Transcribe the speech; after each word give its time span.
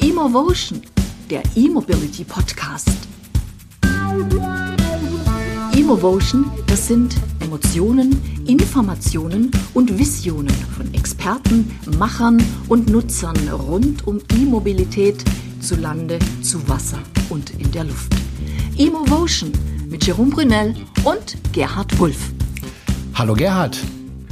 Emotion, 0.00 0.80
der 1.30 1.42
E-Mobility 1.54 2.24
Podcast. 2.24 2.90
Emotion, 5.76 6.50
das 6.66 6.88
sind 6.88 7.16
Emotionen, 7.40 8.20
Informationen 8.46 9.50
und 9.74 9.98
Visionen 9.98 10.54
von 10.76 10.92
Experten, 10.94 11.70
Machern 11.98 12.42
und 12.68 12.90
Nutzern 12.90 13.36
rund 13.48 14.06
um 14.06 14.20
E-Mobilität 14.34 15.22
zu 15.60 15.76
Lande, 15.76 16.18
zu 16.42 16.68
Wasser 16.68 16.98
und 17.28 17.50
in 17.58 17.70
der 17.72 17.84
Luft. 17.84 18.12
Emotion 18.78 19.52
mit 19.88 20.06
Jerome 20.06 20.30
Brunel 20.30 20.74
und 21.04 21.36
Gerhard 21.52 21.98
Wulff. 21.98 22.30
Hallo 23.14 23.34
Gerhard. 23.34 23.78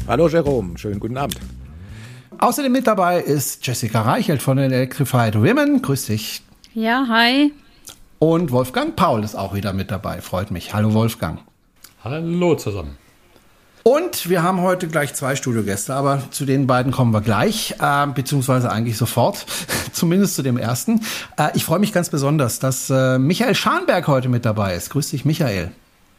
Hallo 0.06 0.28
Jerome, 0.28 0.76
schönen 0.76 1.00
guten 1.00 1.16
Abend. 1.16 1.40
Außerdem 2.38 2.72
mit 2.72 2.86
dabei 2.86 3.20
ist 3.20 3.66
Jessica 3.66 4.02
Reichelt 4.02 4.42
von 4.42 4.56
den 4.56 4.72
Electrified 4.72 5.36
Women. 5.36 5.80
Grüß 5.80 6.06
dich. 6.06 6.42
Ja, 6.74 7.06
hi. 7.08 7.52
Und 8.18 8.50
Wolfgang 8.50 8.96
Paul 8.96 9.22
ist 9.22 9.34
auch 9.34 9.54
wieder 9.54 9.72
mit 9.72 9.90
dabei. 9.90 10.20
Freut 10.20 10.50
mich. 10.50 10.74
Hallo 10.74 10.92
Wolfgang. 10.92 11.40
Hallo 12.02 12.54
zusammen. 12.56 12.96
Und 13.86 14.30
wir 14.30 14.42
haben 14.42 14.62
heute 14.62 14.88
gleich 14.88 15.12
zwei 15.12 15.36
Studiogäste, 15.36 15.92
aber 15.92 16.22
zu 16.30 16.46
den 16.46 16.66
beiden 16.66 16.90
kommen 16.90 17.12
wir 17.12 17.20
gleich, 17.20 17.74
äh, 17.80 18.06
beziehungsweise 18.06 18.72
eigentlich 18.72 18.96
sofort, 18.96 19.44
zumindest 19.92 20.36
zu 20.36 20.42
dem 20.42 20.56
ersten. 20.56 21.02
Äh, 21.36 21.50
ich 21.52 21.66
freue 21.66 21.80
mich 21.80 21.92
ganz 21.92 22.08
besonders, 22.08 22.58
dass 22.58 22.88
äh, 22.88 23.18
Michael 23.18 23.54
Schanberg 23.54 24.08
heute 24.08 24.30
mit 24.30 24.46
dabei 24.46 24.74
ist. 24.74 24.88
Grüß 24.88 25.10
dich, 25.10 25.26
Michael. 25.26 25.70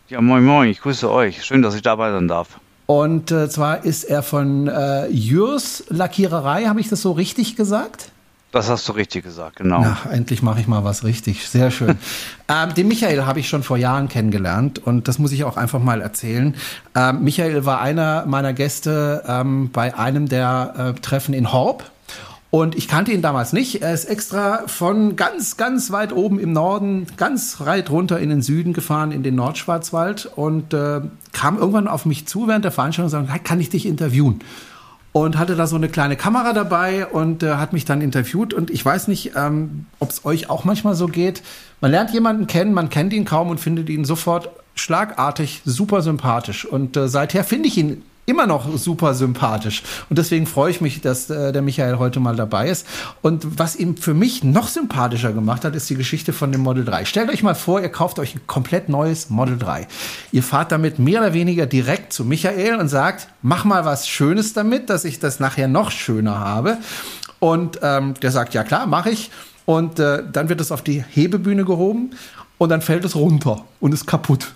Ja, 0.09 0.21
moin, 0.21 0.45
moin, 0.45 0.69
ich 0.69 0.79
grüße 0.79 1.09
euch. 1.09 1.43
Schön, 1.43 1.63
dass 1.63 1.73
ich 1.73 1.81
dabei 1.81 2.11
sein 2.11 2.27
darf. 2.27 2.59
Und 2.85 3.31
äh, 3.31 3.49
zwar 3.49 3.83
ist 3.83 4.03
er 4.03 4.21
von 4.21 4.67
äh, 4.67 5.07
Jürs 5.07 5.85
Lackiererei, 5.89 6.65
habe 6.65 6.79
ich 6.79 6.89
das 6.89 7.01
so 7.01 7.13
richtig 7.13 7.55
gesagt? 7.55 8.11
Das 8.55 8.69
hast 8.69 8.87
du 8.87 8.93
richtig 8.93 9.25
gesagt, 9.25 9.57
genau. 9.57 9.81
Na, 9.81 9.97
endlich 10.13 10.41
mache 10.41 10.61
ich 10.61 10.67
mal 10.67 10.85
was 10.85 11.03
richtig. 11.03 11.49
Sehr 11.49 11.71
schön. 11.71 11.97
ähm, 12.47 12.73
den 12.73 12.87
Michael 12.87 13.25
habe 13.25 13.41
ich 13.41 13.49
schon 13.49 13.63
vor 13.63 13.75
Jahren 13.75 14.07
kennengelernt 14.07 14.79
und 14.79 15.09
das 15.09 15.19
muss 15.19 15.33
ich 15.33 15.43
auch 15.43 15.57
einfach 15.57 15.81
mal 15.81 15.99
erzählen. 15.99 16.55
Ähm, 16.95 17.21
Michael 17.21 17.65
war 17.65 17.81
einer 17.81 18.25
meiner 18.27 18.53
Gäste 18.53 19.23
ähm, 19.27 19.71
bei 19.73 19.97
einem 19.97 20.29
der 20.29 20.93
äh, 20.95 21.01
Treffen 21.01 21.33
in 21.33 21.51
Horb 21.51 21.91
und 22.49 22.75
ich 22.75 22.87
kannte 22.87 23.11
ihn 23.11 23.21
damals 23.21 23.51
nicht. 23.51 23.81
Er 23.81 23.93
ist 23.93 24.05
extra 24.05 24.61
von 24.67 25.17
ganz, 25.17 25.57
ganz 25.57 25.91
weit 25.91 26.13
oben 26.13 26.39
im 26.39 26.53
Norden, 26.53 27.07
ganz 27.17 27.59
weit 27.59 27.89
runter 27.89 28.21
in 28.21 28.29
den 28.29 28.41
Süden 28.41 28.71
gefahren, 28.71 29.11
in 29.11 29.21
den 29.21 29.35
Nordschwarzwald 29.35 30.31
und 30.33 30.73
äh, 30.73 31.01
kam 31.33 31.57
irgendwann 31.57 31.89
auf 31.89 32.05
mich 32.05 32.25
zu 32.25 32.47
während 32.47 32.63
der 32.63 32.71
Veranstaltung 32.71 33.19
und 33.19 33.27
sagte, 33.27 33.43
kann 33.43 33.59
ich 33.59 33.69
dich 33.69 33.85
interviewen? 33.85 34.39
Und 35.17 35.37
hatte 35.37 35.55
da 35.55 35.65
so 35.65 35.77
eine 35.77 35.87
kleine 35.87 36.17
Kamera 36.17 36.51
dabei 36.51 37.07
und 37.07 37.41
äh, 37.41 37.53
hat 37.53 37.71
mich 37.71 37.85
dann 37.85 38.01
interviewt. 38.01 38.53
Und 38.53 38.69
ich 38.69 38.83
weiß 38.83 39.07
nicht, 39.07 39.31
ähm, 39.37 39.85
ob 39.99 40.09
es 40.09 40.25
euch 40.25 40.49
auch 40.49 40.65
manchmal 40.65 40.93
so 40.93 41.05
geht. 41.05 41.41
Man 41.79 41.91
lernt 41.91 42.11
jemanden 42.11 42.47
kennen, 42.47 42.73
man 42.73 42.89
kennt 42.89 43.13
ihn 43.13 43.23
kaum 43.23 43.49
und 43.49 43.61
findet 43.61 43.87
ihn 43.87 44.03
sofort 44.03 44.49
schlagartig 44.75 45.61
super 45.63 46.01
sympathisch. 46.01 46.65
Und 46.65 46.97
äh, 46.97 47.07
seither 47.07 47.45
finde 47.45 47.69
ich 47.69 47.77
ihn 47.77 48.03
immer 48.25 48.47
noch 48.47 48.77
super 48.77 49.13
sympathisch. 49.13 49.83
Und 50.09 50.17
deswegen 50.17 50.47
freue 50.47 50.71
ich 50.71 50.81
mich, 50.81 51.01
dass 51.01 51.29
äh, 51.29 51.51
der 51.51 51.61
Michael 51.61 51.99
heute 51.99 52.19
mal 52.19 52.35
dabei 52.35 52.69
ist. 52.69 52.87
Und 53.21 53.59
was 53.59 53.75
ihm 53.75 53.97
für 53.97 54.13
mich 54.13 54.43
noch 54.43 54.67
sympathischer 54.67 55.31
gemacht 55.31 55.63
hat, 55.63 55.75
ist 55.75 55.89
die 55.89 55.95
Geschichte 55.95 56.33
von 56.33 56.51
dem 56.51 56.61
Model 56.61 56.85
3. 56.85 57.05
Stellt 57.05 57.29
euch 57.29 57.43
mal 57.43 57.55
vor, 57.55 57.81
ihr 57.81 57.89
kauft 57.89 58.17
euch 58.19 58.35
ein 58.35 58.41
komplett 58.47 58.89
neues 58.89 59.29
Model 59.29 59.57
3. 59.57 59.87
Ihr 60.31 60.43
fahrt 60.43 60.71
damit 60.71 60.97
mehr 60.97 61.21
oder 61.21 61.33
weniger 61.33 61.65
direkt 61.67 62.13
zu 62.13 62.25
Michael 62.25 62.75
und 62.75 62.87
sagt, 62.87 63.27
mach 63.41 63.63
mal 63.63 63.85
was 63.85 64.07
Schönes 64.07 64.53
damit, 64.53 64.89
dass 64.89 65.05
ich 65.05 65.19
das 65.19 65.39
nachher 65.39 65.67
noch 65.67 65.91
schöner 65.91 66.39
habe. 66.39 66.77
Und 67.39 67.79
ähm, 67.83 68.15
der 68.15 68.31
sagt, 68.31 68.53
ja 68.53 68.63
klar, 68.63 68.87
mache 68.87 69.11
ich. 69.11 69.29
Und 69.65 69.99
äh, 69.99 70.23
dann 70.31 70.49
wird 70.49 70.61
es 70.61 70.71
auf 70.71 70.81
die 70.81 71.03
Hebebühne 71.07 71.65
gehoben 71.65 72.11
und 72.57 72.69
dann 72.69 72.81
fällt 72.81 73.05
es 73.05 73.15
runter 73.15 73.65
und 73.79 73.93
ist 73.93 74.07
kaputt. 74.07 74.53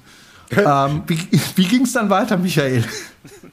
ähm, 0.55 1.03
wie 1.07 1.19
wie 1.55 1.65
ging 1.65 1.83
es 1.83 1.93
dann 1.93 2.09
weiter, 2.09 2.37
Michael? 2.37 2.83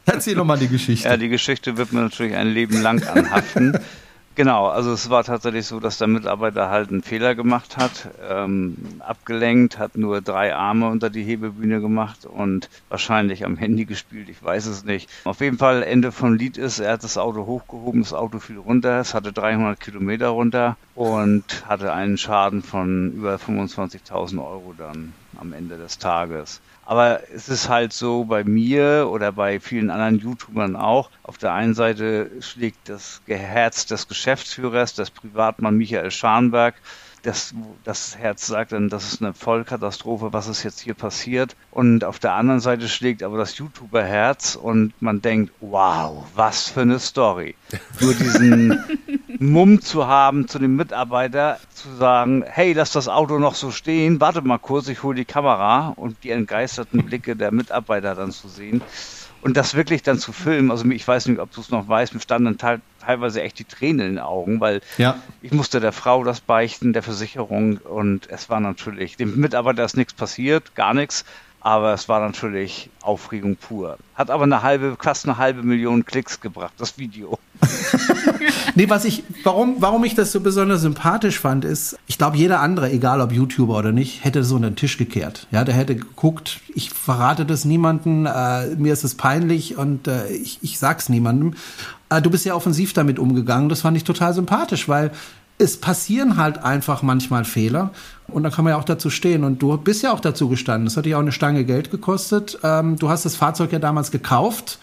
Erzähl 0.07 0.35
doch 0.35 0.45
mal 0.45 0.59
die 0.59 0.69
Geschichte. 0.69 1.09
Ja, 1.09 1.17
die 1.17 1.29
Geschichte 1.29 1.77
wird 1.77 1.93
mir 1.93 2.01
natürlich 2.01 2.35
ein 2.35 2.49
Leben 2.49 2.81
lang 2.81 3.03
anhaften. 3.03 3.79
Genau, 4.37 4.67
also 4.67 4.93
es 4.93 5.09
war 5.09 5.25
tatsächlich 5.25 5.65
so, 5.65 5.81
dass 5.81 5.97
der 5.97 6.09
Mitarbeiter 6.09 6.69
halt 6.69 6.91
einen 6.91 7.03
Fehler 7.03 7.35
gemacht 7.35 7.79
hat, 7.79 8.11
ähm, 8.31 8.77
abgelenkt, 8.99 9.79
hat 9.79 9.97
nur 9.97 10.21
drei 10.21 10.55
Arme 10.55 10.91
unter 10.91 11.09
die 11.09 11.23
Hebebühne 11.23 11.81
gemacht 11.81 12.27
und 12.27 12.69
wahrscheinlich 12.91 13.47
am 13.47 13.57
Handy 13.57 13.87
gespielt, 13.87 14.29
ich 14.29 14.45
weiß 14.45 14.67
es 14.67 14.85
nicht. 14.85 15.09
Auf 15.25 15.41
jeden 15.41 15.57
Fall, 15.57 15.83
Ende 15.83 16.13
vom 16.13 16.35
Lied 16.35 16.59
ist, 16.59 16.81
er 16.81 16.93
hat 16.93 17.03
das 17.03 17.17
Auto 17.17 17.47
hochgehoben, 17.47 18.03
das 18.03 18.13
Auto 18.13 18.39
fiel 18.39 18.59
runter, 18.59 19.01
es 19.01 19.15
hatte 19.15 19.33
300 19.33 19.81
Kilometer 19.81 20.29
runter 20.29 20.77
und 20.97 21.67
hatte 21.69 21.93
einen 21.93 22.17
Schaden 22.17 22.63
von 22.63 23.13
über 23.13 23.37
25.000 23.37 24.39
Euro 24.39 24.75
dann 24.77 25.13
am 25.39 25.53
Ende 25.53 25.77
des 25.77 25.99
Tages. 25.99 26.61
Aber 26.87 27.21
es 27.35 27.49
ist 27.49 27.69
halt 27.69 27.93
so 27.93 28.25
bei 28.25 28.45
mir 28.45 29.09
oder 29.11 29.33
bei 29.33 29.61
vielen 29.61 29.91
anderen 29.91 30.19
YouTubern 30.19 30.75
auch. 30.75 31.11
Auf 31.23 31.37
der 31.37 31.53
einen 31.53 31.75
Seite 31.75 32.31
schlägt 32.41 32.89
das 32.89 33.21
Herz 33.27 33.87
des 33.87 34.09
Geschäftsführers, 34.09 34.95
des 34.95 35.11
Privatmann 35.11 35.77
Michael 35.77 36.11
Scharnberg. 36.11 36.77
Das, 37.23 37.55
das 37.83 38.17
Herz 38.17 38.47
sagt 38.47 38.71
dann, 38.71 38.89
das 38.89 39.13
ist 39.13 39.21
eine 39.21 39.35
Vollkatastrophe, 39.35 40.33
was 40.33 40.47
ist 40.47 40.63
jetzt 40.63 40.79
hier 40.79 40.95
passiert. 40.95 41.57
Und 41.73 42.05
auf 42.05 42.21
der 42.21 42.35
anderen 42.35 42.61
Seite 42.61 42.89
schlägt 42.89 43.25
aber 43.25 43.37
das 43.37 43.59
YouTuber-Herz 43.59 44.55
und 44.55 44.95
man 45.01 45.21
denkt, 45.21 45.53
wow, 45.61 46.25
was 46.37 46.71
für 46.71 46.83
eine 46.83 47.01
Story. 47.01 47.57
Nur 48.01 48.15
diesen 48.15 48.79
Mumm 49.39 49.81
zu 49.81 50.07
haben 50.07 50.49
zu 50.49 50.59
dem 50.59 50.77
Mitarbeiter, 50.77 51.59
zu 51.73 51.95
sagen, 51.97 52.45
hey, 52.47 52.73
lass 52.73 52.93
das 52.93 53.09
Auto 53.09 53.39
noch 53.39 53.55
so 53.55 53.71
stehen, 53.71 54.21
warte 54.21 54.43
mal 54.43 54.59
kurz, 54.59 54.89
ich 54.89 55.03
hole 55.03 55.17
die 55.17 55.25
Kamera 55.25 55.93
und 55.97 56.23
die 56.25 56.31
entgeisterten 56.31 57.05
Blicke 57.05 57.37
der 57.37 57.53
Mitarbeiter 57.53 58.15
dann 58.15 58.33
zu 58.33 58.49
sehen 58.49 58.83
und 59.43 59.57
das 59.57 59.75
wirklich 59.75 60.03
dann 60.03 60.19
zu 60.19 60.33
filmen. 60.33 60.71
Also 60.71 60.85
ich 60.87 61.07
weiß 61.07 61.27
nicht, 61.27 61.39
ob 61.39 61.53
du 61.53 61.61
es 61.61 61.71
noch 61.71 61.87
weißt, 61.87 62.15
mir 62.15 62.21
standen 62.21 62.57
dann 62.57 62.83
teilweise 63.01 63.43
echt 63.43 63.59
die 63.59 63.65
Tränen 63.65 64.01
in 64.01 64.15
den 64.15 64.19
Augen, 64.19 64.61
weil 64.61 64.81
ja. 64.99 65.23
ich 65.43 65.53
musste 65.53 65.79
der 65.79 65.93
Frau 65.93 66.25
das 66.25 66.41
beichten, 66.41 66.93
der 66.93 67.03
Versicherung 67.03 67.79
und 67.79 68.29
es 68.29 68.51
war 68.51 68.61
natürlich, 68.61 69.17
dem 69.17 69.37
Mitarbeiter 69.37 69.85
ist 69.85 69.97
nichts 69.97 70.15
passiert, 70.15 70.75
gar 70.75 70.95
nichts, 70.95 71.25
aber 71.67 71.93
es 71.95 72.09
war 72.09 72.21
natürlich 72.21 72.91
Aufregung 73.03 73.57
pur. 73.57 73.99
Hat 74.15 74.31
aber 74.31 74.45
eine 74.45 74.63
halbe, 74.63 74.97
fast 75.01 75.27
eine 75.27 75.37
halbe 75.37 75.65
Million 75.65 76.05
Klicks 76.05 76.41
gebracht, 76.41 76.75
das 76.79 76.97
Video. 76.97 77.41
nee, 78.77 78.89
was 78.89 79.05
ich, 79.05 79.25
warum, 79.43 79.75
warum 79.81 80.05
ich 80.05 80.15
das 80.15 80.31
so 80.31 80.39
besonders 80.39 80.83
sympathisch 80.83 81.41
fand, 81.41 81.65
ist, 81.65 81.99
ich 82.07 82.19
glaube, 82.19 82.37
jeder 82.37 82.61
andere, 82.61 82.93
egal 82.93 83.21
ob 83.21 83.33
YouTuber 83.33 83.77
oder 83.77 83.91
nicht, 83.91 84.25
hätte 84.25 84.45
so 84.45 84.55
einen 84.55 84.77
Tisch 84.77 84.97
gekehrt. 84.97 85.49
Ja, 85.51 85.65
der 85.65 85.75
hätte 85.75 85.97
geguckt, 85.97 86.61
ich 86.73 86.91
verrate 86.91 87.45
das 87.45 87.65
niemandem, 87.65 88.27
äh, 88.27 88.77
mir 88.77 88.93
ist 88.93 89.03
es 89.03 89.17
peinlich 89.17 89.77
und 89.77 90.07
äh, 90.07 90.29
ich, 90.29 90.61
ich 90.63 90.79
sag's 90.79 91.09
niemandem. 91.09 91.55
Äh, 92.11 92.23
du 92.23 92.31
bist 92.31 92.45
ja 92.45 92.55
offensiv 92.55 92.93
damit 92.93 93.19
umgegangen, 93.19 93.69
das 93.69 93.81
fand 93.81 93.97
ich 93.97 94.05
total 94.05 94.35
sympathisch, 94.35 94.89
weil 94.89 95.11
es 95.59 95.81
passieren 95.81 96.37
halt 96.37 96.59
einfach 96.59 97.03
manchmal 97.03 97.45
Fehler 97.45 97.91
und 98.29 98.43
da 98.43 98.51
kann 98.51 98.65
man 98.65 98.73
ja 98.73 98.79
auch 98.79 98.85
dazu 98.85 99.11
stehen. 99.11 99.45
Und 99.45 99.63
du 99.63 99.77
bist 99.77 100.03
ja 100.03 100.13
auch 100.13 100.21
dazu 100.21 100.49
gestanden. 100.49 100.87
Das 100.87 100.97
hat 100.97 101.07
dich 101.07 101.15
auch 101.15 101.21
eine 101.21 101.33
Stange 101.33 101.65
Geld 101.65 101.91
gekostet. 101.91 102.59
Ähm, 102.63 102.97
du 102.97 103.09
hast 103.09 103.25
das 103.25 103.37
Fahrzeug 103.37 103.73
ja 103.73 103.79
damals 103.79 104.11
gekauft. 104.11 104.79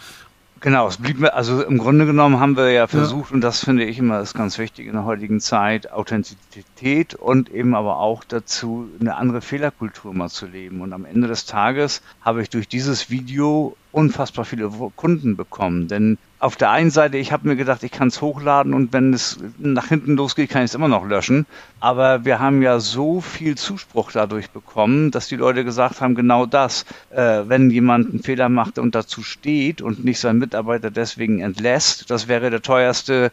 Genau, 0.64 0.88
es 0.88 0.96
blieb 0.96 1.18
mir, 1.18 1.34
also 1.34 1.62
im 1.62 1.76
Grunde 1.76 2.06
genommen 2.06 2.40
haben 2.40 2.56
wir 2.56 2.70
ja 2.70 2.86
versucht, 2.86 3.28
ja. 3.28 3.34
und 3.34 3.42
das 3.42 3.62
finde 3.62 3.84
ich 3.84 3.98
immer 3.98 4.20
ist 4.20 4.32
ganz 4.32 4.56
wichtig 4.56 4.86
in 4.86 4.94
der 4.94 5.04
heutigen 5.04 5.38
Zeit, 5.38 5.92
Authentizität 5.92 7.12
und 7.14 7.50
eben 7.50 7.74
aber 7.74 7.98
auch 7.98 8.24
dazu, 8.24 8.88
eine 8.98 9.16
andere 9.16 9.42
Fehlerkultur 9.42 10.14
mal 10.14 10.30
zu 10.30 10.46
leben. 10.46 10.80
Und 10.80 10.94
am 10.94 11.04
Ende 11.04 11.28
des 11.28 11.44
Tages 11.44 12.00
habe 12.22 12.40
ich 12.40 12.48
durch 12.48 12.66
dieses 12.66 13.10
Video 13.10 13.76
unfassbar 13.92 14.46
viele 14.46 14.70
Kunden 14.96 15.36
bekommen. 15.36 15.86
Denn 15.86 16.16
auf 16.44 16.56
der 16.56 16.70
einen 16.70 16.90
Seite, 16.90 17.16
ich 17.16 17.32
habe 17.32 17.48
mir 17.48 17.56
gedacht, 17.56 17.82
ich 17.84 17.90
kann 17.90 18.08
es 18.08 18.20
hochladen 18.20 18.74
und 18.74 18.92
wenn 18.92 19.14
es 19.14 19.38
nach 19.56 19.88
hinten 19.88 20.14
losgeht, 20.14 20.50
kann 20.50 20.62
ich 20.62 20.72
es 20.72 20.74
immer 20.74 20.88
noch 20.88 21.06
löschen. 21.06 21.46
Aber 21.80 22.26
wir 22.26 22.38
haben 22.38 22.60
ja 22.60 22.80
so 22.80 23.22
viel 23.22 23.56
Zuspruch 23.56 24.12
dadurch 24.12 24.50
bekommen, 24.50 25.10
dass 25.10 25.26
die 25.26 25.36
Leute 25.36 25.64
gesagt 25.64 26.02
haben, 26.02 26.14
genau 26.14 26.44
das. 26.44 26.84
Äh, 27.08 27.44
wenn 27.46 27.70
jemand 27.70 28.10
einen 28.10 28.22
Fehler 28.22 28.50
macht 28.50 28.78
und 28.78 28.94
dazu 28.94 29.22
steht 29.22 29.80
und 29.80 30.04
nicht 30.04 30.20
seinen 30.20 30.38
Mitarbeiter 30.38 30.90
deswegen 30.90 31.40
entlässt, 31.40 32.10
das 32.10 32.28
wäre 32.28 32.50
der 32.50 32.60
teuerste 32.60 33.32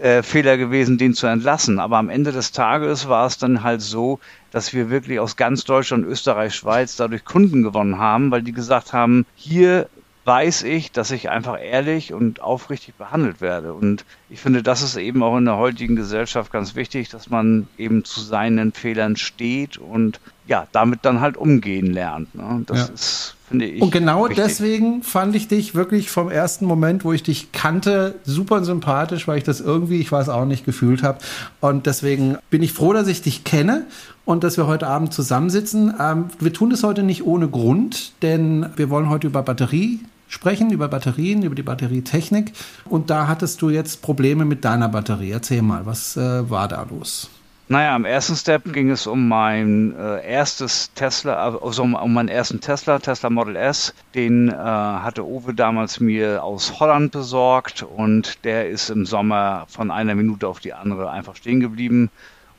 äh, 0.00 0.22
Fehler 0.22 0.56
gewesen, 0.56 0.96
den 0.96 1.12
zu 1.12 1.26
entlassen. 1.26 1.78
Aber 1.78 1.98
am 1.98 2.08
Ende 2.08 2.32
des 2.32 2.52
Tages 2.52 3.10
war 3.10 3.26
es 3.26 3.36
dann 3.36 3.62
halt 3.62 3.82
so, 3.82 4.20
dass 4.52 4.72
wir 4.72 4.88
wirklich 4.88 5.20
aus 5.20 5.36
ganz 5.36 5.64
Deutschland, 5.64 6.06
Österreich, 6.06 6.54
Schweiz 6.54 6.96
dadurch 6.96 7.26
Kunden 7.26 7.62
gewonnen 7.62 7.98
haben, 7.98 8.30
weil 8.30 8.40
die 8.40 8.52
gesagt 8.52 8.94
haben, 8.94 9.26
hier 9.34 9.86
weiß 10.28 10.62
ich, 10.64 10.92
dass 10.92 11.10
ich 11.10 11.30
einfach 11.30 11.58
ehrlich 11.58 12.12
und 12.12 12.42
aufrichtig 12.42 12.94
behandelt 12.94 13.40
werde. 13.40 13.72
Und 13.72 14.04
ich 14.28 14.40
finde, 14.40 14.62
das 14.62 14.82
ist 14.82 14.96
eben 14.96 15.22
auch 15.22 15.38
in 15.38 15.46
der 15.46 15.56
heutigen 15.56 15.96
Gesellschaft 15.96 16.52
ganz 16.52 16.74
wichtig, 16.74 17.08
dass 17.08 17.30
man 17.30 17.66
eben 17.78 18.04
zu 18.04 18.20
seinen 18.20 18.72
Fehlern 18.72 19.16
steht 19.16 19.78
und 19.78 20.20
ja, 20.46 20.68
damit 20.72 21.00
dann 21.02 21.22
halt 21.22 21.38
umgehen 21.38 21.92
lernt. 21.92 22.34
Ne? 22.34 22.62
Das 22.66 22.88
ja. 22.88 22.94
ist 22.94 23.38
finde 23.48 23.66
ich. 23.66 23.82
Und 23.82 23.90
genau 23.90 24.24
wichtig. 24.24 24.44
deswegen 24.44 25.02
fand 25.02 25.34
ich 25.34 25.48
dich 25.48 25.74
wirklich 25.74 26.10
vom 26.10 26.30
ersten 26.30 26.66
Moment, 26.66 27.04
wo 27.04 27.12
ich 27.12 27.22
dich 27.22 27.52
kannte, 27.52 28.16
super 28.24 28.64
sympathisch, 28.64 29.26
weil 29.26 29.38
ich 29.38 29.44
das 29.44 29.60
irgendwie, 29.60 30.00
ich 30.00 30.12
weiß 30.12 30.28
auch 30.28 30.44
nicht, 30.44 30.64
gefühlt 30.64 31.02
habe. 31.02 31.18
Und 31.60 31.86
deswegen 31.86 32.36
bin 32.50 32.62
ich 32.62 32.72
froh, 32.72 32.92
dass 32.92 33.08
ich 33.08 33.22
dich 33.22 33.44
kenne 33.44 33.86
und 34.24 34.44
dass 34.44 34.56
wir 34.56 34.66
heute 34.66 34.86
Abend 34.86 35.12
zusammensitzen. 35.12 35.94
Ähm, 35.98 36.26
wir 36.38 36.52
tun 36.52 36.70
das 36.70 36.82
heute 36.84 37.02
nicht 37.02 37.24
ohne 37.24 37.48
Grund, 37.48 38.12
denn 38.22 38.66
wir 38.76 38.90
wollen 38.90 39.08
heute 39.08 39.26
über 39.26 39.42
Batterie 39.42 40.00
sprechen, 40.28 40.70
über 40.70 40.88
Batterien, 40.88 41.42
über 41.42 41.54
die 41.54 41.62
Batterietechnik. 41.62 42.52
Und 42.84 43.10
da 43.10 43.26
hattest 43.26 43.60
du 43.62 43.70
jetzt 43.70 44.02
Probleme 44.02 44.44
mit 44.44 44.64
deiner 44.64 44.88
Batterie. 44.88 45.32
Erzähl 45.32 45.62
mal, 45.62 45.86
was 45.86 46.16
äh, 46.16 46.48
war 46.48 46.68
da 46.68 46.86
los? 46.88 47.30
Naja, 47.70 47.94
im 47.96 48.06
ersten 48.06 48.34
Step 48.34 48.72
ging 48.72 48.90
es 48.90 49.06
um 49.06 49.28
mein 49.28 49.94
äh, 49.94 50.26
erstes 50.26 50.90
Tesla, 50.94 51.54
also 51.60 51.82
um, 51.82 51.94
um, 51.94 52.14
meinen 52.14 52.30
ersten 52.30 52.60
Tesla, 52.60 52.98
Tesla 52.98 53.28
Model 53.28 53.56
S. 53.56 53.94
Den 54.14 54.48
äh, 54.48 54.54
hatte 54.54 55.26
Uwe 55.26 55.52
damals 55.52 56.00
mir 56.00 56.42
aus 56.42 56.80
Holland 56.80 57.12
besorgt 57.12 57.82
und 57.82 58.42
der 58.44 58.70
ist 58.70 58.88
im 58.88 59.04
Sommer 59.04 59.66
von 59.68 59.90
einer 59.90 60.14
Minute 60.14 60.48
auf 60.48 60.60
die 60.60 60.72
andere 60.72 61.10
einfach 61.10 61.36
stehen 61.36 61.60
geblieben 61.60 62.10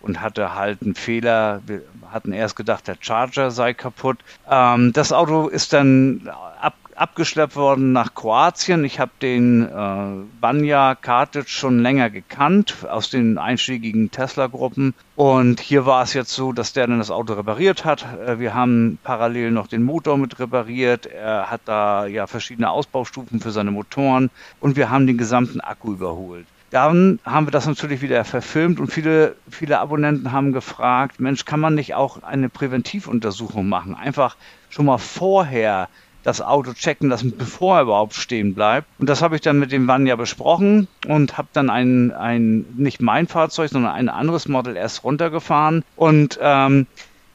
und 0.04 0.22
hatte 0.22 0.54
halt 0.54 0.84
einen 0.84 0.94
Fehler. 0.94 1.62
Wir 1.66 1.82
hatten 2.12 2.32
erst 2.32 2.56
gedacht, 2.56 2.88
der 2.88 2.98
Charger 3.00 3.50
sei 3.50 3.74
kaputt. 3.74 4.20
Ähm, 4.48 4.94
das 4.94 5.12
Auto 5.12 5.48
ist 5.48 5.74
dann 5.74 6.30
ab, 6.62 6.76
abgeschleppt 7.00 7.56
worden 7.56 7.94
nach 7.94 8.14
Kroatien. 8.14 8.84
Ich 8.84 9.00
habe 9.00 9.12
den 9.22 9.64
äh, 9.64 10.26
Banja 10.42 10.96
Kartic 10.96 11.48
schon 11.50 11.80
länger 11.80 12.10
gekannt 12.10 12.76
aus 12.90 13.10
den 13.10 13.38
einschlägigen 13.38 14.12
Tesla-Gruppen. 14.12 14.94
Und 15.16 15.62
hier 15.62 15.86
war 15.86 16.04
es 16.04 16.14
jetzt 16.14 16.34
so, 16.34 16.52
dass 16.52 16.74
der 16.74 16.88
dann 16.88 17.00
das 17.00 17.10
Auto 17.10 17.34
repariert 17.34 17.86
hat. 17.86 18.06
Äh, 18.26 18.40
wir 18.40 18.54
haben 18.54 19.00
parallel 19.04 19.52
noch 19.52 19.68
den 19.68 19.84
Motor 19.84 20.18
mit 20.18 20.40
repariert. 20.40 21.06
Er 21.06 21.50
hat 21.50 21.62
da 21.66 22.06
ja 22.06 22.28
verschiedene 22.28 22.70
Ausbaustufen 22.70 23.40
für 23.40 23.52
seine 23.52 23.72
Motoren 23.72 24.30
und 24.60 24.76
wir 24.76 24.90
haben 24.90 25.08
den 25.08 25.18
gesamten 25.18 25.62
Akku 25.62 25.94
überholt. 25.94 26.46
Dann 26.70 27.20
haben 27.24 27.48
wir 27.48 27.52
das 27.52 27.66
natürlich 27.66 28.02
wieder 28.02 28.24
verfilmt 28.26 28.80
und 28.80 28.92
viele, 28.92 29.36
viele 29.50 29.80
Abonnenten 29.80 30.32
haben 30.32 30.52
gefragt, 30.52 31.20
Mensch, 31.20 31.46
kann 31.46 31.60
man 31.60 31.74
nicht 31.74 31.96
auch 31.96 32.22
eine 32.22 32.50
Präventivuntersuchung 32.50 33.68
machen? 33.68 33.96
Einfach 33.96 34.36
schon 34.70 34.86
mal 34.86 35.00
vorher 35.00 35.88
das 36.24 36.42
Auto 36.42 36.74
checken 36.74 37.10
lassen, 37.10 37.38
bevor 37.38 37.78
er 37.78 37.84
überhaupt 37.84 38.14
stehen 38.14 38.54
bleibt. 38.54 38.88
Und 39.00 39.10
das 39.10 39.22
habe 39.22 39.36
ich 39.36 39.42
dann 39.42 39.60
mit 39.60 39.72
dem 39.72 39.88
Vanya 39.88 40.16
besprochen 40.16 40.88
und 41.08 41.38
habe 41.38 41.48
dann 41.54 41.70
ein, 41.70 42.12
ein, 42.12 42.66
nicht 42.78 43.02
mein 43.02 43.28
Fahrzeug, 43.28 43.70
sondern 43.70 43.94
ein 43.94 44.10
anderes 44.10 44.48
Model 44.48 44.76
S 44.76 45.04
runtergefahren. 45.04 45.84
Und 45.96 46.40
ähm, 46.42 46.88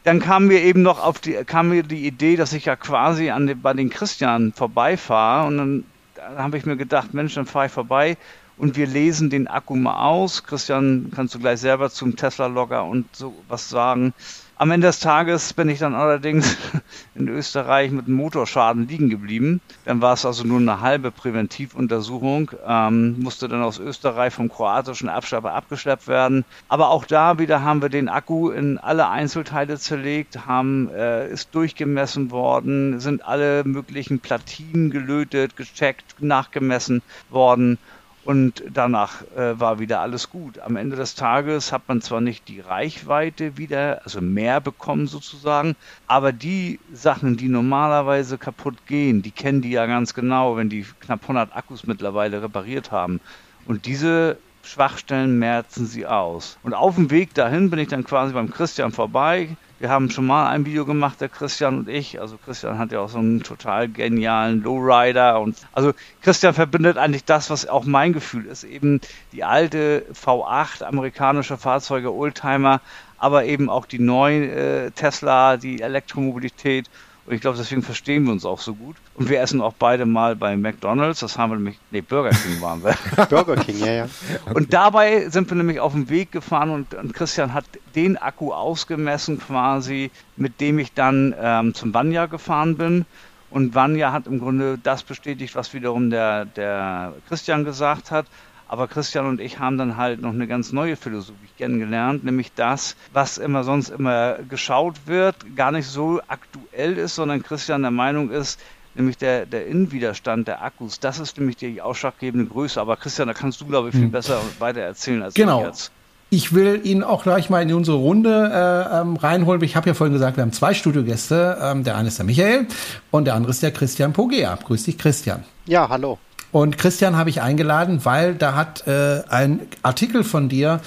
dann 0.04 0.20
kam 0.20 0.46
mir 0.46 0.60
eben 0.62 0.82
noch 0.82 1.02
auf 1.02 1.18
die, 1.18 1.32
kam 1.44 1.70
mir 1.70 1.82
die 1.82 2.06
Idee, 2.06 2.36
dass 2.36 2.52
ich 2.52 2.66
ja 2.66 2.76
quasi 2.76 3.30
an 3.30 3.46
den, 3.46 3.60
bei 3.60 3.72
den 3.72 3.90
Christian 3.90 4.52
vorbeifahre. 4.52 5.46
Und 5.46 5.56
dann, 5.56 5.84
dann 6.14 6.38
habe 6.38 6.58
ich 6.58 6.66
mir 6.66 6.76
gedacht, 6.76 7.14
Mensch, 7.14 7.34
dann 7.34 7.46
fahre 7.46 7.66
ich 7.66 7.72
vorbei 7.72 8.16
und 8.56 8.76
wir 8.76 8.86
lesen 8.86 9.30
den 9.30 9.48
Akku 9.48 9.74
mal 9.74 10.04
aus. 10.04 10.44
Christian, 10.44 11.10
kannst 11.14 11.34
du 11.34 11.38
gleich 11.38 11.60
selber 11.60 11.90
zum 11.90 12.16
Tesla-Logger 12.16 12.84
und 12.84 13.14
so 13.14 13.34
was 13.48 13.68
sagen. 13.68 14.12
Am 14.56 14.70
Ende 14.70 14.86
des 14.86 15.00
Tages 15.00 15.52
bin 15.52 15.68
ich 15.68 15.80
dann 15.80 15.96
allerdings 15.96 16.56
in 17.16 17.26
Österreich 17.26 17.90
mit 17.90 18.06
einem 18.06 18.14
Motorschaden 18.14 18.86
liegen 18.86 19.10
geblieben. 19.10 19.60
Dann 19.84 20.00
war 20.00 20.12
es 20.12 20.24
also 20.24 20.44
nur 20.44 20.60
eine 20.60 20.80
halbe 20.80 21.10
Präventivuntersuchung, 21.10 22.52
ähm, 22.64 23.18
musste 23.18 23.48
dann 23.48 23.62
aus 23.62 23.80
Österreich 23.80 24.32
vom 24.32 24.48
kroatischen 24.48 25.08
Abschlepper 25.08 25.52
abgeschleppt 25.54 26.06
werden. 26.06 26.44
Aber 26.68 26.90
auch 26.90 27.04
da 27.04 27.40
wieder 27.40 27.64
haben 27.64 27.82
wir 27.82 27.88
den 27.88 28.08
Akku 28.08 28.50
in 28.50 28.78
alle 28.78 29.08
Einzelteile 29.08 29.76
zerlegt, 29.76 30.46
haben, 30.46 30.88
äh, 30.90 31.28
ist 31.28 31.52
durchgemessen 31.52 32.30
worden, 32.30 33.00
sind 33.00 33.24
alle 33.26 33.64
möglichen 33.64 34.20
Platinen 34.20 34.90
gelötet, 34.90 35.56
gecheckt, 35.56 36.22
nachgemessen 36.22 37.02
worden 37.28 37.76
und 38.24 38.62
danach 38.72 39.22
äh, 39.36 39.58
war 39.58 39.78
wieder 39.78 40.00
alles 40.00 40.30
gut. 40.30 40.58
Am 40.58 40.76
Ende 40.76 40.96
des 40.96 41.14
Tages 41.14 41.72
hat 41.72 41.82
man 41.88 42.00
zwar 42.00 42.20
nicht 42.20 42.48
die 42.48 42.60
Reichweite 42.60 43.56
wieder, 43.56 44.00
also 44.04 44.20
mehr 44.20 44.60
bekommen 44.60 45.06
sozusagen, 45.06 45.76
aber 46.06 46.32
die 46.32 46.80
Sachen, 46.92 47.36
die 47.36 47.48
normalerweise 47.48 48.38
kaputt 48.38 48.86
gehen, 48.86 49.22
die 49.22 49.30
kennen 49.30 49.62
die 49.62 49.70
ja 49.70 49.86
ganz 49.86 50.14
genau, 50.14 50.56
wenn 50.56 50.70
die 50.70 50.86
knapp 51.00 51.22
100 51.22 51.54
Akkus 51.54 51.86
mittlerweile 51.86 52.42
repariert 52.42 52.90
haben. 52.90 53.20
Und 53.66 53.86
diese 53.86 54.38
Schwachstellen 54.62 55.38
merzen 55.38 55.86
sie 55.86 56.06
aus. 56.06 56.58
Und 56.62 56.74
auf 56.74 56.94
dem 56.94 57.10
Weg 57.10 57.34
dahin 57.34 57.70
bin 57.70 57.78
ich 57.78 57.88
dann 57.88 58.04
quasi 58.04 58.32
beim 58.32 58.50
Christian 58.50 58.92
vorbei, 58.92 59.56
wir 59.84 59.90
haben 59.90 60.08
schon 60.08 60.24
mal 60.24 60.48
ein 60.48 60.64
Video 60.64 60.86
gemacht, 60.86 61.20
der 61.20 61.28
Christian 61.28 61.80
und 61.80 61.90
ich. 61.90 62.18
Also 62.18 62.38
Christian 62.42 62.78
hat 62.78 62.90
ja 62.90 63.00
auch 63.00 63.10
so 63.10 63.18
einen 63.18 63.42
total 63.42 63.86
genialen 63.86 64.62
Lowrider 64.62 65.38
und 65.38 65.58
also 65.74 65.92
Christian 66.22 66.54
verbindet 66.54 66.96
eigentlich 66.96 67.26
das, 67.26 67.50
was 67.50 67.68
auch 67.68 67.84
mein 67.84 68.14
Gefühl 68.14 68.46
ist, 68.46 68.64
eben 68.64 69.02
die 69.32 69.44
alte 69.44 70.06
V8 70.14 70.84
amerikanische 70.84 71.58
Fahrzeuge, 71.58 72.14
Oldtimer, 72.14 72.80
aber 73.18 73.44
eben 73.44 73.68
auch 73.68 73.84
die 73.84 73.98
neuen 73.98 74.48
äh, 74.48 74.90
Tesla, 74.92 75.58
die 75.58 75.82
Elektromobilität 75.82 76.88
und 77.26 77.34
ich 77.34 77.40
glaube, 77.40 77.56
deswegen 77.56 77.82
verstehen 77.82 78.24
wir 78.24 78.32
uns 78.32 78.44
auch 78.44 78.60
so 78.60 78.74
gut. 78.74 78.96
Und 79.14 79.30
wir 79.30 79.40
essen 79.40 79.62
auch 79.62 79.72
beide 79.72 80.04
mal 80.04 80.36
bei 80.36 80.56
McDonalds. 80.56 81.20
Das 81.20 81.38
haben 81.38 81.50
wir 81.50 81.56
nämlich, 81.56 81.78
nee, 81.90 82.02
Burger 82.02 82.30
King 82.30 82.60
waren 82.60 82.84
wir. 82.84 82.94
Burger 83.30 83.56
King, 83.56 83.78
ja, 83.78 83.92
ja. 83.92 84.04
Okay. 84.44 84.54
Und 84.54 84.74
dabei 84.74 85.30
sind 85.30 85.48
wir 85.50 85.56
nämlich 85.56 85.80
auf 85.80 85.92
dem 85.92 86.10
Weg 86.10 86.32
gefahren 86.32 86.68
und, 86.68 86.92
und, 86.92 87.14
Christian 87.14 87.54
hat 87.54 87.64
den 87.94 88.18
Akku 88.18 88.52
ausgemessen 88.52 89.38
quasi, 89.38 90.10
mit 90.36 90.60
dem 90.60 90.78
ich 90.78 90.92
dann 90.92 91.34
ähm, 91.40 91.72
zum 91.72 91.94
Vanya 91.94 92.26
gefahren 92.26 92.76
bin. 92.76 93.06
Und 93.48 93.74
Vanya 93.74 94.12
hat 94.12 94.26
im 94.26 94.38
Grunde 94.38 94.78
das 94.82 95.02
bestätigt, 95.02 95.54
was 95.54 95.72
wiederum 95.72 96.10
der, 96.10 96.44
der 96.44 97.14
Christian 97.28 97.64
gesagt 97.64 98.10
hat. 98.10 98.26
Aber 98.68 98.88
Christian 98.88 99.26
und 99.26 99.40
ich 99.40 99.58
haben 99.58 99.78
dann 99.78 99.96
halt 99.96 100.20
noch 100.20 100.32
eine 100.32 100.46
ganz 100.46 100.72
neue 100.72 100.96
Philosophie 100.96 101.48
kennengelernt, 101.58 102.24
nämlich 102.24 102.52
das, 102.54 102.96
was 103.12 103.38
immer 103.38 103.62
sonst 103.62 103.90
immer 103.90 104.38
geschaut 104.48 105.06
wird, 105.06 105.36
gar 105.56 105.70
nicht 105.70 105.86
so 105.86 106.20
aktuell 106.28 106.96
ist, 106.96 107.14
sondern 107.14 107.42
Christian 107.42 107.82
der 107.82 107.90
Meinung 107.90 108.30
ist, 108.30 108.58
nämlich 108.94 109.18
der, 109.18 109.46
der 109.46 109.66
Innenwiderstand 109.66 110.48
der 110.48 110.62
Akkus, 110.62 111.00
das 111.00 111.18
ist 111.18 111.36
nämlich 111.38 111.56
die 111.56 111.80
ausschlaggebende 111.82 112.46
Größe. 112.46 112.80
Aber 112.80 112.96
Christian, 112.96 113.28
da 113.28 113.34
kannst 113.34 113.60
du, 113.60 113.66
glaube 113.66 113.88
ich, 113.88 113.94
viel 113.94 114.04
hm. 114.04 114.12
besser 114.12 114.40
weiter 114.58 114.80
erzählen 114.80 115.22
als 115.22 115.34
genau. 115.34 115.60
ich 115.60 115.66
jetzt. 115.66 115.92
Ich 116.30 116.52
will 116.52 116.80
ihn 116.82 117.04
auch 117.04 117.22
gleich 117.22 117.48
mal 117.48 117.62
in 117.62 117.72
unsere 117.72 117.96
Runde 117.96 118.50
äh, 118.52 119.00
ähm, 119.00 119.16
reinholen. 119.16 119.62
Ich 119.62 119.76
habe 119.76 119.88
ja 119.88 119.94
vorhin 119.94 120.14
gesagt, 120.14 120.36
wir 120.36 120.42
haben 120.42 120.52
zwei 120.52 120.74
Studiogäste. 120.74 121.58
Ähm, 121.60 121.84
der 121.84 121.96
eine 121.96 122.08
ist 122.08 122.18
der 122.18 122.24
Michael 122.24 122.66
und 123.12 123.26
der 123.26 123.34
andere 123.34 123.50
ist 123.50 123.62
der 123.62 123.70
Christian 123.70 124.12
Pogea. 124.12 124.56
Grüß 124.56 124.84
dich, 124.84 124.98
Christian. 124.98 125.44
Ja, 125.66 125.88
hallo. 125.88 126.18
Und 126.54 126.78
Christian 126.78 127.16
habe 127.16 127.30
ich 127.30 127.42
eingeladen, 127.42 128.04
weil 128.04 128.36
da 128.36 128.54
hat 128.54 128.86
äh, 128.86 129.24
ein 129.28 129.58
Artikel 129.82 130.22
von 130.22 130.48
dir, 130.48 130.78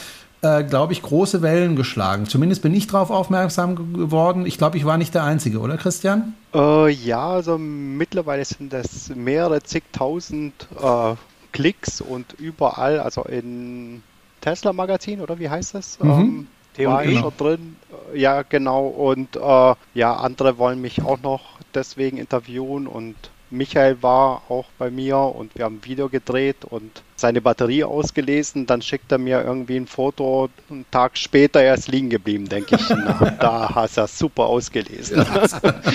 äh, 0.41 0.63
glaube 0.63 0.93
ich, 0.93 1.01
große 1.01 1.41
Wellen 1.41 1.75
geschlagen. 1.75 2.25
Zumindest 2.25 2.61
bin 2.61 2.73
ich 2.73 2.87
darauf 2.87 3.11
aufmerksam 3.11 3.93
geworden. 3.93 4.45
Ich 4.45 4.57
glaube, 4.57 4.77
ich 4.77 4.85
war 4.85 4.97
nicht 4.97 5.13
der 5.13 5.25
Einzige, 5.25 5.59
oder 5.59 5.75
Christian? 5.75 6.35
Äh, 6.55 6.89
ja, 6.91 7.27
also 7.27 7.57
mittlerweile 7.57 8.45
sind 8.45 8.71
das 8.71 9.09
mehrere 9.13 9.61
zigtausend 9.61 10.53
äh, 10.81 11.15
Klicks 11.51 11.99
und 11.99 12.31
überall, 12.39 13.01
also 13.01 13.23
in 13.23 14.03
Tesla 14.39 14.71
Magazin 14.71 15.19
oder 15.19 15.37
wie 15.37 15.49
heißt 15.49 15.75
das? 15.75 15.99
Mhm. 15.99 16.47
Ähm, 16.77 16.99
ich 17.03 17.19
schon 17.19 17.33
drin. 17.37 17.75
Ja, 18.13 18.43
genau. 18.43 18.87
Und 18.87 19.35
äh, 19.35 19.75
ja, 19.95 20.15
andere 20.15 20.57
wollen 20.59 20.79
mich 20.79 21.03
auch 21.03 21.21
noch 21.21 21.41
deswegen 21.73 22.15
interviewen 22.15 22.87
und 22.87 23.15
Michael 23.49 24.01
war 24.01 24.41
auch 24.49 24.65
bei 24.77 24.89
mir 24.89 25.17
und 25.17 25.55
wir 25.55 25.65
haben 25.65 25.77
ein 25.77 25.85
Video 25.85 26.09
gedreht 26.09 26.65
und 26.65 27.03
seine 27.15 27.41
Batterie 27.41 27.83
ausgelesen. 27.83 28.65
Dann 28.65 28.81
schickt 28.81 29.11
er 29.11 29.17
mir 29.17 29.43
irgendwie 29.43 29.77
ein 29.77 29.87
Foto. 29.87 30.49
Einen 30.69 30.85
Tag 30.91 31.17
später 31.17 31.61
er 31.61 31.75
ist 31.75 31.87
liegen 31.87 32.09
geblieben, 32.09 32.49
denke 32.49 32.75
ich. 32.75 32.89
Na, 32.89 33.31
da 33.39 33.75
hast 33.75 33.97
du 33.97 34.01
er 34.01 34.07
super 34.07 34.45
ausgelesen. 34.45 35.25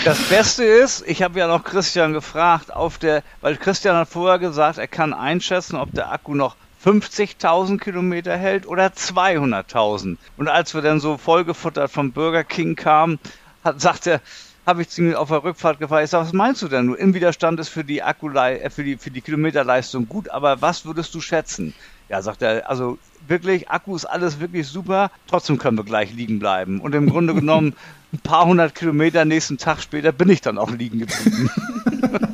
Das 0.04 0.23
Beste 0.28 0.64
ist, 0.64 1.04
ich 1.06 1.23
habe 1.23 1.38
ja 1.38 1.47
noch 1.47 1.64
Christian 1.64 2.12
gefragt, 2.12 2.73
auf 2.73 2.99
der, 2.99 3.23
weil 3.40 3.56
Christian 3.56 3.97
hat 3.97 4.09
vorher 4.09 4.38
gesagt, 4.38 4.78
er 4.78 4.88
kann 4.88 5.12
einschätzen, 5.12 5.76
ob 5.76 5.92
der 5.92 6.11
Akku 6.11 6.35
noch 6.35 6.56
50.000 6.85 7.78
Kilometer 7.78 8.37
hält 8.37 8.66
oder 8.66 8.87
200.000. 8.87 10.16
Und 10.37 10.49
als 10.49 10.75
wir 10.75 10.82
dann 10.82 11.00
so 11.00 11.16
vollgefuttert 11.16 11.90
vom 11.90 12.12
Burger 12.12 12.44
King 12.44 12.75
kamen, 12.75 13.18
hat, 13.62 13.80
sagt 13.80 14.06
er, 14.09 14.21
habe 14.66 14.83
ich 14.83 14.88
ziemlich 14.88 15.16
auf 15.16 15.28
der 15.28 15.42
Rückfahrt 15.42 15.78
gefragt. 15.78 16.04
Ich 16.04 16.11
sage, 16.11 16.26
was 16.26 16.33
meinst 16.33 16.62
du 16.62 16.69
denn? 16.69 16.87
Du, 16.87 16.95
Im 16.95 17.14
Widerstand 17.14 17.59
ist 17.61 17.69
für 17.69 17.85
die 17.85 18.02
Akku, 18.02 18.31
äh, 18.31 18.71
für 18.71 18.85
die, 18.85 18.97
für 18.97 19.11
die 19.11 19.21
Kilometerleistung 19.21 20.09
gut, 20.09 20.28
aber 20.28 20.61
was 20.62 20.85
würdest 20.85 21.14
du 21.14 21.21
schätzen? 21.21 21.75
Ja, 22.09 22.23
sagt 22.23 22.42
er, 22.42 22.69
also 22.69 22.99
wirklich, 23.26 23.71
Akku 23.71 23.97
ist 23.97 24.04
alles 24.04 24.38
wirklich 24.40 24.66
super, 24.66 25.11
trotzdem 25.26 25.59
können 25.59 25.78
wir 25.78 25.85
gleich 25.85 26.12
liegen 26.12 26.38
bleiben. 26.38 26.81
Und 26.81 26.95
im 26.95 27.09
Grunde 27.09 27.35
genommen, 27.35 27.75
ein 28.12 28.19
paar 28.21 28.45
hundert 28.45 28.75
Kilometer 28.75 29.25
nächsten 29.25 29.59
Tag 29.59 29.81
später 29.81 30.12
bin 30.12 30.28
ich 30.28 30.42
dann 30.42 30.59
auch 30.59 30.71
liegen 30.71 30.99
geblieben. 30.99 31.50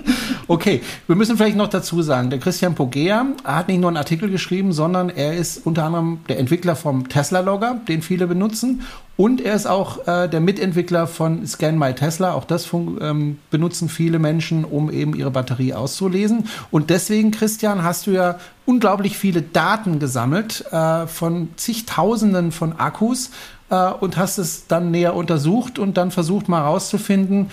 Okay, 0.51 0.81
wir 1.07 1.15
müssen 1.15 1.37
vielleicht 1.37 1.59
noch 1.59 1.69
dazu 1.69 2.01
sagen, 2.01 2.31
der 2.31 2.39
Christian 2.39 2.75
Pogea 2.75 3.27
hat 3.45 3.69
nicht 3.69 3.81
nur 3.81 3.91
einen 3.91 3.99
Artikel 3.99 4.31
geschrieben, 4.31 4.73
sondern 4.73 5.11
er 5.11 5.37
ist 5.37 5.67
unter 5.67 5.85
anderem 5.85 6.21
der 6.31 6.39
Entwickler 6.39 6.75
vom 6.75 7.07
Tesla-Logger, 7.11 7.83
den 7.87 8.01
viele 8.01 8.27
benutzen. 8.27 8.81
Und 9.19 9.43
er 9.43 9.55
ist 9.55 9.67
auch 9.67 10.07
äh, 10.07 10.27
der 10.27 10.41
Mitentwickler 10.41 11.07
von 11.07 11.47
Scan 11.47 11.73
My 11.73 11.93
Tesla. 11.93 12.33
Auch 12.33 12.45
das 12.45 12.67
ähm, 12.73 13.39
benutzen 13.51 13.91
viele 13.91 14.19
Menschen, 14.19 14.65
um 14.65 14.91
eben 14.91 15.15
ihre 15.15 15.31
Batterie 15.31 15.75
auszulesen. 15.75 16.49
Und 16.71 16.89
deswegen, 16.89 17.31
Christian, 17.31 17.83
hast 17.83 18.07
du 18.07 18.13
ja 18.13 18.39
unglaublich 18.65 19.19
viele 19.19 19.43
Daten 19.43 19.99
gesammelt 19.99 20.65
äh, 20.73 21.07
von 21.07 21.51
zigtausenden 21.57 22.53
von 22.53 22.79
Akkus 22.79 23.33
äh, 23.69 23.91
und 23.91 24.17
hast 24.17 24.39
es 24.39 24.67
dann 24.67 24.93
näher 24.93 25.15
untersucht 25.15 25.79
und 25.79 25.99
dann 25.99 26.11
versucht 26.11 26.49
mal 26.49 26.63
herauszufinden, 26.63 27.51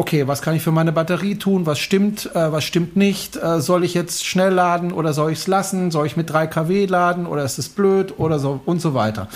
okay, 0.00 0.26
was 0.26 0.40
kann 0.40 0.56
ich 0.56 0.62
für 0.62 0.72
meine 0.72 0.92
Batterie 0.92 1.36
tun? 1.36 1.66
Was 1.66 1.78
stimmt, 1.78 2.34
äh, 2.34 2.50
was 2.50 2.64
stimmt 2.64 2.96
nicht? 2.96 3.36
Äh, 3.36 3.60
soll 3.60 3.84
ich 3.84 3.92
jetzt 3.92 4.24
schnell 4.24 4.50
laden 4.50 4.92
oder 4.92 5.12
soll 5.12 5.30
ich 5.30 5.40
es 5.40 5.46
lassen? 5.46 5.90
Soll 5.90 6.06
ich 6.06 6.16
mit 6.16 6.30
3 6.30 6.46
kW 6.46 6.86
laden 6.86 7.26
oder 7.26 7.44
ist 7.44 7.58
es 7.58 7.68
blöd 7.68 8.14
oder 8.18 8.38
so 8.38 8.60
und 8.64 8.80
so 8.80 8.94
weiter? 8.94 9.28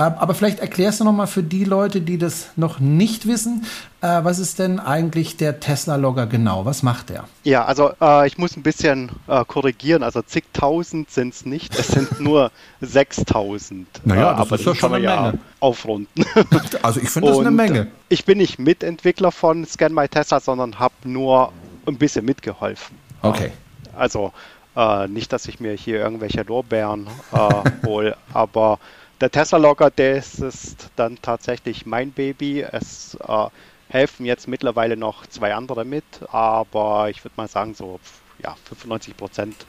Äh, 0.00 0.04
aber 0.04 0.32
vielleicht 0.32 0.60
erklärst 0.60 1.00
du 1.00 1.04
noch 1.04 1.12
mal 1.12 1.26
für 1.26 1.42
die 1.42 1.64
Leute, 1.64 2.00
die 2.00 2.16
das 2.16 2.48
noch 2.56 2.80
nicht 2.80 3.26
wissen, 3.26 3.66
äh, 4.00 4.24
was 4.24 4.38
ist 4.38 4.58
denn 4.58 4.80
eigentlich 4.80 5.36
der 5.36 5.60
Tesla-Logger 5.60 6.26
genau? 6.26 6.64
Was 6.64 6.82
macht 6.82 7.10
der? 7.10 7.24
Ja, 7.44 7.66
also 7.66 7.90
äh, 8.00 8.26
ich 8.26 8.38
muss 8.38 8.56
ein 8.56 8.62
bisschen 8.62 9.10
äh, 9.28 9.44
korrigieren. 9.44 10.02
Also 10.02 10.22
zigtausend 10.22 11.10
sind 11.10 11.34
es 11.34 11.44
nicht, 11.44 11.78
es 11.78 11.88
sind 11.88 12.18
nur 12.20 12.50
6000. 12.80 13.86
Naja, 14.04 14.32
das 14.32 14.40
aber 14.40 14.56
ist 14.56 14.66
das 14.66 14.76
schon 14.78 14.94
eine 14.94 15.04
ja 15.04 15.22
Menge. 15.22 15.38
aufrunden. 15.60 16.24
also 16.82 16.98
ich 16.98 17.10
finde 17.10 17.28
das 17.28 17.38
eine 17.38 17.50
Menge. 17.50 17.88
Ich 18.08 18.24
bin 18.24 18.38
nicht 18.38 18.58
Mitentwickler 18.58 19.30
von 19.30 19.66
Scan 19.66 19.92
My 19.92 20.08
Tesla, 20.08 20.40
sondern 20.40 20.78
habe 20.78 20.94
nur 21.04 21.52
ein 21.86 21.98
bisschen 21.98 22.24
mitgeholfen. 22.24 22.96
Okay. 23.20 23.52
Also 23.94 24.32
äh, 24.76 25.08
nicht, 25.08 25.30
dass 25.32 25.46
ich 25.46 25.60
mir 25.60 25.74
hier 25.74 25.98
irgendwelche 26.00 26.42
Lorbeeren 26.42 27.06
äh, 27.32 27.70
hole, 27.86 28.16
aber 28.32 28.78
der 29.20 29.30
Tesla-Logger, 29.30 29.90
das 29.90 30.38
ist 30.38 30.90
dann 30.96 31.18
tatsächlich 31.20 31.84
mein 31.84 32.10
Baby. 32.10 32.62
Es 32.62 33.16
äh, 33.26 33.46
helfen 33.88 34.24
jetzt 34.24 34.48
mittlerweile 34.48 34.96
noch 34.96 35.26
zwei 35.26 35.54
andere 35.54 35.84
mit, 35.84 36.04
aber 36.30 37.10
ich 37.10 37.22
würde 37.22 37.34
mal 37.36 37.48
sagen, 37.48 37.74
so 37.74 38.00
ja, 38.42 38.56
95 38.64 39.16
Prozent 39.16 39.66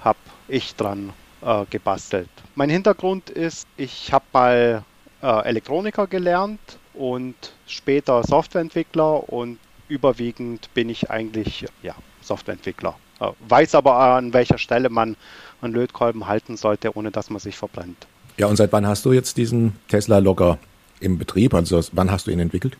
habe 0.00 0.18
ich 0.48 0.74
dran 0.74 1.12
äh, 1.42 1.64
gebastelt. 1.70 2.28
Mein 2.56 2.70
Hintergrund 2.70 3.30
ist, 3.30 3.68
ich 3.76 4.12
habe 4.12 4.24
mal 4.32 4.84
äh, 5.22 5.44
Elektroniker 5.44 6.08
gelernt 6.08 6.78
und 6.94 7.36
später 7.68 8.24
Softwareentwickler 8.24 9.28
und 9.32 9.58
überwiegend 9.88 10.72
bin 10.74 10.88
ich 10.88 11.08
eigentlich 11.10 11.66
ja, 11.82 11.94
Softwareentwickler. 12.20 12.96
Äh, 13.20 13.28
weiß 13.48 13.76
aber 13.76 13.96
an 13.96 14.32
welcher 14.32 14.58
Stelle 14.58 14.88
man 14.88 15.16
einen 15.60 15.72
Lötkolben 15.72 16.26
halten 16.26 16.56
sollte, 16.56 16.96
ohne 16.96 17.12
dass 17.12 17.30
man 17.30 17.38
sich 17.38 17.56
verbrennt. 17.56 18.08
Ja, 18.42 18.48
und 18.48 18.56
seit 18.56 18.72
wann 18.72 18.88
hast 18.88 19.04
du 19.04 19.12
jetzt 19.12 19.36
diesen 19.36 19.76
Tesla 19.86 20.18
Logger 20.18 20.58
im 20.98 21.16
Betrieb? 21.16 21.54
Also 21.54 21.80
wann 21.92 22.10
hast 22.10 22.26
du 22.26 22.32
ihn 22.32 22.40
entwickelt? 22.40 22.76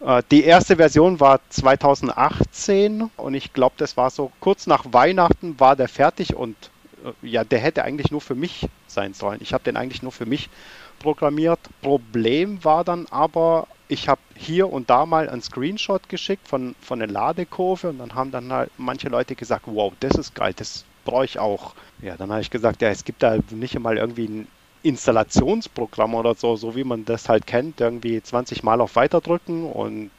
Äh, 0.00 0.24
die 0.32 0.42
erste 0.42 0.74
Version 0.74 1.20
war 1.20 1.38
2018 1.50 3.08
und 3.16 3.34
ich 3.34 3.52
glaube, 3.52 3.76
das 3.78 3.96
war 3.96 4.10
so 4.10 4.32
kurz 4.40 4.66
nach 4.66 4.84
Weihnachten 4.90 5.60
war 5.60 5.76
der 5.76 5.86
fertig 5.86 6.34
und 6.34 6.56
äh, 7.04 7.12
ja, 7.24 7.44
der 7.44 7.60
hätte 7.60 7.84
eigentlich 7.84 8.10
nur 8.10 8.20
für 8.20 8.34
mich 8.34 8.66
sein 8.88 9.14
sollen. 9.14 9.38
Ich 9.40 9.52
habe 9.52 9.62
den 9.62 9.76
eigentlich 9.76 10.02
nur 10.02 10.10
für 10.10 10.26
mich 10.26 10.50
programmiert. 10.98 11.60
Problem 11.82 12.64
war 12.64 12.82
dann 12.82 13.06
aber, 13.12 13.68
ich 13.86 14.08
habe 14.08 14.20
hier 14.34 14.72
und 14.72 14.90
da 14.90 15.06
mal 15.06 15.28
einen 15.28 15.40
Screenshot 15.40 16.08
geschickt 16.08 16.48
von, 16.48 16.74
von 16.80 16.98
der 16.98 17.06
Ladekurve 17.06 17.90
und 17.90 17.98
dann 17.98 18.16
haben 18.16 18.32
dann 18.32 18.52
halt 18.52 18.72
manche 18.76 19.08
Leute 19.08 19.36
gesagt, 19.36 19.66
wow, 19.66 19.92
das 20.00 20.16
ist 20.16 20.34
geil, 20.34 20.52
das 20.56 20.84
brauche 21.04 21.26
ich 21.26 21.38
auch. 21.38 21.74
Ja, 22.02 22.16
dann 22.16 22.32
habe 22.32 22.40
ich 22.40 22.50
gesagt, 22.50 22.82
ja, 22.82 22.88
es 22.88 23.04
gibt 23.04 23.22
da 23.22 23.38
nicht 23.52 23.76
einmal 23.76 23.98
irgendwie 23.98 24.26
ein 24.26 24.48
Installationsprogramm 24.86 26.14
oder 26.14 26.34
so, 26.34 26.56
so 26.56 26.76
wie 26.76 26.84
man 26.84 27.04
das 27.04 27.28
halt 27.28 27.46
kennt, 27.46 27.80
irgendwie 27.80 28.22
20 28.22 28.62
Mal 28.62 28.80
auf 28.80 28.96
Weiter 28.96 29.20
drücken 29.20 29.64
und 29.70 30.10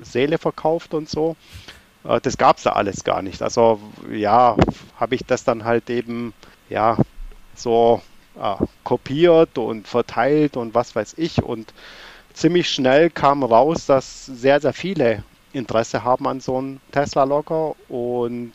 Seele 0.00 0.38
verkauft 0.38 0.94
und 0.94 1.08
so. 1.08 1.36
Äh, 2.04 2.20
das 2.20 2.36
gab 2.38 2.58
es 2.58 2.64
da 2.64 2.72
alles 2.72 3.04
gar 3.04 3.22
nicht. 3.22 3.42
Also 3.42 3.80
ja, 4.12 4.56
habe 4.98 5.14
ich 5.14 5.24
das 5.26 5.44
dann 5.44 5.64
halt 5.64 5.90
eben 5.90 6.34
ja 6.68 6.96
so 7.54 8.02
äh, 8.38 8.56
kopiert 8.84 9.58
und 9.58 9.88
verteilt 9.88 10.56
und 10.56 10.74
was 10.74 10.94
weiß 10.94 11.14
ich. 11.16 11.42
Und 11.42 11.72
ziemlich 12.32 12.68
schnell 12.68 13.10
kam 13.10 13.42
raus, 13.42 13.86
dass 13.86 14.26
sehr, 14.26 14.60
sehr 14.60 14.72
viele 14.72 15.24
Interesse 15.52 16.04
haben 16.04 16.26
an 16.28 16.40
so 16.40 16.58
einem 16.58 16.80
Tesla-Logger. 16.92 17.74
Und 17.88 18.52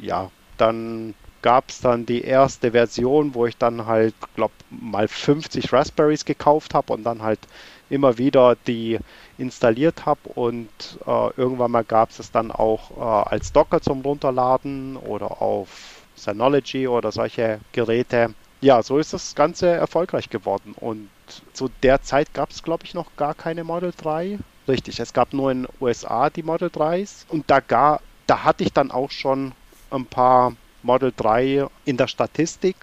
ja, 0.00 0.30
dann 0.56 1.14
gab 1.42 1.70
es 1.70 1.80
dann 1.80 2.06
die 2.06 2.22
erste 2.22 2.72
Version, 2.72 3.34
wo 3.34 3.46
ich 3.46 3.56
dann 3.56 3.86
halt, 3.86 4.14
glaube 4.34 4.54
mal 4.70 5.08
50 5.08 5.72
Raspberries 5.72 6.24
gekauft 6.24 6.74
habe 6.74 6.92
und 6.92 7.04
dann 7.04 7.22
halt 7.22 7.40
immer 7.88 8.18
wieder 8.18 8.56
die 8.66 8.98
installiert 9.36 10.06
habe 10.06 10.20
und 10.34 10.68
äh, 11.06 11.30
irgendwann 11.36 11.72
mal 11.72 11.84
gab 11.84 12.10
es 12.10 12.20
es 12.20 12.30
dann 12.30 12.52
auch 12.52 12.90
äh, 12.96 13.30
als 13.30 13.52
Docker 13.52 13.80
zum 13.80 14.02
Runterladen 14.02 14.96
oder 14.96 15.42
auf 15.42 16.02
Synology 16.14 16.86
oder 16.86 17.10
solche 17.12 17.60
Geräte. 17.72 18.34
Ja, 18.60 18.82
so 18.82 18.98
ist 18.98 19.12
das 19.12 19.34
Ganze 19.34 19.68
erfolgreich 19.68 20.28
geworden 20.28 20.74
und 20.78 21.08
zu 21.52 21.70
der 21.82 22.02
Zeit 22.02 22.34
gab 22.34 22.50
es, 22.50 22.62
glaube 22.62 22.84
ich, 22.84 22.94
noch 22.94 23.16
gar 23.16 23.34
keine 23.34 23.64
Model 23.64 23.92
3. 23.96 24.38
Richtig, 24.68 25.00
es 25.00 25.12
gab 25.12 25.32
nur 25.32 25.50
in 25.50 25.62
den 25.62 25.72
USA 25.80 26.30
die 26.30 26.42
Model 26.42 26.68
3s 26.68 27.24
und 27.28 27.50
da, 27.50 27.60
gar, 27.60 28.00
da 28.26 28.44
hatte 28.44 28.64
ich 28.64 28.72
dann 28.72 28.90
auch 28.90 29.10
schon 29.10 29.52
ein 29.90 30.06
paar 30.06 30.52
Model 30.82 31.12
3 31.16 31.66
in 31.84 31.96
der 31.96 32.06
Statistik, 32.06 32.76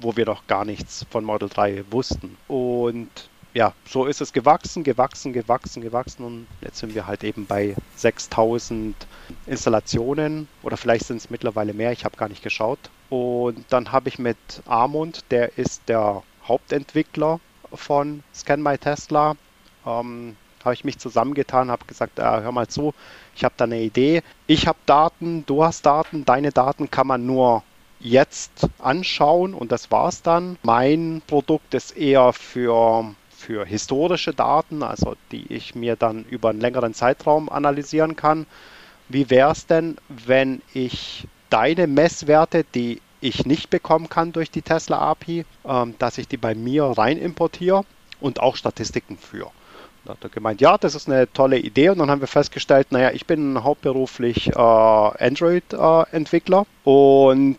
wo 0.00 0.16
wir 0.16 0.24
doch 0.24 0.46
gar 0.46 0.64
nichts 0.64 1.06
von 1.10 1.24
Model 1.24 1.48
3 1.48 1.84
wussten. 1.90 2.36
Und 2.46 3.10
ja, 3.54 3.72
so 3.86 4.06
ist 4.06 4.20
es 4.20 4.32
gewachsen, 4.32 4.84
gewachsen, 4.84 5.32
gewachsen, 5.32 5.82
gewachsen 5.82 6.24
und 6.24 6.46
jetzt 6.60 6.78
sind 6.78 6.94
wir 6.94 7.06
halt 7.06 7.24
eben 7.24 7.46
bei 7.46 7.74
6000 7.96 8.94
Installationen 9.46 10.48
oder 10.62 10.76
vielleicht 10.76 11.06
sind 11.06 11.16
es 11.16 11.30
mittlerweile 11.30 11.72
mehr, 11.72 11.92
ich 11.92 12.04
habe 12.04 12.16
gar 12.16 12.28
nicht 12.28 12.42
geschaut. 12.42 12.78
Und 13.08 13.64
dann 13.70 13.90
habe 13.90 14.08
ich 14.10 14.18
mit 14.18 14.36
Armund, 14.66 15.24
der 15.30 15.56
ist 15.58 15.82
der 15.88 16.22
Hauptentwickler 16.46 17.40
von 17.72 18.22
Scan 18.34 18.62
My 18.62 18.76
Tesla, 18.76 19.34
ähm, 19.86 20.36
habe 20.64 20.74
ich 20.74 20.84
mich 20.84 20.98
zusammengetan, 20.98 21.70
habe 21.70 21.86
gesagt, 21.86 22.18
äh, 22.18 22.22
hör 22.22 22.52
mal 22.52 22.68
zu, 22.68 22.94
ich 23.34 23.44
habe 23.44 23.54
da 23.56 23.64
eine 23.64 23.80
Idee. 23.80 24.22
Ich 24.46 24.66
habe 24.66 24.78
Daten, 24.86 25.46
du 25.46 25.64
hast 25.64 25.86
Daten, 25.86 26.24
deine 26.24 26.52
Daten 26.52 26.90
kann 26.90 27.06
man 27.06 27.24
nur 27.24 27.62
jetzt 28.00 28.68
anschauen 28.78 29.54
und 29.54 29.72
das 29.72 29.90
war's 29.90 30.22
dann. 30.22 30.56
Mein 30.62 31.22
Produkt 31.26 31.74
ist 31.74 31.96
eher 31.96 32.32
für, 32.32 33.14
für 33.30 33.64
historische 33.64 34.32
Daten, 34.32 34.82
also 34.82 35.16
die 35.32 35.52
ich 35.52 35.74
mir 35.74 35.96
dann 35.96 36.24
über 36.24 36.50
einen 36.50 36.60
längeren 36.60 36.94
Zeitraum 36.94 37.48
analysieren 37.48 38.16
kann. 38.16 38.46
Wie 39.08 39.30
wäre 39.30 39.52
es 39.52 39.66
denn, 39.66 39.96
wenn 40.08 40.62
ich 40.74 41.26
deine 41.50 41.86
Messwerte, 41.86 42.64
die 42.74 43.00
ich 43.20 43.46
nicht 43.46 43.70
bekommen 43.70 44.08
kann 44.08 44.32
durch 44.32 44.50
die 44.50 44.62
Tesla 44.62 44.98
API, 44.98 45.44
ähm, 45.64 45.94
dass 45.98 46.18
ich 46.18 46.28
die 46.28 46.36
bei 46.36 46.54
mir 46.54 46.84
rein 46.84 47.18
importiere 47.18 47.84
und 48.20 48.40
auch 48.40 48.56
Statistiken 48.56 49.16
führe. 49.16 49.50
Da 50.08 50.14
hat 50.14 50.24
er 50.24 50.30
gemeint, 50.30 50.62
ja, 50.62 50.78
das 50.78 50.94
ist 50.94 51.06
eine 51.06 51.30
tolle 51.34 51.58
Idee. 51.58 51.90
Und 51.90 51.98
dann 51.98 52.10
haben 52.10 52.22
wir 52.22 52.28
festgestellt, 52.28 52.92
naja, 52.92 53.10
ich 53.12 53.26
bin 53.26 53.62
hauptberuflich 53.62 54.48
äh, 54.48 54.58
Android-Entwickler 54.58 56.62
äh, 56.62 56.88
und 56.88 57.58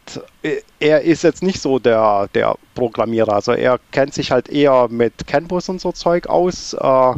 er 0.79 1.01
ist 1.01 1.21
jetzt 1.21 1.43
nicht 1.43 1.61
so 1.61 1.77
der, 1.77 2.27
der 2.33 2.55
Programmierer. 2.73 3.33
Also 3.33 3.51
er 3.51 3.79
kennt 3.91 4.15
sich 4.15 4.31
halt 4.31 4.49
eher 4.49 4.87
mit 4.89 5.27
Canvas 5.27 5.69
und 5.69 5.79
so 5.79 5.91
Zeug 5.91 6.25
aus. 6.25 6.73
Äh, 6.73 7.13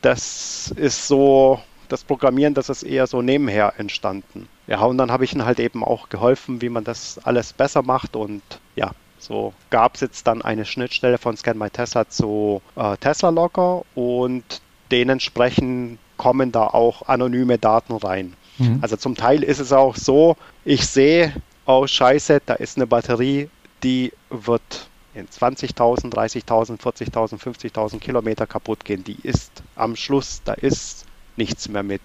das 0.00 0.72
ist 0.76 1.06
so, 1.06 1.60
das 1.90 2.04
Programmieren, 2.04 2.54
das 2.54 2.70
ist 2.70 2.84
eher 2.84 3.06
so 3.06 3.20
nebenher 3.20 3.74
entstanden. 3.76 4.48
Ja, 4.66 4.80
und 4.80 4.96
dann 4.96 5.12
habe 5.12 5.24
ich 5.24 5.34
ihm 5.34 5.44
halt 5.44 5.60
eben 5.60 5.84
auch 5.84 6.08
geholfen, 6.08 6.62
wie 6.62 6.70
man 6.70 6.84
das 6.84 7.20
alles 7.22 7.52
besser 7.52 7.82
macht 7.82 8.16
und 8.16 8.40
ja, 8.76 8.92
so 9.18 9.52
gab 9.70 9.94
es 9.94 10.00
jetzt 10.00 10.26
dann 10.26 10.42
eine 10.42 10.64
Schnittstelle 10.64 11.18
von 11.18 11.36
Scan 11.36 11.54
My 11.54 11.70
Tesla 11.70 12.08
zu 12.08 12.62
äh, 12.76 12.96
Tesla 12.96 13.30
Logger 13.30 13.82
und 13.94 14.60
dementsprechend 14.90 15.98
kommen 16.16 16.52
da 16.52 16.66
auch 16.66 17.08
anonyme 17.08 17.58
Daten 17.58 17.94
rein. 17.94 18.34
Mhm. 18.58 18.78
Also 18.82 18.96
zum 18.96 19.14
Teil 19.14 19.42
ist 19.42 19.60
es 19.60 19.72
auch 19.72 19.96
so, 19.96 20.36
ich 20.64 20.86
sehe, 20.86 21.32
oh 21.66 21.86
scheiße, 21.86 22.42
da 22.44 22.54
ist 22.54 22.76
eine 22.76 22.86
Batterie, 22.86 23.48
die 23.82 24.12
wird 24.30 24.88
in 25.14 25.28
20.000, 25.28 26.12
30.000, 26.12 26.78
40.000, 26.80 27.40
50.000 27.40 27.98
Kilometer 27.98 28.46
kaputt 28.46 28.84
gehen. 28.84 29.04
Die 29.04 29.18
ist 29.22 29.62
am 29.74 29.96
Schluss, 29.96 30.42
da 30.44 30.52
ist 30.54 31.06
nichts 31.36 31.68
mehr 31.68 31.82
mit 31.82 32.02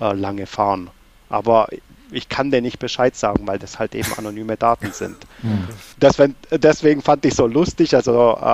äh, 0.00 0.12
lange 0.12 0.46
fahren. 0.46 0.90
Aber 1.28 1.68
ich 2.12 2.28
kann 2.28 2.50
dir 2.50 2.60
nicht 2.60 2.78
Bescheid 2.78 3.14
sagen, 3.16 3.46
weil 3.46 3.58
das 3.58 3.78
halt 3.78 3.94
eben 3.94 4.12
anonyme 4.16 4.56
Daten 4.56 4.92
sind. 4.92 5.16
Mhm. 5.42 5.68
Deswegen, 5.96 6.34
deswegen 6.50 7.00
fand 7.00 7.24
ich 7.24 7.32
so 7.32 7.46
lustig, 7.46 7.94
also 7.94 8.36
äh, 8.38 8.44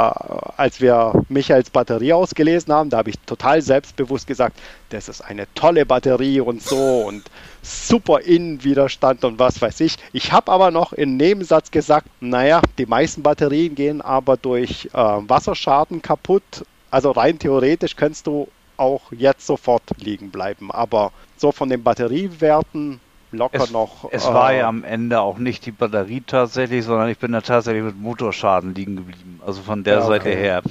als 0.56 0.80
wir 0.80 1.20
Michaels 1.28 1.70
Batterie 1.70 2.12
ausgelesen 2.12 2.72
haben, 2.72 2.90
da 2.90 2.98
habe 2.98 3.10
ich 3.10 3.18
total 3.26 3.60
selbstbewusst 3.60 4.28
gesagt, 4.28 4.56
das 4.90 5.08
ist 5.08 5.20
eine 5.20 5.52
tolle 5.54 5.84
Batterie 5.84 6.38
und 6.38 6.62
so 6.62 7.02
und 7.06 7.24
super 7.62 8.20
Innenwiderstand 8.20 9.24
und 9.24 9.40
was 9.40 9.60
weiß 9.60 9.80
ich. 9.80 9.96
Ich 10.12 10.30
habe 10.30 10.52
aber 10.52 10.70
noch 10.70 10.92
im 10.92 11.16
Nebensatz 11.16 11.72
gesagt, 11.72 12.06
naja, 12.20 12.62
die 12.78 12.86
meisten 12.86 13.22
Batterien 13.22 13.74
gehen 13.74 14.00
aber 14.00 14.36
durch 14.36 14.88
äh, 14.92 14.96
Wasserschaden 14.96 16.02
kaputt. 16.02 16.64
Also 16.90 17.10
rein 17.10 17.38
theoretisch 17.38 17.96
kannst 17.96 18.28
du 18.28 18.46
auch 18.76 19.10
jetzt 19.10 19.46
sofort 19.46 19.82
liegen 19.98 20.30
bleiben. 20.30 20.70
Aber 20.70 21.12
so 21.36 21.52
von 21.52 21.68
den 21.68 21.82
Batteriewerten 21.82 23.00
locker 23.36 23.64
es, 23.64 23.70
noch. 23.70 24.08
Es 24.10 24.24
äh, 24.24 24.34
war 24.34 24.52
ja 24.52 24.68
am 24.68 24.84
Ende 24.84 25.20
auch 25.20 25.38
nicht 25.38 25.66
die 25.66 25.72
Batterie 25.72 26.22
tatsächlich, 26.26 26.84
sondern 26.84 27.08
ich 27.08 27.18
bin 27.18 27.32
da 27.32 27.40
tatsächlich 27.40 27.84
mit 27.84 28.00
Motorschaden 28.00 28.74
liegen 28.74 28.96
geblieben. 28.96 29.40
Also 29.46 29.62
von 29.62 29.84
der 29.84 29.98
ja, 29.98 30.04
okay. 30.04 30.08
Seite 30.08 30.30
her. 30.30 30.62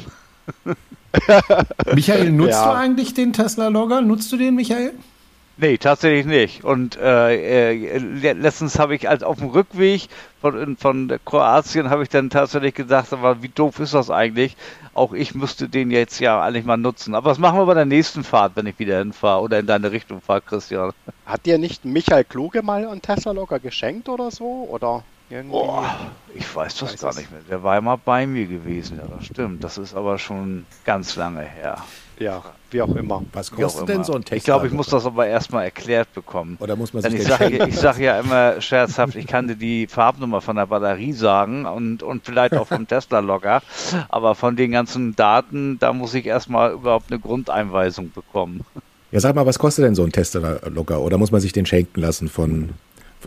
Michael, 1.94 2.32
nutzt 2.32 2.52
ja. 2.52 2.66
du 2.66 2.78
eigentlich 2.78 3.14
den 3.14 3.34
Tesla 3.34 3.68
Logger? 3.70 4.02
Nutzt 4.02 4.32
du 4.32 4.38
den, 4.38 4.56
Michael? 4.56 4.94
Nee, 5.58 5.78
tatsächlich 5.78 6.26
nicht. 6.26 6.66
Und 6.66 6.98
äh, 6.98 7.76
äh, 7.76 7.98
letztens 8.34 8.78
habe 8.78 8.94
ich 8.94 9.08
als 9.08 9.24
auf 9.24 9.38
dem 9.38 9.50
Rückweg 9.50 10.10
von, 10.42 10.76
von 10.76 11.20
Kroatien 11.24 11.90
habe 11.90 12.04
ich 12.04 12.10
dann 12.10 12.30
tatsächlich 12.30 12.74
gedacht, 12.74 13.14
aber 13.14 13.42
wie 13.42 13.48
doof 13.48 13.80
ist 13.80 13.94
das 13.94 14.10
eigentlich? 14.10 14.58
Auch 14.94 15.14
ich 15.14 15.34
müsste 15.34 15.70
den 15.70 15.92
jetzt 15.92 16.20
ja 16.20 16.42
eigentlich 16.42 16.66
mal 16.66 16.78
nutzen. 16.78 17.16
Aber 17.16 17.32
was 17.32 17.38
machen 17.38 17.58
wir 17.58 17.66
bei 17.66 17.74
der 17.74 17.86
nächsten 17.86 18.26
Fahrt, 18.26 18.56
wenn 18.56 18.66
ich 18.66 18.78
wieder 18.80 19.00
hinfahre 19.00 19.42
oder 19.42 19.60
in 19.60 19.66
deine 19.66 19.92
Richtung 19.92 20.20
fahre, 20.20 20.42
Christian? 20.42 20.92
Hat 21.26 21.46
dir 21.46 21.58
nicht 21.58 21.86
Michael 21.86 22.26
Kluge 22.26 22.62
mal 22.62 22.86
einen 22.86 23.02
Tesla 23.02 23.32
Locker 23.32 23.60
geschenkt 23.60 24.10
oder 24.10 24.32
so? 24.32 24.68
Oder 24.70 25.04
irgendwie? 25.30 25.52
Boah, 25.52 25.96
ich 26.34 26.54
weiß 26.54 26.76
das 26.76 26.94
weiß 26.94 27.02
gar 27.02 27.16
nicht 27.16 27.32
mehr. 27.32 27.42
Der 27.50 27.64
war 27.64 27.76
ja 27.76 27.82
mal 27.82 27.98
bei 27.98 28.28
mir 28.28 28.46
gewesen, 28.46 28.98
ja, 28.98 29.08
das 29.08 29.26
stimmt. 29.26 29.64
Das 29.64 29.78
ist 29.78 29.96
aber 29.96 30.18
schon 30.20 30.66
ganz 30.84 31.16
lange 31.16 31.42
her. 31.42 31.78
Ja, 32.20 32.44
wie 32.72 32.82
auch 32.82 32.96
immer. 32.96 33.24
Was 33.34 33.52
kostet 33.52 33.90
denn 33.90 34.04
so 34.04 34.14
ein 34.14 34.24
Tesla? 34.24 34.38
Ich 34.38 34.44
glaube, 34.44 34.68
ich 34.68 34.74
muss 34.74 34.88
das 34.88 35.06
aber 35.06 35.28
erstmal 35.28 35.66
erklärt 35.66 36.14
bekommen. 36.14 36.58
Oder 36.60 36.76
muss 36.76 36.94
man 36.94 37.04
sich 37.04 37.12
Denn 37.12 37.22
ich 37.22 37.28
sage 37.28 37.72
sag 37.72 38.00
ja 38.00 38.20
immer 38.20 38.62
scherzhaft, 38.62 39.16
ich 39.16 39.28
kann 39.28 39.48
dir 39.48 39.56
die 39.56 39.88
Farbnummer 39.88 40.42
von 40.42 40.56
der 40.56 40.68
Batterie 40.68 41.14
sagen 41.14 41.66
und, 41.66 42.04
und 42.04 42.26
vielleicht 42.26 42.54
auch 42.56 42.68
vom 42.68 42.88
Tesla-Logger, 42.88 43.62
aber 44.10 44.36
von 44.36 44.56
den 44.56 44.72
ganzen 44.72 45.16
Daten, 45.16 45.78
da 45.80 45.94
muss 45.94 46.14
ich 46.14 46.26
erstmal 46.26 46.74
überhaupt 46.74 47.12
eine 47.12 47.20
Grundeinweisung 47.20 48.12
bekommen. 48.12 48.62
Ja, 49.12 49.20
sag 49.20 49.36
mal, 49.36 49.46
was 49.46 49.60
kostet 49.60 49.86
denn 49.86 49.96
so 49.96 50.04
ein 50.04 50.12
Tesla-Logger? 50.12 51.00
Oder 51.02 51.18
muss 51.18 51.32
man 51.32 51.42
sich 51.42 51.54
den 51.54 51.66
schenken 51.66 52.02
lassen 52.02 52.28
von 52.30 52.70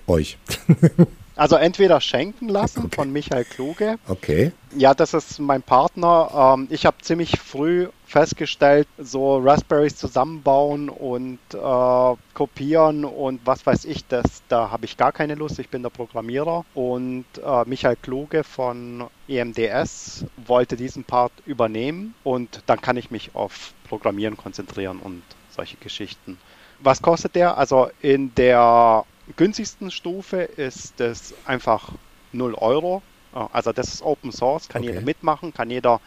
euch? 0.06 0.38
Also 1.38 1.54
entweder 1.54 2.00
schenken 2.00 2.48
lassen 2.48 2.86
okay. 2.86 2.96
von 2.96 3.12
Michael 3.12 3.44
Kluge. 3.44 3.98
Okay. 4.08 4.50
Ja, 4.76 4.92
das 4.92 5.14
ist 5.14 5.38
mein 5.38 5.62
Partner. 5.62 6.56
Ähm, 6.58 6.66
ich 6.68 6.84
habe 6.84 6.96
ziemlich 7.00 7.38
früh 7.38 7.86
festgestellt, 8.06 8.88
so 8.98 9.38
Raspberries 9.38 9.94
zusammenbauen 9.94 10.88
und 10.88 11.38
äh, 11.54 12.16
kopieren 12.34 13.04
und 13.04 13.40
was 13.44 13.64
weiß 13.64 13.84
ich, 13.84 14.04
das, 14.08 14.42
da 14.48 14.72
habe 14.72 14.86
ich 14.86 14.96
gar 14.96 15.12
keine 15.12 15.36
Lust. 15.36 15.60
Ich 15.60 15.68
bin 15.68 15.84
der 15.84 15.90
Programmierer 15.90 16.64
und 16.74 17.26
äh, 17.36 17.64
Michael 17.66 17.96
Kluge 18.02 18.42
von 18.42 19.06
EMDS 19.28 20.24
wollte 20.44 20.74
diesen 20.76 21.04
Part 21.04 21.32
übernehmen 21.46 22.14
und 22.24 22.64
dann 22.66 22.80
kann 22.80 22.96
ich 22.96 23.12
mich 23.12 23.36
auf 23.36 23.74
Programmieren 23.88 24.36
konzentrieren 24.36 24.98
und 24.98 25.22
solche 25.50 25.76
Geschichten. 25.76 26.36
Was 26.80 27.00
kostet 27.00 27.36
der? 27.36 27.58
Also 27.58 27.90
in 28.02 28.34
der 28.34 29.04
günstigsten 29.36 29.90
Stufe 29.90 30.42
ist 30.42 31.00
es 31.00 31.34
einfach 31.44 31.92
0 32.32 32.54
Euro. 32.54 33.02
Also 33.32 33.72
das 33.72 33.94
ist 33.94 34.02
Open 34.02 34.32
Source, 34.32 34.68
kann 34.68 34.82
okay. 34.82 34.92
jeder 34.92 35.02
mitmachen, 35.02 35.52
kann 35.52 35.70
jeder 35.70 36.00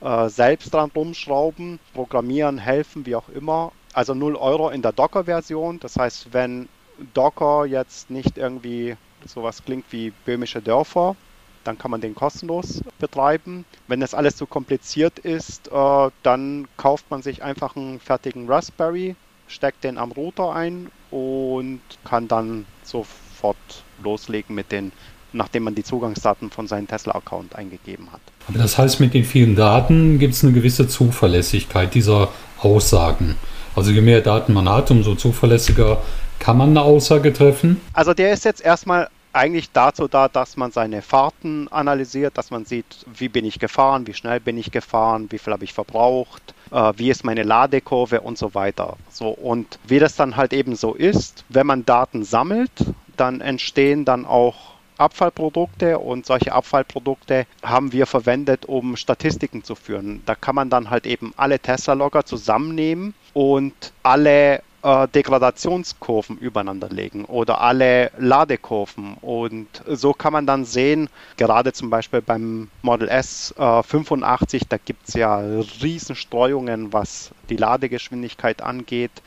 äh, 0.00 0.28
selbst 0.28 0.72
dran 0.72 0.90
rumschrauben, 0.94 1.80
programmieren, 1.94 2.58
helfen, 2.58 3.06
wie 3.06 3.16
auch 3.16 3.28
immer. 3.30 3.72
Also 3.94 4.14
0 4.14 4.36
Euro 4.36 4.70
in 4.70 4.82
der 4.82 4.92
Docker-Version. 4.92 5.80
Das 5.80 5.96
heißt, 5.96 6.32
wenn 6.32 6.68
Docker 7.14 7.64
jetzt 7.64 8.10
nicht 8.10 8.38
irgendwie 8.38 8.96
sowas 9.26 9.64
klingt 9.64 9.86
wie 9.90 10.12
böhmische 10.24 10.60
Dörfer, 10.60 11.16
dann 11.64 11.78
kann 11.78 11.90
man 11.90 12.00
den 12.00 12.14
kostenlos 12.14 12.82
betreiben. 12.98 13.64
Wenn 13.88 14.00
das 14.00 14.14
alles 14.14 14.36
zu 14.36 14.46
kompliziert 14.46 15.18
ist, 15.18 15.68
äh, 15.68 16.10
dann 16.22 16.68
kauft 16.76 17.10
man 17.10 17.22
sich 17.22 17.42
einfach 17.42 17.76
einen 17.76 17.98
fertigen 17.98 18.48
Raspberry, 18.48 19.16
steckt 19.48 19.84
den 19.84 19.98
am 19.98 20.12
Router 20.12 20.52
ein 20.54 20.90
und 21.10 21.80
kann 22.04 22.28
dann 22.28 22.66
sofort 22.82 23.56
loslegen 24.02 24.54
mit 24.54 24.72
den, 24.72 24.92
nachdem 25.32 25.64
man 25.64 25.74
die 25.74 25.84
Zugangsdaten 25.84 26.50
von 26.50 26.66
seinem 26.66 26.86
Tesla-Account 26.86 27.56
eingegeben 27.56 28.12
hat. 28.12 28.20
Aber 28.48 28.58
das 28.58 28.78
heißt, 28.78 29.00
mit 29.00 29.14
den 29.14 29.24
vielen 29.24 29.56
Daten 29.56 30.18
gibt 30.18 30.34
es 30.34 30.42
eine 30.42 30.52
gewisse 30.52 30.88
Zuverlässigkeit 30.88 31.94
dieser 31.94 32.28
Aussagen. 32.60 33.36
Also 33.76 33.90
je 33.90 34.00
mehr 34.00 34.20
Daten 34.20 34.52
man 34.52 34.68
hat, 34.68 34.90
umso 34.90 35.14
zuverlässiger 35.14 36.02
kann 36.38 36.56
man 36.56 36.70
eine 36.70 36.82
Aussage 36.82 37.32
treffen. 37.32 37.80
Also 37.92 38.14
der 38.14 38.32
ist 38.32 38.44
jetzt 38.44 38.60
erstmal 38.60 39.08
eigentlich 39.32 39.70
dazu 39.70 40.08
da, 40.08 40.28
dass 40.28 40.56
man 40.56 40.72
seine 40.72 41.02
Fahrten 41.02 41.68
analysiert, 41.68 42.36
dass 42.38 42.50
man 42.50 42.64
sieht, 42.64 43.04
wie 43.06 43.28
bin 43.28 43.44
ich 43.44 43.58
gefahren, 43.58 44.06
wie 44.06 44.14
schnell 44.14 44.40
bin 44.40 44.58
ich 44.58 44.70
gefahren, 44.70 45.28
wie 45.30 45.38
viel 45.38 45.52
habe 45.52 45.64
ich 45.64 45.74
verbraucht, 45.74 46.54
äh, 46.70 46.92
wie 46.96 47.10
ist 47.10 47.24
meine 47.24 47.42
Ladekurve 47.42 48.20
und 48.20 48.38
so 48.38 48.54
weiter. 48.54 48.96
So 49.10 49.28
und 49.28 49.78
wie 49.86 49.98
das 49.98 50.16
dann 50.16 50.36
halt 50.36 50.52
eben 50.52 50.76
so 50.76 50.94
ist, 50.94 51.44
wenn 51.48 51.66
man 51.66 51.84
Daten 51.84 52.24
sammelt, 52.24 52.70
dann 53.16 53.40
entstehen 53.40 54.04
dann 54.04 54.24
auch 54.24 54.78
Abfallprodukte 54.98 55.98
und 55.98 56.26
solche 56.26 56.52
Abfallprodukte 56.52 57.46
haben 57.62 57.92
wir 57.92 58.06
verwendet, 58.06 58.66
um 58.66 58.96
Statistiken 58.96 59.62
zu 59.62 59.76
führen. 59.76 60.22
Da 60.26 60.34
kann 60.34 60.56
man 60.56 60.70
dann 60.70 60.90
halt 60.90 61.06
eben 61.06 61.32
alle 61.36 61.60
Tesla-Logger 61.60 62.24
zusammennehmen 62.24 63.14
und 63.32 63.92
alle 64.02 64.62
äh, 64.82 65.08
Degradationskurven 65.08 66.38
übereinander 66.38 66.88
legen 66.88 67.24
oder 67.24 67.60
alle 67.60 68.10
Ladekurven. 68.18 69.14
Und 69.20 69.66
so 69.86 70.12
kann 70.12 70.32
man 70.32 70.46
dann 70.46 70.64
sehen, 70.64 71.08
gerade 71.36 71.72
zum 71.72 71.90
Beispiel 71.90 72.22
beim 72.22 72.70
Model 72.82 73.08
S 73.08 73.54
äh, 73.58 73.82
85, 73.82 74.68
da 74.68 74.76
gibt 74.78 75.08
es 75.08 75.14
ja 75.14 75.38
Riesenstreuungen, 75.82 76.92
was 76.92 77.30
die 77.50 77.56
Ladegeschwindigkeit 77.56 78.62
angeht, 78.62 79.22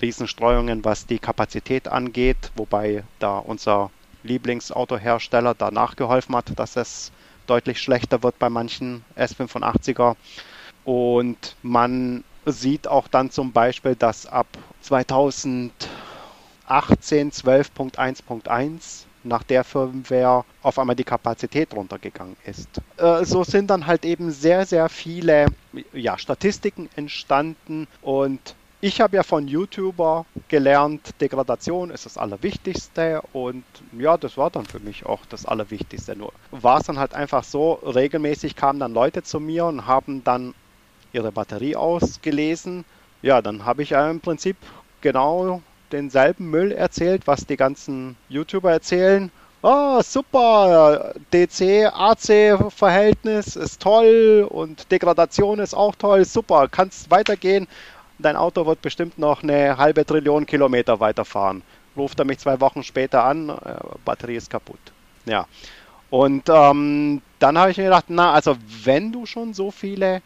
Riesenstreuungen, 0.00 0.84
was 0.84 1.06
die 1.06 1.18
Kapazität 1.18 1.88
angeht, 1.88 2.50
wobei 2.56 3.04
da 3.18 3.38
unser 3.38 3.90
Lieblingsautohersteller 4.22 5.54
da 5.54 5.70
nachgeholfen 5.70 6.36
hat, 6.36 6.58
dass 6.58 6.76
es 6.76 7.12
deutlich 7.46 7.80
schlechter 7.80 8.22
wird 8.22 8.38
bei 8.38 8.48
manchen 8.48 9.04
S85er. 9.16 10.16
Und 10.84 11.56
man 11.62 12.24
sieht 12.46 12.88
auch 12.88 13.08
dann 13.08 13.30
zum 13.30 13.52
Beispiel, 13.52 13.94
dass 13.94 14.26
ab 14.26 14.46
2018 14.82 15.72
12.1.1 16.68 19.04
nach 19.22 19.42
der 19.42 19.64
Firmware 19.64 20.44
auf 20.62 20.78
einmal 20.78 20.96
die 20.96 21.04
Kapazität 21.04 21.74
runtergegangen 21.74 22.36
ist. 22.44 22.68
Äh, 22.96 23.24
so 23.24 23.44
sind 23.44 23.68
dann 23.68 23.86
halt 23.86 24.04
eben 24.04 24.30
sehr, 24.30 24.64
sehr 24.64 24.88
viele 24.88 25.46
ja, 25.92 26.16
Statistiken 26.16 26.88
entstanden 26.96 27.86
und 28.00 28.54
ich 28.82 29.02
habe 29.02 29.16
ja 29.16 29.22
von 29.22 29.46
YouTuber 29.46 30.24
gelernt, 30.48 31.10
Degradation 31.20 31.90
ist 31.90 32.06
das 32.06 32.16
Allerwichtigste 32.16 33.20
und 33.34 33.62
ja, 33.92 34.16
das 34.16 34.38
war 34.38 34.50
dann 34.50 34.64
für 34.64 34.80
mich 34.80 35.04
auch 35.04 35.20
das 35.28 35.44
Allerwichtigste. 35.44 36.16
Nur 36.16 36.32
war 36.50 36.80
es 36.80 36.86
dann 36.86 36.98
halt 36.98 37.12
einfach 37.12 37.44
so, 37.44 37.74
regelmäßig 37.74 38.56
kamen 38.56 38.80
dann 38.80 38.94
Leute 38.94 39.22
zu 39.22 39.38
mir 39.38 39.66
und 39.66 39.86
haben 39.86 40.24
dann 40.24 40.54
ihre 41.12 41.32
Batterie 41.32 41.76
ausgelesen. 41.76 42.84
Ja, 43.22 43.42
dann 43.42 43.64
habe 43.64 43.82
ich 43.82 43.92
im 43.92 44.20
Prinzip 44.20 44.56
genau 45.00 45.62
denselben 45.92 46.50
Müll 46.50 46.72
erzählt, 46.72 47.26
was 47.26 47.46
die 47.46 47.56
ganzen 47.56 48.16
YouTuber 48.28 48.70
erzählen. 48.70 49.30
Oh, 49.62 50.00
super, 50.02 51.14
DC-AC-Verhältnis 51.34 53.56
ist 53.56 53.82
toll 53.82 54.46
und 54.48 54.90
Degradation 54.90 55.58
ist 55.58 55.74
auch 55.74 55.94
toll, 55.96 56.24
super, 56.24 56.66
kannst 56.68 57.10
weitergehen. 57.10 57.68
Dein 58.18 58.36
Auto 58.36 58.64
wird 58.64 58.80
bestimmt 58.80 59.18
noch 59.18 59.42
eine 59.42 59.76
halbe 59.76 60.06
Trillion 60.06 60.46
Kilometer 60.46 60.98
weiterfahren. 60.98 61.62
Ruft 61.94 62.18
er 62.18 62.24
mich 62.24 62.38
zwei 62.38 62.58
Wochen 62.60 62.82
später 62.82 63.22
an, 63.24 63.50
äh, 63.50 63.74
Batterie 64.04 64.36
ist 64.36 64.48
kaputt. 64.48 64.80
Ja. 65.26 65.46
Und 66.08 66.48
ähm, 66.48 67.20
dann 67.38 67.58
habe 67.58 67.70
ich 67.70 67.76
mir 67.76 67.84
gedacht, 67.84 68.06
na, 68.08 68.32
also 68.32 68.56
wenn 68.84 69.12
du 69.12 69.26
schon 69.26 69.52
so 69.52 69.70
viele 69.70 70.22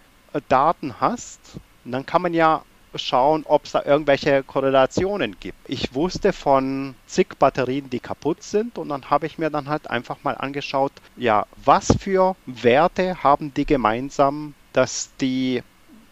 Daten 0.49 1.01
hast, 1.01 1.41
dann 1.85 2.07
kann 2.07 2.23
man 2.23 2.35
ja 2.35 2.63
schauen, 2.97 3.43
ob 3.47 3.65
es 3.65 3.73
da 3.73 3.83
irgendwelche 3.85 4.43
Korrelationen 4.43 5.37
gibt. 5.41 5.59
Ich 5.69 5.95
wusste 5.95 6.33
von 6.33 6.95
zig 7.07 7.39
Batterien, 7.39 7.91
die 7.91 8.01
kaputt 8.01 8.43
sind 8.43 8.79
und 8.79 8.89
dann 8.89 9.11
habe 9.11 9.27
ich 9.27 9.39
mir 9.39 9.51
dann 9.51 9.69
halt 9.69 9.91
einfach 9.91 10.19
mal 10.23 10.37
angeschaut, 10.37 10.93
ja, 11.17 11.47
was 11.65 11.89
für 11.99 12.37
Werte 12.47 13.23
haben 13.23 13.53
die 13.55 13.67
gemeinsam, 13.67 14.55
dass 14.73 15.11
die 15.21 15.63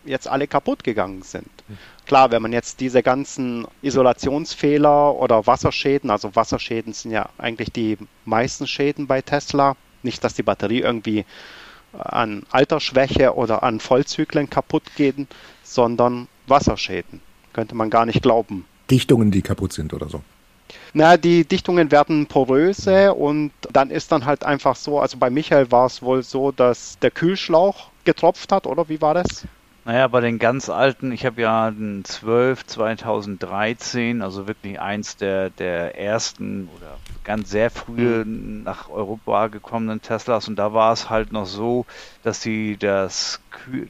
jetzt 0.04 0.26
alle 0.26 0.48
kaputt 0.48 0.82
gegangen 0.82 1.22
sind. 1.22 1.48
Klar, 2.06 2.32
wenn 2.32 2.42
man 2.42 2.52
jetzt 2.52 2.80
diese 2.80 3.02
ganzen 3.02 3.66
Isolationsfehler 3.82 5.14
oder 5.14 5.46
Wasserschäden, 5.46 6.10
also 6.10 6.34
Wasserschäden 6.34 6.92
sind 6.92 7.12
ja 7.12 7.28
eigentlich 7.38 7.70
die 7.70 7.96
meisten 8.24 8.66
Schäden 8.66 9.06
bei 9.06 9.22
Tesla, 9.22 9.76
nicht, 10.02 10.24
dass 10.24 10.34
die 10.34 10.42
Batterie 10.42 10.80
irgendwie 10.80 11.24
an 11.92 12.44
Altersschwäche 12.50 13.34
oder 13.34 13.62
an 13.62 13.80
Vollzyklen 13.80 14.48
kaputt 14.48 14.84
gehen, 14.96 15.28
sondern 15.62 16.28
Wasserschäden. 16.46 17.20
Könnte 17.52 17.74
man 17.74 17.90
gar 17.90 18.06
nicht 18.06 18.22
glauben. 18.22 18.64
Dichtungen, 18.90 19.30
die 19.30 19.42
kaputt 19.42 19.72
sind 19.72 19.92
oder 19.92 20.08
so. 20.08 20.22
Na, 20.94 21.16
die 21.16 21.44
Dichtungen 21.44 21.90
werden 21.90 22.26
poröse 22.26 23.14
und 23.14 23.50
dann 23.72 23.90
ist 23.90 24.12
dann 24.12 24.24
halt 24.24 24.44
einfach 24.44 24.76
so, 24.76 25.00
also 25.00 25.16
bei 25.18 25.30
Michael 25.30 25.70
war 25.70 25.86
es 25.86 26.02
wohl 26.02 26.22
so, 26.22 26.52
dass 26.52 26.98
der 27.00 27.10
Kühlschlauch 27.10 27.90
getropft 28.04 28.52
hat, 28.52 28.66
oder 28.66 28.88
wie 28.88 29.00
war 29.00 29.14
das? 29.14 29.46
Naja, 29.84 30.06
bei 30.08 30.20
den 30.20 30.38
ganz 30.38 30.68
alten, 30.68 31.10
ich 31.10 31.26
habe 31.26 31.42
ja 31.42 31.70
den 31.70 32.04
12 32.04 32.64
2013, 32.66 34.22
also 34.22 34.46
wirklich 34.46 34.80
eins 34.80 35.16
der, 35.16 35.50
der 35.50 35.98
ersten 35.98 36.68
oder 36.68 37.00
ganz 37.24 37.50
sehr 37.50 37.70
früh 37.70 38.24
mhm. 38.24 38.62
nach 38.62 38.88
Europa 38.88 39.48
gekommenen 39.48 40.00
Teslas 40.00 40.48
und 40.48 40.56
da 40.56 40.72
war 40.72 40.92
es 40.92 41.10
halt 41.10 41.32
noch 41.32 41.46
so, 41.46 41.86
dass 42.22 42.40
sie 42.42 42.76
das, 42.78 43.44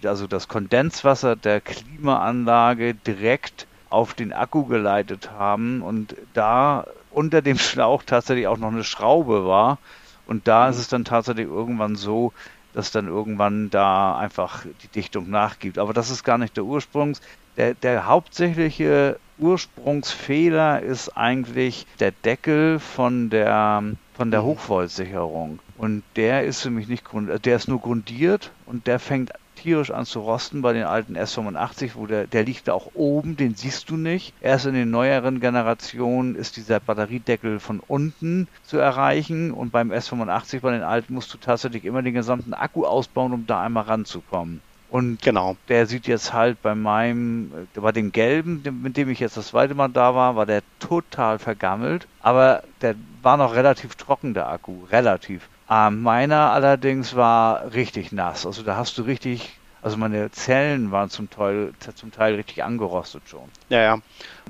also 0.05 0.27
das 0.27 0.49
Kondenswasser 0.49 1.37
der 1.37 1.61
Klimaanlage 1.61 2.95
direkt 2.95 3.69
auf 3.91 4.15
den 4.15 4.33
Akku 4.33 4.65
geleitet 4.65 5.31
haben 5.31 5.83
und 5.83 6.17
da 6.33 6.87
unter 7.11 7.43
dem 7.43 7.59
Schlauch 7.59 8.03
tatsächlich 8.03 8.47
auch 8.47 8.59
noch 8.59 8.73
eine 8.73 8.85
Schraube 8.85 9.47
war. 9.47 9.79
Und 10.25 10.47
da 10.49 10.69
ist 10.69 10.79
es 10.79 10.89
dann 10.89 11.05
tatsächlich 11.05 11.47
irgendwann 11.47 11.97
so, 11.97 12.33
dass 12.73 12.91
dann 12.91 13.07
irgendwann 13.07 13.71
da 13.71 14.17
einfach 14.17 14.65
die 14.83 14.89
Dichtung 14.89 15.31
nachgibt. 15.31 15.79
Aber 15.79 15.93
das 15.93 16.11
ist 16.11 16.25
gar 16.25 16.39
nicht 16.39 16.57
der 16.57 16.65
Ursprungs. 16.65 17.21
Der, 17.57 17.75
der 17.75 18.07
hauptsächliche 18.07 19.19
Ursprungsfehler 19.39 20.81
ist 20.81 21.17
eigentlich 21.17 21.87
der 22.01 22.13
Deckel 22.13 22.79
von 22.79 23.29
der, 23.29 23.83
von 24.15 24.31
der 24.31 24.43
mhm. 24.43 24.47
Hochvoltsicherung. 24.47 25.59
Und 25.77 26.03
der 26.17 26.45
ist 26.45 26.63
für 26.63 26.71
mich 26.71 26.89
nicht, 26.89 27.05
der 27.45 27.57
ist 27.57 27.69
nur 27.69 27.81
grundiert 27.81 28.53
und 28.67 28.87
der 28.87 28.99
fängt 28.99 29.33
tierisch 29.63 29.91
an 29.91 30.05
zu 30.05 30.21
rosten 30.21 30.61
bei 30.61 30.73
den 30.73 30.85
alten 30.85 31.17
S85, 31.17 31.93
wo 31.95 32.07
der, 32.07 32.27
der 32.27 32.45
liegt 32.45 32.69
da 32.69 32.75
auch 32.75 32.91
oben, 32.95 33.37
den 33.37 33.55
siehst 33.55 33.91
du 33.91 33.97
nicht. 33.97 34.35
Erst 34.41 34.67
in 34.67 34.75
den 34.75 34.91
neueren 34.91 35.41
Generationen 35.41 36.35
ist 36.35 36.57
dieser 36.57 36.81
Batteriedeckel 36.81 37.61
von 37.61 37.81
unten 37.81 38.49
zu 38.65 38.79
erreichen 38.79 39.53
und 39.53 39.71
beim 39.71 39.93
S85 39.93 40.61
bei 40.61 40.73
den 40.73 40.83
alten 40.83 41.15
musst 41.15 41.33
du 41.33 41.39
tatsächlich 41.39 41.85
immer 41.85 42.03
den 42.03 42.15
gesamten 42.15 42.55
Akku 42.55 42.85
ausbauen, 42.85 43.33
um 43.33 43.47
da 43.47 43.63
einmal 43.63 43.85
ranzukommen. 43.85 44.61
Und 44.91 45.23
genau. 45.23 45.57
der 45.69 45.87
sieht 45.87 46.07
jetzt 46.07 46.35
halt 46.35 46.61
bei 46.61 46.75
meinem, 46.75 47.67
bei 47.75 47.93
dem 47.93 48.13
gelben, 48.13 48.63
mit 48.83 48.99
dem 48.99 49.09
ich 49.09 49.21
jetzt 49.21 49.39
das 49.39 49.47
zweite 49.49 49.75
Mal 49.75 49.89
da 49.89 50.15
war, 50.15 50.37
war 50.37 50.45
der 50.45 50.63
total 50.81 51.39
vergammelt. 51.39 52.07
Aber 52.21 52.63
der 52.83 52.95
war 53.23 53.39
noch 53.39 53.55
relativ 53.55 53.95
trocken, 53.95 54.35
der 54.35 54.51
Akku. 54.51 54.85
Relativ. 54.91 55.49
Ähm, 55.73 56.03
meiner 56.03 56.51
allerdings 56.51 57.17
war 57.17 57.73
richtig 57.73 58.13
nass. 58.13 58.45
Also 58.45 58.63
da 58.63 58.77
hast 58.77 58.99
du 58.99 59.03
richtig, 59.03 59.59
also 59.81 59.97
meine 59.97 60.31
Zellen 60.31 60.91
waren 60.91 61.09
zum 61.09 61.31
Teil, 61.31 61.73
zum 61.95 62.11
Teil 62.11 62.35
richtig 62.35 62.63
angerostet 62.63 63.23
schon. 63.27 63.49
Ja, 63.71 63.81
ja. 63.81 63.99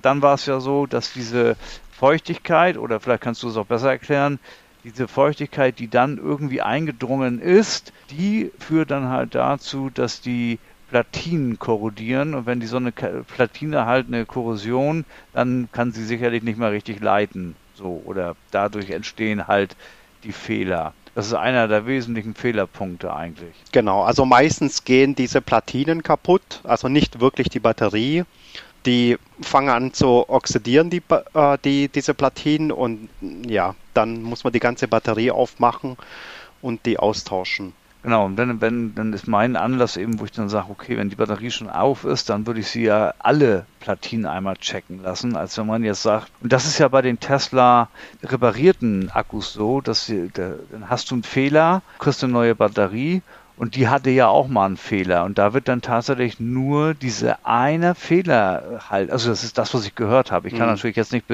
Dann 0.01 0.21
war 0.21 0.35
es 0.35 0.47
ja 0.47 0.59
so, 0.59 0.87
dass 0.87 1.13
diese 1.13 1.57
Feuchtigkeit, 1.93 2.77
oder 2.77 2.99
vielleicht 2.99 3.23
kannst 3.23 3.43
du 3.45 3.49
es 3.49 3.57
auch 3.57 3.67
besser 3.67 3.91
erklären, 3.91 4.41
diese 4.83 5.07
Feuchtigkeit, 5.07 5.79
die 5.79 5.89
dann 5.89 6.19
irgendwie 6.19 6.61
eingedrungen 6.61 7.39
ist, 7.39 7.93
die 8.11 8.51
führt 8.59 8.91
dann 8.91 9.09
halt 9.09 9.37
dazu, 9.37 9.91
dass 9.91 10.21
die 10.21 10.59
Platinen 10.89 11.57
korrodieren 11.61 12.35
und 12.35 12.47
wenn 12.47 12.59
die 12.59 12.67
so 12.67 12.79
eine 12.79 12.91
Platine 12.91 13.87
halt 13.87 14.09
eine 14.09 14.27
Korrosion, 14.27 15.05
dann 15.33 15.69
kann 15.71 15.93
sie 15.93 16.05
sicherlich 16.05 16.43
nicht 16.43 16.59
mehr 16.59 16.73
richtig 16.73 17.01
leiten. 17.01 17.55
So, 17.75 18.03
oder 18.05 18.35
dadurch 18.51 18.91
entstehen 18.91 19.47
halt 19.47 19.77
die 20.25 20.33
Fehler. 20.33 20.95
Das 21.15 21.27
ist 21.27 21.35
einer 21.35 21.69
der 21.69 21.87
wesentlichen 21.87 22.35
Fehlerpunkte 22.35 23.15
eigentlich. 23.15 23.55
Genau, 23.71 24.03
also 24.03 24.25
meistens 24.25 24.85
gehen 24.85 25.15
diese 25.15 25.43
Platinen 25.43 26.03
kaputt, 26.03 26.61
also 26.65 26.89
nicht 26.89 27.21
wirklich 27.21 27.49
die 27.49 27.61
Batterie. 27.61 28.25
Die 28.87 29.19
fangen 29.41 29.69
an 29.69 29.93
zu 29.93 30.29
oxidieren, 30.29 30.91
die, 30.91 31.03
äh, 31.35 31.59
die, 31.65 31.89
diese 31.89 32.15
Platinen, 32.15 32.73
und 32.73 33.09
ja, 33.47 33.75
dann 33.95 34.23
muss 34.23 34.43
man 34.43 34.53
die 34.53 34.59
ganze 34.59 34.89
Batterie 34.89 35.31
aufmachen 35.31 35.97
und 36.63 36.85
die 36.87 36.99
austauschen. 36.99 37.75
Genau, 38.03 38.25
und 38.25 38.37
wenn, 38.37 38.61
wenn, 38.61 38.95
dann 38.97 39.13
ist 39.13 39.29
mein 39.29 39.55
Anlass 39.55 39.97
eben, 39.97 40.19
wo 40.19 40.25
ich 40.25 40.33
dann 40.33 40.49
sage, 40.49 40.71
okay, 40.71 40.97
wenn 40.97 41.09
die 41.09 41.17
Batterie 41.17 41.53
schon 41.53 41.71
auf 41.71 42.05
ist, 42.05 42.29
dann 42.29 42.47
würde 42.47 42.59
ich 42.59 42.67
sie 42.67 42.83
ja 42.83 43.15
alle 43.21 43.65
Platinen 43.79 44.27
einmal 44.27 44.57
checken 44.57 45.01
lassen, 45.03 45.37
als 45.37 45.57
wenn 45.57 45.69
man 45.69 45.85
jetzt 45.85 46.03
sagt, 46.03 46.33
und 46.41 46.53
das 46.53 46.67
ist 46.67 46.79
ja 46.79 46.89
bei 46.89 47.01
den 47.01 47.21
Tesla 47.21 47.89
reparierten 48.25 49.11
Akkus 49.13 49.53
so, 49.53 49.81
dass 49.81 50.07
sie, 50.07 50.31
da, 50.35 50.55
dann 50.73 50.91
hast 50.91 51.11
du 51.11 51.15
einen 51.15 51.23
Fehler, 51.23 51.83
kriegst 52.01 52.25
eine 52.25 52.33
neue 52.33 52.57
Batterie 52.57 53.23
und 53.57 53.77
die 53.77 53.87
hatte 53.87 54.11
ja 54.11 54.27
auch 54.27 54.49
mal 54.49 54.67
einen 54.67 54.77
Fehler. 54.77 55.23
Und 55.23 55.39
da 55.39 55.55
wird 55.55 55.69
dann 55.69 55.81
tatsächlich 55.81 56.41
nur 56.41 56.95
diese 56.95 57.47
eine 57.47 57.95
Fehler 57.95 58.81
halt, 58.91 59.13
also 59.13 59.31
das 59.31 59.45
ist 59.45 59.59
das, 59.59 59.75
was 59.75 59.87
ich 59.87 59.95
gehört 59.95 60.33
habe. 60.33 60.49
Ich 60.49 60.55
kann 60.55 60.67
mhm. 60.67 60.73
natürlich 60.73 60.97
jetzt 60.97 61.13
nicht 61.13 61.27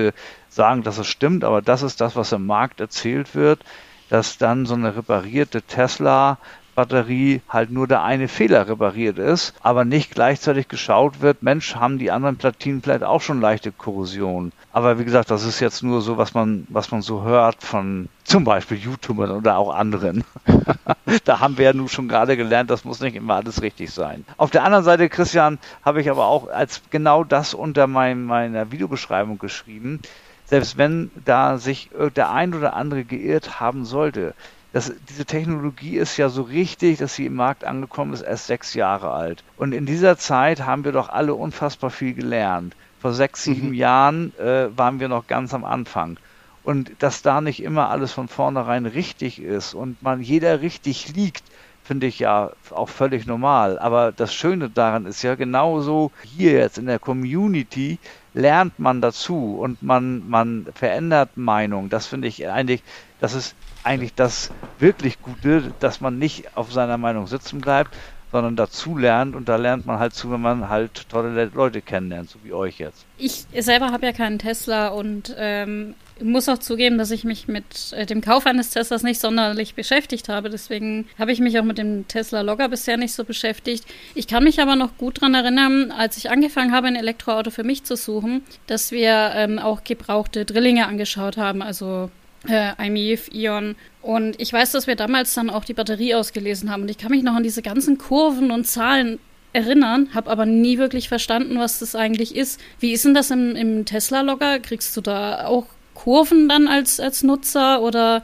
sagen, 0.51 0.83
dass 0.83 0.99
es 0.99 1.07
stimmt, 1.07 1.45
aber 1.45 1.63
das 1.63 1.83
ist 1.83 2.03
das, 2.03 2.15
was 2.15 2.33
im 2.33 2.45
Markt 2.45 2.81
erzählt 2.81 3.35
wird 3.35 3.61
dass 4.09 4.38
dann 4.38 4.66
so 4.66 4.75
eine 4.75 4.97
reparierte 4.97 5.62
Tesla 5.62 6.38
Batterie 6.79 7.40
halt 7.49 7.73
nur 7.73 7.88
der 7.88 8.05
eine 8.05 8.29
Fehler 8.29 8.68
repariert 8.68 9.18
ist, 9.18 9.53
aber 9.64 9.85
nicht 9.85 10.12
gleichzeitig 10.12 10.68
geschaut 10.68 11.21
wird, 11.21 11.42
Mensch, 11.42 11.75
haben 11.75 11.99
die 11.99 12.12
anderen 12.12 12.37
Platinen 12.37 12.83
vielleicht 12.83 13.03
auch 13.03 13.21
schon 13.21 13.40
leichte 13.40 13.73
Korrosion. 13.73 14.53
Aber 14.73 15.01
wie 15.01 15.05
gesagt, 15.05 15.33
das 15.33 15.42
ist 15.42 15.59
jetzt 15.59 15.83
nur 15.83 16.03
so, 16.03 16.18
was 16.18 16.35
man, 16.35 16.68
was 16.68 16.92
man 16.92 17.03
so 17.03 17.25
hört 17.25 17.64
von 17.64 18.09
zum 18.23 18.44
Beispiel 18.44 18.77
YouTubern 18.77 19.33
oder 19.33 19.59
auch 19.59 19.75
anderen. 19.75 20.23
da 21.25 21.40
haben 21.40 21.59
wir 21.59 21.64
ja 21.64 21.73
nun 21.73 21.88
schon 21.88 22.07
gerade 22.07 22.37
gelernt, 22.37 22.71
das 22.71 22.85
muss 22.85 23.01
nicht 23.01 23.16
immer 23.16 23.35
alles 23.35 23.61
richtig 23.61 23.90
sein. 23.90 24.25
Auf 24.37 24.53
der 24.53 24.62
anderen 24.62 24.85
Seite, 24.85 25.09
Christian, 25.09 25.59
habe 25.85 26.01
ich 26.01 26.09
aber 26.09 26.27
auch 26.27 26.47
als 26.47 26.83
genau 26.90 27.25
das 27.25 27.55
unter 27.55 27.88
mein, 27.88 28.23
meiner 28.23 28.71
Videobeschreibung 28.71 29.40
geschrieben 29.40 30.01
selbst 30.49 30.79
wenn 30.79 31.11
da 31.25 31.59
sich 31.59 31.91
der 32.17 32.31
ein 32.31 32.55
oder 32.55 32.75
andere 32.75 33.05
geirrt 33.05 33.61
haben 33.61 33.85
sollte, 33.85 34.35
das, 34.73 34.93
diese 35.09 35.25
Technologie 35.25 35.97
ist 35.97 36.17
ja 36.17 36.29
so 36.29 36.43
richtig, 36.43 36.99
dass 36.99 37.15
sie 37.15 37.27
im 37.27 37.35
Markt 37.35 37.65
angekommen 37.65 38.13
ist, 38.13 38.23
erst 38.23 38.47
sechs 38.47 38.75
Jahre 38.75 39.11
alt. 39.13 39.43
Und 39.57 39.73
in 39.73 39.87
dieser 39.87 40.19
Zeit 40.19 40.65
haben 40.65 40.85
wir 40.85 40.93
doch 40.93 41.09
alle 41.09 41.35
unfassbar 41.35 41.91
viel 41.91 42.15
gelernt. 42.15 42.77
Vor 43.01 43.13
sechs, 43.13 43.45
sieben 43.45 43.69
mhm. 43.69 43.75
Jahren 43.75 44.39
äh, 44.39 44.69
waren 44.77 45.01
wir 45.01 45.09
noch 45.09 45.27
ganz 45.27 45.55
am 45.55 45.65
Anfang. 45.65 46.19
Und 46.65 46.91
dass 46.99 47.23
da 47.23 47.41
nicht 47.41 47.63
immer 47.63 47.89
alles 47.89 48.13
von 48.13 48.29
vornherein 48.29 48.85
richtig 48.85 49.41
ist 49.41 49.73
und 49.73 50.03
man 50.03 50.21
jeder 50.21 50.61
richtig 50.61 51.15
liegt, 51.15 51.45
finde 51.83 52.07
ich 52.07 52.19
ja 52.19 52.51
auch 52.71 52.91
völlig 52.91 53.27
normal. 53.27 53.79
Aber 53.79 54.13
das 54.13 54.35
Schöne 54.35 54.69
daran 54.69 55.07
ist 55.07 55.23
ja 55.23 55.35
genauso 55.35 56.13
hier 56.23 56.53
jetzt 56.53 56.77
in 56.77 56.85
der 56.85 56.99
Community 56.99 57.99
lernt 58.35 58.79
man 58.79 59.01
dazu 59.01 59.59
und 59.61 59.83
man, 59.83 60.29
man 60.29 60.67
verändert 60.75 61.37
Meinung. 61.37 61.88
Das 61.88 62.07
finde 62.07 62.29
ich 62.29 62.49
eigentlich, 62.49 62.83
das 63.21 63.35
ist 63.35 63.55
eigentlich 63.85 64.14
das 64.14 64.51
wirklich 64.79 65.21
Gute, 65.23 65.73
dass 65.81 66.01
man 66.01 66.19
nicht 66.19 66.57
auf 66.57 66.73
seiner 66.73 66.99
Meinung 66.99 67.27
sitzen 67.27 67.61
bleibt, 67.61 67.95
sondern 68.31 68.57
dazu 68.57 68.97
lernt 68.97 69.35
und 69.35 69.49
da 69.49 69.57
lernt 69.57 69.87
man 69.87 69.99
halt 69.99 70.14
zu, 70.14 70.31
wenn 70.31 70.41
man 70.41 70.69
halt 70.69 71.09
tolle 71.09 71.51
Leute 71.55 71.81
kennenlernt, 71.81 72.31
so 72.31 72.38
wie 72.43 72.53
euch 72.53 72.79
jetzt. 72.79 73.07
Ich 73.17 73.47
selber 73.59 73.91
habe 73.91 74.07
ja 74.07 74.12
keinen 74.12 74.38
Tesla 74.38 74.88
und 74.88 75.35
ähm, 75.38 75.95
muss 76.23 76.49
auch 76.49 76.59
zugeben, 76.59 76.99
dass 76.99 77.11
ich 77.11 77.25
mich 77.25 77.49
mit 77.49 77.93
äh, 77.93 78.07
dem 78.07 78.21
Kauf 78.21 78.47
eines 78.47 78.71
Teslas 78.71 79.03
nicht 79.03 79.21
sonderlich 79.21 79.75
beschäftigt 79.75 80.29
habe. 80.29 80.51
Deswegen 80.51 81.07
habe 81.19 81.33
ich 81.33 81.41
mich 81.41 81.59
auch 81.59 81.65
mit 81.65 81.79
dem 81.79 82.07
Tesla 82.09 82.41
Logger 82.41 82.69
bisher 82.69 82.97
nicht 82.97 83.15
so 83.15 83.25
beschäftigt. 83.25 83.85
Ich 84.15 84.27
kann 84.27 84.45
mich 84.45 84.61
aber 84.61 84.77
noch 84.77 84.97
gut 84.99 85.19
daran 85.19 85.35
erinnern, 85.35 85.91
als 85.91 86.17
ich 86.17 86.31
angefangen 86.31 86.73
habe, 86.73 86.89
ein 86.89 86.97
Elektroauto 86.97 87.51
für 87.51 87.65
mich 87.65 87.85
zu 87.85 87.97
suchen, 87.97 88.43
dass 88.67 88.93
wir 88.93 89.33
ähm, 89.35 89.59
auch 89.59 89.85
gebrauchte 89.85 90.45
Drillinge 90.45 90.87
angeschaut 90.87 91.37
haben, 91.37 91.63
also 91.63 92.11
äh, 92.49 92.87
IMEF, 92.87 93.29
Ion. 93.33 93.77
Und 94.03 94.41
ich 94.41 94.53
weiß, 94.53 94.73
dass 94.73 94.87
wir 94.87 94.97
damals 94.97 95.35
dann 95.35 95.51
auch 95.51 95.65
die 95.65 95.75
Batterie 95.75 96.15
ausgelesen 96.15 96.71
haben. 96.71 96.83
Und 96.83 96.91
ich 96.91 96.99
kann 96.99 97.11
mich 97.11 97.23
noch 97.23 97.35
an 97.35 97.43
diese 97.43 97.63
ganzen 97.63 97.99
Kurven 97.99 98.51
und 98.51 98.67
Zahlen 98.67 99.19
erinnern, 99.53 100.09
habe 100.15 100.31
aber 100.31 100.47
nie 100.47 100.79
wirklich 100.79 101.09
verstanden, 101.09 101.59
was 101.59 101.79
das 101.79 101.95
eigentlich 101.95 102.37
ist. 102.37 102.61
Wie 102.81 102.93
ist 102.93 103.05
denn 103.05 103.15
das 103.15 103.31
im, 103.31 103.57
im 103.57 103.85
Tesla-Logger? 103.85 104.61
Kriegst 104.61 104.97
du 104.97 105.01
da 105.01 105.47
auch 105.47 105.67
Kurven 105.99 106.49
dann 106.49 106.69
als, 106.69 107.01
als 107.01 107.25
Nutzer 107.25 107.83
oder 107.83 108.23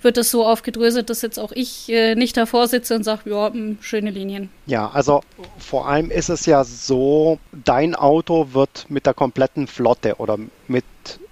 wird 0.00 0.16
das 0.16 0.30
so 0.30 0.46
aufgedröselt, 0.46 1.10
dass 1.10 1.22
jetzt 1.22 1.38
auch 1.38 1.50
ich 1.50 1.88
äh, 1.88 2.14
nicht 2.14 2.36
davor 2.36 2.68
sitze 2.68 2.94
und 2.94 3.02
sage, 3.02 3.30
ja, 3.30 3.48
mh, 3.48 3.54
hm, 3.54 3.78
schöne 3.80 4.10
Linien. 4.10 4.48
Ja, 4.66 4.88
also 4.92 5.22
vor 5.58 5.88
allem 5.88 6.12
ist 6.12 6.28
es 6.28 6.46
ja 6.46 6.62
so, 6.62 7.40
dein 7.64 7.96
Auto 7.96 8.48
wird 8.52 8.86
mit 8.88 9.06
der 9.06 9.14
kompletten 9.14 9.66
Flotte 9.66 10.16
oder 10.16 10.38
mit 10.68 10.84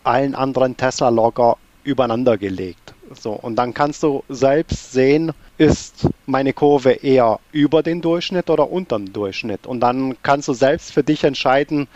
allen 0.03 0.35
anderen 0.35 0.77
Tesla-Logger 0.77 1.57
übereinander 1.85 2.39
gelegt. 2.39 2.95
So, 3.15 3.31
und 3.31 3.55
dann 3.55 3.73
kannst 3.73 4.03
du 4.03 4.25
selbst 4.29 4.93
sehen, 4.93 5.33
ist 5.57 6.09
meine 6.27 6.53
Kurve 6.53 6.93
eher 6.93 7.39
über 7.53 7.83
den 7.83 8.01
Durchschnitt 8.01 8.51
oder 8.51 8.71
unter 8.71 8.99
dem 8.99 9.13
Durchschnitt. 9.13 9.67
Und 9.67 9.81
dann 9.81 10.17
kannst 10.23 10.49
du 10.49 10.53
selbst 10.53 10.93
für 10.93 11.05
dich 11.05 11.25
entscheiden, 11.25 11.87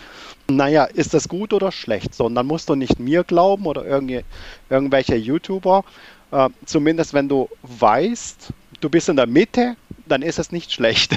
naja, 0.48 0.84
ist 0.84 1.14
das 1.14 1.28
gut 1.28 1.52
oder 1.52 1.72
schlecht? 1.72 2.14
So, 2.14 2.26
und 2.26 2.34
dann 2.34 2.46
musst 2.46 2.68
du 2.68 2.74
nicht 2.74 2.98
mir 2.98 3.24
glauben 3.24 3.66
oder 3.66 3.84
irgendwelche 3.84 5.16
YouTuber. 5.16 5.84
Äh, 6.30 6.48
zumindest 6.66 7.14
wenn 7.14 7.28
du 7.28 7.48
weißt, 7.62 8.52
du 8.80 8.88
bist 8.90 9.08
in 9.08 9.16
der 9.16 9.26
Mitte, 9.26 9.76
dann 10.08 10.22
ist 10.22 10.38
es 10.38 10.52
nicht 10.52 10.72
schlecht. 10.72 11.16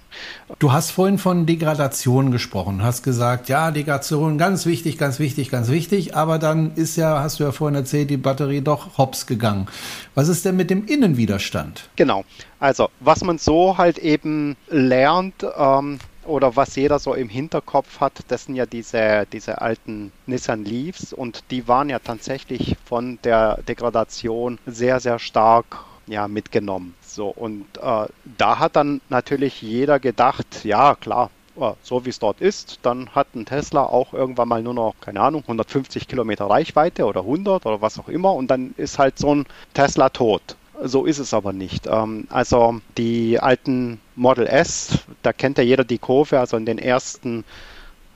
du 0.58 0.72
hast 0.72 0.90
vorhin 0.90 1.18
von 1.18 1.46
Degradation 1.46 2.30
gesprochen, 2.30 2.82
hast 2.82 3.02
gesagt, 3.02 3.48
ja, 3.48 3.70
Degradation 3.70 4.38
ganz 4.38 4.66
wichtig, 4.66 4.98
ganz 4.98 5.18
wichtig, 5.18 5.50
ganz 5.50 5.68
wichtig, 5.68 6.16
aber 6.16 6.38
dann 6.38 6.74
ist 6.74 6.96
ja, 6.96 7.20
hast 7.20 7.40
du 7.40 7.44
ja 7.44 7.52
vorhin 7.52 7.76
erzählt, 7.76 8.10
die 8.10 8.16
Batterie 8.16 8.60
doch 8.60 8.98
hops 8.98 9.26
gegangen. 9.26 9.66
Was 10.14 10.28
ist 10.28 10.44
denn 10.44 10.56
mit 10.56 10.70
dem 10.70 10.86
Innenwiderstand? 10.86 11.88
Genau. 11.96 12.24
Also, 12.58 12.88
was 13.00 13.22
man 13.24 13.38
so 13.38 13.78
halt 13.78 13.98
eben 13.98 14.56
lernt, 14.68 15.44
ähm, 15.56 15.98
oder 16.24 16.56
was 16.56 16.76
jeder 16.76 16.98
so 16.98 17.14
im 17.14 17.28
Hinterkopf 17.28 18.00
hat, 18.00 18.12
das 18.28 18.44
sind 18.44 18.54
ja 18.54 18.66
diese, 18.66 19.26
diese 19.32 19.60
alten 19.60 20.12
Nissan 20.26 20.64
Leafs 20.64 21.12
und 21.12 21.44
die 21.50 21.66
waren 21.68 21.88
ja 21.88 21.98
tatsächlich 21.98 22.76
von 22.84 23.18
der 23.24 23.60
Degradation 23.62 24.58
sehr, 24.66 25.00
sehr 25.00 25.18
stark 25.18 25.84
ja, 26.06 26.28
mitgenommen. 26.28 26.94
So, 27.14 27.28
und 27.28 27.66
äh, 27.78 28.06
da 28.38 28.58
hat 28.58 28.76
dann 28.76 29.00
natürlich 29.10 29.60
jeder 29.60 30.00
gedacht, 30.00 30.64
ja 30.64 30.94
klar, 30.94 31.30
äh, 31.60 31.72
so 31.82 32.04
wie 32.06 32.10
es 32.10 32.18
dort 32.18 32.40
ist, 32.40 32.78
dann 32.82 33.10
hat 33.10 33.34
ein 33.34 33.44
Tesla 33.44 33.82
auch 33.84 34.14
irgendwann 34.14 34.48
mal 34.48 34.62
nur 34.62 34.74
noch, 34.74 34.94
keine 35.00 35.20
Ahnung, 35.20 35.42
150 35.42 36.08
Kilometer 36.08 36.46
Reichweite 36.46 37.04
oder 37.04 37.20
100 37.20 37.66
oder 37.66 37.82
was 37.82 37.98
auch 37.98 38.08
immer 38.08 38.32
und 38.34 38.48
dann 38.48 38.74
ist 38.78 38.98
halt 38.98 39.18
so 39.18 39.34
ein 39.34 39.46
Tesla 39.74 40.08
tot. 40.08 40.56
So 40.82 41.04
ist 41.04 41.18
es 41.18 41.34
aber 41.34 41.52
nicht. 41.52 41.86
Ähm, 41.86 42.26
also 42.30 42.80
die 42.96 43.38
alten 43.38 44.00
Model 44.16 44.46
S, 44.46 44.98
da 45.22 45.32
kennt 45.32 45.58
ja 45.58 45.64
jeder 45.64 45.84
die 45.84 45.98
Kurve, 45.98 46.40
also 46.40 46.56
in 46.56 46.66
den 46.66 46.78
ersten 46.78 47.44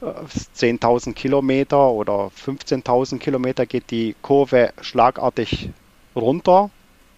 10.000 0.01 1.11
äh, 1.11 1.13
Kilometer 1.13 1.91
oder 1.91 2.31
15.000 2.35 3.19
Kilometer 3.19 3.67
geht 3.67 3.91
die 3.91 4.17
Kurve 4.23 4.73
schlagartig 4.81 5.71
runter. 6.15 6.71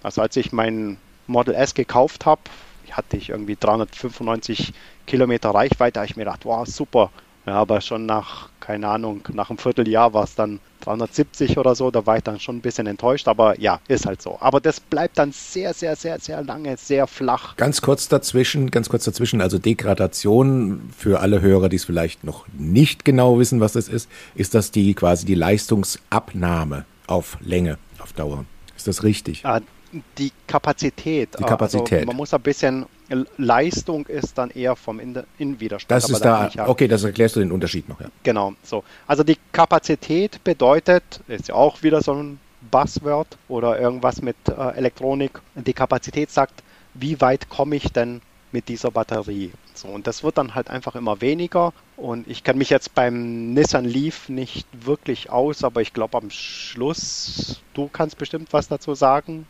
Also 0.03 0.23
als 0.23 0.37
ich 0.37 0.53
mein 0.53 0.99
Model 1.29 1.55
S 1.55 1.75
gekauft 1.75 2.27
habe, 2.27 2.43
hatte 2.91 3.17
ich 3.17 3.31
irgendwie 3.31 3.57
395 3.57 4.73
Kilometer 5.07 5.51
Reichweite. 5.51 5.95
Da 5.95 6.01
habe 6.01 6.11
ich 6.11 6.17
mir 6.17 6.25
gedacht, 6.25 6.45
wow, 6.45 6.67
super. 6.67 7.11
Ja, 7.47 7.55
aber 7.55 7.81
schon 7.81 8.05
nach, 8.05 8.51
keine 8.61 8.89
Ahnung, 8.89 9.23
nach 9.33 9.49
einem 9.49 9.59
Vierteljahr 9.59 10.13
war 10.13 10.25
es 10.25 10.35
dann 10.35 10.61
370 10.81 11.57
oder 11.57 11.75
so. 11.75 11.91
Da 11.91 12.05
war 12.05 12.19
ich 12.19 12.23
dann 12.23 12.39
schon 12.41 12.57
ein 12.57 12.61
bisschen 12.61 12.87
enttäuscht. 12.87 13.27
Aber 13.27 13.59
ja, 13.59 13.81
ist 13.89 14.05
halt 14.05 14.21
so. 14.21 14.37
Aber 14.41 14.61
das 14.61 14.81
bleibt 14.81 15.17
dann 15.17 15.33
sehr, 15.33 15.73
sehr, 15.73 15.97
sehr, 15.97 16.19
sehr 16.19 16.43
lange, 16.43 16.77
sehr 16.77 17.07
flach. 17.07 17.57
Ganz 17.57 17.81
kurz 17.81 18.09
dazwischen, 18.09 18.71
ganz 18.71 18.91
kurz 18.91 19.05
dazwischen. 19.05 19.41
Also 19.41 19.59
Degradation 19.59 20.91
für 20.97 21.21
alle 21.21 21.41
Hörer, 21.41 21.71
die 21.71 21.77
es 21.77 21.87
vielleicht 21.87 22.23
noch 22.23 22.45
nicht 22.57 23.07
genau 23.07 23.39
wissen, 23.39 23.61
was 23.61 23.73
das 23.73 23.89
ist, 23.89 24.11
ist 24.35 24.55
das 24.55 24.71
die 24.71 24.93
quasi 24.93 25.25
die 25.25 25.35
Leistungsabnahme 25.35 26.85
auf 27.07 27.39
Länge, 27.41 27.79
auf 27.99 28.13
Dauer. 28.13 28.45
Ist 28.77 28.89
das 28.89 29.03
richtig? 29.03 29.47
Ah, 29.47 29.61
die 30.19 30.33
Kapazität. 30.47 31.31
Die 31.39 31.45
Kapazität. 31.45 31.99
Also 32.01 32.07
man 32.07 32.17
muss 32.17 32.35
ein 32.35 32.41
bisschen, 32.41 32.87
Leistung 33.37 34.07
ist 34.07 34.37
dann 34.37 34.51
eher 34.51 34.77
vom 34.77 35.01
Innenwiderstand. 35.39 35.91
Das 35.91 36.11
ist 36.11 36.25
da, 36.25 36.51
okay, 36.67 36.89
das 36.89 37.05
erklärst 37.05 37.37
du 37.37 37.41
den 37.41 37.53
Unterschied 37.53 37.89
noch. 37.89 38.01
Ja. 38.01 38.09
Genau, 38.23 38.55
so. 38.63 38.85
Also 39.07 39.25
die 39.25 39.39
Kapazität 39.53 40.43
bedeutet, 40.45 41.21
ist 41.29 41.49
ja 41.49 41.55
auch 41.55 41.83
wieder 41.83 42.03
so 42.03 42.15
ein 42.15 42.39
Buzzword 42.71 43.39
oder 43.49 43.79
irgendwas 43.79 44.21
mit 44.23 44.37
äh, 44.49 44.77
Elektronik. 44.77 45.41
Die 45.55 45.73
Kapazität 45.73 46.31
sagt, 46.31 46.63
wie 46.95 47.21
weit 47.21 47.49
komme 47.49 47.77
ich 47.77 47.93
denn 47.93 48.21
mit 48.53 48.69
dieser 48.69 48.91
Batterie? 48.91 49.53
So, 49.75 49.89
und 49.89 50.07
das 50.07 50.25
wird 50.25 50.39
dann 50.39 50.55
halt 50.55 50.71
einfach 50.71 50.97
immer 50.97 51.21
weniger. 51.21 51.73
Und 51.97 52.27
ich 52.29 52.43
kann 52.43 52.59
mich 52.59 52.71
jetzt 52.71 52.95
beim 52.95 53.55
Nissan 53.55 53.85
Leaf 53.85 54.29
nicht 54.29 54.67
wirklich 54.73 55.31
aus, 55.31 55.65
aber 55.65 55.81
ich 55.81 55.93
glaube 55.93 56.19
am 56.19 56.31
Schluss, 56.31 57.61
du 57.75 57.89
kannst 57.93 58.19
bestimmt 58.19 58.53
was 58.53 58.69
dazu 58.69 58.95
sagen. 58.95 59.47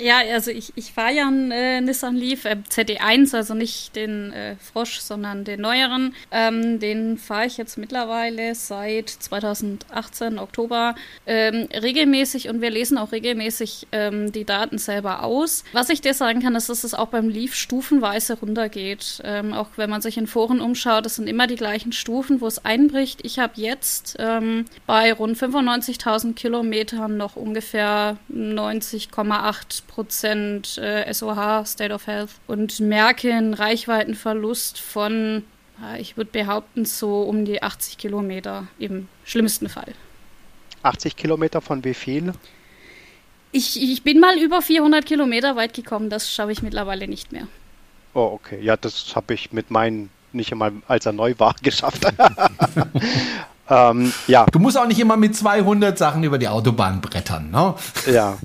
Ja, 0.00 0.18
also 0.32 0.52
ich, 0.52 0.72
ich 0.76 0.92
fahre 0.92 1.12
ja 1.12 1.26
einen 1.26 1.50
äh, 1.50 1.80
Nissan 1.80 2.14
Leaf 2.14 2.44
äh, 2.44 2.56
CD1, 2.70 3.34
also 3.34 3.54
nicht 3.54 3.96
den 3.96 4.32
äh, 4.32 4.54
Frosch, 4.56 5.00
sondern 5.00 5.44
den 5.44 5.60
neueren. 5.60 6.14
Ähm, 6.30 6.78
den 6.78 7.18
fahre 7.18 7.46
ich 7.46 7.56
jetzt 7.56 7.78
mittlerweile 7.78 8.54
seit 8.54 9.08
2018, 9.08 10.38
Oktober, 10.38 10.94
ähm, 11.26 11.68
regelmäßig 11.72 12.48
und 12.48 12.60
wir 12.60 12.70
lesen 12.70 12.96
auch 12.96 13.10
regelmäßig 13.10 13.88
ähm, 13.90 14.30
die 14.30 14.44
Daten 14.44 14.78
selber 14.78 15.24
aus. 15.24 15.64
Was 15.72 15.88
ich 15.88 16.00
dir 16.00 16.14
sagen 16.14 16.42
kann, 16.42 16.54
ist, 16.54 16.68
dass 16.68 16.84
es 16.84 16.94
auch 16.94 17.08
beim 17.08 17.28
Leaf 17.28 17.54
stufenweise 17.54 18.38
runtergeht. 18.38 19.20
Ähm, 19.24 19.52
auch 19.52 19.68
wenn 19.76 19.90
man 19.90 20.00
sich 20.00 20.16
in 20.16 20.28
Foren 20.28 20.60
umschaut, 20.60 21.06
das 21.06 21.16
sind 21.16 21.28
immer 21.28 21.48
die 21.48 21.56
gleichen 21.56 21.90
Stufen, 21.92 22.40
wo 22.40 22.46
es 22.46 22.64
einbricht. 22.64 23.20
Ich 23.24 23.40
habe 23.40 23.54
jetzt 23.56 24.14
ähm, 24.20 24.66
bei 24.86 25.12
rund 25.12 25.36
95.000 25.36 26.34
Kilometern 26.34 27.16
noch 27.16 27.34
ungefähr 27.34 28.16
90,8 28.32 29.87
Prozent 29.88 30.78
äh, 30.78 31.12
SOH, 31.12 31.64
State 31.66 31.92
of 31.92 32.06
Health, 32.06 32.30
und 32.46 32.78
merke 32.78 33.34
einen 33.34 33.54
Reichweitenverlust 33.54 34.78
von, 34.80 35.42
ich 35.98 36.16
würde 36.16 36.30
behaupten, 36.30 36.84
so 36.84 37.22
um 37.22 37.44
die 37.44 37.62
80 37.62 37.98
Kilometer 37.98 38.68
im 38.78 39.08
schlimmsten 39.24 39.68
Fall. 39.68 39.94
80 40.82 41.16
Kilometer 41.16 41.60
von 41.60 41.84
wie 41.84 41.94
viel? 41.94 42.32
Ich, 43.50 43.80
ich 43.82 44.02
bin 44.02 44.20
mal 44.20 44.38
über 44.38 44.62
400 44.62 45.04
Kilometer 45.04 45.56
weit 45.56 45.74
gekommen, 45.74 46.10
das 46.10 46.32
schaffe 46.32 46.52
ich 46.52 46.62
mittlerweile 46.62 47.08
nicht 47.08 47.32
mehr. 47.32 47.48
Oh, 48.14 48.30
okay. 48.34 48.58
Ja, 48.62 48.76
das 48.76 49.14
habe 49.14 49.34
ich 49.34 49.52
mit 49.52 49.70
meinen 49.70 50.10
nicht 50.32 50.52
einmal, 50.52 50.72
als 50.86 51.06
er 51.06 51.12
neu 51.12 51.34
war, 51.38 51.54
geschafft. 51.62 52.06
ähm, 53.70 54.12
ja. 54.26 54.46
Du 54.46 54.58
musst 54.58 54.76
auch 54.76 54.86
nicht 54.86 55.00
immer 55.00 55.16
mit 55.16 55.36
200 55.36 55.96
Sachen 55.96 56.24
über 56.24 56.38
die 56.38 56.48
Autobahn 56.48 57.00
brettern, 57.00 57.50
ne? 57.50 57.74
Ja, 58.10 58.38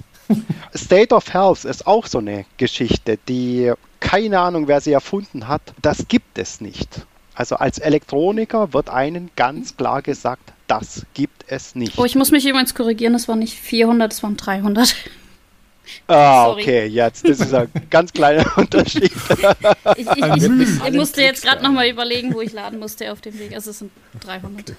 State 0.76 1.14
of 1.14 1.34
Health 1.34 1.66
ist 1.66 1.88
auch 1.88 2.08
so 2.08 2.20
eine 2.20 2.46
Geschichte, 2.58 3.18
die 3.28 3.74
keine 4.00 4.40
Ahnung, 4.40 4.68
wer 4.68 4.82
sie 4.82 4.92
erfunden 4.92 5.48
hat. 5.48 5.62
Das 5.82 6.08
gibt 6.08 6.38
es 6.38 6.62
nicht. 6.62 7.06
Also 7.36 7.56
als 7.56 7.80
Elektroniker 7.80 8.74
wird 8.74 8.90
einen 8.90 9.32
ganz 9.36 9.76
klar 9.76 10.02
gesagt, 10.02 10.54
das 10.68 11.06
gibt 11.14 11.46
es 11.48 11.76
nicht. 11.76 11.98
Oh, 11.98 12.06
ich 12.06 12.16
muss 12.16 12.32
mich 12.32 12.46
übrigens 12.46 12.76
korrigieren, 12.76 13.14
das 13.14 13.28
waren 13.28 13.40
nicht 13.40 13.58
400, 13.58 14.12
das 14.12 14.22
waren 14.22 14.38
300. 14.38 14.96
Ah, 16.08 16.46
Sorry. 16.46 16.62
okay, 16.62 16.86
jetzt, 16.86 17.28
das 17.28 17.40
ist 17.40 17.54
ein 17.54 17.70
ganz 17.90 18.14
kleiner 18.14 18.46
Unterschied. 18.58 19.04
ich, 19.04 20.08
ich, 20.08 20.08
ich, 20.08 20.84
ich 20.86 20.94
musste 20.94 21.22
jetzt 21.22 21.44
gerade 21.44 21.64
nochmal 21.64 21.88
überlegen, 21.88 22.34
wo 22.34 22.42
ich 22.42 22.54
laden 22.54 22.80
musste 22.80 23.12
auf 23.12 23.22
dem 23.22 23.38
Weg. 23.38 23.54
Also 23.54 23.72
es 23.72 23.80
sind 23.80 23.92
300. 24.22 24.76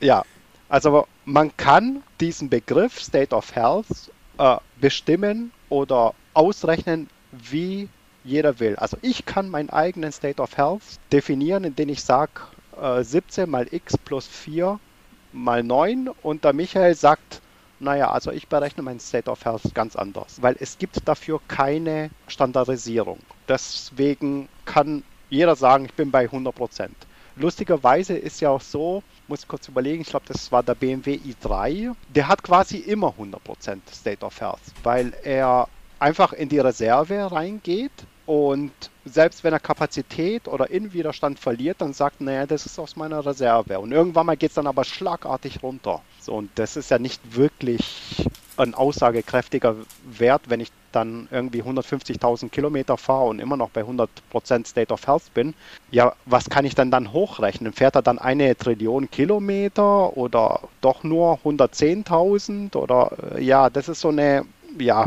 Ja, 0.00 0.24
also 0.68 1.06
man 1.24 1.56
kann 1.56 2.02
diesen 2.20 2.48
Begriff 2.48 3.00
State 3.00 3.34
of 3.34 3.54
Health 3.54 4.10
äh, 4.38 4.56
bestimmen 4.80 5.52
oder 5.68 6.14
ausrechnen, 6.34 7.08
wie 7.30 7.88
jeder 8.24 8.60
will. 8.60 8.76
Also 8.76 8.96
ich 9.02 9.24
kann 9.24 9.48
meinen 9.48 9.70
eigenen 9.70 10.12
State 10.12 10.40
of 10.40 10.56
Health 10.56 10.82
definieren, 11.10 11.64
indem 11.64 11.88
ich 11.88 12.02
sage 12.02 12.32
äh, 12.80 13.02
17 13.02 13.48
mal 13.48 13.66
x 13.70 13.98
plus 13.98 14.26
4 14.26 14.78
mal 15.32 15.62
9 15.62 16.08
und 16.22 16.44
der 16.44 16.52
Michael 16.52 16.94
sagt, 16.94 17.40
naja, 17.80 18.10
also 18.12 18.30
ich 18.30 18.48
berechne 18.48 18.82
meinen 18.82 19.00
State 19.00 19.28
of 19.30 19.44
Health 19.44 19.74
ganz 19.74 19.96
anders, 19.96 20.40
weil 20.40 20.56
es 20.60 20.78
gibt 20.78 21.00
dafür 21.06 21.40
keine 21.48 22.10
Standardisierung. 22.28 23.18
Deswegen 23.48 24.48
kann 24.64 25.02
jeder 25.30 25.56
sagen, 25.56 25.86
ich 25.86 25.94
bin 25.94 26.10
bei 26.10 26.24
100 26.24 26.54
Prozent. 26.54 26.96
Lustigerweise 27.36 28.16
ist 28.16 28.40
ja 28.40 28.50
auch 28.50 28.60
so, 28.60 29.02
muss 29.28 29.40
ich 29.40 29.48
kurz 29.48 29.68
überlegen, 29.68 30.02
ich 30.02 30.08
glaube, 30.08 30.26
das 30.28 30.52
war 30.52 30.62
der 30.62 30.74
BMW 30.74 31.18
i3, 31.18 31.94
der 32.14 32.28
hat 32.28 32.42
quasi 32.42 32.78
immer 32.78 33.14
100% 33.18 33.78
State 33.92 34.24
of 34.24 34.40
Health, 34.40 34.60
weil 34.82 35.12
er 35.22 35.68
einfach 35.98 36.32
in 36.32 36.48
die 36.48 36.58
Reserve 36.58 37.30
reingeht 37.30 37.92
und 38.26 38.72
selbst 39.04 39.42
wenn 39.42 39.52
er 39.52 39.60
Kapazität 39.60 40.46
oder 40.46 40.70
Innenwiderstand 40.70 41.38
verliert, 41.38 41.80
dann 41.80 41.92
sagt, 41.92 42.20
naja, 42.20 42.46
das 42.46 42.66
ist 42.66 42.78
aus 42.78 42.94
meiner 42.94 43.24
Reserve. 43.26 43.78
Und 43.80 43.90
irgendwann 43.92 44.26
mal 44.26 44.36
geht 44.36 44.50
es 44.50 44.54
dann 44.54 44.68
aber 44.68 44.84
schlagartig 44.84 45.62
runter. 45.62 46.02
So, 46.20 46.34
und 46.34 46.50
das 46.54 46.76
ist 46.76 46.90
ja 46.90 46.98
nicht 46.98 47.34
wirklich 47.34 48.24
ein 48.56 48.74
aussagekräftiger 48.74 49.76
Wert, 50.04 50.42
wenn 50.46 50.60
ich 50.60 50.70
dann 50.92 51.28
irgendwie 51.30 51.62
150.000 51.62 52.50
Kilometer 52.50 52.96
fahre 52.96 53.26
und 53.26 53.40
immer 53.40 53.56
noch 53.56 53.70
bei 53.70 53.82
100% 53.82 54.66
State 54.66 54.92
of 54.92 55.06
Health 55.06 55.34
bin. 55.34 55.54
Ja, 55.90 56.14
was 56.26 56.48
kann 56.48 56.64
ich 56.64 56.74
dann 56.74 56.90
dann 56.90 57.12
hochrechnen? 57.12 57.72
Fährt 57.72 57.96
er 57.96 58.02
dann 58.02 58.18
eine 58.18 58.56
Trillion 58.56 59.10
Kilometer 59.10 60.16
oder 60.16 60.60
doch 60.80 61.02
nur 61.02 61.38
110.000? 61.44 62.76
Oder 62.76 63.12
äh, 63.36 63.42
ja, 63.42 63.70
das 63.70 63.88
ist 63.88 64.00
so 64.00 64.08
eine, 64.08 64.44
ja, 64.78 65.04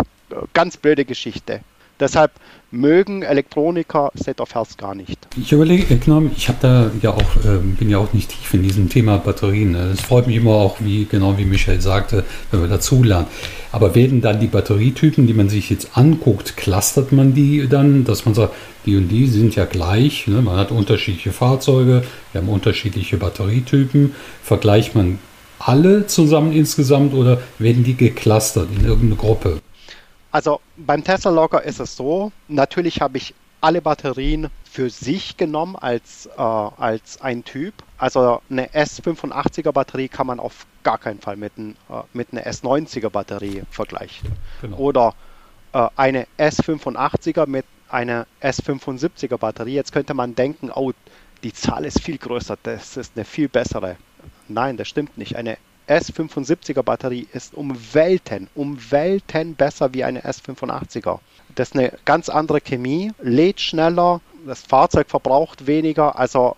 ganz 0.53 0.77
blöde 0.77 1.05
Geschichte. 1.05 1.61
Deshalb 1.99 2.31
mögen 2.71 3.21
Elektroniker 3.21 4.11
State 4.19 4.41
of 4.41 4.53
Health 4.53 4.77
gar 4.77 4.95
nicht. 4.95 5.17
Ich 5.37 5.51
überlege, 5.51 5.97
genau, 5.97 6.23
ich 6.35 6.49
da 6.61 6.91
ja 7.01 7.11
auch, 7.11 7.35
äh, 7.45 7.57
bin 7.59 7.89
ja 7.89 7.99
auch 7.99 8.11
nicht 8.13 8.29
tief 8.29 8.53
in 8.53 8.63
diesem 8.63 8.89
Thema 8.89 9.17
Batterien. 9.17 9.75
Es 9.75 10.01
freut 10.01 10.27
mich 10.27 10.35
immer 10.35 10.51
auch, 10.51 10.77
wie 10.79 11.05
genau 11.05 11.37
wie 11.37 11.45
Michael 11.45 11.79
sagte, 11.79 12.25
wenn 12.51 12.61
wir 12.61 12.67
dazulernen. 12.67 13.27
Aber 13.71 13.95
werden 13.95 14.21
dann 14.21 14.39
die 14.39 14.47
Batterietypen, 14.47 15.27
die 15.27 15.33
man 15.33 15.49
sich 15.49 15.69
jetzt 15.69 15.97
anguckt, 15.97 16.57
clustert 16.57 17.11
man 17.11 17.33
die 17.33 17.67
dann, 17.67 18.03
dass 18.03 18.25
man 18.25 18.33
sagt, 18.33 18.53
die 18.85 18.97
und 18.97 19.07
die 19.07 19.27
sind 19.27 19.55
ja 19.55 19.65
gleich. 19.65 20.27
Ne? 20.27 20.41
Man 20.41 20.57
hat 20.57 20.71
unterschiedliche 20.71 21.31
Fahrzeuge, 21.31 22.03
wir 22.31 22.41
haben 22.41 22.49
unterschiedliche 22.49 23.17
Batterietypen. 23.17 24.13
Vergleicht 24.43 24.95
man 24.95 25.19
alle 25.59 26.07
zusammen 26.07 26.51
insgesamt 26.51 27.13
oder 27.13 27.41
werden 27.57 27.83
die 27.83 27.95
geclustert 27.95 28.67
in 28.77 28.85
irgendeine 28.85 29.15
Gruppe? 29.15 29.61
Also 30.35 30.59
beim 30.75 31.01
Tesla 31.01 31.31
Logger 31.31 31.63
ist 31.63 31.79
es 31.79 31.95
so, 31.95 32.33
natürlich 32.49 32.99
habe 32.99 33.15
ich 33.17 33.33
alle 33.61 33.81
Batterien 33.81 34.49
für 34.69 34.89
sich 34.89 35.37
genommen 35.37 35.77
als, 35.77 36.25
äh, 36.25 36.41
als 36.41 37.21
ein 37.21 37.45
Typ. 37.45 37.73
Also 37.97 38.41
eine 38.49 38.67
S85er 38.71 39.71
Batterie 39.71 40.09
kann 40.09 40.27
man 40.27 40.41
auf 40.41 40.65
gar 40.83 40.97
keinen 40.97 41.21
Fall 41.21 41.37
mit, 41.37 41.57
ein, 41.57 41.77
äh, 41.89 42.01
mit 42.11 42.33
einer 42.33 42.45
S90er 42.45 43.09
Batterie 43.09 43.63
vergleichen. 43.71 44.29
Genau. 44.59 44.75
Oder 44.75 45.13
äh, 45.71 45.87
eine 45.95 46.27
S85er 46.37 47.47
mit 47.47 47.65
einer 47.87 48.27
S75er 48.41 49.37
Batterie. 49.37 49.75
Jetzt 49.75 49.93
könnte 49.93 50.13
man 50.13 50.35
denken, 50.35 50.69
oh, 50.69 50.91
die 51.43 51.53
Zahl 51.53 51.85
ist 51.85 52.01
viel 52.01 52.17
größer, 52.17 52.57
das 52.61 52.97
ist 52.97 53.13
eine 53.15 53.23
viel 53.23 53.47
bessere. 53.47 53.95
Nein, 54.49 54.75
das 54.75 54.89
stimmt 54.89 55.17
nicht. 55.17 55.37
Eine 55.37 55.57
S75er 55.87 56.83
Batterie 56.83 57.27
ist 57.33 57.53
um 57.53 57.77
Welten, 57.93 58.47
um 58.55 58.77
Welten 58.89 59.55
besser 59.55 59.93
wie 59.93 60.03
eine 60.03 60.21
S85er. 60.21 61.19
Das 61.55 61.69
ist 61.69 61.75
eine 61.75 61.93
ganz 62.05 62.29
andere 62.29 62.61
Chemie, 62.61 63.11
lädt 63.21 63.61
schneller, 63.61 64.21
das 64.45 64.61
Fahrzeug 64.61 65.09
verbraucht 65.09 65.67
weniger. 65.67 66.17
Also 66.19 66.55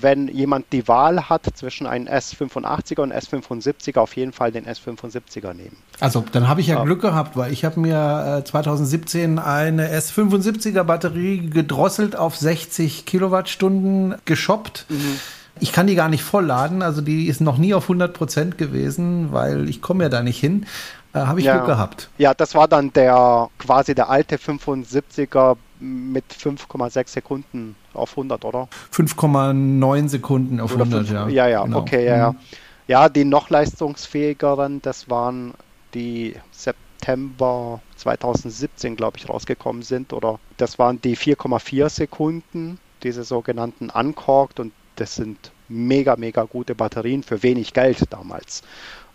wenn 0.00 0.28
jemand 0.28 0.72
die 0.72 0.88
Wahl 0.88 1.28
hat 1.28 1.44
zwischen 1.54 1.86
einem 1.86 2.06
S85er 2.06 3.00
und 3.00 3.12
S75er, 3.12 3.98
auf 3.98 4.16
jeden 4.16 4.32
Fall 4.32 4.52
den 4.52 4.66
S75er 4.66 5.52
nehmen. 5.52 5.76
Also 6.00 6.24
dann 6.32 6.48
habe 6.48 6.60
ich 6.60 6.68
ja, 6.68 6.76
ja, 6.76 6.84
Glück 6.84 7.02
gehabt, 7.02 7.36
weil 7.36 7.52
ich 7.52 7.64
habe 7.64 7.80
mir 7.80 8.42
2017 8.44 9.36
äh, 9.36 9.40
eine 9.40 9.94
S75er 9.94 10.84
Batterie 10.84 11.50
gedrosselt 11.50 12.16
auf 12.16 12.36
60 12.36 13.04
Kilowattstunden 13.04 14.16
geshoppt. 14.24 14.86
Mhm. 14.88 15.18
Ich 15.60 15.72
kann 15.72 15.86
die 15.86 15.94
gar 15.94 16.08
nicht 16.08 16.22
vollladen, 16.22 16.82
also 16.82 17.00
die 17.00 17.26
ist 17.26 17.40
noch 17.40 17.58
nie 17.58 17.72
auf 17.74 17.84
100 17.84 18.12
Prozent 18.12 18.58
gewesen, 18.58 19.32
weil 19.32 19.68
ich 19.68 19.80
komme 19.80 20.04
ja 20.04 20.10
da 20.10 20.22
nicht 20.22 20.38
hin. 20.38 20.66
Äh, 21.14 21.20
Habe 21.20 21.40
ich 21.40 21.46
ja. 21.46 21.56
Glück 21.56 21.66
gehabt. 21.66 22.10
Ja, 22.18 22.34
das 22.34 22.54
war 22.54 22.68
dann 22.68 22.92
der 22.92 23.48
quasi 23.58 23.94
der 23.94 24.10
alte 24.10 24.36
75er 24.36 25.56
mit 25.80 26.24
5,6 26.30 27.08
Sekunden 27.08 27.76
auf 27.94 28.10
100, 28.10 28.44
oder? 28.44 28.68
5,9 28.92 30.08
Sekunden 30.08 30.60
auf 30.60 30.74
oder 30.74 30.84
100, 30.84 31.06
5, 31.06 31.10
ja. 31.12 31.28
Ja, 31.28 31.48
ja, 31.48 31.64
genau. 31.64 31.78
okay, 31.78 32.04
ja, 32.04 32.16
ja. 32.16 32.32
Mhm. 32.32 32.38
Ja, 32.88 33.08
die 33.08 33.24
noch 33.24 33.50
leistungsfähigeren, 33.50 34.80
das 34.82 35.10
waren 35.10 35.54
die 35.92 36.36
September 36.52 37.80
2017, 37.96 38.96
glaube 38.96 39.16
ich, 39.18 39.28
rausgekommen 39.28 39.82
sind, 39.82 40.12
oder 40.12 40.38
das 40.56 40.78
waren 40.78 41.00
die 41.00 41.16
4,4 41.16 41.88
Sekunden, 41.88 42.78
diese 43.02 43.24
sogenannten 43.24 43.90
Uncorked 43.90 44.60
und 44.60 44.72
das 44.96 45.14
sind 45.14 45.52
mega, 45.68 46.16
mega 46.16 46.44
gute 46.44 46.74
Batterien 46.74 47.22
für 47.22 47.42
wenig 47.42 47.72
Geld 47.72 48.04
damals. 48.10 48.62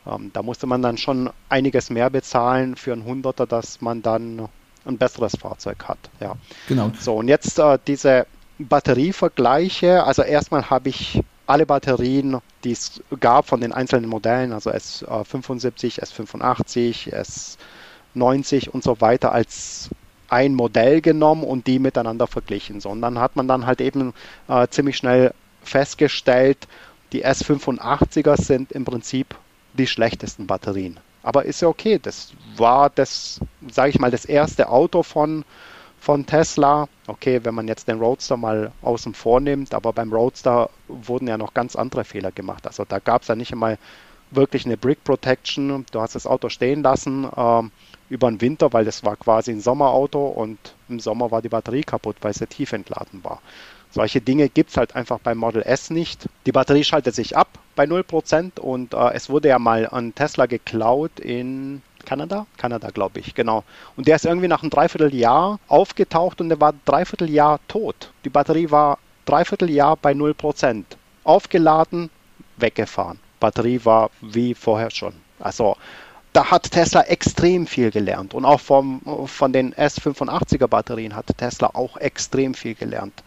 Ähm, 0.06 0.32
da 0.34 0.42
musste 0.42 0.68
man 0.68 0.82
dann 0.82 0.98
schon 0.98 1.30
einiges 1.50 1.90
mehr 1.90 2.10
bezahlen 2.10 2.76
für 2.76 2.94
ein 2.94 3.06
Hunderter, 3.06 3.46
dass 3.46 3.82
man 3.82 4.02
dann 4.02 4.48
ein 4.86 4.98
besseres 4.98 5.36
Fahrzeug 5.36 5.84
hat. 5.88 6.00
Ja. 6.20 6.36
Genau. 6.68 6.92
So, 7.00 7.16
und 7.18 7.28
jetzt 7.28 7.60
äh, 7.60 7.78
diese 7.86 8.26
Batterievergleiche. 8.58 10.04
Also 10.04 10.24
erstmal 10.24 10.70
habe 10.70 10.90
ich 10.90 11.22
alle 11.46 11.66
Batterien, 11.66 12.38
die 12.64 12.72
es 12.72 13.02
gab 13.20 13.48
von 13.48 13.62
den 13.62 13.74
einzelnen 13.74 14.10
Modellen, 14.10 14.54
also 14.54 14.72
S75, 14.72 16.00
S85, 16.02 17.14
S90 18.16 18.70
und 18.70 18.84
so 18.84 19.02
weiter, 19.02 19.32
als 19.32 19.90
ein 20.30 20.56
Modell 20.56 21.02
genommen 21.02 21.44
und 21.44 21.68
die 21.68 21.80
miteinander 21.80 22.26
verglichen. 22.26 22.80
So, 22.80 22.90
und 22.90 23.02
dann 23.02 23.20
hat 23.20 23.36
man 23.36 23.48
dann 23.48 23.66
halt 23.66 23.82
eben 23.82 24.14
äh, 24.48 24.68
ziemlich 24.70 24.96
schnell 24.96 25.34
festgestellt, 25.64 26.68
die 27.12 27.26
S85er 27.26 28.42
sind 28.42 28.72
im 28.72 28.86
Prinzip 28.86 29.36
die 29.74 29.88
schlechtesten 29.88 30.48
Batterien. 30.48 31.00
Aber 31.24 31.46
ist 31.46 31.62
ja 31.62 31.68
okay. 31.68 32.00
Das 32.02 32.34
war 32.56 32.90
das, 32.90 33.40
sage 33.70 33.90
ich 33.90 34.00
mal, 34.00 34.12
das 34.12 34.26
erste 34.26 34.70
Auto 34.70 35.04
von, 35.04 35.46
von 36.00 36.26
Tesla. 36.26 36.88
Okay, 37.08 37.42
wenn 37.44 37.54
man 37.54 37.68
jetzt 37.68 37.88
den 37.88 38.00
Roadster 38.00 38.38
mal 38.38 38.72
außen 38.82 39.14
vor 39.14 39.40
nimmt, 39.40 39.74
aber 39.74 39.94
beim 39.94 40.12
Roadster 40.12 40.70
wurden 40.88 41.28
ja 41.28 41.38
noch 41.38 41.54
ganz 41.54 41.76
andere 41.76 42.04
Fehler 42.04 42.32
gemacht. 42.32 42.66
Also 42.66 42.86
da 42.86 43.00
gab 43.00 43.22
es 43.22 43.28
ja 43.28 43.36
nicht 43.36 43.52
einmal 43.52 43.78
wirklich 44.32 44.66
eine 44.66 44.78
Brick 44.78 45.04
Protection. 45.04 45.86
Du 45.92 46.02
hast 46.02 46.16
das 46.16 46.26
Auto 46.26 46.50
stehen 46.50 46.82
lassen 46.82 47.26
äh, 47.26 47.62
über 48.10 48.30
den 48.30 48.42
Winter, 48.42 48.74
weil 48.74 48.86
das 48.86 49.04
war 49.04 49.16
quasi 49.16 49.52
ein 49.52 49.62
Sommerauto 49.62 50.26
und 50.28 50.58
im 50.90 51.00
Sommer 51.00 51.32
war 51.32 51.42
die 51.42 51.50
Batterie 51.50 51.84
kaputt, 51.84 52.16
weil 52.22 52.34
sie 52.34 52.48
tief 52.48 52.72
entladen 52.74 53.24
war. 53.24 53.42
Solche 53.92 54.22
Dinge 54.22 54.50
gibt 54.50 54.72
es 54.72 54.78
halt 54.78 54.96
einfach 54.96 55.20
beim 55.20 55.38
Model 55.38 55.62
S 55.64 55.90
nicht. 55.90 56.28
Die 56.46 56.52
Batterie 56.52 56.84
schaltet 56.84 57.14
sich 57.14 57.36
ab 57.36 57.48
bei 57.76 57.84
0% 57.84 58.60
und 58.60 58.94
äh, 58.94 59.14
es 59.14 59.30
wurde 59.30 59.50
ja 59.50 59.60
mal 59.60 59.88
an 59.88 60.16
Tesla 60.16 60.46
geklaut 60.46 61.20
in 61.20 61.82
Kanada? 62.06 62.48
Kanada, 62.58 62.90
glaube 62.90 63.20
ich, 63.20 63.36
genau. 63.36 63.64
Und 63.96 64.08
der 64.08 64.16
ist 64.16 64.26
irgendwie 64.26 64.48
nach 64.48 64.62
einem 64.62 64.70
Dreivierteljahr 64.70 65.60
aufgetaucht 65.68 66.42
und 66.42 66.50
der 66.50 66.60
war 66.60 66.74
Dreivierteljahr 66.86 67.60
tot. 67.68 68.12
Die 68.26 68.30
Batterie 68.30 68.72
war 68.72 68.98
Dreivierteljahr 69.26 69.98
bei 69.98 70.14
0%. 70.14 70.84
Aufgeladen, 71.24 72.10
weggefahren. 72.58 73.20
Batterie 73.40 73.82
war 73.84 74.10
wie 74.22 74.54
vorher 74.54 74.90
schon. 74.90 75.14
Also 75.40 75.76
da 76.34 76.50
hat 76.50 76.72
Tesla 76.72 77.02
extrem 77.04 77.68
viel 77.68 77.92
gelernt. 77.92 78.34
Und 78.34 78.46
auch 78.46 78.60
vom, 78.60 79.02
von 79.28 79.52
den 79.52 79.74
S85er 79.76 80.68
Batterien 80.68 81.16
hat 81.16 81.26
Tesla 81.38 81.72
auch 81.74 81.98
extrem 81.98 82.54
viel 82.54 82.76
gelernt. 82.76 83.24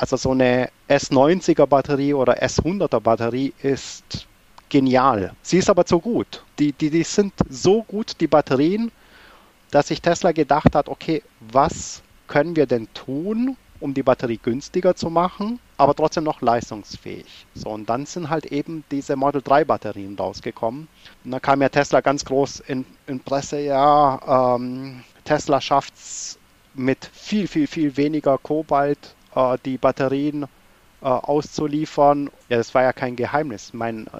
Also 0.00 0.16
so 0.16 0.30
eine 0.30 0.70
S90er 0.88 1.66
Batterie 1.66 2.14
oder 2.14 2.42
S100er 2.42 3.00
Batterie 3.00 3.52
ist 3.62 4.26
genial. 4.70 5.34
Sie 5.42 5.58
ist 5.58 5.68
aber 5.68 5.84
zu 5.84 5.98
gut. 5.98 6.42
Die, 6.58 6.72
die, 6.72 6.88
die 6.88 7.02
sind 7.02 7.34
so 7.50 7.82
gut, 7.82 8.18
die 8.18 8.26
Batterien, 8.26 8.90
dass 9.70 9.88
sich 9.88 10.00
Tesla 10.00 10.32
gedacht 10.32 10.74
hat, 10.74 10.88
okay, 10.88 11.22
was 11.40 12.00
können 12.28 12.56
wir 12.56 12.64
denn 12.64 12.88
tun, 12.94 13.58
um 13.78 13.92
die 13.92 14.02
Batterie 14.02 14.38
günstiger 14.42 14.96
zu 14.96 15.10
machen, 15.10 15.58
aber 15.76 15.94
trotzdem 15.94 16.24
noch 16.24 16.40
leistungsfähig. 16.40 17.44
So, 17.54 17.68
und 17.68 17.90
dann 17.90 18.06
sind 18.06 18.30
halt 18.30 18.46
eben 18.46 18.84
diese 18.90 19.16
Model 19.16 19.42
3 19.42 19.66
Batterien 19.66 20.16
rausgekommen. 20.16 20.88
Und 21.26 21.30
da 21.30 21.40
kam 21.40 21.60
ja 21.60 21.68
Tesla 21.68 22.00
ganz 22.00 22.24
groß 22.24 22.60
in, 22.60 22.86
in 23.06 23.20
Presse, 23.20 23.60
ja, 23.60 24.56
ähm, 24.56 25.04
Tesla 25.24 25.60
schafft 25.60 25.92
es 25.94 26.38
mit 26.72 27.04
viel, 27.12 27.46
viel, 27.46 27.66
viel 27.66 27.94
weniger 27.98 28.38
Kobalt 28.38 29.14
die 29.64 29.78
Batterien 29.78 30.46
äh, 31.02 31.06
auszuliefern. 31.06 32.30
Ja, 32.48 32.58
das 32.58 32.74
war 32.74 32.82
ja 32.82 32.92
kein 32.92 33.16
Geheimnis. 33.16 33.72
Mein, 33.72 34.06
äh, 34.08 34.10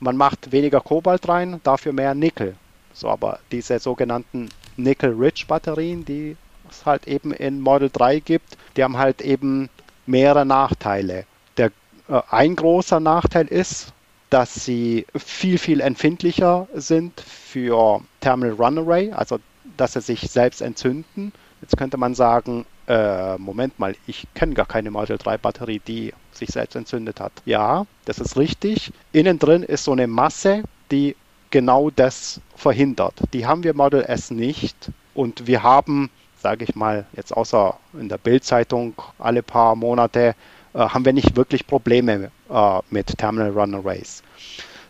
man 0.00 0.16
macht 0.16 0.50
weniger 0.50 0.80
Kobalt 0.80 1.28
rein, 1.28 1.60
dafür 1.62 1.92
mehr 1.92 2.14
Nickel. 2.14 2.56
So, 2.92 3.08
aber 3.08 3.38
diese 3.52 3.78
sogenannten 3.78 4.48
Nickel-Rich-Batterien, 4.76 6.04
die 6.04 6.36
es 6.68 6.84
halt 6.84 7.06
eben 7.06 7.32
in 7.32 7.60
Model 7.60 7.90
3 7.92 8.20
gibt, 8.20 8.56
die 8.76 8.82
haben 8.82 8.98
halt 8.98 9.20
eben 9.20 9.68
mehrere 10.06 10.44
Nachteile. 10.44 11.26
Der, 11.56 11.70
äh, 12.08 12.20
ein 12.30 12.56
großer 12.56 13.00
Nachteil 13.00 13.46
ist, 13.46 13.92
dass 14.30 14.64
sie 14.64 15.06
viel, 15.16 15.58
viel 15.58 15.80
empfindlicher 15.80 16.68
sind 16.74 17.20
für 17.20 18.00
Thermal 18.20 18.50
Runaway, 18.50 19.12
also 19.12 19.38
dass 19.76 19.94
sie 19.94 20.00
sich 20.00 20.30
selbst 20.30 20.60
entzünden. 20.60 21.32
Jetzt 21.60 21.76
könnte 21.76 21.96
man 21.96 22.14
sagen, 22.14 22.64
äh, 22.90 23.38
Moment 23.38 23.78
mal, 23.78 23.94
ich 24.08 24.26
kenne 24.34 24.54
gar 24.54 24.66
keine 24.66 24.90
Model 24.90 25.16
3 25.16 25.38
Batterie, 25.38 25.80
die 25.86 26.12
sich 26.32 26.50
selbst 26.50 26.74
entzündet 26.74 27.20
hat. 27.20 27.32
Ja, 27.44 27.86
das 28.04 28.18
ist 28.18 28.36
richtig. 28.36 28.92
Innen 29.12 29.38
drin 29.38 29.62
ist 29.62 29.84
so 29.84 29.92
eine 29.92 30.08
Masse, 30.08 30.64
die 30.90 31.14
genau 31.50 31.90
das 31.90 32.40
verhindert. 32.56 33.14
Die 33.32 33.46
haben 33.46 33.62
wir 33.62 33.74
Model 33.74 34.02
S 34.02 34.32
nicht 34.32 34.90
und 35.14 35.46
wir 35.46 35.62
haben, 35.62 36.10
sage 36.42 36.64
ich 36.64 36.74
mal, 36.74 37.06
jetzt 37.12 37.32
außer 37.32 37.76
in 37.94 38.08
der 38.08 38.18
Bildzeitung 38.18 38.94
alle 39.20 39.44
paar 39.44 39.76
Monate, 39.76 40.34
äh, 40.74 40.78
haben 40.78 41.04
wir 41.04 41.12
nicht 41.12 41.36
wirklich 41.36 41.68
Probleme 41.68 42.32
äh, 42.50 42.78
mit 42.90 43.16
Terminal 43.18 43.50
Runaways. 43.50 44.24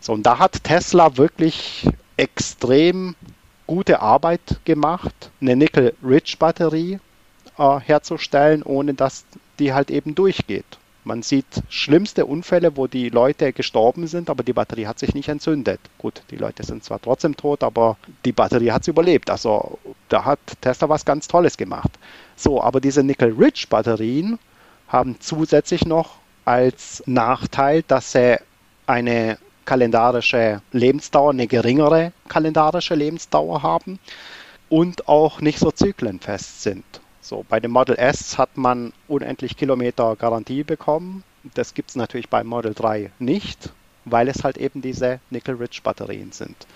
So, 0.00 0.14
und 0.14 0.24
da 0.24 0.38
hat 0.38 0.64
Tesla 0.64 1.18
wirklich 1.18 1.86
extrem 2.16 3.14
gute 3.66 4.00
Arbeit 4.00 4.60
gemacht. 4.64 5.30
Eine 5.42 5.56
Nickel-Rich-Batterie 5.56 6.98
äh, 7.60 7.80
herzustellen, 7.80 8.62
ohne 8.62 8.94
dass 8.94 9.24
die 9.58 9.72
halt 9.72 9.90
eben 9.90 10.14
durchgeht. 10.14 10.78
Man 11.04 11.22
sieht 11.22 11.62
schlimmste 11.70 12.26
Unfälle, 12.26 12.76
wo 12.76 12.86
die 12.86 13.08
Leute 13.08 13.52
gestorben 13.52 14.06
sind, 14.06 14.28
aber 14.28 14.42
die 14.42 14.52
Batterie 14.52 14.86
hat 14.86 14.98
sich 14.98 15.14
nicht 15.14 15.28
entzündet. 15.28 15.80
Gut, 15.96 16.22
die 16.30 16.36
Leute 16.36 16.62
sind 16.62 16.84
zwar 16.84 17.00
trotzdem 17.00 17.36
tot, 17.36 17.62
aber 17.62 17.96
die 18.24 18.32
Batterie 18.32 18.70
hat 18.70 18.82
es 18.82 18.88
überlebt. 18.88 19.30
Also 19.30 19.78
da 20.08 20.24
hat 20.24 20.40
Tesla 20.60 20.88
was 20.88 21.04
ganz 21.04 21.26
Tolles 21.26 21.56
gemacht. 21.56 21.90
So, 22.36 22.62
aber 22.62 22.80
diese 22.80 23.02
Nickel-Rich-Batterien 23.02 24.38
haben 24.88 25.16
zusätzlich 25.20 25.86
noch 25.86 26.16
als 26.44 27.02
Nachteil, 27.06 27.82
dass 27.86 28.12
sie 28.12 28.38
eine 28.86 29.38
kalendarische 29.64 30.60
Lebensdauer, 30.72 31.30
eine 31.30 31.46
geringere 31.46 32.12
kalendarische 32.28 32.94
Lebensdauer 32.94 33.62
haben 33.62 33.98
und 34.68 35.08
auch 35.08 35.40
nicht 35.40 35.58
so 35.58 35.70
zyklenfest 35.70 36.62
sind. 36.62 36.84
So, 37.20 37.44
bei 37.48 37.60
dem 37.60 37.70
Model 37.70 37.96
S 37.96 38.38
hat 38.38 38.56
man 38.56 38.92
unendlich 39.08 39.56
Kilometer 39.56 40.16
Garantie 40.16 40.64
bekommen. 40.64 41.22
Das 41.54 41.74
gibt 41.74 41.90
es 41.90 41.96
natürlich 41.96 42.28
beim 42.28 42.46
Model 42.46 42.74
3 42.74 43.10
nicht, 43.18 43.72
weil 44.04 44.28
es 44.28 44.44
halt 44.44 44.56
eben 44.58 44.82
diese 44.82 45.20
Nickel-Rich-Batterien 45.30 46.32
sind. 46.32 46.66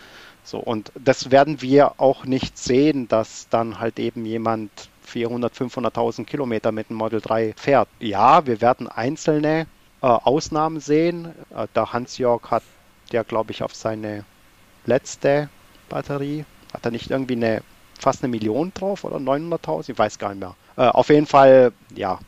So, 0.42 0.58
und 0.58 0.92
das 1.02 1.30
werden 1.30 1.62
wir 1.62 1.98
auch 1.98 2.24
nicht 2.26 2.58
sehen, 2.58 3.08
dass 3.08 3.48
dann 3.48 3.78
halt 3.78 3.98
eben 3.98 4.26
jemand 4.26 4.70
400, 5.02 5.54
500.000 5.54 6.24
Kilometer 6.24 6.72
mit 6.72 6.90
dem 6.90 6.96
Model 6.96 7.20
3 7.20 7.54
fährt. 7.56 7.88
Ja, 8.00 8.46
wir 8.46 8.60
werden 8.60 8.88
einzelne 8.88 9.66
äh, 10.02 10.06
Ausnahmen 10.06 10.80
sehen. 10.80 11.34
Äh, 11.54 11.66
der 11.74 11.92
Hans-Jörg 11.92 12.50
hat 12.50 12.62
ja, 13.10 13.22
glaube 13.22 13.52
ich, 13.52 13.62
auf 13.62 13.74
seine 13.74 14.24
letzte 14.86 15.48
Batterie, 15.88 16.44
hat 16.72 16.84
er 16.84 16.90
nicht 16.90 17.10
irgendwie 17.10 17.36
eine 17.36 17.62
fast 17.98 18.22
eine 18.22 18.30
Million 18.30 18.72
drauf 18.74 19.04
oder 19.04 19.16
900.000? 19.16 19.90
Ich 19.90 19.98
weiß 19.98 20.18
gar 20.18 20.30
nicht 20.30 20.40
mehr. 20.40 20.54
Äh, 20.76 20.88
auf 20.90 21.08
jeden 21.08 21.26
Fall, 21.26 21.72
ja, 21.94 22.18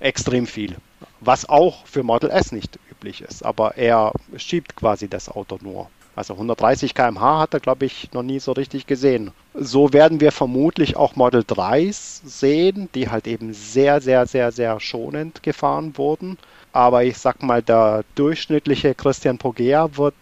extrem 0.00 0.46
viel. 0.46 0.76
Was 1.20 1.48
auch 1.48 1.86
für 1.86 2.02
Model 2.02 2.30
S 2.30 2.52
nicht 2.52 2.78
üblich 2.90 3.20
ist. 3.22 3.44
Aber 3.44 3.76
er 3.76 4.12
schiebt 4.36 4.76
quasi 4.76 5.08
das 5.08 5.28
Auto 5.28 5.58
nur. 5.60 5.88
Also 6.16 6.34
130 6.34 6.94
km/h 6.94 7.38
hat 7.38 7.54
er, 7.54 7.60
glaube 7.60 7.84
ich, 7.86 8.12
noch 8.12 8.24
nie 8.24 8.40
so 8.40 8.50
richtig 8.50 8.88
gesehen. 8.88 9.30
So 9.54 9.92
werden 9.92 10.20
wir 10.20 10.32
vermutlich 10.32 10.96
auch 10.96 11.14
Model 11.14 11.42
3s 11.42 12.22
sehen, 12.24 12.88
die 12.94 13.08
halt 13.08 13.28
eben 13.28 13.54
sehr, 13.54 14.00
sehr, 14.00 14.26
sehr, 14.26 14.50
sehr 14.50 14.80
schonend 14.80 15.44
gefahren 15.44 15.96
wurden. 15.96 16.36
Aber 16.72 17.04
ich 17.04 17.18
sag 17.18 17.42
mal, 17.42 17.62
der 17.62 18.04
durchschnittliche 18.16 18.96
Christian 18.96 19.38
Pogea 19.38 19.96
wird 19.96 20.14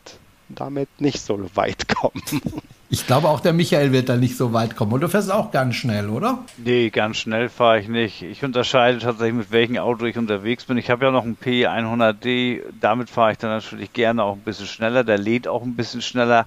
damit 0.49 0.89
nicht 1.01 1.21
so 1.21 1.39
weit 1.55 1.89
kommen. 1.89 2.23
Ich 2.89 3.07
glaube 3.07 3.29
auch 3.29 3.41
der 3.41 3.53
Michael 3.53 3.91
wird 3.91 4.09
da 4.09 4.17
nicht 4.17 4.37
so 4.37 4.53
weit 4.53 4.77
kommen. 4.77 4.93
Und 4.93 5.01
du 5.01 5.09
fährst 5.09 5.33
auch 5.33 5.51
ganz 5.51 5.75
schnell, 5.75 6.09
oder? 6.09 6.45
Nee, 6.57 6.91
ganz 6.91 7.17
schnell 7.17 7.49
fahre 7.49 7.81
ich 7.81 7.89
nicht. 7.89 8.23
Ich 8.23 8.45
unterscheide 8.45 8.99
tatsächlich, 8.99 9.35
mit 9.35 9.51
welchem 9.51 9.79
Auto 9.79 10.05
ich 10.05 10.17
unterwegs 10.17 10.65
bin. 10.67 10.79
Ich 10.79 10.89
habe 10.89 11.05
ja 11.05 11.11
noch 11.11 11.25
einen 11.25 11.37
P100D. 11.37 12.63
Damit 12.81 13.11
fahre 13.11 13.33
ich 13.33 13.39
dann 13.39 13.51
natürlich 13.51 13.93
gerne 13.93 14.23
auch 14.23 14.35
ein 14.35 14.43
bisschen 14.43 14.67
schneller. 14.67 15.03
Der 15.03 15.19
lädt 15.19 15.49
auch 15.49 15.65
ein 15.65 15.75
bisschen 15.75 16.01
schneller. 16.01 16.47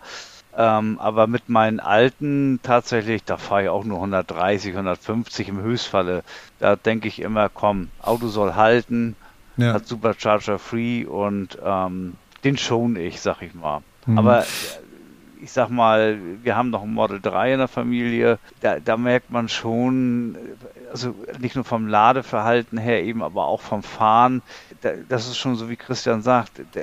Ähm, 0.58 0.98
aber 1.00 1.28
mit 1.28 1.50
meinen 1.50 1.80
alten 1.80 2.60
tatsächlich, 2.64 3.24
da 3.24 3.38
fahre 3.38 3.64
ich 3.64 3.70
auch 3.70 3.84
nur 3.84 3.98
130, 3.98 4.72
150 4.72 5.50
im 5.50 5.62
Höchstfalle. 5.62 6.24
Da 6.60 6.76
denke 6.76 7.08
ich 7.08 7.20
immer, 7.20 7.50
komm, 7.50 7.90
Auto 8.02 8.28
soll 8.28 8.56
halten, 8.56 9.16
ja. 9.58 9.74
hat 9.74 9.88
Supercharger 9.88 10.58
Free 10.58 11.06
und 11.06 11.58
ähm, 11.64 12.16
den 12.44 12.58
schon 12.58 12.96
ich, 12.96 13.22
sag 13.22 13.42
ich 13.42 13.54
mal. 13.54 13.82
Mhm. 14.10 14.18
Aber 14.18 14.46
ich 15.42 15.52
sag 15.52 15.70
mal, 15.70 16.18
wir 16.44 16.56
haben 16.56 16.70
noch 16.70 16.84
ein 16.84 16.94
Model 16.94 17.22
3 17.22 17.54
in 17.54 17.60
der 17.60 17.68
Familie, 17.68 18.40
da, 18.62 18.80
da, 18.80 18.98
merkt 18.98 19.32
man 19.32 19.48
schon, 19.48 20.38
also 20.92 21.16
nicht 21.40 21.56
nur 21.56 21.64
vom 21.64 21.88
Ladeverhalten 21.88 22.78
her 22.78 23.04
eben, 23.04 23.24
aber 23.24 23.46
auch 23.46 23.62
vom 23.62 23.84
Fahren, 23.84 24.42
da, 24.82 24.92
das 25.08 25.28
ist 25.28 25.38
schon 25.38 25.56
so, 25.56 25.70
wie 25.70 25.76
Christian 25.76 26.22
sagt, 26.22 26.62
da, 26.74 26.82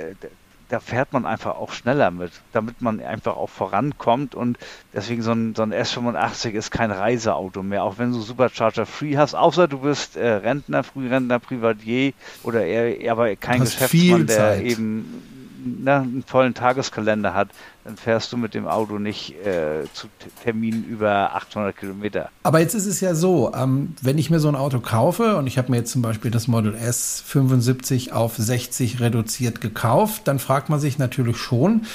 da, 0.69 0.79
fährt 0.79 1.13
man 1.13 1.25
einfach 1.25 1.55
auch 1.55 1.71
schneller 1.71 2.09
mit, 2.09 2.31
damit 2.51 2.81
man 2.81 2.99
einfach 2.99 3.37
auch 3.37 3.49
vorankommt. 3.49 4.33
Und 4.33 4.57
deswegen 4.93 5.21
so 5.21 5.31
ein, 5.31 5.53
so 5.53 5.63
ein 5.63 5.73
S85 5.73 6.51
ist 6.51 6.71
kein 6.71 6.91
Reiseauto 6.91 7.61
mehr, 7.61 7.83
auch 7.83 7.99
wenn 7.99 8.11
du 8.11 8.19
Supercharger 8.19 8.85
Free 8.85 9.17
hast, 9.17 9.35
außer 9.35 9.67
du 9.67 9.79
bist 9.79 10.17
äh, 10.17 10.27
Rentner, 10.27 10.83
Frührentner, 10.83 11.39
Privatier 11.39 12.13
oder 12.43 12.65
eher, 12.65 13.11
aber 13.11 13.35
kein 13.35 13.61
Geschäftsmann, 13.61 14.25
der 14.25 14.61
eben 14.61 15.36
ne, 15.63 15.95
einen 15.95 16.23
vollen 16.25 16.53
Tageskalender 16.53 17.33
hat, 17.33 17.49
dann 17.83 17.97
fährst 17.97 18.31
du 18.31 18.37
mit 18.37 18.53
dem 18.53 18.67
Auto 18.67 18.99
nicht 18.99 19.33
äh, 19.45 19.83
zu 19.93 20.07
Terminen 20.43 20.83
über 20.85 21.35
800 21.35 21.75
Kilometer. 21.75 22.29
Aber 22.43 22.59
jetzt 22.59 22.73
ist 22.73 22.85
es 22.85 22.99
ja 23.01 23.15
so, 23.15 23.53
ähm, 23.53 23.95
wenn 24.01 24.17
ich 24.17 24.29
mir 24.29 24.39
so 24.39 24.47
ein 24.47 24.55
Auto 24.55 24.79
kaufe 24.79 25.37
und 25.37 25.47
ich 25.47 25.57
habe 25.57 25.71
mir 25.71 25.77
jetzt 25.77 25.91
zum 25.91 26.01
Beispiel 26.01 26.31
das 26.31 26.47
Model 26.47 26.75
S 26.75 27.21
75 27.25 28.13
auf 28.13 28.35
60 28.35 28.99
reduziert 28.99 29.61
gekauft, 29.61 30.23
dann 30.25 30.39
fragt 30.39 30.69
man 30.69 30.79
sich 30.79 30.97
natürlich 30.97 31.37
schon, 31.37 31.85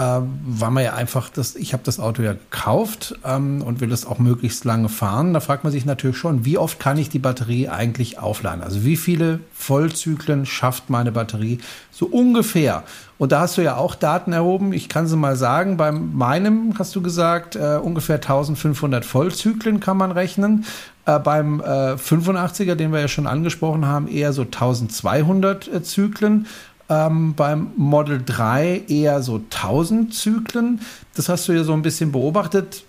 weil 0.00 0.70
man 0.70 0.84
ja 0.84 0.94
einfach 0.94 1.28
das, 1.28 1.56
ich 1.56 1.72
habe 1.72 1.82
das 1.84 1.98
Auto 1.98 2.22
ja 2.22 2.34
gekauft 2.34 3.18
ähm, 3.24 3.62
und 3.62 3.80
will 3.80 3.90
es 3.90 4.06
auch 4.06 4.18
möglichst 4.18 4.64
lange 4.64 4.88
fahren. 4.88 5.34
Da 5.34 5.40
fragt 5.40 5.64
man 5.64 5.72
sich 5.72 5.84
natürlich 5.84 6.16
schon, 6.16 6.44
wie 6.44 6.56
oft 6.56 6.78
kann 6.78 6.98
ich 6.98 7.08
die 7.08 7.18
Batterie 7.18 7.68
eigentlich 7.68 8.18
aufladen? 8.18 8.62
Also 8.62 8.84
wie 8.84 8.96
viele 8.96 9.40
Vollzyklen 9.52 10.46
schafft 10.46 10.88
meine 10.88 11.10
Batterie 11.10 11.58
so 11.90 12.06
ungefähr? 12.06 12.84
Und 13.18 13.32
da 13.32 13.40
hast 13.40 13.58
du 13.58 13.62
ja 13.62 13.76
auch 13.76 13.96
Daten 13.96 14.32
erhoben. 14.32 14.72
Ich 14.72 14.88
kann 14.88 15.08
sie 15.08 15.16
mal 15.16 15.34
sagen, 15.34 15.76
bei 15.76 15.90
meinem 15.90 16.74
hast 16.78 16.94
du 16.94 17.02
gesagt, 17.02 17.56
äh, 17.56 17.80
ungefähr 17.82 18.16
1500 18.16 19.04
Vollzyklen 19.04 19.80
kann 19.80 19.96
man 19.96 20.12
rechnen. 20.12 20.64
Äh, 21.08 21.18
beim 21.18 21.60
äh, 21.60 21.94
85er, 21.94 22.74
den 22.74 22.92
wir 22.92 23.00
ja 23.00 23.08
schon 23.08 23.26
angesprochen 23.26 23.86
haben, 23.86 24.08
eher 24.08 24.32
so 24.32 24.42
1200 24.42 25.66
äh, 25.66 25.82
Zyklen 25.82 26.46
ähm, 26.88 27.34
beim 27.34 27.72
Model 27.76 28.22
3 28.24 28.84
eher 28.88 29.22
so 29.22 29.36
1000 29.36 30.14
Zyklen. 30.14 30.80
Das 31.14 31.28
hast 31.28 31.48
du 31.48 31.52
ja 31.52 31.64
so 31.64 31.72
ein 31.72 31.82
bisschen 31.82 32.12
beobachtet. 32.12 32.84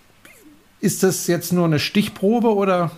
Ist 0.81 1.03
das 1.03 1.27
jetzt 1.27 1.51
nur 1.51 1.65
eine 1.65 1.79
Stichprobe 1.79 2.55
oder? 2.55 2.91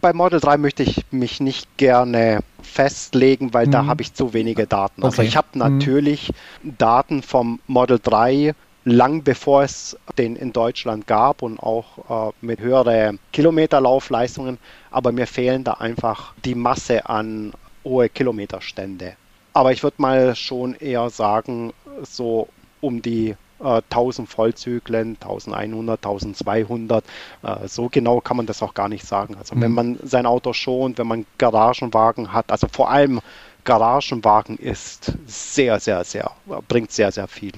Bei 0.00 0.12
Model 0.12 0.40
3 0.40 0.56
möchte 0.56 0.82
ich 0.82 1.04
mich 1.12 1.40
nicht 1.40 1.76
gerne 1.76 2.40
festlegen, 2.62 3.54
weil 3.54 3.68
mhm. 3.68 3.70
da 3.70 3.86
habe 3.86 4.02
ich 4.02 4.14
zu 4.14 4.32
wenige 4.32 4.66
Daten. 4.66 5.04
Also 5.04 5.22
okay. 5.22 5.28
ich 5.28 5.36
habe 5.36 5.48
mhm. 5.52 5.60
natürlich 5.60 6.32
mhm. 6.62 6.74
Daten 6.78 7.22
vom 7.22 7.60
Model 7.68 8.00
3 8.02 8.54
lang 8.84 9.22
bevor 9.22 9.62
es 9.62 9.96
den 10.16 10.36
in 10.36 10.52
Deutschland 10.52 11.06
gab 11.06 11.42
und 11.42 11.58
auch 11.60 12.30
äh, 12.30 12.32
mit 12.40 12.60
höheren 12.60 13.18
Kilometerlaufleistungen, 13.32 14.58
aber 14.90 15.12
mir 15.12 15.26
fehlen 15.26 15.64
da 15.64 15.74
einfach 15.74 16.32
die 16.44 16.54
Masse 16.54 17.06
an 17.06 17.52
hohe 17.84 18.08
Kilometerstände. 18.08 19.14
Aber 19.52 19.72
ich 19.72 19.82
würde 19.82 19.96
mal 19.98 20.34
schon 20.36 20.74
eher 20.74 21.10
sagen, 21.10 21.72
so 22.02 22.48
um 22.80 23.02
die 23.02 23.34
äh, 23.60 23.82
1000 23.90 24.28
Vollzyklen, 24.28 25.16
1100, 25.20 26.04
1200. 26.04 27.04
Äh, 27.42 27.68
so 27.68 27.88
genau 27.88 28.20
kann 28.20 28.36
man 28.36 28.46
das 28.46 28.62
auch 28.62 28.74
gar 28.74 28.88
nicht 28.88 29.06
sagen. 29.06 29.36
Also 29.38 29.54
mhm. 29.54 29.60
wenn 29.60 29.72
man 29.72 29.98
sein 30.02 30.26
Auto 30.26 30.52
schont, 30.52 30.98
wenn 30.98 31.06
man 31.06 31.26
Garagenwagen 31.38 32.32
hat, 32.32 32.50
also 32.50 32.66
vor 32.70 32.90
allem 32.90 33.20
Garagenwagen 33.64 34.56
ist 34.56 35.12
sehr, 35.26 35.80
sehr, 35.80 36.04
sehr, 36.04 36.30
bringt 36.68 36.92
sehr, 36.92 37.12
sehr 37.12 37.28
viel. 37.28 37.52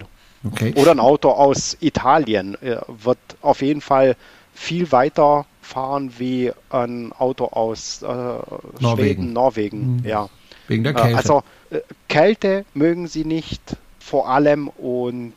Okay. 0.45 0.75
Oder 0.77 0.91
ein 0.91 1.01
Auto 1.01 1.31
aus 1.31 1.77
Italien 1.81 2.61
äh, 2.63 2.79
wird 2.89 3.19
auf 3.41 3.63
jeden 3.63 3.81
Fall 3.81 4.17
viel 4.55 4.91
weiter 4.91 5.47
fahren 5.61 6.13
wie 6.19 6.53
ein 6.71 7.13
Auto 7.13 7.47
aus 7.47 8.03
äh, 8.03 8.07
Norwegen. 8.07 8.81
Schweden, 8.81 9.33
Norwegen. 9.33 9.97
Mhm. 9.97 10.05
Ja. 10.05 10.29
Wegen 10.67 10.85
der 10.85 10.95
Kälte. 10.95 11.17
Also 11.17 11.39
äh, 11.39 11.43
Kälte 12.09 12.65
mögen 12.75 13.07
sie 13.07 13.25
nicht 13.25 13.77
vor 13.99 14.29
allem 14.29 14.69
und 14.69 15.33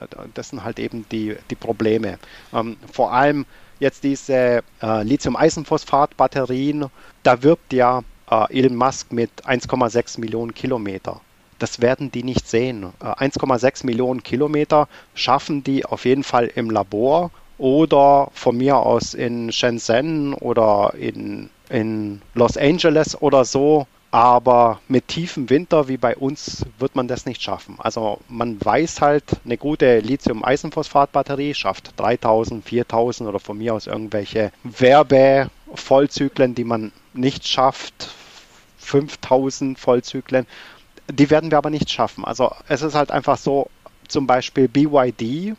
äh, 0.00 0.06
das 0.34 0.50
sind 0.50 0.64
halt 0.64 0.78
eben 0.78 1.06
die, 1.10 1.36
die 1.50 1.54
Probleme. 1.54 2.18
Ähm, 2.52 2.76
vor 2.92 3.12
allem 3.12 3.46
jetzt 3.80 4.04
diese 4.04 4.62
äh, 4.82 5.02
Lithium-Eisenphosphat-Batterien, 5.02 6.86
da 7.22 7.42
wirbt 7.42 7.72
ja 7.72 8.02
äh, 8.30 8.58
Elon 8.58 8.76
Musk 8.76 9.12
mit 9.12 9.30
1,6 9.46 10.20
Millionen 10.20 10.52
Kilometer. 10.52 11.20
Das 11.58 11.80
werden 11.80 12.10
die 12.10 12.22
nicht 12.22 12.48
sehen. 12.48 12.92
Äh, 13.00 13.04
1,6 13.04 13.86
Millionen 13.86 14.22
Kilometer 14.22 14.88
schaffen 15.14 15.62
die 15.64 15.84
auf 15.84 16.04
jeden 16.04 16.24
Fall 16.24 16.46
im 16.54 16.70
Labor 16.70 17.30
oder 17.56 18.28
von 18.34 18.56
mir 18.56 18.76
aus 18.76 19.14
in 19.14 19.50
Shenzhen 19.52 20.34
oder 20.34 20.92
in, 20.98 21.50
in 21.70 22.22
Los 22.34 22.56
Angeles 22.56 23.20
oder 23.20 23.44
so 23.44 23.86
aber 24.10 24.80
mit 24.88 25.08
tiefem 25.08 25.50
Winter 25.50 25.88
wie 25.88 25.98
bei 25.98 26.16
uns 26.16 26.64
wird 26.78 26.96
man 26.96 27.08
das 27.08 27.26
nicht 27.26 27.42
schaffen. 27.42 27.76
Also 27.78 28.20
man 28.28 28.62
weiß 28.64 29.02
halt, 29.02 29.24
eine 29.44 29.58
gute 29.58 29.98
Lithium-Eisenphosphat-Batterie 30.00 31.54
schafft 31.54 31.92
3000, 31.98 32.64
4000 32.64 33.28
oder 33.28 33.38
von 33.38 33.58
mir 33.58 33.74
aus 33.74 33.86
irgendwelche 33.86 34.50
Werbe-Vollzyklen, 34.64 36.54
die 36.54 36.64
man 36.64 36.92
nicht 37.12 37.46
schafft, 37.46 38.08
5000 38.78 39.78
Vollzyklen. 39.78 40.46
Die 41.10 41.28
werden 41.30 41.50
wir 41.50 41.58
aber 41.58 41.70
nicht 41.70 41.90
schaffen. 41.90 42.24
Also 42.24 42.52
es 42.68 42.80
ist 42.80 42.94
halt 42.94 43.10
einfach 43.10 43.36
so, 43.36 43.68
zum 44.08 44.26
Beispiel 44.26 44.68
BYD 44.68 45.54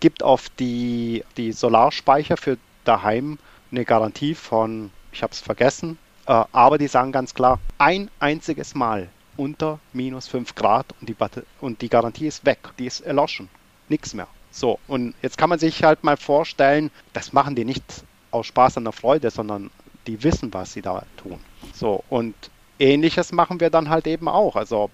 gibt 0.00 0.22
auf 0.22 0.50
die, 0.58 1.24
die 1.38 1.52
Solarspeicher 1.52 2.36
für 2.36 2.58
daheim 2.84 3.38
eine 3.70 3.86
Garantie 3.86 4.34
von, 4.34 4.90
ich 5.12 5.22
habe 5.22 5.32
es 5.32 5.40
vergessen, 5.40 5.98
aber 6.28 6.78
die 6.78 6.88
sagen 6.88 7.12
ganz 7.12 7.34
klar, 7.34 7.58
ein 7.78 8.10
einziges 8.20 8.74
Mal 8.74 9.08
unter 9.36 9.78
minus 9.92 10.28
5 10.28 10.54
Grad 10.54 10.86
und 11.00 11.08
die, 11.08 11.16
und 11.60 11.80
die 11.80 11.88
Garantie 11.88 12.26
ist 12.26 12.44
weg, 12.44 12.58
die 12.78 12.86
ist 12.86 13.00
erloschen, 13.00 13.48
nichts 13.88 14.12
mehr. 14.12 14.28
So, 14.50 14.78
und 14.88 15.14
jetzt 15.22 15.38
kann 15.38 15.48
man 15.48 15.58
sich 15.58 15.84
halt 15.84 16.04
mal 16.04 16.16
vorstellen, 16.16 16.90
das 17.12 17.32
machen 17.32 17.54
die 17.54 17.64
nicht 17.64 17.84
aus 18.30 18.46
Spaß 18.46 18.76
an 18.76 18.84
der 18.84 18.92
Freude, 18.92 19.30
sondern 19.30 19.70
die 20.06 20.22
wissen, 20.22 20.52
was 20.52 20.72
sie 20.72 20.82
da 20.82 21.04
tun. 21.16 21.38
So, 21.72 22.02
und 22.08 22.34
ähnliches 22.78 23.32
machen 23.32 23.60
wir 23.60 23.70
dann 23.70 23.88
halt 23.88 24.06
eben 24.06 24.28
auch. 24.28 24.56
Also, 24.56 24.90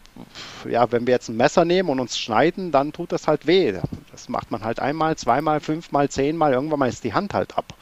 ja, 0.68 0.90
wenn 0.92 1.06
wir 1.06 1.14
jetzt 1.14 1.28
ein 1.28 1.36
Messer 1.36 1.64
nehmen 1.64 1.88
und 1.88 2.00
uns 2.00 2.18
schneiden, 2.18 2.72
dann 2.72 2.92
tut 2.92 3.12
das 3.12 3.26
halt 3.26 3.46
weh. 3.46 3.74
Das 4.12 4.28
macht 4.28 4.50
man 4.50 4.64
halt 4.64 4.80
einmal, 4.80 5.16
zweimal, 5.16 5.60
fünfmal, 5.60 6.08
zehnmal, 6.08 6.52
irgendwann 6.52 6.78
mal 6.78 6.88
ist 6.88 7.04
die 7.04 7.14
Hand 7.14 7.34
halt 7.34 7.56
ab. 7.56 7.74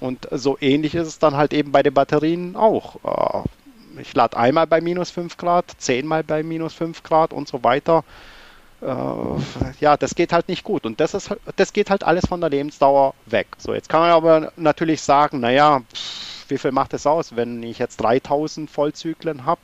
Und 0.00 0.28
so 0.30 0.56
ähnlich 0.60 0.94
ist 0.94 1.06
es 1.06 1.18
dann 1.18 1.36
halt 1.36 1.52
eben 1.52 1.72
bei 1.72 1.82
den 1.82 1.94
Batterien 1.94 2.56
auch. 2.56 3.44
Äh, 3.44 4.00
ich 4.00 4.14
lade 4.14 4.36
einmal 4.36 4.66
bei 4.66 4.80
minus 4.80 5.10
5 5.10 5.36
Grad, 5.36 5.72
zehnmal 5.78 6.22
bei 6.22 6.42
minus 6.42 6.74
5 6.74 7.02
Grad 7.02 7.32
und 7.32 7.48
so 7.48 7.64
weiter. 7.64 8.04
Äh, 8.82 8.86
ja, 9.80 9.96
das 9.96 10.14
geht 10.14 10.32
halt 10.32 10.48
nicht 10.48 10.64
gut. 10.64 10.84
Und 10.84 11.00
das, 11.00 11.14
ist, 11.14 11.34
das 11.56 11.72
geht 11.72 11.90
halt 11.90 12.04
alles 12.04 12.26
von 12.26 12.40
der 12.40 12.50
Lebensdauer 12.50 13.14
weg. 13.26 13.48
So, 13.58 13.74
jetzt 13.74 13.88
kann 13.88 14.00
man 14.00 14.10
aber 14.10 14.52
natürlich 14.56 15.00
sagen, 15.00 15.40
naja, 15.40 15.82
wie 16.48 16.58
viel 16.58 16.72
macht 16.72 16.94
es 16.94 17.06
aus, 17.06 17.34
wenn 17.34 17.62
ich 17.62 17.78
jetzt 17.78 17.96
3000 17.98 18.70
Vollzyklen 18.70 19.46
habe 19.46 19.60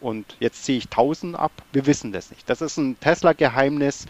und 0.00 0.36
jetzt 0.40 0.64
ziehe 0.64 0.78
ich 0.78 0.86
1000 0.86 1.36
ab? 1.36 1.52
Wir 1.72 1.86
wissen 1.86 2.12
das 2.12 2.30
nicht. 2.30 2.48
Das 2.48 2.62
ist 2.62 2.78
ein 2.78 2.98
Tesla-Geheimnis 3.00 4.06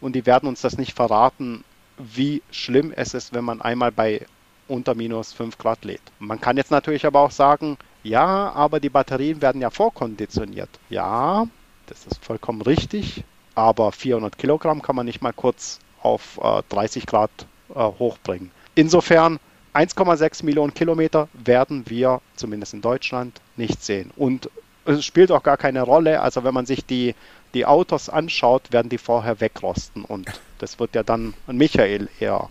und 0.00 0.14
die 0.14 0.26
werden 0.26 0.48
uns 0.48 0.60
das 0.60 0.78
nicht 0.78 0.94
verraten, 0.94 1.64
wie 1.98 2.42
schlimm 2.50 2.92
es 2.94 3.14
ist, 3.14 3.32
wenn 3.32 3.44
man 3.44 3.62
einmal 3.62 3.90
bei 3.90 4.26
unter 4.68 4.94
minus 4.94 5.32
5 5.32 5.58
Grad 5.58 5.84
lädt. 5.84 6.02
Man 6.18 6.40
kann 6.40 6.56
jetzt 6.56 6.70
natürlich 6.70 7.06
aber 7.06 7.20
auch 7.20 7.30
sagen, 7.30 7.76
ja, 8.02 8.52
aber 8.52 8.80
die 8.80 8.88
Batterien 8.88 9.42
werden 9.42 9.60
ja 9.60 9.70
vorkonditioniert. 9.70 10.70
Ja, 10.90 11.46
das 11.86 12.06
ist 12.06 12.24
vollkommen 12.24 12.62
richtig, 12.62 13.24
aber 13.54 13.92
400 13.92 14.38
Kilogramm 14.38 14.82
kann 14.82 14.96
man 14.96 15.06
nicht 15.06 15.22
mal 15.22 15.32
kurz 15.32 15.78
auf 16.02 16.38
äh, 16.42 16.62
30 16.68 17.06
Grad 17.06 17.30
äh, 17.74 17.74
hochbringen. 17.74 18.50
Insofern 18.74 19.38
1,6 19.74 20.44
Millionen 20.44 20.74
Kilometer 20.74 21.28
werden 21.34 21.84
wir 21.86 22.20
zumindest 22.36 22.74
in 22.74 22.80
Deutschland 22.80 23.40
nicht 23.56 23.82
sehen. 23.84 24.10
Und 24.16 24.48
es 24.86 25.04
spielt 25.04 25.32
auch 25.32 25.42
gar 25.42 25.56
keine 25.56 25.82
Rolle. 25.82 26.20
Also 26.20 26.44
wenn 26.44 26.54
man 26.54 26.66
sich 26.66 26.86
die, 26.86 27.14
die 27.54 27.66
Autos 27.66 28.08
anschaut, 28.08 28.72
werden 28.72 28.88
die 28.88 28.98
vorher 28.98 29.40
wegrosten. 29.40 30.04
Und 30.04 30.28
das 30.58 30.78
wird 30.78 30.94
ja 30.94 31.02
dann 31.02 31.34
an 31.46 31.56
Michael 31.56 32.08
eher 32.20 32.48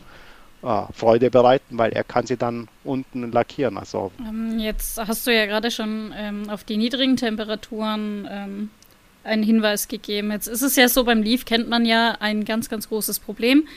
Freude 0.93 1.29
bereiten, 1.29 1.77
weil 1.77 1.91
er 1.91 2.03
kann 2.03 2.25
sie 2.25 2.37
dann 2.37 2.67
unten 2.83 3.31
lackieren. 3.31 3.77
Also 3.77 4.11
ähm, 4.19 4.59
jetzt 4.59 4.97
hast 4.97 5.27
du 5.27 5.35
ja 5.35 5.45
gerade 5.45 5.69
schon 5.69 6.13
ähm, 6.17 6.49
auf 6.49 6.63
die 6.63 6.77
niedrigen 6.77 7.17
Temperaturen 7.17 8.27
ähm, 8.29 8.69
einen 9.23 9.43
Hinweis 9.43 9.87
gegeben. 9.87 10.31
Jetzt 10.31 10.47
ist 10.47 10.61
es 10.61 10.75
ja 10.75 10.87
so, 10.89 11.03
beim 11.03 11.21
Leaf 11.21 11.45
kennt 11.45 11.69
man 11.69 11.85
ja 11.85 12.17
ein 12.19 12.45
ganz, 12.45 12.69
ganz 12.69 12.89
großes 12.89 13.19
Problem, 13.19 13.67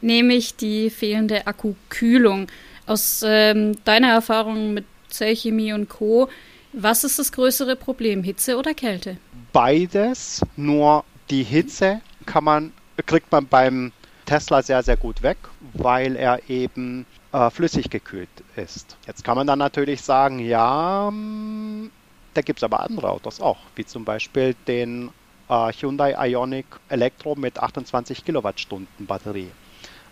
nämlich 0.00 0.56
die 0.56 0.90
fehlende 0.90 1.46
Akkukühlung. 1.46 2.48
Aus 2.86 3.22
ähm, 3.26 3.76
deiner 3.84 4.08
Erfahrung 4.08 4.74
mit 4.74 4.84
Zellchemie 5.08 5.72
und 5.72 5.88
Co., 5.88 6.28
was 6.72 7.04
ist 7.04 7.18
das 7.18 7.32
größere 7.32 7.76
Problem, 7.76 8.24
Hitze 8.24 8.56
oder 8.56 8.74
Kälte? 8.74 9.16
Beides, 9.52 10.42
nur 10.56 11.04
die 11.30 11.44
Hitze 11.44 12.00
kann 12.26 12.44
man, 12.44 12.72
kriegt 13.06 13.30
man 13.30 13.46
beim 13.46 13.92
Tesla 14.24 14.62
sehr, 14.62 14.82
sehr 14.82 14.96
gut 14.96 15.22
weg, 15.22 15.38
weil 15.72 16.16
er 16.16 16.48
eben 16.48 17.06
äh, 17.32 17.50
flüssig 17.50 17.90
gekühlt 17.90 18.28
ist. 18.56 18.96
Jetzt 19.06 19.24
kann 19.24 19.36
man 19.36 19.46
dann 19.46 19.58
natürlich 19.58 20.02
sagen, 20.02 20.38
ja, 20.38 21.08
hm, 21.08 21.90
da 22.34 22.42
gibt 22.42 22.58
es 22.58 22.64
aber 22.64 22.80
andere 22.80 23.10
Autos 23.10 23.40
auch, 23.40 23.58
wie 23.76 23.84
zum 23.84 24.04
Beispiel 24.04 24.54
den 24.66 25.10
äh, 25.48 25.72
Hyundai 25.72 26.14
Ioniq 26.28 26.66
Elektro 26.88 27.34
mit 27.34 27.58
28 27.58 28.24
Kilowattstunden 28.24 29.06
Batterie. 29.06 29.50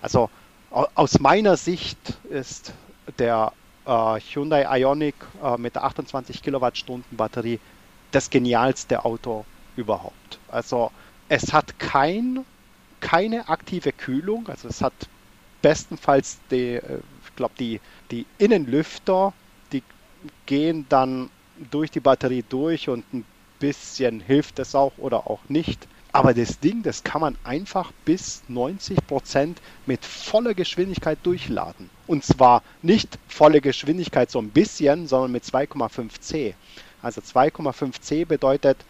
Also 0.00 0.30
aus 0.70 1.20
meiner 1.20 1.56
Sicht 1.56 1.98
ist 2.30 2.72
der 3.18 3.52
äh, 3.86 4.20
Hyundai 4.20 4.80
Ioniq 4.80 5.14
äh, 5.42 5.56
mit 5.58 5.74
der 5.74 5.84
28 5.84 6.42
Kilowattstunden 6.42 7.16
Batterie 7.16 7.60
das 8.10 8.30
genialste 8.30 9.04
Auto 9.04 9.44
überhaupt. 9.76 10.38
Also 10.48 10.90
es 11.28 11.52
hat 11.52 11.78
kein 11.78 12.44
keine 13.02 13.48
aktive 13.50 13.92
Kühlung. 13.92 14.48
Also 14.48 14.68
es 14.68 14.80
hat 14.80 14.94
bestenfalls 15.60 16.38
die, 16.50 16.76
äh, 16.76 17.00
ich 17.26 17.36
glaube, 17.36 17.54
die, 17.58 17.80
die 18.10 18.24
Innenlüfter, 18.38 19.34
die 19.72 19.82
gehen 20.46 20.86
dann 20.88 21.28
durch 21.70 21.90
die 21.90 22.00
Batterie 22.00 22.44
durch 22.48 22.88
und 22.88 23.04
ein 23.12 23.24
bisschen 23.58 24.20
hilft 24.20 24.58
es 24.58 24.74
auch 24.74 24.92
oder 24.96 25.26
auch 25.26 25.40
nicht. 25.48 25.86
Aber 26.14 26.34
das 26.34 26.60
Ding, 26.60 26.82
das 26.82 27.04
kann 27.04 27.22
man 27.22 27.38
einfach 27.42 27.90
bis 28.04 28.42
90 28.48 29.06
Prozent 29.06 29.62
mit 29.86 30.04
voller 30.04 30.52
Geschwindigkeit 30.52 31.18
durchladen. 31.22 31.88
Und 32.06 32.24
zwar 32.24 32.62
nicht 32.82 33.18
volle 33.28 33.62
Geschwindigkeit 33.62 34.30
so 34.30 34.38
ein 34.38 34.50
bisschen, 34.50 35.06
sondern 35.06 35.32
mit 35.32 35.44
2,5 35.44 36.20
C. 36.20 36.54
Also 37.00 37.22
2,5 37.22 38.00
C 38.00 38.24
bedeutet 38.26 38.84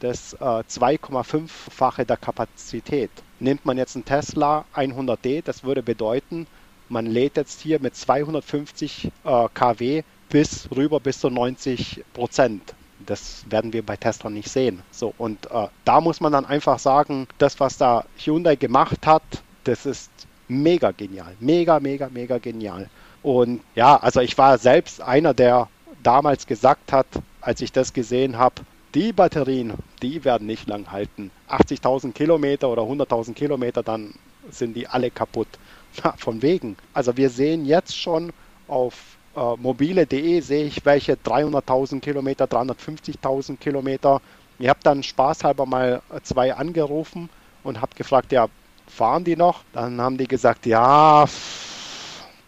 das 0.00 0.34
äh, 0.34 0.38
2,5-fache 0.38 2.04
der 2.04 2.16
Kapazität. 2.16 3.10
Nimmt 3.38 3.64
man 3.64 3.78
jetzt 3.78 3.94
einen 3.94 4.04
Tesla 4.04 4.64
100D, 4.74 5.42
das 5.44 5.64
würde 5.64 5.82
bedeuten, 5.82 6.46
man 6.88 7.06
lädt 7.06 7.36
jetzt 7.36 7.60
hier 7.60 7.80
mit 7.80 7.94
250 7.94 9.12
äh, 9.24 9.48
kW 9.54 10.02
bis 10.28 10.68
rüber 10.74 11.00
bis 11.00 11.20
zu 11.20 11.30
90 11.30 12.04
Prozent. 12.12 12.74
Das 13.06 13.44
werden 13.48 13.72
wir 13.72 13.84
bei 13.84 13.96
Tesla 13.96 14.28
nicht 14.28 14.50
sehen. 14.50 14.82
So, 14.90 15.14
und 15.16 15.50
äh, 15.50 15.68
da 15.84 16.00
muss 16.00 16.20
man 16.20 16.32
dann 16.32 16.44
einfach 16.44 16.78
sagen, 16.78 17.28
das, 17.38 17.60
was 17.60 17.78
da 17.78 18.04
Hyundai 18.18 18.56
gemacht 18.56 19.06
hat, 19.06 19.22
das 19.64 19.86
ist 19.86 20.10
mega 20.48 20.90
genial. 20.90 21.34
Mega, 21.40 21.78
mega, 21.80 22.08
mega 22.08 22.38
genial. 22.38 22.90
Und 23.22 23.60
ja, 23.74 23.96
also 23.96 24.20
ich 24.20 24.36
war 24.36 24.58
selbst 24.58 25.00
einer, 25.00 25.32
der 25.32 25.68
damals 26.02 26.46
gesagt 26.46 26.92
hat, 26.92 27.06
als 27.40 27.60
ich 27.60 27.72
das 27.72 27.92
gesehen 27.92 28.36
habe, 28.38 28.62
die 28.94 29.12
Batterien, 29.12 29.74
die 30.02 30.24
werden 30.24 30.46
nicht 30.46 30.68
lang 30.68 30.90
halten. 30.90 31.30
80.000 31.48 32.12
Kilometer 32.12 32.68
oder 32.68 32.82
100.000 32.82 33.34
Kilometer, 33.34 33.82
dann 33.82 34.14
sind 34.50 34.74
die 34.74 34.86
alle 34.86 35.10
kaputt. 35.10 35.48
Na, 36.04 36.14
von 36.16 36.42
wegen. 36.42 36.76
Also 36.92 37.16
wir 37.16 37.30
sehen 37.30 37.66
jetzt 37.66 37.96
schon 37.96 38.32
auf 38.68 39.16
äh, 39.36 39.56
mobile.de 39.56 40.40
sehe 40.40 40.64
ich 40.64 40.84
welche 40.84 41.14
300.000 41.14 42.00
Kilometer, 42.00 42.44
350.000 42.46 43.56
Kilometer. 43.58 44.20
Ich 44.58 44.68
habe 44.68 44.80
dann 44.82 45.02
spaßhalber 45.02 45.66
mal 45.66 46.02
zwei 46.22 46.54
angerufen 46.54 47.28
und 47.62 47.80
habe 47.80 47.94
gefragt, 47.94 48.32
ja, 48.32 48.48
fahren 48.86 49.24
die 49.24 49.36
noch? 49.36 49.62
Dann 49.72 50.00
haben 50.00 50.18
die 50.18 50.26
gesagt, 50.26 50.66
ja, 50.66 51.26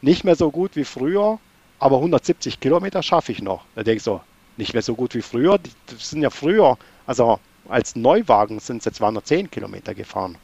nicht 0.00 0.24
mehr 0.24 0.36
so 0.36 0.50
gut 0.50 0.76
wie 0.76 0.84
früher, 0.84 1.38
aber 1.78 1.96
170 1.96 2.60
Kilometer 2.60 3.02
schaffe 3.02 3.32
ich 3.32 3.40
noch. 3.42 3.64
Da 3.74 3.82
denke 3.82 3.98
ich 3.98 4.02
so, 4.02 4.20
nicht 4.56 4.72
mehr 4.72 4.82
so 4.82 4.94
gut 4.94 5.14
wie 5.14 5.22
früher. 5.22 5.58
Die 5.58 5.70
sind 5.98 6.22
ja 6.22 6.30
früher, 6.30 6.78
also 7.06 7.38
als 7.68 7.96
Neuwagen 7.96 8.60
sind 8.60 8.82
sie 8.82 8.92
210 8.92 9.50
Kilometer 9.50 9.94
gefahren. 9.94 10.36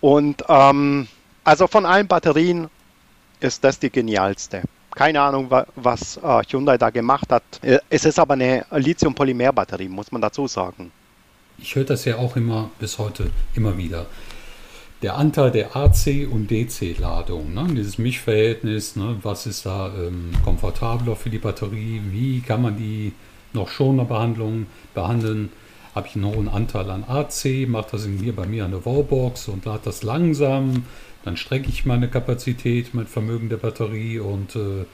Und 0.00 0.44
ähm, 0.48 1.08
also 1.44 1.66
von 1.66 1.86
allen 1.86 2.06
Batterien 2.06 2.68
ist 3.40 3.64
das 3.64 3.78
die 3.78 3.90
genialste. 3.90 4.62
Keine 4.94 5.20
Ahnung, 5.20 5.50
was 5.76 6.16
äh, 6.16 6.42
Hyundai 6.50 6.76
da 6.76 6.90
gemacht 6.90 7.30
hat. 7.30 7.42
Äh, 7.62 7.78
es 7.88 8.04
ist 8.04 8.18
aber 8.18 8.34
eine 8.34 8.66
Lithium-Polymer-Batterie, 8.70 9.88
muss 9.88 10.10
man 10.10 10.20
dazu 10.20 10.46
sagen. 10.46 10.90
Ich 11.58 11.74
höre 11.74 11.84
das 11.84 12.04
ja 12.04 12.16
auch 12.16 12.36
immer 12.36 12.70
bis 12.78 12.98
heute 12.98 13.30
immer 13.54 13.76
wieder 13.76 14.06
der 15.02 15.16
Anteil 15.16 15.50
der 15.50 15.74
AC- 15.76 16.28
und 16.30 16.50
DC-Ladung, 16.50 17.54
ne? 17.54 17.66
dieses 17.70 17.98
Mischverhältnis, 17.98 18.96
ne? 18.96 19.16
was 19.22 19.46
ist 19.46 19.64
da 19.64 19.90
ähm, 19.96 20.32
komfortabler 20.44 21.16
für 21.16 21.30
die 21.30 21.38
Batterie, 21.38 22.02
wie 22.10 22.40
kann 22.40 22.62
man 22.62 22.76
die 22.76 23.12
noch 23.52 23.68
schoner 23.68 24.04
Behandlung 24.04 24.66
behandeln, 24.94 25.50
habe 25.94 26.06
ich 26.06 26.16
einen 26.16 26.26
hohen 26.26 26.48
Anteil 26.48 26.90
an 26.90 27.04
AC, 27.04 27.66
mache 27.66 27.92
das 27.92 28.06
hier 28.06 28.36
bei 28.36 28.46
mir 28.46 28.64
an 28.64 28.72
der 28.72 28.84
Wallbox 28.84 29.48
und 29.48 29.64
lade 29.64 29.80
das 29.84 30.02
langsam, 30.02 30.84
dann 31.24 31.36
strecke 31.36 31.68
ich 31.68 31.84
meine 31.84 32.08
Kapazität, 32.08 32.94
mein 32.94 33.06
Vermögen 33.06 33.48
der 33.48 33.56
Batterie 33.56 34.18
und 34.18 34.54
äh, 34.54 34.84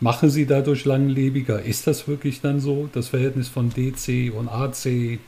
mache 0.00 0.30
sie 0.30 0.46
dadurch 0.46 0.84
langlebiger. 0.84 1.62
Ist 1.62 1.86
das 1.86 2.08
wirklich 2.08 2.40
dann 2.40 2.60
so, 2.60 2.88
das 2.92 3.08
Verhältnis 3.08 3.48
von 3.48 3.70
DC 3.70 4.32
und 4.32 4.48
AC? 4.48 5.18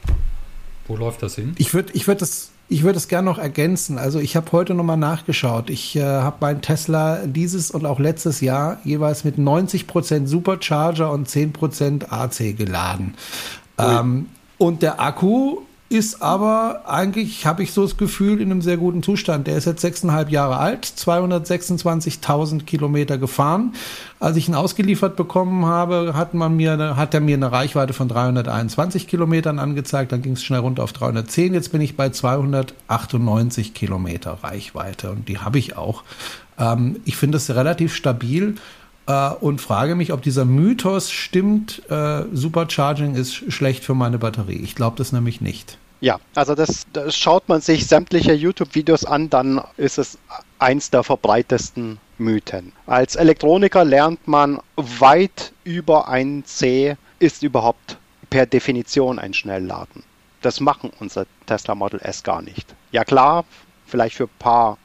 Wo 0.87 0.97
läuft 0.97 1.23
das 1.23 1.35
hin? 1.35 1.55
Ich 1.59 1.75
würde 1.75 1.93
ich 1.93 2.07
würd 2.07 2.23
das 2.23 2.53
ich 2.69 2.83
würde 2.83 2.99
es 2.99 3.09
gerne 3.09 3.25
noch 3.25 3.39
ergänzen. 3.39 3.99
Also 3.99 4.19
ich 4.19 4.37
habe 4.37 4.53
heute 4.53 4.75
nochmal 4.75 4.99
nachgeschaut. 4.99 5.71
Ich 5.71 5.97
äh, 5.97 6.03
habe 6.03 6.37
meinen 6.41 6.61
Tesla 6.61 7.27
dieses 7.27 7.71
und 7.71 7.87
auch 7.87 7.99
letztes 7.99 8.41
Jahr 8.41 8.79
jeweils 8.85 9.25
mit 9.25 9.37
90% 9.39 10.27
Supercharger 10.27 11.11
und 11.11 11.29
10% 11.29 12.11
AC 12.11 12.57
geladen. 12.57 13.15
Ähm, 13.79 14.27
und 14.59 14.83
der 14.83 15.01
Akku 15.01 15.59
ist 15.91 16.21
aber 16.21 16.83
eigentlich, 16.87 17.47
habe 17.47 17.63
ich 17.63 17.73
so 17.73 17.83
das 17.83 17.97
Gefühl, 17.97 18.41
in 18.41 18.51
einem 18.51 18.61
sehr 18.61 18.77
guten 18.77 19.03
Zustand. 19.03 19.47
Der 19.47 19.57
ist 19.57 19.65
jetzt 19.65 19.81
sechseinhalb 19.81 20.31
Jahre 20.31 20.59
alt, 20.59 20.85
226.000 20.85 22.65
Kilometer 22.65 23.17
gefahren. 23.17 23.73
Als 24.21 24.37
ich 24.37 24.49
ihn 24.49 24.55
ausgeliefert 24.55 25.17
bekommen 25.17 25.65
habe, 25.65 26.13
hat, 26.15 26.35
man 26.35 26.57
mir, 26.57 26.97
hat 26.97 27.15
er 27.15 27.21
mir 27.21 27.37
eine 27.37 27.53
Reichweite 27.53 27.95
von 27.95 28.09
321 28.09 29.07
Kilometern 29.07 29.59
angezeigt. 29.59 30.13
Dann 30.13 30.21
ging 30.21 30.33
es 30.33 30.45
schnell 30.45 30.61
runter 30.61 30.85
auf 30.85 30.93
310. 30.93 31.55
Jetzt 31.55 31.73
bin 31.73 31.81
ich 31.81 31.97
bei 31.97 32.11
298 32.11 33.73
Kilometer 33.73 34.39
Reichweite 34.43 35.11
und 35.11 35.29
die 35.29 35.39
habe 35.39 35.59
ich 35.59 35.79
auch. 35.79 36.03
Ähm, 36.59 37.01
ich 37.07 37.17
finde 37.17 37.39
es 37.39 37.49
relativ 37.49 37.95
stabil 37.95 38.57
äh, 39.09 39.31
und 39.41 39.61
frage 39.61 39.97
mich, 39.97 40.13
ob 40.13 40.23
dieser 40.23 40.45
Mythos 40.45 41.11
stimmt, 41.11 41.83
äh, 41.91 42.25
Supercharging 42.33 43.17
ist 43.17 43.53
schlecht 43.53 43.85
für 43.85 43.95
meine 43.95 44.19
Batterie. 44.19 44.61
Ich 44.63 44.77
glaube 44.77 44.97
das 44.97 45.13
nämlich 45.13 45.41
nicht. 45.41 45.79
Ja, 46.01 46.21
also 46.37 46.55
das, 46.55 46.87
das 46.93 47.17
schaut 47.17 47.49
man 47.49 47.61
sich 47.61 47.89
sämtliche 47.89 48.33
YouTube-Videos 48.33 49.05
an, 49.05 49.31
dann 49.31 49.61
ist 49.77 49.99
es 49.99 50.17
eins 50.61 50.91
der 50.91 51.03
verbreitesten 51.03 51.99
Mythen. 52.19 52.73
Als 52.87 53.17
Elektroniker 53.17 53.85
lernt 53.85 54.29
man 54.29 54.61
weit 54.77 55.53
über 55.65 56.09
ein 56.09 56.45
C 56.45 56.97
ist 57.19 57.43
überhaupt 57.43 57.97
per 58.31 58.47
Definition 58.47 59.19
ein 59.19 59.35
Schnellladen. 59.35 60.05
Das 60.43 60.61
machen 60.61 60.93
unser 61.01 61.27
Tesla 61.47 61.75
Model 61.75 62.01
S 62.01 62.23
gar 62.23 62.43
nicht. 62.43 62.75
Ja 62.93 63.05
klar, 63.05 63.45
vielleicht 63.87 64.17
für 64.17 64.25
ein 64.25 64.39
paar 64.39 64.79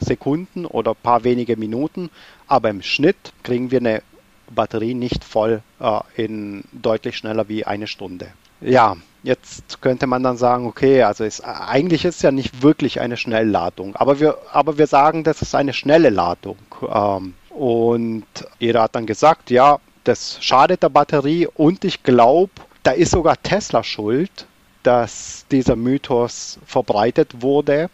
Sekunden 0.00 0.64
oder 0.66 0.92
ein 0.92 1.02
paar 1.02 1.24
wenige 1.24 1.56
Minuten, 1.56 2.10
aber 2.46 2.70
im 2.70 2.82
Schnitt 2.82 3.32
kriegen 3.42 3.70
wir 3.70 3.80
eine 3.80 4.02
Batterie 4.50 4.94
nicht 4.94 5.24
voll 5.24 5.62
äh, 5.80 6.00
in 6.16 6.64
deutlich 6.72 7.16
schneller 7.16 7.48
wie 7.48 7.64
eine 7.64 7.86
Stunde. 7.86 8.28
Ja, 8.60 8.96
jetzt 9.22 9.80
könnte 9.80 10.06
man 10.06 10.22
dann 10.22 10.36
sagen, 10.36 10.66
okay, 10.66 11.02
also 11.02 11.24
ist, 11.24 11.40
eigentlich 11.40 12.04
ist 12.04 12.16
es 12.16 12.22
ja 12.22 12.30
nicht 12.30 12.62
wirklich 12.62 13.00
eine 13.00 13.16
Schnellladung, 13.16 13.96
aber 13.96 14.20
wir, 14.20 14.38
aber 14.52 14.78
wir 14.78 14.86
sagen, 14.86 15.24
das 15.24 15.42
ist 15.42 15.54
eine 15.54 15.72
schnelle 15.72 16.10
Ladung. 16.10 16.58
Ähm, 16.88 17.34
und 17.50 18.26
jeder 18.58 18.82
hat 18.82 18.94
dann 18.94 19.06
gesagt, 19.06 19.50
ja, 19.50 19.78
das 20.04 20.38
schadet 20.42 20.82
der 20.82 20.88
Batterie 20.90 21.46
und 21.46 21.84
ich 21.84 22.02
glaube, 22.02 22.52
da 22.82 22.92
ist 22.92 23.12
sogar 23.12 23.40
Tesla 23.42 23.82
schuld, 23.82 24.46
dass 24.82 25.46
dieser 25.50 25.76
Mythos 25.76 26.58
verbreitet 26.66 27.40
wurde, 27.40 27.88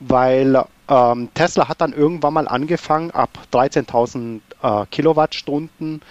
weil 0.00 0.64
ähm, 0.90 1.28
Tesla 1.34 1.68
hat 1.68 1.80
dann 1.80 1.92
irgendwann 1.92 2.34
mal 2.34 2.48
angefangen, 2.48 3.12
ab 3.12 3.30
13.000 3.52 4.40
äh, 4.62 4.86
Kilowattstunden 4.90 6.02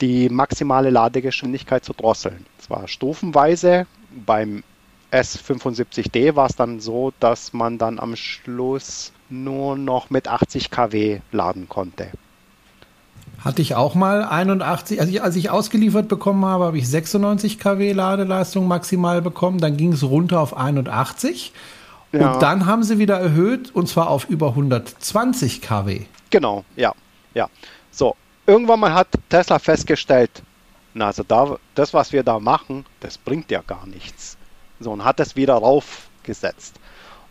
die 0.00 0.28
maximale 0.30 0.90
Ladegeschwindigkeit 0.90 1.84
zu 1.84 1.92
drosseln. 1.92 2.46
Zwar 2.58 2.88
stufenweise. 2.88 3.86
Beim 4.26 4.64
S75D 5.12 6.34
war 6.34 6.46
es 6.46 6.56
dann 6.56 6.80
so, 6.80 7.12
dass 7.20 7.52
man 7.52 7.78
dann 7.78 8.00
am 8.00 8.16
Schluss 8.16 9.12
nur 9.28 9.76
noch 9.76 10.10
mit 10.10 10.26
80 10.26 10.70
kW 10.70 11.20
laden 11.30 11.68
konnte. 11.68 12.08
Hatte 13.38 13.62
ich 13.62 13.74
auch 13.74 13.94
mal 13.94 14.24
81, 14.24 15.00
also 15.00 15.12
ich, 15.12 15.22
als 15.22 15.36
ich 15.36 15.50
ausgeliefert 15.50 16.08
bekommen 16.08 16.44
habe, 16.44 16.64
habe 16.64 16.78
ich 16.78 16.88
96 16.88 17.58
kW 17.58 17.92
Ladeleistung 17.92 18.66
maximal 18.66 19.20
bekommen, 19.20 19.58
dann 19.58 19.76
ging 19.76 19.92
es 19.92 20.02
runter 20.02 20.40
auf 20.40 20.56
81 20.56 21.52
ja. 22.12 22.32
Und 22.32 22.42
dann 22.42 22.66
haben 22.66 22.82
sie 22.82 22.98
wieder 22.98 23.18
erhöht 23.18 23.74
und 23.74 23.88
zwar 23.88 24.08
auf 24.08 24.28
über 24.28 24.48
120 24.48 25.62
kW. 25.62 26.02
Genau, 26.30 26.64
ja, 26.76 26.92
ja. 27.34 27.48
So, 27.90 28.16
irgendwann 28.46 28.80
mal 28.80 28.94
hat 28.94 29.08
Tesla 29.28 29.58
festgestellt, 29.58 30.42
na, 30.94 31.06
also 31.06 31.22
da, 31.22 31.56
das, 31.74 31.94
was 31.94 32.12
wir 32.12 32.22
da 32.22 32.38
machen, 32.38 32.84
das 33.00 33.16
bringt 33.16 33.50
ja 33.50 33.62
gar 33.66 33.86
nichts. 33.86 34.36
So, 34.80 34.92
und 34.92 35.04
hat 35.04 35.20
es 35.20 35.36
wieder 35.36 35.54
raufgesetzt. 35.54 36.74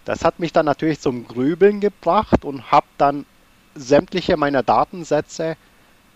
Das 0.05 0.25
hat 0.25 0.39
mich 0.39 0.51
dann 0.51 0.65
natürlich 0.65 0.99
zum 0.99 1.27
Grübeln 1.27 1.79
gebracht 1.79 2.43
und 2.43 2.71
habe 2.71 2.88
dann 2.97 3.25
sämtliche 3.75 4.36
meiner 4.36 4.63
Datensätze 4.63 5.57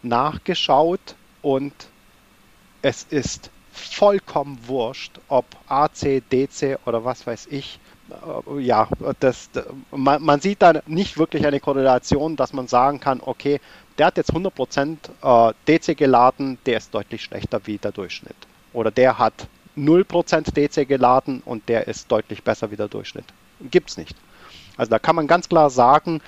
nachgeschaut 0.02 1.16
und 1.42 1.74
es 2.82 3.04
ist 3.04 3.52
vollkommen 3.72 4.60
wurscht, 4.66 5.20
ob 5.28 5.46
AC, 5.68 6.24
DC 6.32 6.80
oder 6.86 7.06
was 7.06 7.28
weiß 7.28 7.48
ich, 7.52 7.80
ja, 8.60 8.88
das, 9.20 9.50
man, 9.92 10.24
man, 10.24 10.40
sieht 10.40 10.62
da 10.62 10.82
nicht 10.86 11.18
wirklich 11.18 11.46
eine 11.46 11.60
Korrelation, 11.60 12.36
dass 12.36 12.54
man 12.54 12.68
sagen 12.68 13.00
kann, 13.00 13.22
okay, 13.24 13.60
der 13.98 14.08
hat 14.08 14.18
jetzt 14.18 14.34
100% 14.34 14.98
äh, 15.22 15.54
DC 15.66 15.98
geladen, 15.98 16.58
der 16.66 16.78
ist 16.78 16.94
deutlich 16.94 17.24
schlechter 17.24 17.62
wie 17.66 17.78
der 17.78 17.92
Durchschnitt. 17.92 18.36
Oder 18.74 18.92
der 18.92 19.18
hat 19.18 19.48
0% 19.78 20.54
DC 20.54 20.88
geladen 20.88 21.42
und 21.46 21.68
der 21.70 21.88
ist 21.88 22.12
deutlich 22.12 22.44
besser 22.44 22.72
wie 22.72 22.76
der 22.76 22.88
Durchschnitt. 22.88 23.26
Gibt 23.72 23.90
es 23.90 23.98
nicht. 23.98 24.16
Also 24.78 24.90
da 24.90 25.00
kann 25.00 25.16
man 25.16 25.28
ganz 25.28 25.50
klar 25.50 25.70
sagen, 25.70 26.22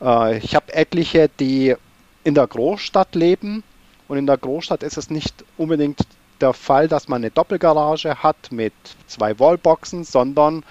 äh, 0.00 0.38
ich 0.38 0.54
habe 0.54 0.72
etliche, 0.72 1.28
die 1.38 1.76
in 2.24 2.34
der 2.34 2.46
Großstadt 2.46 3.14
leben 3.14 3.62
und 4.08 4.18
in 4.18 4.26
der 4.26 4.38
Großstadt 4.38 4.82
ist 4.82 4.96
es 4.96 5.10
nicht 5.10 5.44
unbedingt 5.56 6.00
der 6.40 6.52
Fall, 6.54 6.88
dass 6.88 7.08
man 7.08 7.20
eine 7.22 7.30
Doppelgarage 7.30 8.22
hat 8.22 8.50
mit 8.50 8.72
zwei 9.06 9.38
Wallboxen, 9.38 10.04
sondern 10.04 10.64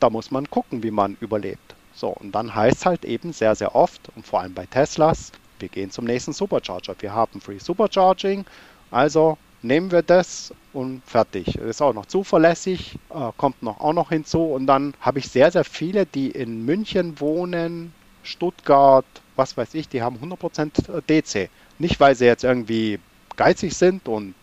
da 0.00 0.10
muss 0.10 0.30
man 0.30 0.48
gucken, 0.50 0.82
wie 0.82 0.90
man 0.90 1.16
überlebt. 1.20 1.74
So, 1.94 2.08
und 2.08 2.32
dann 2.32 2.54
heißt 2.54 2.78
es 2.78 2.86
halt 2.86 3.04
eben 3.04 3.32
sehr, 3.32 3.54
sehr 3.54 3.74
oft, 3.74 4.00
und 4.16 4.26
vor 4.26 4.40
allem 4.40 4.54
bei 4.54 4.66
Teslas, 4.66 5.32
wir 5.58 5.68
gehen 5.68 5.90
zum 5.90 6.06
nächsten 6.06 6.32
Supercharger. 6.32 6.94
Wir 6.98 7.12
haben 7.12 7.40
Free 7.40 7.58
Supercharging, 7.58 8.44
also 8.90 9.36
nehmen 9.62 9.90
wir 9.90 10.02
das 10.02 10.54
und 10.72 11.02
fertig. 11.04 11.52
Das 11.52 11.64
ist 11.64 11.82
auch 11.82 11.92
noch 11.92 12.06
zuverlässig, 12.06 12.98
äh, 13.10 13.30
kommt 13.36 13.62
noch 13.62 13.80
auch 13.80 13.92
noch 13.92 14.08
hinzu. 14.10 14.42
Und 14.42 14.66
dann 14.66 14.94
habe 15.00 15.18
ich 15.18 15.28
sehr, 15.28 15.50
sehr 15.50 15.64
viele, 15.64 16.06
die 16.06 16.30
in 16.30 16.64
München 16.64 17.20
wohnen, 17.20 17.92
Stuttgart, 18.22 19.04
was 19.36 19.56
weiß 19.56 19.74
ich, 19.74 19.88
die 19.88 20.02
haben 20.02 20.18
100% 20.18 21.02
DC. 21.02 21.50
Nicht, 21.78 22.00
weil 22.00 22.14
sie 22.14 22.26
jetzt 22.26 22.44
irgendwie 22.44 22.98
geizig 23.36 23.74
sind 23.74 24.08
und 24.08 24.34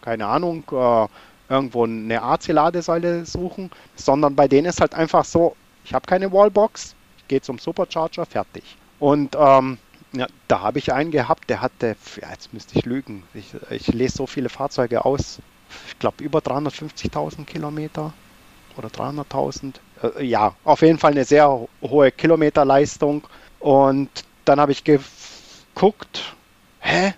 keine 0.00 0.26
Ahnung, 0.26 0.64
äh, 0.72 1.06
irgendwo 1.48 1.84
eine 1.84 2.22
AC-Ladesäule 2.22 3.26
suchen, 3.26 3.70
sondern 3.96 4.34
bei 4.34 4.48
denen 4.48 4.66
ist 4.66 4.80
halt 4.80 4.94
einfach 4.94 5.24
so, 5.24 5.56
ich 5.84 5.94
habe 5.94 6.06
keine 6.06 6.32
Wallbox, 6.32 6.94
ich 7.18 7.28
gehe 7.28 7.40
zum 7.40 7.58
Supercharger, 7.58 8.26
fertig. 8.26 8.76
Und 8.98 9.36
ähm, 9.38 9.78
ja, 10.12 10.26
da 10.48 10.60
habe 10.60 10.78
ich 10.78 10.92
einen 10.92 11.10
gehabt, 11.10 11.50
der 11.50 11.60
hatte, 11.60 11.96
ja, 12.20 12.30
jetzt 12.30 12.52
müsste 12.54 12.78
ich 12.78 12.86
lügen, 12.86 13.24
ich, 13.34 13.54
ich 13.70 13.88
lese 13.88 14.18
so 14.18 14.26
viele 14.26 14.48
Fahrzeuge 14.48 15.04
aus, 15.04 15.40
ich 15.88 15.98
glaube 15.98 16.22
über 16.22 16.38
350.000 16.38 17.44
Kilometer 17.44 18.12
oder 18.76 18.88
300.000. 18.88 19.74
Äh, 20.02 20.24
ja, 20.24 20.54
auf 20.64 20.82
jeden 20.82 20.98
Fall 20.98 21.12
eine 21.12 21.24
sehr 21.24 21.66
hohe 21.82 22.12
Kilometerleistung. 22.12 23.26
Und 23.60 24.10
dann 24.44 24.60
habe 24.60 24.72
ich 24.72 24.84
geguckt, 24.84 26.34
hä, 26.80 27.14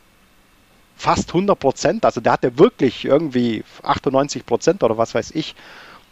fast 0.97 1.29
100 1.29 1.59
Prozent, 1.59 2.05
also 2.05 2.21
der 2.21 2.33
hatte 2.33 2.59
wirklich 2.59 3.05
irgendwie 3.05 3.63
98 3.83 4.47
Prozent 4.47 4.83
oder 4.83 4.97
was 4.97 5.15
weiß 5.15 5.33
ich 5.33 5.55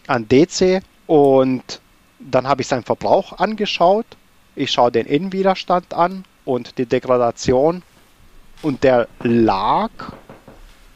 an 0.07 0.28
DC 0.28 0.82
und 1.07 1.80
dann 2.18 2.47
habe 2.47 2.62
ich 2.62 2.68
seinen 2.68 2.85
Verbrauch 2.85 3.32
angeschaut, 3.32 4.07
ich 4.55 4.70
schaue 4.70 4.93
den 4.93 5.07
Innenwiderstand 5.07 5.95
an 5.95 6.24
und 6.45 6.78
die 6.78 6.87
Degradation 6.87 7.82
und 8.62 8.85
der 8.85 9.09
lag 9.22 9.91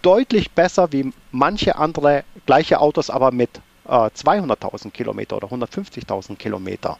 deutlich 0.02 0.50
besser 0.52 0.92
wie 0.92 1.12
manche 1.32 1.76
andere 1.76 2.24
gleiche 2.46 2.80
Autos, 2.80 3.10
aber 3.10 3.30
mit 3.30 3.50
äh, 3.86 3.90
200.000 3.90 4.90
Kilometer 4.90 5.36
oder 5.36 5.48
150.000 5.48 6.36
Kilometer. 6.36 6.98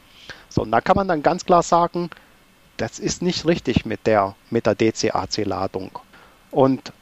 So, 0.49 0.63
und 0.63 0.73
da 0.73 0.81
kann 0.81 0.97
man 0.97 1.09
dann 1.09 1.23
ganz 1.23 1.45
klar 1.45 1.63
sagen, 1.63 2.11
das 2.77 2.99
ist 2.99 3.23
nicht 3.23 3.47
richtig 3.47 3.85
mit 3.85 4.07
der, 4.07 4.35
mit 4.51 4.67
der 4.67 4.75
DC-AC-Ladung. 4.75 5.91
Und 6.51 6.93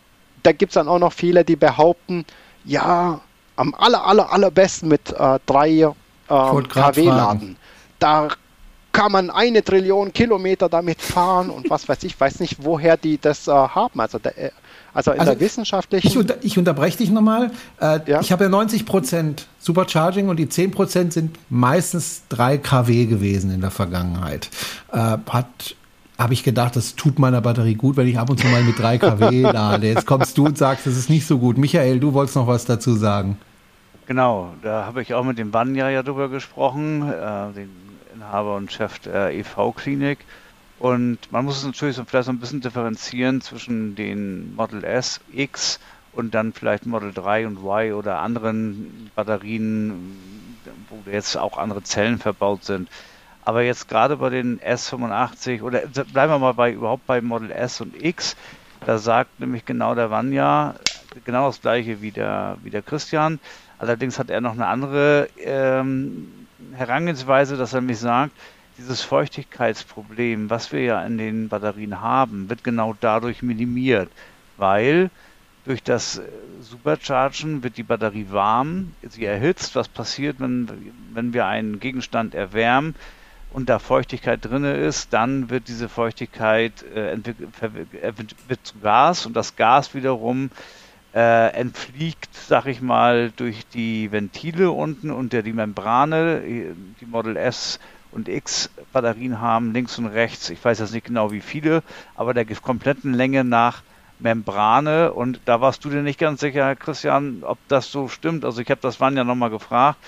da 0.42 0.52
gibt 0.52 0.70
es 0.70 0.74
dann 0.74 0.88
auch 0.88 0.98
noch 0.98 1.12
viele, 1.12 1.44
die 1.44 1.56
behaupten, 1.56 2.24
ja, 2.64 3.20
am 3.56 3.74
aller, 3.74 4.04
aller, 4.04 4.32
allerbesten 4.32 4.88
mit 4.88 5.12
äh, 5.12 5.38
drei 5.46 5.70
äh, 5.70 5.92
kW-Laden. 6.28 7.56
Da 7.98 8.28
kann 8.92 9.12
man 9.12 9.30
eine 9.30 9.62
Trillion 9.62 10.12
Kilometer 10.12 10.68
damit 10.68 11.02
fahren 11.02 11.50
und 11.50 11.68
was 11.68 11.88
weiß 11.88 12.02
ich, 12.04 12.18
weiß 12.18 12.40
nicht, 12.40 12.56
woher 12.60 12.96
die 12.96 13.18
das 13.20 13.46
äh, 13.46 13.50
haben. 13.50 14.00
Also, 14.00 14.18
da, 14.18 14.30
äh, 14.30 14.50
also 14.94 15.12
in 15.12 15.20
also 15.20 15.32
der 15.32 15.40
wissenschaftlichen. 15.40 16.06
Ich, 16.08 16.16
unter, 16.16 16.36
ich 16.42 16.56
unterbreche 16.56 16.98
dich 16.98 17.10
nochmal. 17.10 17.50
Äh, 17.78 18.00
ja? 18.06 18.20
Ich 18.20 18.32
habe 18.32 18.44
ja 18.44 18.50
90 18.50 18.86
Prozent 18.86 19.46
Supercharging 19.58 20.28
und 20.28 20.38
die 20.38 20.48
10 20.48 20.70
Prozent 20.70 21.12
sind 21.12 21.38
meistens 21.50 22.22
3 22.30 22.56
kW 22.56 23.04
gewesen 23.04 23.52
in 23.52 23.60
der 23.60 23.70
Vergangenheit. 23.70 24.48
Äh, 24.90 25.18
hat 25.28 25.76
habe 26.18 26.32
ich 26.32 26.42
gedacht, 26.42 26.76
das 26.76 26.96
tut 26.96 27.18
meiner 27.18 27.40
Batterie 27.40 27.74
gut, 27.74 27.96
wenn 27.96 28.08
ich 28.08 28.18
ab 28.18 28.30
und 28.30 28.40
zu 28.40 28.46
mal 28.46 28.62
mit 28.62 28.78
3 28.78 28.98
kW 28.98 29.40
lade. 29.52 29.86
Jetzt 29.86 30.06
kommst 30.06 30.38
du 30.38 30.46
und 30.46 30.56
sagst, 30.56 30.86
das 30.86 30.96
ist 30.96 31.10
nicht 31.10 31.26
so 31.26 31.38
gut. 31.38 31.58
Michael, 31.58 32.00
du 32.00 32.14
wolltest 32.14 32.36
noch 32.36 32.46
was 32.46 32.64
dazu 32.64 32.94
sagen. 32.94 33.38
Genau, 34.06 34.54
da 34.62 34.86
habe 34.86 35.02
ich 35.02 35.14
auch 35.14 35.24
mit 35.24 35.36
dem 35.36 35.52
Vanya 35.52 35.90
ja 35.90 36.02
drüber 36.02 36.28
gesprochen, 36.28 37.02
äh, 37.02 37.52
den 37.52 37.70
Inhaber 38.14 38.56
und 38.56 38.72
Chef 38.72 38.98
der 39.00 39.32
EV-Klinik. 39.34 40.18
Und 40.78 41.18
man 41.30 41.44
muss 41.44 41.58
es 41.58 41.64
natürlich 41.64 41.96
so 41.96 42.04
vielleicht 42.04 42.26
so 42.26 42.32
ein 42.32 42.38
bisschen 42.38 42.60
differenzieren 42.60 43.40
zwischen 43.40 43.94
den 43.94 44.54
Model 44.54 44.84
S, 44.84 45.20
X 45.32 45.80
und 46.12 46.34
dann 46.34 46.52
vielleicht 46.52 46.86
Model 46.86 47.12
3 47.12 47.46
und 47.46 47.58
Y 47.58 47.92
oder 47.92 48.20
anderen 48.20 49.10
Batterien, 49.14 50.16
wo 50.88 51.10
jetzt 51.10 51.36
auch 51.36 51.58
andere 51.58 51.82
Zellen 51.82 52.18
verbaut 52.18 52.64
sind. 52.64 52.88
Aber 53.46 53.62
jetzt 53.62 53.88
gerade 53.88 54.16
bei 54.16 54.28
den 54.28 54.58
S85 54.58 55.62
oder 55.62 55.82
bleiben 55.86 56.32
wir 56.32 56.38
mal 56.40 56.54
bei 56.54 56.72
überhaupt 56.72 57.06
bei 57.06 57.20
Model 57.20 57.52
S 57.52 57.80
und 57.80 57.94
X, 57.94 58.34
da 58.84 58.98
sagt 58.98 59.38
nämlich 59.38 59.64
genau 59.64 59.94
der 59.94 60.10
Vanya 60.10 60.74
genau 61.24 61.46
das 61.46 61.60
gleiche 61.60 62.02
wie 62.02 62.10
der, 62.10 62.58
wie 62.64 62.70
der 62.70 62.82
Christian. 62.82 63.38
Allerdings 63.78 64.18
hat 64.18 64.30
er 64.30 64.40
noch 64.40 64.54
eine 64.54 64.66
andere 64.66 65.28
ähm, 65.38 66.26
Herangehensweise, 66.72 67.56
dass 67.56 67.72
er 67.72 67.82
mich 67.82 68.00
sagt, 68.00 68.32
dieses 68.78 69.02
Feuchtigkeitsproblem, 69.02 70.50
was 70.50 70.72
wir 70.72 70.82
ja 70.82 71.06
in 71.06 71.16
den 71.16 71.48
Batterien 71.48 72.00
haben, 72.00 72.50
wird 72.50 72.64
genau 72.64 72.96
dadurch 73.00 73.42
minimiert, 73.42 74.10
weil 74.56 75.08
durch 75.64 75.84
das 75.84 76.20
Superchargen 76.60 77.62
wird 77.62 77.76
die 77.76 77.84
Batterie 77.84 78.26
warm, 78.30 78.92
sie 79.08 79.24
erhitzt. 79.24 79.76
Was 79.76 79.86
passiert, 79.86 80.40
wenn, 80.40 80.92
wenn 81.12 81.32
wir 81.32 81.46
einen 81.46 81.78
Gegenstand 81.78 82.34
erwärmen 82.34 82.96
und 83.56 83.70
da 83.70 83.78
Feuchtigkeit 83.78 84.44
drin 84.44 84.64
ist, 84.64 85.14
dann 85.14 85.48
wird 85.48 85.68
diese 85.68 85.88
Feuchtigkeit 85.88 86.82
äh, 86.94 87.16
wird 87.22 88.60
zu 88.64 88.78
Gas 88.80 89.24
und 89.24 89.34
das 89.34 89.56
Gas 89.56 89.94
wiederum 89.94 90.50
äh, 91.14 91.54
entfliegt, 91.54 92.28
sag 92.34 92.66
ich 92.66 92.82
mal, 92.82 93.32
durch 93.34 93.66
die 93.68 94.12
Ventile 94.12 94.70
unten 94.70 95.10
unter 95.10 95.42
die 95.42 95.54
Membrane. 95.54 96.42
Die 97.00 97.06
Model 97.06 97.38
S 97.38 97.80
und 98.12 98.28
X 98.28 98.68
Batterien 98.92 99.40
haben 99.40 99.72
links 99.72 99.98
und 99.98 100.04
rechts, 100.04 100.50
ich 100.50 100.62
weiß 100.62 100.80
jetzt 100.80 100.92
nicht 100.92 101.06
genau 101.06 101.32
wie 101.32 101.40
viele, 101.40 101.82
aber 102.14 102.34
der 102.34 102.44
kompletten 102.44 103.14
Länge 103.14 103.42
nach 103.42 103.82
Membrane 104.18 105.14
und 105.14 105.40
da 105.46 105.62
warst 105.62 105.82
du 105.82 105.88
dir 105.88 106.02
nicht 106.02 106.20
ganz 106.20 106.40
sicher, 106.40 106.76
Christian, 106.76 107.38
ob 107.40 107.56
das 107.68 107.90
so 107.90 108.08
stimmt. 108.08 108.44
Also 108.44 108.60
ich 108.60 108.68
habe 108.68 108.82
das 108.82 109.00
Wann 109.00 109.16
ja 109.16 109.24
nochmal 109.24 109.48
gefragt. 109.48 109.98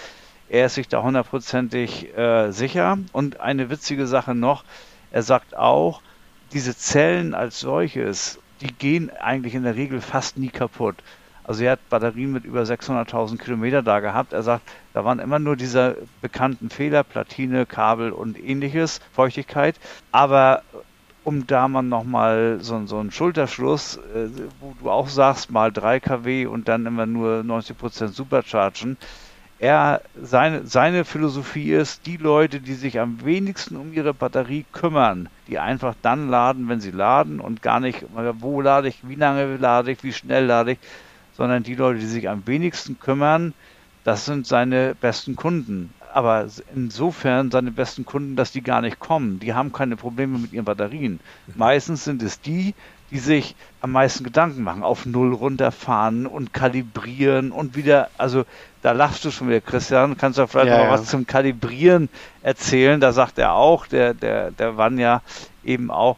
Er 0.48 0.66
ist 0.66 0.74
sich 0.74 0.88
da 0.88 1.02
hundertprozentig 1.02 2.16
äh, 2.16 2.50
sicher. 2.52 2.98
Und 3.12 3.40
eine 3.40 3.70
witzige 3.70 4.06
Sache 4.06 4.34
noch, 4.34 4.64
er 5.10 5.22
sagt 5.22 5.56
auch, 5.56 6.00
diese 6.52 6.76
Zellen 6.76 7.34
als 7.34 7.60
solches, 7.60 8.38
die 8.60 8.72
gehen 8.72 9.10
eigentlich 9.10 9.54
in 9.54 9.64
der 9.64 9.76
Regel 9.76 10.00
fast 10.00 10.38
nie 10.38 10.48
kaputt. 10.48 10.96
Also 11.44 11.64
er 11.64 11.72
hat 11.72 11.88
Batterien 11.88 12.32
mit 12.32 12.44
über 12.44 12.62
600.000 12.62 13.38
Kilometer 13.38 13.82
da 13.82 14.00
gehabt. 14.00 14.34
Er 14.34 14.42
sagt, 14.42 14.68
da 14.92 15.04
waren 15.04 15.18
immer 15.18 15.38
nur 15.38 15.56
diese 15.56 15.96
bekannten 16.20 16.68
Fehler, 16.68 17.04
Platine, 17.04 17.64
Kabel 17.64 18.12
und 18.12 18.38
ähnliches, 18.38 19.00
Feuchtigkeit. 19.12 19.76
Aber 20.12 20.62
um 21.24 21.46
da 21.46 21.68
mal 21.68 21.82
nochmal 21.82 22.58
so, 22.60 22.86
so 22.86 22.98
einen 22.98 23.10
Schulterschluss, 23.10 23.96
äh, 23.96 24.28
wo 24.60 24.74
du 24.80 24.90
auch 24.90 25.08
sagst, 25.08 25.50
mal 25.50 25.72
3 25.72 26.00
kW 26.00 26.46
und 26.46 26.68
dann 26.68 26.86
immer 26.86 27.06
nur 27.06 27.40
90% 27.40 28.08
Superchargen. 28.08 28.96
Er, 29.60 30.02
seine, 30.22 30.66
seine 30.66 31.04
Philosophie 31.04 31.72
ist, 31.72 32.06
die 32.06 32.16
Leute, 32.16 32.60
die 32.60 32.74
sich 32.74 33.00
am 33.00 33.24
wenigsten 33.24 33.76
um 33.76 33.92
ihre 33.92 34.14
Batterie 34.14 34.64
kümmern, 34.72 35.28
die 35.48 35.58
einfach 35.58 35.96
dann 36.00 36.28
laden, 36.28 36.68
wenn 36.68 36.80
sie 36.80 36.92
laden 36.92 37.40
und 37.40 37.60
gar 37.60 37.80
nicht, 37.80 38.04
wo 38.38 38.60
lade 38.60 38.86
ich, 38.86 39.00
wie 39.08 39.16
lange 39.16 39.56
lade 39.56 39.90
ich, 39.90 40.04
wie 40.04 40.12
schnell 40.12 40.44
lade 40.44 40.72
ich, 40.72 40.78
sondern 41.36 41.64
die 41.64 41.74
Leute, 41.74 41.98
die 41.98 42.06
sich 42.06 42.28
am 42.28 42.46
wenigsten 42.46 43.00
kümmern, 43.00 43.52
das 44.04 44.24
sind 44.26 44.46
seine 44.46 44.94
besten 44.94 45.34
Kunden. 45.34 45.92
Aber 46.14 46.46
insofern 46.74 47.50
seine 47.50 47.72
besten 47.72 48.04
Kunden, 48.04 48.36
dass 48.36 48.52
die 48.52 48.62
gar 48.62 48.80
nicht 48.80 48.98
kommen. 48.98 49.40
Die 49.40 49.54
haben 49.54 49.72
keine 49.72 49.96
Probleme 49.96 50.38
mit 50.38 50.52
ihren 50.52 50.64
Batterien. 50.64 51.20
Meistens 51.54 52.04
sind 52.04 52.22
es 52.22 52.40
die, 52.40 52.74
die 53.10 53.18
sich 53.18 53.54
am 53.80 53.92
meisten 53.92 54.24
Gedanken 54.24 54.62
machen, 54.62 54.82
auf 54.82 55.06
Null 55.06 55.34
runterfahren 55.34 56.26
und 56.26 56.52
kalibrieren 56.52 57.52
und 57.52 57.76
wieder, 57.76 58.10
also 58.18 58.44
da 58.82 58.92
lachst 58.92 59.24
du 59.24 59.30
schon 59.30 59.48
wieder, 59.48 59.60
Christian, 59.60 60.16
kannst 60.16 60.38
du 60.38 60.46
vielleicht 60.46 60.68
ja, 60.68 60.78
noch 60.78 60.84
ja. 60.84 60.90
was 60.90 61.06
zum 61.06 61.26
Kalibrieren 61.26 62.08
erzählen? 62.42 63.00
Da 63.00 63.12
sagt 63.12 63.38
er 63.38 63.52
auch, 63.52 63.86
der, 63.86 64.14
der, 64.14 64.50
der 64.50 64.76
Vanya 64.76 65.22
eben 65.64 65.90
auch, 65.90 66.16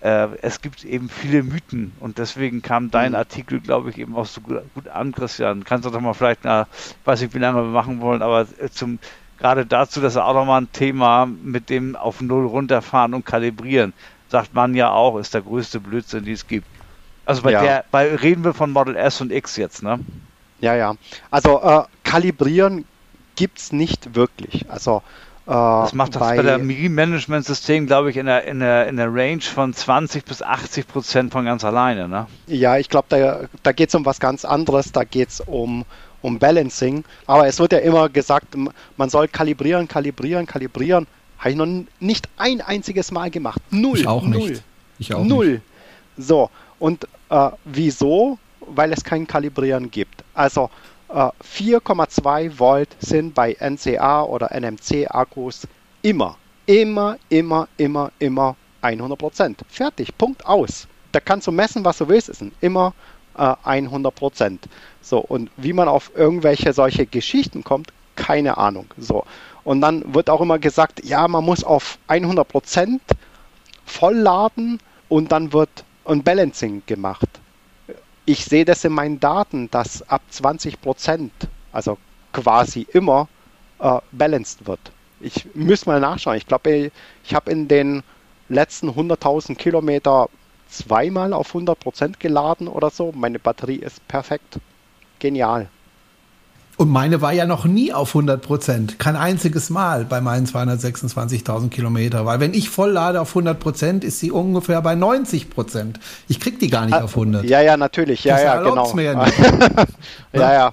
äh, 0.00 0.28
es 0.42 0.60
gibt 0.60 0.84
eben 0.84 1.08
viele 1.08 1.42
Mythen 1.42 1.92
und 2.00 2.18
deswegen 2.18 2.62
kam 2.62 2.90
dein 2.90 3.12
mhm. 3.12 3.18
Artikel, 3.18 3.60
glaube 3.60 3.90
ich, 3.90 3.98
eben 3.98 4.16
auch 4.16 4.26
so 4.26 4.40
gut, 4.40 4.62
gut, 4.74 4.88
an, 4.88 5.12
Christian. 5.12 5.64
Kannst 5.64 5.86
du 5.86 5.90
doch 5.90 6.00
mal 6.00 6.14
vielleicht, 6.14 6.40
na, 6.44 6.66
weiß 7.04 7.20
nicht, 7.20 7.34
wie 7.34 7.38
lange 7.38 7.62
wir 7.62 7.70
machen 7.70 8.00
wollen, 8.00 8.22
aber 8.22 8.46
äh, 8.58 8.70
zum 8.70 8.98
gerade 9.38 9.66
dazu, 9.66 10.00
dass 10.00 10.16
er 10.16 10.26
auch 10.26 10.34
nochmal 10.34 10.62
ein 10.62 10.72
Thema 10.72 11.26
mit 11.26 11.70
dem 11.70 11.96
auf 11.96 12.20
Null 12.20 12.46
runterfahren 12.46 13.14
und 13.14 13.24
kalibrieren, 13.24 13.92
sagt 14.28 14.54
man 14.54 14.74
ja 14.74 14.90
auch, 14.90 15.18
ist 15.18 15.34
der 15.34 15.42
größte 15.42 15.80
Blödsinn, 15.80 16.24
die 16.24 16.32
es 16.32 16.46
gibt. 16.46 16.66
Also 17.24 17.42
bei 17.42 17.52
ja. 17.52 17.62
der, 17.62 17.84
bei 17.90 18.14
reden 18.14 18.44
wir 18.44 18.54
von 18.54 18.70
Model 18.70 18.96
S 18.96 19.20
und 19.20 19.32
X 19.32 19.56
jetzt, 19.56 19.82
ne? 19.82 20.00
Ja, 20.60 20.74
ja. 20.74 20.94
Also 21.30 21.62
äh, 21.62 21.84
kalibrieren 22.10 22.84
gibt 23.36 23.58
es 23.58 23.72
nicht 23.72 24.14
wirklich. 24.14 24.66
Also 24.68 25.02
äh, 25.46 25.52
das 25.52 25.94
macht 25.94 26.14
das 26.14 26.20
bei, 26.20 26.36
bei 26.36 26.42
der 26.42 26.58
Management-System, 26.58 27.86
glaube 27.86 28.10
ich, 28.10 28.16
in 28.16 28.26
der, 28.26 28.44
in, 28.44 28.60
der, 28.60 28.88
in 28.88 28.96
der 28.96 29.12
Range 29.12 29.40
von 29.40 29.72
20 29.72 30.24
bis 30.24 30.42
80 30.42 30.86
Prozent 30.86 31.32
von 31.32 31.44
ganz 31.44 31.64
alleine. 31.64 32.08
Ne? 32.08 32.26
Ja, 32.46 32.76
ich 32.76 32.88
glaube, 32.88 33.06
da, 33.08 33.40
da 33.62 33.72
geht 33.72 33.88
es 33.88 33.94
um 33.94 34.04
was 34.04 34.20
ganz 34.20 34.44
anderes. 34.44 34.92
Da 34.92 35.04
geht 35.04 35.28
es 35.30 35.40
um, 35.40 35.84
um 36.22 36.38
Balancing. 36.38 37.04
Aber 37.26 37.46
es 37.46 37.58
wird 37.58 37.72
ja 37.72 37.78
immer 37.78 38.08
gesagt, 38.08 38.56
man 38.96 39.10
soll 39.10 39.28
kalibrieren, 39.28 39.88
kalibrieren, 39.88 40.46
kalibrieren. 40.46 41.06
Habe 41.38 41.50
ich 41.50 41.56
noch 41.56 41.84
nicht 42.00 42.28
ein 42.36 42.60
einziges 42.60 43.12
Mal 43.12 43.30
gemacht. 43.30 43.62
Null. 43.70 43.98
Ich 43.98 44.06
auch 44.06 44.22
Null. 44.22 44.50
nicht. 44.50 44.62
Ich 44.98 45.14
auch 45.14 45.24
Null. 45.24 45.48
Nicht. 45.52 45.62
So, 46.18 46.50
und 46.78 47.06
äh, 47.30 47.50
wieso? 47.64 48.38
Weil 48.60 48.92
es 48.92 49.02
kein 49.02 49.26
Kalibrieren 49.26 49.90
gibt. 49.90 50.22
Also 50.34 50.70
4,2 51.12 52.44
äh, 52.44 52.58
Volt 52.58 52.88
sind 53.00 53.34
bei 53.34 53.56
NCA 53.58 54.22
oder 54.22 54.50
NMC-Akkus 54.52 55.66
immer, 56.02 56.36
immer, 56.66 57.18
immer, 57.28 57.68
immer, 57.76 58.12
immer 58.18 58.56
100 58.82 59.18
Prozent. 59.18 59.60
Fertig, 59.68 60.16
Punkt 60.16 60.46
aus. 60.46 60.86
Da 61.12 61.20
kannst 61.20 61.46
du 61.46 61.52
messen, 61.52 61.84
was 61.84 61.98
du 61.98 62.08
willst, 62.08 62.28
es 62.28 62.38
sind 62.38 62.54
immer 62.60 62.94
äh, 63.36 63.54
100 63.64 64.14
Prozent. 64.14 64.68
So, 65.02 65.18
und 65.18 65.50
wie 65.56 65.72
man 65.72 65.88
auf 65.88 66.12
irgendwelche 66.14 66.72
solche 66.72 67.06
Geschichten 67.06 67.64
kommt, 67.64 67.92
keine 68.14 68.56
Ahnung. 68.56 68.86
So, 68.96 69.24
und 69.64 69.80
dann 69.80 70.14
wird 70.14 70.30
auch 70.30 70.40
immer 70.40 70.58
gesagt, 70.58 71.04
ja, 71.04 71.26
man 71.26 71.44
muss 71.44 71.64
auf 71.64 71.98
100 72.06 72.46
Prozent 72.46 73.02
vollladen 73.84 74.78
und 75.08 75.32
dann 75.32 75.52
wird 75.52 75.70
ein 76.04 76.22
Balancing 76.22 76.82
gemacht 76.86 77.28
ich 78.30 78.44
sehe 78.44 78.64
das 78.64 78.84
in 78.84 78.92
meinen 78.92 79.18
Daten, 79.18 79.68
dass 79.70 80.08
ab 80.08 80.22
20 80.30 80.80
Prozent, 80.80 81.32
also 81.72 81.98
quasi 82.32 82.86
immer, 82.92 83.28
äh, 83.80 83.98
balanced 84.12 84.66
wird. 84.68 84.92
Ich 85.20 85.48
muss 85.54 85.84
mal 85.84 85.98
nachschauen. 85.98 86.36
Ich 86.36 86.46
glaube, 86.46 86.92
ich 87.24 87.34
habe 87.34 87.50
in 87.50 87.66
den 87.66 88.04
letzten 88.48 88.90
100.000 88.90 89.56
Kilometer 89.56 90.28
zweimal 90.68 91.32
auf 91.32 91.48
100 91.48 91.78
Prozent 91.80 92.20
geladen 92.20 92.68
oder 92.68 92.90
so. 92.90 93.10
Meine 93.12 93.40
Batterie 93.40 93.76
ist 93.76 94.06
perfekt. 94.06 94.60
Genial. 95.18 95.68
Und 96.80 96.88
meine 96.88 97.20
war 97.20 97.34
ja 97.34 97.44
noch 97.44 97.66
nie 97.66 97.92
auf 97.92 98.08
100 98.08 98.40
Prozent. 98.40 98.98
Kein 98.98 99.14
einziges 99.14 99.68
Mal 99.68 100.06
bei 100.06 100.22
meinen 100.22 100.46
226.000 100.46 101.68
Kilometer. 101.68 102.24
Weil 102.24 102.40
wenn 102.40 102.54
ich 102.54 102.70
voll 102.70 102.92
lade 102.92 103.20
auf 103.20 103.28
100 103.32 103.60
Prozent, 103.60 104.02
ist 104.02 104.18
sie 104.18 104.30
ungefähr 104.30 104.80
bei 104.80 104.94
90 104.94 105.50
Prozent. 105.50 106.00
Ich 106.26 106.40
krieg 106.40 106.58
die 106.58 106.70
gar 106.70 106.86
nicht 106.86 106.94
ah, 106.94 107.04
auf 107.04 107.10
100. 107.10 107.44
Ja, 107.44 107.60
ja, 107.60 107.76
natürlich. 107.76 108.24
Ja, 108.24 108.36
das 108.36 108.44
ja, 108.44 108.62
genau. 108.62 108.94
Mir 108.94 109.02
ja, 109.02 109.26
ja, 110.32 110.52
ja. 110.54 110.72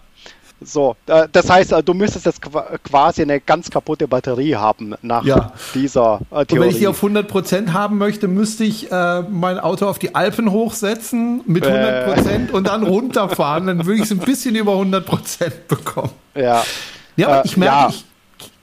So, 0.62 0.96
äh, 1.06 1.28
das 1.32 1.50
heißt, 1.50 1.72
äh, 1.72 1.84
du 1.84 1.94
müsstest 1.94 2.26
jetzt 2.26 2.42
quasi 2.84 3.22
eine 3.22 3.40
ganz 3.40 3.70
kaputte 3.70 4.08
Batterie 4.08 4.56
haben 4.56 4.96
nach 5.02 5.24
ja. 5.24 5.52
dieser 5.76 6.20
Theorie. 6.30 6.32
Äh, 6.32 6.54
Und 6.54 6.60
wenn 6.62 6.70
ich 6.70 6.78
die 6.80 6.88
auf 6.88 7.04
100% 7.04 7.74
haben 7.74 7.98
möchte, 7.98 8.28
müsste 8.28 8.64
ich 8.64 8.92
äh, 8.92 9.22
mein 9.22 9.60
Auto 9.60 9.88
auf 9.88 10.00
die 10.00 10.16
Alpen 10.16 10.52
hochsetzen 10.52 11.42
mit 11.46 11.66
100% 11.66 12.50
äh. 12.50 12.52
und 12.52 12.68
dann 12.68 12.84
runterfahren. 12.84 13.68
Dann 13.68 13.86
würde 13.86 13.96
ich 13.96 14.06
es 14.06 14.12
ein 14.12 14.20
bisschen 14.20 14.56
über 14.56 14.74
100% 14.74 15.52
bekommen. 15.68 16.12
Ja. 16.36 16.64
Ja, 17.16 17.28
aber 17.28 17.46
ich 17.46 17.58
merke, 17.58 17.76
ja. 17.76 17.90
ich, 17.90 18.06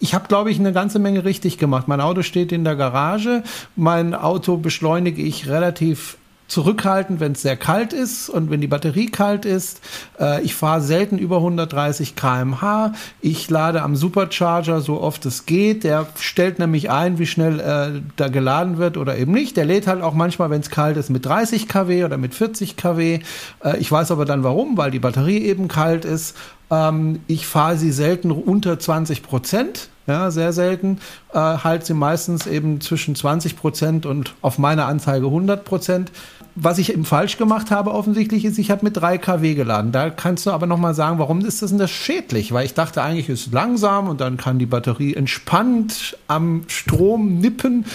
ich 0.00 0.14
habe, 0.14 0.28
glaube 0.28 0.50
ich, 0.50 0.58
eine 0.58 0.72
ganze 0.72 0.98
Menge 0.98 1.24
richtig 1.24 1.58
gemacht. 1.58 1.88
Mein 1.88 2.00
Auto 2.00 2.22
steht 2.22 2.52
in 2.52 2.64
der 2.64 2.76
Garage. 2.76 3.42
Mein 3.76 4.14
Auto 4.14 4.56
beschleunige 4.56 5.22
ich 5.22 5.48
relativ 5.48 6.16
zurückhaltend, 6.54 7.18
wenn 7.18 7.32
es 7.32 7.42
sehr 7.42 7.56
kalt 7.56 7.92
ist 7.92 8.28
und 8.28 8.48
wenn 8.48 8.60
die 8.60 8.68
Batterie 8.68 9.10
kalt 9.10 9.44
ist. 9.44 9.80
Äh, 10.20 10.42
ich 10.42 10.54
fahre 10.54 10.80
selten 10.80 11.18
über 11.18 11.38
130 11.38 12.14
km/h. 12.14 12.92
Ich 13.20 13.50
lade 13.50 13.82
am 13.82 13.96
Supercharger 13.96 14.80
so 14.80 15.00
oft 15.00 15.26
es 15.26 15.46
geht. 15.46 15.82
Der 15.82 16.06
stellt 16.20 16.60
nämlich 16.60 16.90
ein, 16.90 17.18
wie 17.18 17.26
schnell 17.26 17.58
äh, 17.58 18.00
da 18.14 18.28
geladen 18.28 18.78
wird 18.78 18.96
oder 18.96 19.18
eben 19.18 19.32
nicht. 19.32 19.56
Der 19.56 19.64
lädt 19.64 19.88
halt 19.88 20.00
auch 20.00 20.14
manchmal, 20.14 20.48
wenn 20.50 20.60
es 20.60 20.70
kalt 20.70 20.96
ist, 20.96 21.10
mit 21.10 21.26
30 21.26 21.66
kW 21.66 22.04
oder 22.04 22.18
mit 22.18 22.34
40 22.34 22.76
kW. 22.76 23.18
Äh, 23.64 23.78
ich 23.78 23.90
weiß 23.90 24.12
aber 24.12 24.24
dann 24.24 24.44
warum, 24.44 24.76
weil 24.76 24.92
die 24.92 25.00
Batterie 25.00 25.38
eben 25.38 25.66
kalt 25.66 26.04
ist. 26.04 26.36
Ähm, 26.70 27.18
ich 27.26 27.48
fahre 27.48 27.76
sie 27.76 27.90
selten 27.90 28.30
unter 28.30 28.78
20 28.78 29.24
Prozent 29.24 29.88
ja, 30.06 30.30
sehr 30.30 30.52
selten, 30.52 30.98
äh, 31.32 31.38
halt 31.38 31.86
sie 31.86 31.94
meistens 31.94 32.46
eben 32.46 32.80
zwischen 32.80 33.14
20 33.14 33.56
Prozent 33.56 34.06
und 34.06 34.34
auf 34.42 34.58
meiner 34.58 34.86
Anzeige 34.86 35.26
100 35.26 35.64
Prozent. 35.64 36.12
Was 36.56 36.78
ich 36.78 36.92
eben 36.92 37.04
falsch 37.04 37.36
gemacht 37.36 37.72
habe 37.72 37.92
offensichtlich 37.92 38.44
ist, 38.44 38.58
ich 38.58 38.70
habe 38.70 38.84
mit 38.84 38.96
3 38.96 39.18
kW 39.18 39.54
geladen. 39.54 39.90
Da 39.90 40.10
kannst 40.10 40.46
du 40.46 40.52
aber 40.52 40.66
nochmal 40.66 40.94
sagen, 40.94 41.18
warum 41.18 41.44
ist 41.44 41.62
das 41.62 41.70
denn 41.70 41.80
das 41.80 41.90
schädlich? 41.90 42.52
Weil 42.52 42.64
ich 42.64 42.74
dachte 42.74 43.02
eigentlich, 43.02 43.28
es 43.28 43.46
ist 43.46 43.52
langsam 43.52 44.08
und 44.08 44.20
dann 44.20 44.36
kann 44.36 44.60
die 44.60 44.66
Batterie 44.66 45.14
entspannt 45.14 46.16
am 46.28 46.64
Strom 46.68 47.38
nippen. 47.40 47.86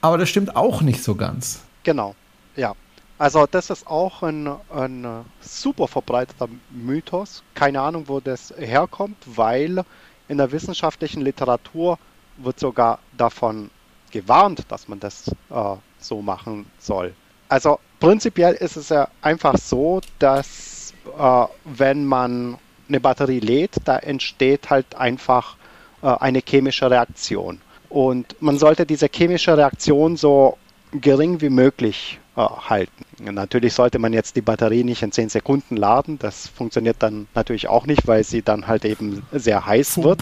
Aber 0.00 0.18
das 0.18 0.28
stimmt 0.28 0.56
auch 0.56 0.82
nicht 0.82 1.02
so 1.04 1.14
ganz. 1.14 1.60
Genau, 1.84 2.16
ja. 2.56 2.74
Also 3.18 3.46
das 3.50 3.70
ist 3.70 3.86
auch 3.86 4.22
ein, 4.22 4.48
ein 4.74 5.24
super 5.40 5.88
verbreiteter 5.88 6.48
Mythos. 6.70 7.42
Keine 7.54 7.80
Ahnung, 7.80 8.04
wo 8.06 8.20
das 8.20 8.54
herkommt, 8.56 9.16
weil 9.26 9.84
in 10.28 10.38
der 10.38 10.50
wissenschaftlichen 10.52 11.22
Literatur 11.22 11.98
wird 12.36 12.60
sogar 12.60 12.98
davon 13.16 13.70
gewarnt, 14.10 14.64
dass 14.68 14.88
man 14.88 15.00
das 15.00 15.28
äh, 15.50 15.74
so 15.98 16.22
machen 16.22 16.66
soll. 16.78 17.14
Also 17.48 17.80
prinzipiell 18.00 18.54
ist 18.54 18.76
es 18.76 18.88
ja 18.88 19.08
einfach 19.22 19.56
so, 19.58 20.00
dass 20.18 20.94
äh, 21.18 21.44
wenn 21.64 22.04
man 22.04 22.58
eine 22.88 23.00
Batterie 23.00 23.40
lädt, 23.40 23.76
da 23.84 23.98
entsteht 23.98 24.70
halt 24.70 24.94
einfach 24.94 25.56
äh, 26.02 26.06
eine 26.06 26.40
chemische 26.46 26.90
Reaktion. 26.90 27.60
Und 27.88 28.40
man 28.40 28.58
sollte 28.58 28.86
diese 28.86 29.08
chemische 29.12 29.56
Reaktion 29.56 30.16
so 30.16 30.58
gering 30.92 31.40
wie 31.40 31.50
möglich 31.50 32.18
äh, 32.36 32.40
halten. 32.40 33.04
Natürlich 33.20 33.74
sollte 33.74 33.98
man 33.98 34.12
jetzt 34.12 34.36
die 34.36 34.42
Batterie 34.42 34.84
nicht 34.84 35.02
in 35.02 35.12
10 35.12 35.28
Sekunden 35.28 35.76
laden. 35.76 36.18
Das 36.18 36.48
funktioniert 36.48 36.96
dann 37.00 37.26
natürlich 37.34 37.68
auch 37.68 37.86
nicht, 37.86 38.06
weil 38.06 38.24
sie 38.24 38.42
dann 38.42 38.66
halt 38.66 38.84
eben 38.84 39.26
sehr 39.32 39.66
heiß 39.66 40.02
wird. 40.02 40.20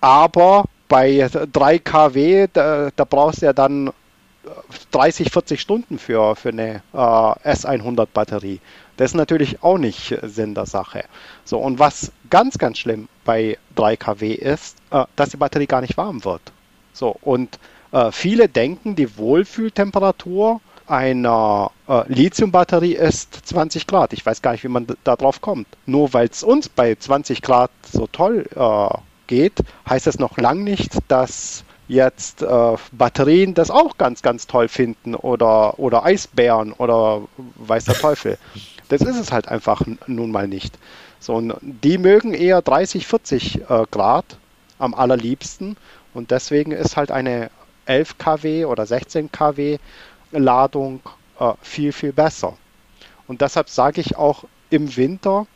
Aber 0.00 0.64
bei 0.88 1.28
3 1.52 1.78
kW, 1.78 2.48
da, 2.52 2.90
da 2.94 3.04
brauchst 3.04 3.42
du 3.42 3.46
ja 3.46 3.52
dann 3.52 3.92
30, 4.90 5.30
40 5.30 5.60
Stunden 5.60 5.98
für, 5.98 6.36
für 6.36 6.50
eine 6.50 6.82
äh, 6.92 6.96
S100 6.96 8.06
Batterie. 8.12 8.60
Das 8.96 9.10
ist 9.10 9.14
natürlich 9.14 9.62
auch 9.62 9.78
nicht 9.78 10.16
Sinn 10.22 10.54
der 10.54 10.66
Sache. 10.66 11.04
So, 11.44 11.58
und 11.58 11.78
was 11.78 12.12
ganz, 12.30 12.58
ganz 12.58 12.78
schlimm 12.78 13.08
bei 13.24 13.58
3 13.74 13.96
kW 13.96 14.32
ist, 14.32 14.76
äh, 14.90 15.04
dass 15.16 15.30
die 15.30 15.36
Batterie 15.36 15.66
gar 15.66 15.80
nicht 15.80 15.96
warm 15.96 16.24
wird. 16.24 16.42
So, 16.92 17.16
und 17.22 17.58
äh, 17.92 18.10
viele 18.10 18.48
denken, 18.48 18.96
die 18.96 19.16
Wohlfühltemperatur 19.18 20.60
einer 20.86 21.70
äh, 21.88 22.02
Lithiumbatterie 22.06 22.94
ist 22.94 23.34
20 23.46 23.86
Grad. 23.86 24.12
Ich 24.12 24.24
weiß 24.24 24.40
gar 24.40 24.52
nicht, 24.52 24.64
wie 24.64 24.68
man 24.68 24.86
da 25.04 25.16
drauf 25.16 25.40
kommt. 25.40 25.66
Nur 25.84 26.12
weil 26.14 26.28
es 26.28 26.42
uns 26.42 26.68
bei 26.68 26.94
20 26.94 27.42
Grad 27.42 27.70
so 27.92 28.06
toll 28.06 28.48
äh, 28.54 28.88
geht, 29.26 29.58
heißt 29.88 30.06
es 30.06 30.18
noch 30.18 30.38
lang 30.38 30.62
nicht, 30.64 30.92
dass 31.08 31.64
jetzt 31.88 32.42
äh, 32.42 32.76
Batterien 32.92 33.54
das 33.54 33.70
auch 33.70 33.96
ganz, 33.96 34.22
ganz 34.22 34.46
toll 34.46 34.68
finden 34.68 35.14
oder, 35.14 35.78
oder 35.78 36.04
Eisbären 36.04 36.72
oder 36.72 37.22
weiß 37.56 37.84
der 37.84 37.94
Teufel. 37.94 38.38
Das 38.88 39.02
ist 39.02 39.16
es 39.16 39.32
halt 39.32 39.48
einfach 39.48 39.82
nun 40.06 40.30
mal 40.30 40.48
nicht. 40.48 40.78
So, 41.18 41.34
und 41.34 41.54
die 41.60 41.98
mögen 41.98 42.34
eher 42.34 42.62
30, 42.62 43.06
40 43.06 43.62
äh, 43.68 43.84
Grad 43.90 44.38
am 44.78 44.94
allerliebsten 44.94 45.76
und 46.14 46.30
deswegen 46.30 46.72
ist 46.72 46.96
halt 46.96 47.10
eine 47.10 47.50
11 47.86 48.18
kW 48.18 48.64
oder 48.66 48.86
16 48.86 49.30
kW 49.32 49.78
Ladung 50.32 51.00
äh, 51.38 51.52
viel, 51.62 51.92
viel 51.92 52.12
besser. 52.12 52.54
Und 53.26 53.40
deshalb 53.40 53.68
sage 53.68 54.00
ich 54.00 54.16
auch 54.16 54.44
im 54.70 54.96
Winter, 54.96 55.46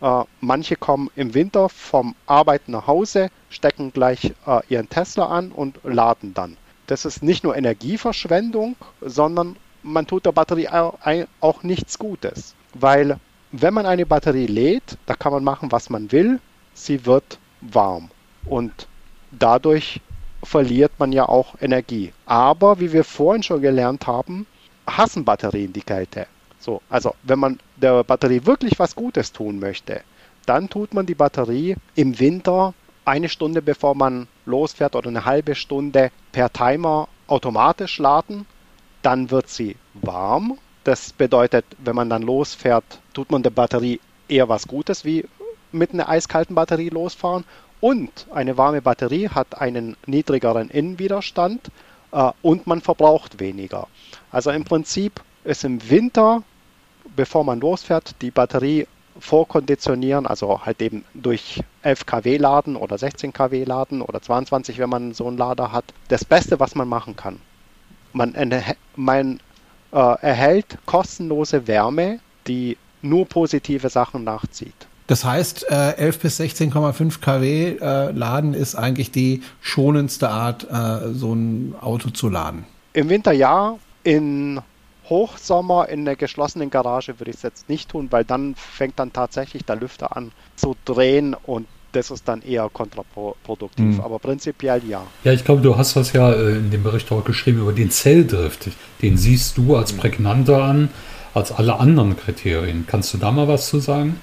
äh, 0.00 0.24
manche 0.40 0.76
kommen 0.76 1.10
im 1.16 1.34
Winter 1.34 1.68
vom 1.68 2.14
Arbeiten 2.26 2.72
nach 2.72 2.86
Hause, 2.86 3.30
stecken 3.48 3.92
gleich 3.92 4.32
äh, 4.46 4.60
ihren 4.68 4.88
Tesla 4.88 5.26
an 5.26 5.52
und 5.52 5.78
laden 5.82 6.34
dann. 6.34 6.56
Das 6.86 7.04
ist 7.04 7.22
nicht 7.22 7.44
nur 7.44 7.56
Energieverschwendung, 7.56 8.76
sondern 9.00 9.56
man 9.82 10.06
tut 10.06 10.26
der 10.26 10.32
Batterie 10.32 10.68
auch 10.68 11.62
nichts 11.62 11.98
Gutes. 11.98 12.54
Weil 12.74 13.18
wenn 13.52 13.74
man 13.74 13.86
eine 13.86 14.06
Batterie 14.06 14.46
lädt, 14.46 14.98
da 15.06 15.14
kann 15.14 15.32
man 15.32 15.44
machen, 15.44 15.72
was 15.72 15.90
man 15.90 16.10
will, 16.12 16.40
sie 16.74 17.06
wird 17.06 17.38
warm. 17.60 18.10
Und 18.44 18.88
dadurch 19.30 20.00
verliert 20.42 20.92
man 20.98 21.12
ja 21.12 21.28
auch 21.28 21.54
Energie. 21.60 22.12
Aber 22.26 22.80
wie 22.80 22.92
wir 22.92 23.04
vorhin 23.04 23.42
schon 23.42 23.60
gelernt 23.60 24.06
haben, 24.06 24.46
hassen 24.86 25.24
Batterien 25.24 25.72
die 25.72 25.82
Kälte. 25.82 26.26
So, 26.60 26.82
also 26.90 27.14
wenn 27.22 27.38
man 27.38 27.58
der 27.76 28.04
Batterie 28.04 28.44
wirklich 28.44 28.78
was 28.78 28.94
Gutes 28.94 29.32
tun 29.32 29.58
möchte, 29.58 30.02
dann 30.46 30.68
tut 30.68 30.94
man 30.94 31.06
die 31.06 31.14
Batterie 31.14 31.76
im 31.94 32.18
Winter 32.20 32.74
eine 33.04 33.28
Stunde 33.28 33.62
bevor 33.62 33.94
man 33.94 34.28
losfährt 34.44 34.94
oder 34.94 35.08
eine 35.08 35.24
halbe 35.24 35.54
Stunde 35.54 36.10
per 36.32 36.52
Timer 36.52 37.08
automatisch 37.26 37.98
laden. 37.98 38.46
Dann 39.02 39.30
wird 39.30 39.48
sie 39.48 39.76
warm. 39.94 40.58
Das 40.84 41.12
bedeutet, 41.12 41.64
wenn 41.78 41.96
man 41.96 42.10
dann 42.10 42.22
losfährt, 42.22 42.84
tut 43.14 43.30
man 43.30 43.42
der 43.42 43.50
Batterie 43.50 44.00
eher 44.28 44.48
was 44.48 44.68
Gutes, 44.68 45.04
wie 45.04 45.24
mit 45.72 45.92
einer 45.92 46.08
eiskalten 46.08 46.54
Batterie 46.54 46.90
losfahren. 46.90 47.44
Und 47.80 48.26
eine 48.30 48.58
warme 48.58 48.82
Batterie 48.82 49.28
hat 49.30 49.60
einen 49.60 49.96
niedrigeren 50.06 50.68
Innenwiderstand 50.68 51.70
äh, 52.12 52.30
und 52.42 52.66
man 52.66 52.82
verbraucht 52.82 53.40
weniger. 53.40 53.88
Also 54.30 54.50
im 54.50 54.64
Prinzip 54.64 55.22
ist 55.44 55.64
im 55.64 55.88
Winter, 55.88 56.42
bevor 57.20 57.44
man 57.44 57.60
losfährt, 57.60 58.14
die 58.22 58.30
Batterie 58.30 58.86
vorkonditionieren, 59.18 60.26
also 60.26 60.64
halt 60.64 60.80
eben 60.80 61.04
durch 61.12 61.62
11 61.82 62.06
kW 62.06 62.38
laden 62.38 62.76
oder 62.76 62.96
16 62.96 63.34
kW 63.34 63.62
laden 63.64 64.00
oder 64.00 64.22
22, 64.22 64.78
wenn 64.78 64.88
man 64.88 65.12
so 65.12 65.28
einen 65.28 65.36
Lader 65.36 65.70
hat, 65.70 65.84
das 66.08 66.24
Beste, 66.24 66.58
was 66.60 66.74
man 66.74 66.88
machen 66.88 67.16
kann. 67.16 67.38
Man, 68.14 68.34
man 68.96 69.38
äh, 69.92 69.96
erhält 70.22 70.78
kostenlose 70.86 71.66
Wärme, 71.66 72.20
die 72.46 72.78
nur 73.02 73.26
positive 73.26 73.90
Sachen 73.90 74.24
nachzieht. 74.24 74.86
Das 75.06 75.22
heißt, 75.22 75.70
äh, 75.70 75.96
11 75.98 76.20
bis 76.20 76.40
16,5 76.40 77.20
kW 77.20 77.76
äh, 77.82 78.12
Laden 78.12 78.54
ist 78.54 78.76
eigentlich 78.76 79.10
die 79.10 79.42
schonendste 79.60 80.30
Art, 80.30 80.66
äh, 80.70 81.12
so 81.12 81.34
ein 81.34 81.74
Auto 81.82 82.08
zu 82.08 82.30
laden. 82.30 82.64
Im 82.94 83.10
Winter 83.10 83.32
ja, 83.32 83.76
in 84.04 84.62
Hochsommer 85.10 85.88
in 85.88 86.04
der 86.04 86.16
geschlossenen 86.16 86.70
Garage 86.70 87.18
würde 87.18 87.30
ich 87.30 87.36
es 87.36 87.42
jetzt 87.42 87.68
nicht 87.68 87.90
tun, 87.90 88.08
weil 88.10 88.24
dann 88.24 88.54
fängt 88.54 88.98
dann 88.98 89.12
tatsächlich 89.12 89.64
der 89.64 89.76
Lüfter 89.76 90.16
an 90.16 90.32
zu 90.56 90.76
drehen 90.84 91.34
und 91.34 91.66
das 91.92 92.10
ist 92.10 92.28
dann 92.28 92.40
eher 92.42 92.70
kontraproduktiv. 92.72 93.96
Mhm. 93.96 94.00
Aber 94.00 94.20
prinzipiell 94.20 94.80
ja. 94.86 95.02
Ja, 95.24 95.32
ich 95.32 95.44
glaube, 95.44 95.60
du 95.60 95.76
hast 95.76 95.96
das 95.96 96.12
ja 96.12 96.32
äh, 96.32 96.56
in 96.56 96.70
dem 96.70 96.84
Bericht 96.84 97.10
auch 97.10 97.24
geschrieben 97.24 97.60
über 97.60 97.72
den 97.72 97.90
Zelldrift. 97.90 98.68
Den 99.02 99.18
siehst 99.18 99.58
du 99.58 99.76
als 99.76 99.92
prägnanter 99.92 100.62
an 100.62 100.90
als 101.34 101.52
alle 101.52 101.78
anderen 101.78 102.16
Kriterien. 102.16 102.86
Kannst 102.88 103.14
du 103.14 103.18
da 103.18 103.30
mal 103.30 103.48
was 103.48 103.68
zu 103.68 103.78
sagen? 103.78 104.20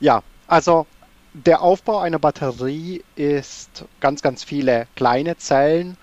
Ja, 0.00 0.22
also 0.46 0.86
der 1.32 1.62
Aufbau 1.62 1.98
einer 1.98 2.18
Batterie 2.18 3.02
ist 3.16 3.84
ganz, 4.00 4.22
ganz 4.22 4.44
viele 4.44 4.86
kleine 4.96 5.36
Zellen 5.36 5.96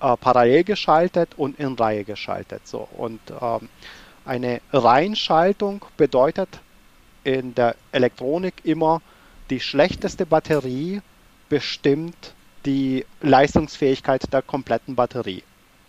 äh, 0.00 0.16
parallel 0.16 0.64
geschaltet 0.64 1.30
und 1.36 1.58
in 1.58 1.74
Reihe 1.74 2.04
geschaltet. 2.04 2.66
So. 2.66 2.88
Und 2.96 3.20
ähm, 3.40 3.68
eine 4.24 4.60
Reihenschaltung 4.72 5.84
bedeutet 5.96 6.60
in 7.24 7.54
der 7.54 7.76
Elektronik 7.92 8.54
immer, 8.64 9.02
die 9.50 9.60
schlechteste 9.60 10.26
Batterie 10.26 11.02
bestimmt 11.48 12.34
die 12.64 13.04
Leistungsfähigkeit 13.20 14.32
der 14.32 14.42
kompletten 14.42 14.94
Batterie. 14.94 15.42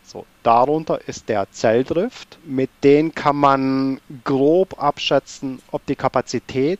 So, 0.03 0.25
darunter 0.43 0.99
ist 1.07 1.29
der 1.29 1.49
Zelldrift. 1.51 2.39
Mit 2.43 2.69
dem 2.83 3.13
kann 3.13 3.35
man 3.35 4.01
grob 4.23 4.81
abschätzen, 4.81 5.61
ob 5.71 5.85
die 5.85 5.95
Kapazität 5.95 6.79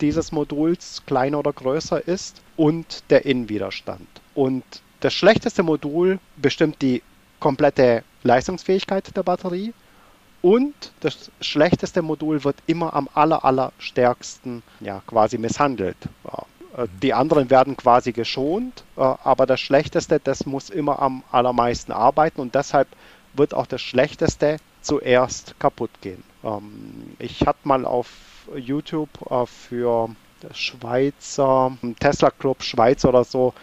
dieses 0.00 0.32
Moduls 0.32 1.02
kleiner 1.06 1.38
oder 1.38 1.52
größer 1.52 2.06
ist 2.06 2.42
und 2.56 3.04
der 3.10 3.24
Innenwiderstand. 3.24 4.06
Und 4.34 4.64
das 5.02 5.12
schlechteste 5.12 5.62
Modul 5.62 6.18
bestimmt 6.36 6.80
die 6.80 7.02
komplette 7.40 8.04
Leistungsfähigkeit 8.22 9.14
der 9.16 9.24
Batterie 9.24 9.74
und 10.42 10.74
das 11.00 11.30
schlechteste 11.40 12.02
Modul 12.02 12.44
wird 12.44 12.56
immer 12.66 12.94
am 12.94 13.08
aller, 13.12 13.44
aller 13.44 13.72
stärksten 13.78 14.62
ja, 14.80 15.02
quasi 15.06 15.38
misshandelt. 15.38 15.96
Äh, 16.76 16.86
die 17.02 17.12
anderen 17.14 17.50
werden 17.50 17.76
quasi 17.76 18.12
geschont, 18.12 18.84
äh, 18.96 19.00
aber 19.00 19.46
das 19.46 19.60
Schlechteste, 19.60 20.20
das 20.20 20.46
muss 20.46 20.70
immer 20.70 21.02
am 21.02 21.24
allermeisten 21.32 21.92
arbeiten 21.92 22.40
und 22.40 22.54
deshalb 22.54 22.88
wird 23.34 23.54
auch 23.54 23.66
das 23.66 23.82
Schlechteste 23.82 24.58
zuerst 24.82 25.58
kaputt 25.58 25.90
gehen. 26.00 26.22
Ähm, 26.44 27.14
ich 27.18 27.44
hatte 27.44 27.60
mal 27.64 27.84
auf 27.84 28.08
YouTube 28.54 29.10
äh, 29.30 29.46
für 29.46 30.10
Schweizer 30.52 31.76
Tesla 32.00 32.30
Club 32.30 32.62
Schweiz 32.62 33.04
oder 33.04 33.24
so 33.24 33.54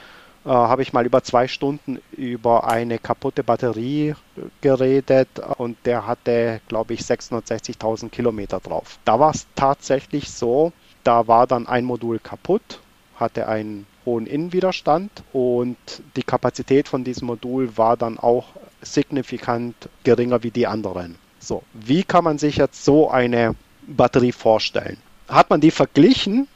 äh, 0.45 0.49
habe 0.49 0.81
ich 0.81 0.93
mal 0.93 1.05
über 1.05 1.23
zwei 1.23 1.47
Stunden 1.47 1.99
über 2.11 2.67
eine 2.67 2.97
kaputte 2.99 3.43
Batterie 3.43 4.15
geredet 4.61 5.27
und 5.57 5.77
der 5.85 6.07
hatte, 6.07 6.61
glaube 6.67 6.93
ich, 6.93 7.01
660.000 7.01 8.09
Kilometer 8.09 8.59
drauf. 8.59 8.99
Da 9.05 9.19
war 9.19 9.31
es 9.31 9.47
tatsächlich 9.55 10.31
so, 10.31 10.71
da 11.03 11.27
war 11.27 11.47
dann 11.47 11.67
ein 11.67 11.85
Modul 11.85 12.19
kaputt, 12.19 12.79
hatte 13.17 13.47
ein 13.47 13.85
hohen 14.05 14.25
Innenwiderstand 14.25 15.11
und 15.33 15.77
die 16.15 16.23
Kapazität 16.23 16.87
von 16.87 17.03
diesem 17.03 17.27
Modul 17.27 17.77
war 17.77 17.97
dann 17.97 18.17
auch 18.17 18.45
signifikant 18.81 19.75
geringer 20.03 20.41
wie 20.43 20.51
die 20.51 20.67
anderen. 20.67 21.15
So, 21.39 21.63
wie 21.73 22.03
kann 22.03 22.23
man 22.23 22.37
sich 22.37 22.57
jetzt 22.57 22.83
so 22.83 23.09
eine 23.09 23.55
Batterie 23.87 24.31
vorstellen? 24.31 24.97
Hat 25.27 25.49
man 25.49 25.61
die 25.61 25.71
verglichen 25.71 26.47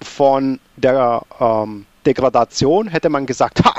von 0.00 0.60
der 0.76 1.22
ähm, 1.40 1.86
Degradation, 2.06 2.88
hätte 2.88 3.08
man 3.08 3.26
gesagt, 3.26 3.64
ha, 3.64 3.74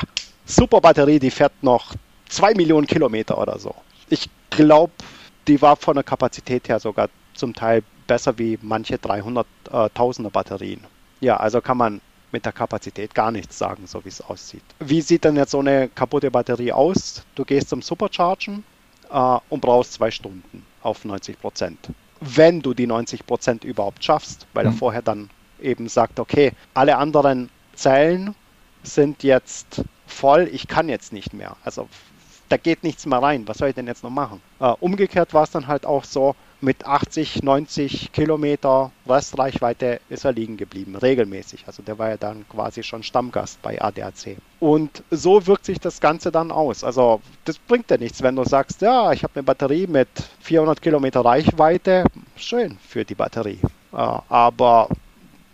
super 0.46 0.82
Batterie, 0.82 1.20
die 1.20 1.32
fährt 1.32 1.54
noch 1.62 1.94
zwei 2.28 2.54
Millionen 2.54 2.88
Kilometer 2.88 3.38
oder 3.38 3.60
so. 3.60 3.76
Ich 4.10 4.30
glaube, 4.50 4.94
die 5.48 5.62
war 5.62 5.76
von 5.76 5.96
der 5.96 6.04
Kapazität 6.04 6.70
her 6.70 6.80
sogar 6.80 7.10
zum 7.34 7.54
Teil 7.54 7.84
besser 8.08 8.38
wie 8.38 8.58
manche 8.62 8.96
300.000er 8.96 10.28
äh, 10.28 10.30
Batterien. 10.30 10.82
Ja, 11.22 11.38
also 11.38 11.62
kann 11.62 11.78
man 11.78 12.02
mit 12.32 12.46
der 12.46 12.52
Kapazität 12.52 13.16
gar 13.16 13.32
nichts 13.32 13.58
sagen, 13.58 13.88
so 13.88 14.04
wie 14.06 14.10
es 14.10 14.22
aussieht. 14.22 14.64
Wie 14.80 15.02
sieht 15.02 15.24
denn 15.24 15.36
jetzt 15.36 15.52
so 15.52 15.60
eine 15.60 15.90
kaputte 15.90 16.30
Batterie 16.30 16.72
aus? 16.72 17.24
Du 17.36 17.46
gehst 17.46 17.70
zum 17.70 17.82
Superchargen 17.82 18.64
äh, 19.12 19.38
und 19.50 19.62
brauchst 19.62 19.94
zwei 19.94 20.12
Stunden 20.12 20.66
auf 20.82 21.06
90 21.06 21.40
Prozent. 21.40 21.90
Wenn 22.20 22.62
du 22.62 22.74
die 22.74 22.88
90 22.88 23.26
Prozent 23.26 23.64
überhaupt 23.64 24.04
schaffst, 24.04 24.46
weil 24.54 24.66
mhm. 24.66 24.72
er 24.72 24.78
vorher 24.78 25.02
dann 25.02 25.30
eben 25.62 25.88
sagt, 25.88 26.20
okay, 26.20 26.54
alle 26.74 26.98
anderen 26.98 27.50
Zellen 27.80 28.36
sind 28.84 29.24
jetzt 29.24 29.82
voll, 30.06 30.50
ich 30.52 30.68
kann 30.68 30.90
jetzt 30.90 31.14
nicht 31.14 31.34
mehr. 31.34 31.56
Also 31.64 31.88
da 32.50 32.58
geht 32.58 32.84
nichts 32.84 33.06
mehr 33.06 33.22
rein. 33.22 33.48
Was 33.48 33.60
soll 33.60 33.70
ich 33.70 33.76
denn 33.76 33.88
jetzt 33.88 34.04
noch 34.04 34.10
machen? 34.10 34.42
Äh, 34.60 34.74
umgekehrt 34.80 35.34
war 35.34 35.44
es 35.44 35.52
dann 35.52 35.68
halt 35.68 35.86
auch 35.86 36.04
so, 36.04 36.36
mit 36.62 36.86
80, 36.86 37.42
90 37.42 38.12
Kilometer 38.12 38.92
Restreichweite 39.08 40.02
ist 40.10 40.26
er 40.26 40.34
liegen 40.34 40.58
geblieben, 40.58 40.96
regelmäßig. 40.96 41.64
Also 41.68 41.82
der 41.84 41.98
war 41.98 42.10
ja 42.10 42.18
dann 42.18 42.46
quasi 42.50 42.84
schon 42.84 43.02
Stammgast 43.02 43.62
bei 43.62 43.82
ADAC. 43.82 44.36
Und 44.60 45.04
so 45.10 45.48
wirkt 45.48 45.66
sich 45.66 45.80
das 45.80 46.02
Ganze 46.02 46.32
dann 46.32 46.52
aus. 46.52 46.84
Also 46.84 47.22
das 47.46 47.58
bringt 47.60 47.90
ja 47.90 47.98
nichts, 47.98 48.22
wenn 48.22 48.36
du 48.36 48.44
sagst, 48.44 48.82
ja, 48.82 49.14
ich 49.14 49.24
habe 49.24 49.36
eine 49.36 49.44
Batterie 49.44 49.88
mit 49.88 50.10
400 50.42 50.82
Kilometer 50.82 51.24
Reichweite. 51.24 52.04
Schön 52.36 52.78
für 52.86 53.06
die 53.06 53.16
Batterie. 53.16 53.60
Äh, 53.94 53.96
aber 53.96 54.90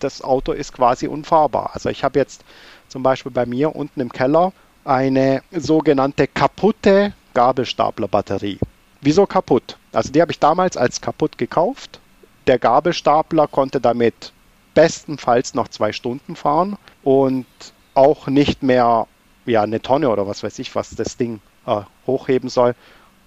das 0.05 0.21
Auto 0.21 0.51
ist 0.51 0.73
quasi 0.73 1.07
unfahrbar. 1.07 1.71
Also 1.73 1.89
ich 1.89 2.03
habe 2.03 2.19
jetzt 2.19 2.43
zum 2.87 3.03
Beispiel 3.03 3.31
bei 3.31 3.45
mir 3.45 3.75
unten 3.75 3.99
im 3.99 4.11
Keller 4.11 4.53
eine 4.85 5.41
sogenannte 5.51 6.27
kaputte 6.27 7.13
Gabelstaplerbatterie. 7.33 8.59
Wieso 9.01 9.25
kaputt? 9.25 9.77
Also 9.91 10.11
die 10.11 10.21
habe 10.21 10.31
ich 10.31 10.39
damals 10.39 10.77
als 10.77 11.01
kaputt 11.01 11.37
gekauft. 11.37 11.99
Der 12.47 12.59
Gabelstapler 12.59 13.47
konnte 13.47 13.81
damit 13.81 14.31
bestenfalls 14.73 15.53
noch 15.53 15.67
zwei 15.69 15.91
Stunden 15.91 16.35
fahren 16.35 16.77
und 17.03 17.45
auch 17.95 18.27
nicht 18.27 18.61
mehr 18.61 19.07
ja, 19.45 19.63
eine 19.63 19.81
Tonne 19.81 20.09
oder 20.09 20.27
was 20.27 20.43
weiß 20.43 20.59
ich, 20.59 20.75
was 20.75 20.91
das 20.91 21.17
Ding 21.17 21.39
äh, 21.65 21.81
hochheben 22.05 22.49
soll, 22.49 22.75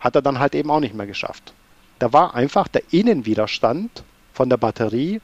hat 0.00 0.14
er 0.14 0.22
dann 0.22 0.38
halt 0.38 0.54
eben 0.54 0.70
auch 0.70 0.80
nicht 0.80 0.94
mehr 0.94 1.06
geschafft. 1.06 1.52
Da 1.98 2.12
war 2.12 2.34
einfach 2.34 2.68
der 2.68 2.82
Innenwiderstand 2.92 4.04
von 4.32 4.48
der 4.48 4.56
Batterie 4.56 5.20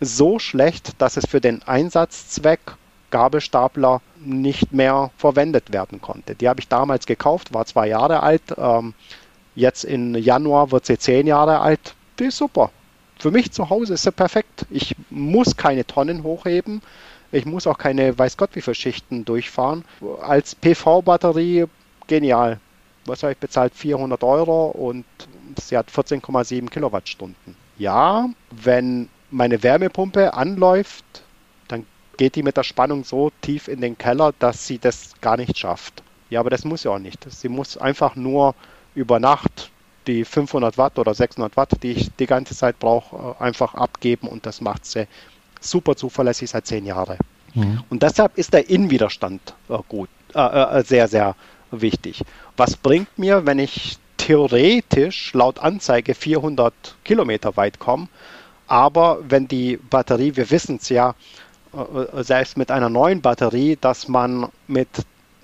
so 0.00 0.38
schlecht, 0.38 1.00
dass 1.00 1.16
es 1.16 1.26
für 1.26 1.40
den 1.40 1.62
Einsatzzweck 1.62 2.60
Gabelstapler 3.10 4.00
nicht 4.18 4.72
mehr 4.72 5.10
verwendet 5.16 5.72
werden 5.72 6.00
konnte. 6.00 6.34
Die 6.34 6.48
habe 6.48 6.60
ich 6.60 6.68
damals 6.68 7.06
gekauft, 7.06 7.54
war 7.54 7.64
zwei 7.66 7.88
Jahre 7.88 8.22
alt. 8.22 8.42
Ähm, 8.56 8.94
jetzt 9.54 9.84
im 9.84 10.14
Januar 10.14 10.70
wird 10.72 10.86
sie 10.86 10.98
zehn 10.98 11.26
Jahre 11.26 11.60
alt. 11.60 11.94
Die 12.18 12.24
ist 12.24 12.38
super. 12.38 12.70
Für 13.18 13.30
mich 13.30 13.52
zu 13.52 13.70
Hause 13.70 13.94
ist 13.94 14.02
sie 14.02 14.12
perfekt. 14.12 14.66
Ich 14.70 14.94
muss 15.08 15.56
keine 15.56 15.86
Tonnen 15.86 16.22
hochheben. 16.22 16.82
Ich 17.32 17.46
muss 17.46 17.66
auch 17.66 17.78
keine, 17.78 18.18
weiß 18.18 18.36
Gott, 18.36 18.50
wie 18.54 18.60
viele 18.60 18.74
Schichten 18.74 19.24
durchfahren. 19.24 19.84
Als 20.20 20.54
PV-Batterie 20.54 21.64
genial. 22.06 22.60
Was 23.06 23.22
habe 23.22 23.32
ich 23.32 23.38
bezahlt? 23.38 23.74
400 23.74 24.22
Euro 24.24 24.66
und 24.66 25.04
sie 25.60 25.76
hat 25.76 25.90
14,7 25.90 26.68
Kilowattstunden. 26.68 27.56
Ja, 27.78 28.28
wenn 28.50 29.08
meine 29.30 29.62
Wärmepumpe 29.62 30.34
anläuft, 30.34 31.04
dann 31.68 31.86
geht 32.16 32.36
die 32.36 32.42
mit 32.42 32.56
der 32.56 32.62
Spannung 32.62 33.04
so 33.04 33.30
tief 33.40 33.68
in 33.68 33.80
den 33.80 33.98
Keller, 33.98 34.32
dass 34.38 34.66
sie 34.66 34.78
das 34.78 35.12
gar 35.20 35.36
nicht 35.36 35.58
schafft. 35.58 36.02
Ja, 36.30 36.40
aber 36.40 36.50
das 36.50 36.64
muss 36.64 36.82
sie 36.82 36.90
auch 36.90 36.98
nicht. 36.98 37.24
Sie 37.30 37.48
muss 37.48 37.76
einfach 37.76 38.16
nur 38.16 38.54
über 38.94 39.20
Nacht 39.20 39.70
die 40.06 40.24
500 40.24 40.78
Watt 40.78 40.98
oder 40.98 41.14
600 41.14 41.56
Watt, 41.56 41.70
die 41.82 41.92
ich 41.92 42.10
die 42.18 42.26
ganze 42.26 42.54
Zeit 42.54 42.78
brauche, 42.78 43.36
äh, 43.40 43.42
einfach 43.42 43.74
abgeben 43.74 44.28
und 44.28 44.46
das 44.46 44.60
macht 44.60 44.86
sie 44.86 45.06
super 45.60 45.96
zuverlässig 45.96 46.50
seit 46.50 46.66
zehn 46.66 46.86
Jahren. 46.86 47.18
Mhm. 47.54 47.82
Und 47.90 48.02
deshalb 48.02 48.36
ist 48.38 48.52
der 48.52 48.68
Innenwiderstand 48.68 49.54
äh, 49.68 49.78
gut, 49.88 50.08
äh, 50.34 50.40
äh, 50.40 50.84
sehr, 50.84 51.08
sehr 51.08 51.34
wichtig. 51.70 52.22
Was 52.56 52.76
bringt 52.76 53.18
mir, 53.18 53.46
wenn 53.46 53.58
ich 53.58 53.98
theoretisch 54.16 55.32
laut 55.34 55.58
Anzeige 55.58 56.14
400 56.14 56.72
Kilometer 57.04 57.56
weit 57.56 57.78
komme, 57.78 58.08
aber 58.66 59.18
wenn 59.28 59.48
die 59.48 59.76
Batterie, 59.76 60.36
wir 60.36 60.50
wissen 60.50 60.76
es 60.76 60.88
ja, 60.88 61.14
äh, 61.72 62.22
selbst 62.22 62.56
mit 62.56 62.70
einer 62.70 62.88
neuen 62.88 63.20
Batterie, 63.20 63.76
dass 63.80 64.08
man 64.08 64.48
mit 64.66 64.88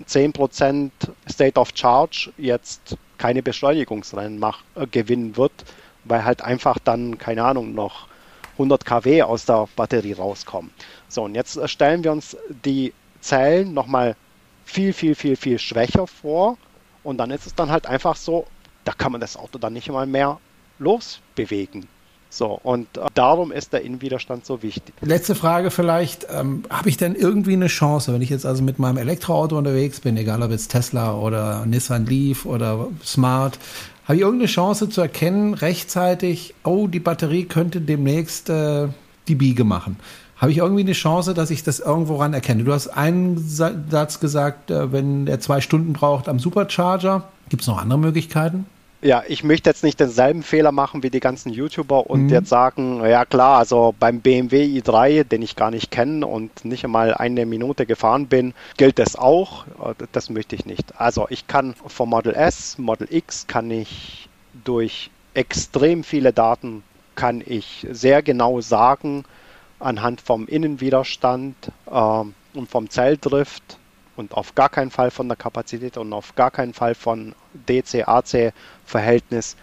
10% 0.07 0.91
State 1.29 1.59
of 1.59 1.69
Charge 1.73 2.31
jetzt 2.37 2.97
keine 3.17 3.43
Beschleunigungsrennen 3.43 4.39
mach, 4.39 4.63
äh, 4.75 4.87
gewinnen 4.87 5.37
wird, 5.37 5.51
weil 6.03 6.25
halt 6.25 6.41
einfach 6.41 6.77
dann, 6.79 7.17
keine 7.17 7.43
Ahnung, 7.43 7.73
noch 7.73 8.07
100 8.53 8.85
kW 8.85 9.23
aus 9.23 9.45
der 9.45 9.67
Batterie 9.75 10.13
rauskommen. 10.13 10.71
So, 11.07 11.23
und 11.23 11.35
jetzt 11.35 11.57
stellen 11.69 12.03
wir 12.03 12.11
uns 12.11 12.35
die 12.65 12.93
Zellen 13.21 13.73
nochmal 13.73 14.15
viel, 14.65 14.93
viel, 14.93 15.15
viel, 15.15 15.35
viel 15.35 15.59
schwächer 15.59 16.07
vor 16.07 16.57
und 17.03 17.17
dann 17.17 17.31
ist 17.31 17.45
es 17.45 17.55
dann 17.55 17.71
halt 17.71 17.85
einfach 17.85 18.15
so, 18.15 18.45
da 18.85 18.91
kann 18.91 19.11
man 19.11 19.21
das 19.21 19.37
Auto 19.37 19.57
dann 19.57 19.73
nicht 19.73 19.89
mal 19.89 20.05
mehr 20.05 20.39
losbewegen. 20.79 21.87
So, 22.33 22.59
und 22.63 22.97
äh, 22.97 23.01
darum 23.13 23.51
ist 23.51 23.73
der 23.73 23.83
Innenwiderstand 23.83 24.43
so 24.43 24.63
wichtig. 24.63 24.95
Letzte 25.01 25.35
Frage 25.35 25.69
vielleicht. 25.69 26.25
Ähm, 26.33 26.63
Habe 26.67 26.89
ich 26.89 26.97
denn 26.97 27.13
irgendwie 27.13 27.53
eine 27.53 27.67
Chance, 27.67 28.11
wenn 28.11 28.23
ich 28.23 28.31
jetzt 28.31 28.47
also 28.47 28.63
mit 28.63 28.79
meinem 28.79 28.97
Elektroauto 28.97 29.55
unterwegs 29.55 29.99
bin, 29.99 30.17
egal 30.17 30.41
ob 30.41 30.49
jetzt 30.49 30.69
Tesla 30.69 31.15
oder 31.15 31.63
Nissan 31.67 32.07
Leaf 32.07 32.47
oder 32.47 32.87
Smart, 33.05 33.59
habe 34.05 34.15
ich 34.15 34.21
irgendeine 34.21 34.47
Chance 34.47 34.89
zu 34.89 35.01
erkennen, 35.01 35.53
rechtzeitig, 35.53 36.55
oh, 36.63 36.87
die 36.87 36.99
Batterie 36.99 37.45
könnte 37.45 37.81
demnächst 37.81 38.49
äh, 38.49 38.87
die 39.27 39.35
Biege 39.35 39.63
machen? 39.63 39.97
Habe 40.37 40.51
ich 40.51 40.57
irgendwie 40.57 40.81
eine 40.81 40.93
Chance, 40.93 41.35
dass 41.35 41.51
ich 41.51 41.61
das 41.61 41.79
irgendwo 41.79 42.15
ran 42.15 42.33
erkenne? 42.33 42.63
Du 42.63 42.73
hast 42.73 42.87
einen 42.87 43.37
Satz 43.47 44.19
gesagt, 44.19 44.71
äh, 44.71 44.91
wenn 44.91 45.27
er 45.27 45.39
zwei 45.39 45.61
Stunden 45.61 45.93
braucht 45.93 46.27
am 46.27 46.39
Supercharger. 46.39 47.29
Gibt 47.49 47.61
es 47.61 47.67
noch 47.67 47.77
andere 47.77 47.99
Möglichkeiten? 47.99 48.65
Ja, 49.03 49.21
ich 49.27 49.43
möchte 49.43 49.69
jetzt 49.69 49.83
nicht 49.83 49.99
denselben 49.99 50.43
Fehler 50.43 50.71
machen 50.71 51.03
wie 51.03 51.09
die 51.09 51.19
ganzen 51.19 51.51
YouTuber 51.51 52.09
und 52.09 52.23
mhm. 52.23 52.29
jetzt 52.29 52.47
sagen, 52.47 53.05
ja 53.05 53.25
klar, 53.25 53.57
also 53.57 53.93
beim 53.99 54.21
BMW 54.21 54.63
i3, 54.79 55.25
den 55.25 55.41
ich 55.41 55.57
gar 55.57 55.71
nicht 55.71 55.91
kenne 55.91 56.25
und 56.25 56.63
nicht 56.63 56.85
einmal 56.85 57.13
eine 57.13 57.45
Minute 57.45 57.85
gefahren 57.85 58.27
bin, 58.27 58.53
gilt 58.77 58.99
das 58.99 59.17
auch. 59.17 59.65
Das 60.13 60.29
möchte 60.29 60.55
ich 60.55 60.65
nicht. 60.65 61.01
Also 61.01 61.27
ich 61.29 61.47
kann 61.47 61.75
vom 61.85 62.11
Model 62.11 62.33
S, 62.33 62.77
Model 62.77 63.07
X 63.11 63.45
kann 63.45 63.69
ich 63.71 64.29
durch 64.63 65.11
extrem 65.33 66.05
viele 66.05 66.31
Daten 66.31 66.83
kann 67.15 67.43
ich 67.45 67.85
sehr 67.91 68.23
genau 68.23 68.61
sagen, 68.61 69.25
anhand 69.79 70.21
vom 70.21 70.47
Innenwiderstand 70.47 71.55
äh, 71.87 71.91
und 71.91 72.69
vom 72.69 72.89
Zelldrift, 72.89 73.77
und 74.15 74.33
auf 74.33 74.55
gar 74.55 74.69
keinen 74.69 74.91
Fall 74.91 75.11
von 75.11 75.27
der 75.27 75.37
Kapazität 75.37 75.97
und 75.97 76.13
auf 76.13 76.35
gar 76.35 76.51
keinen 76.51 76.73
Fall 76.73 76.95
von 76.95 77.33
DC-AC-Verhältnis 77.67 79.55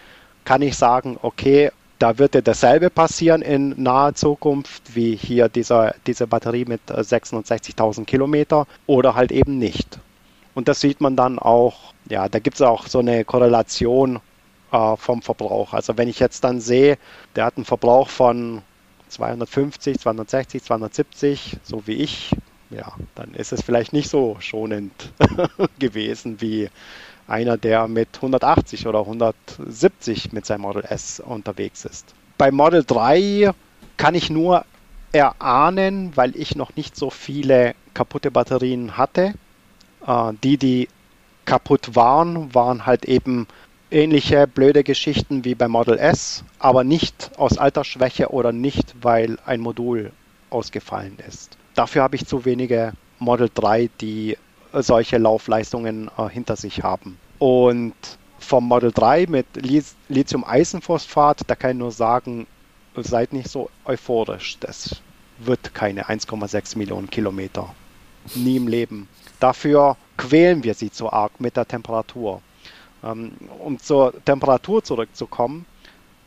kann 0.45 0.63
ich 0.63 0.77
sagen, 0.77 1.19
okay, 1.23 1.71
da 1.99 2.19
wird 2.19 2.35
dir 2.35 2.43
dasselbe 2.43 2.89
passieren 2.89 3.43
in 3.43 3.75
naher 3.83 4.15
Zukunft 4.15 4.95
wie 4.97 5.15
hier 5.15 5.49
dieser, 5.49 5.95
diese 6.07 6.27
Batterie 6.27 6.65
mit 6.65 6.81
66.000 6.89 8.07
Kilometer 8.07 8.67
oder 8.87 9.15
halt 9.15 9.33
eben 9.33 9.59
nicht. 9.59 9.99
Und 10.55 10.69
das 10.69 10.81
sieht 10.81 11.01
man 11.01 11.15
dann 11.15 11.39
auch, 11.39 11.93
ja, 12.09 12.29
da 12.29 12.39
gibt 12.39 12.57
es 12.57 12.63
auch 12.63 12.87
so 12.87 13.01
eine 13.01 13.25
Korrelation 13.25 14.19
äh, 14.73 14.97
vom 14.97 15.23
Verbrauch. 15.23 15.75
Also 15.75 15.97
wenn 15.99 16.09
ich 16.09 16.19
jetzt 16.19 16.43
dann 16.43 16.61
sehe, 16.61 16.99
der 17.37 17.45
hat 17.45 17.57
einen 17.57 17.67
Verbrauch 17.67 18.09
von 18.09 18.63
250, 19.09 19.99
260, 19.99 20.63
270, 20.63 21.59
so 21.63 21.87
wie 21.87 21.95
ich, 21.95 22.33
ja, 22.71 22.93
dann 23.15 23.35
ist 23.35 23.53
es 23.53 23.63
vielleicht 23.63 23.93
nicht 23.93 24.09
so 24.09 24.37
schonend 24.41 25.13
gewesen 25.79 26.41
wie 26.41 26.71
einer, 27.27 27.57
der 27.57 27.89
mit 27.89 28.09
180 28.17 28.87
oder 28.87 29.01
170 29.01 30.33
mit 30.33 30.47
seinem 30.47 30.63
Model 30.63 30.85
S 30.85 31.21
unterwegs 31.21 31.85
ist. 31.85 32.15
Bei 32.39 32.51
Model 32.51 32.85
3 32.85 33.53
kann 33.97 34.15
ich 34.15 34.31
nur 34.31 34.65
erahnen, 35.13 36.13
weil 36.17 36.35
ich 36.37 36.57
noch 36.57 36.75
nicht 36.77 36.97
so 36.97 37.11
viele 37.11 37.75
kaputte 37.95 38.31
Batterien 38.31 38.97
hatte. 38.97 39.35
Äh, 40.07 40.33
die, 40.43 40.57
die 40.57 40.89
kaputt 41.45 41.97
waren, 41.97 42.55
waren 42.55 42.87
halt 42.87 43.05
eben 43.05 43.47
ähnliche 43.91 44.47
blöde 44.47 44.85
Geschichten 44.85 45.45
wie 45.45 45.57
bei 45.57 45.67
Model 45.67 45.99
S, 45.99 46.45
aber 46.61 46.85
nicht 46.85 47.33
aus 47.37 47.59
Altersschwäche 47.59 48.31
oder 48.31 48.53
nicht, 48.53 48.95
weil 49.03 49.39
ein 49.45 49.61
Modul 49.61 50.13
ausgefallen 50.51 51.19
ist 51.27 51.60
dafür 51.75 52.03
habe 52.03 52.17
ich 52.17 52.27
zu 52.27 52.45
wenige 52.45 52.93
Model 53.19 53.51
3, 53.53 53.91
die 54.01 54.37
äh, 54.73 54.83
solche 54.83 55.19
Laufleistungen 55.19 56.11
äh, 56.17 56.29
hinter 56.29 56.57
sich 56.57 56.83
haben. 56.83 57.19
Und 57.39 57.95
vom 58.39 58.67
Model 58.67 58.93
3 58.93 59.27
mit 59.27 59.47
Lithium-Eisenphosphat, 60.09 61.43
da 61.47 61.55
kann 61.55 61.73
ich 61.73 61.77
nur 61.77 61.93
sagen, 61.93 62.47
seid 62.97 63.33
nicht 63.33 63.49
so 63.49 63.71
euphorisch. 63.85 64.59
Das 64.61 65.01
wird 65.39 65.75
keine 65.75 66.09
1,6 66.09 66.77
Millionen 66.77 67.09
Kilometer. 67.11 67.75
Nie 68.35 68.57
im 68.57 68.69
Leben. 68.69 69.09
Dafür 69.39 69.97
quälen 70.17 70.65
wir 70.65 70.75
sie 70.75 70.91
zu 70.91 71.13
arg 71.13 71.41
mit 71.41 71.57
der 71.57 71.67
Temperatur. 71.67 72.43
Ähm, 73.03 73.33
um 73.59 73.79
zur 73.79 74.13
Temperatur 74.25 74.85
zurückzukommen, 74.85 75.65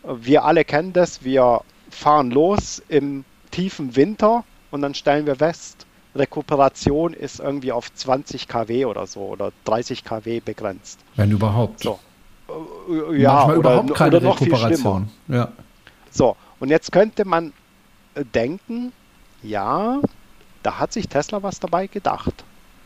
wir 0.04 0.44
alle 0.44 0.66
kennen 0.66 0.94
das, 0.94 1.24
wir 1.24 1.62
fahren 1.90 2.32
los 2.32 2.82
im 2.90 3.24
tiefen 3.52 3.96
Winter 3.96 4.44
und 4.74 4.82
dann 4.82 4.96
stellen 4.96 5.28
wir 5.28 5.36
fest, 5.36 5.86
Rekuperation 6.16 7.14
ist 7.14 7.40
irgendwie 7.40 7.72
auf 7.72 7.94
20 7.94 8.48
kW 8.48 8.86
oder 8.86 9.06
so 9.06 9.22
oder 9.22 9.52
30 9.66 10.04
kW 10.04 10.40
begrenzt. 10.40 11.00
Wenn 11.16 11.30
überhaupt. 11.30 11.84
So. 11.84 12.00
Äh, 12.90 13.22
ja, 13.22 13.34
Manchmal 13.34 13.58
oder, 13.58 13.70
überhaupt 13.70 13.96
keine 13.96 14.18
oder 14.18 14.22
noch 14.22 14.42
Rekuperation. 14.42 15.10
Viel 15.28 15.36
ja. 15.36 15.52
So, 16.10 16.36
und 16.60 16.70
jetzt 16.70 16.92
könnte 16.92 17.24
man 17.24 17.54
äh, 18.16 18.26
denken, 18.26 18.92
ja, 19.44 20.00
da 20.64 20.80
hat 20.80 20.92
sich 20.92 21.08
Tesla 21.08 21.44
was 21.44 21.60
dabei 21.60 21.86
gedacht. 21.86 22.44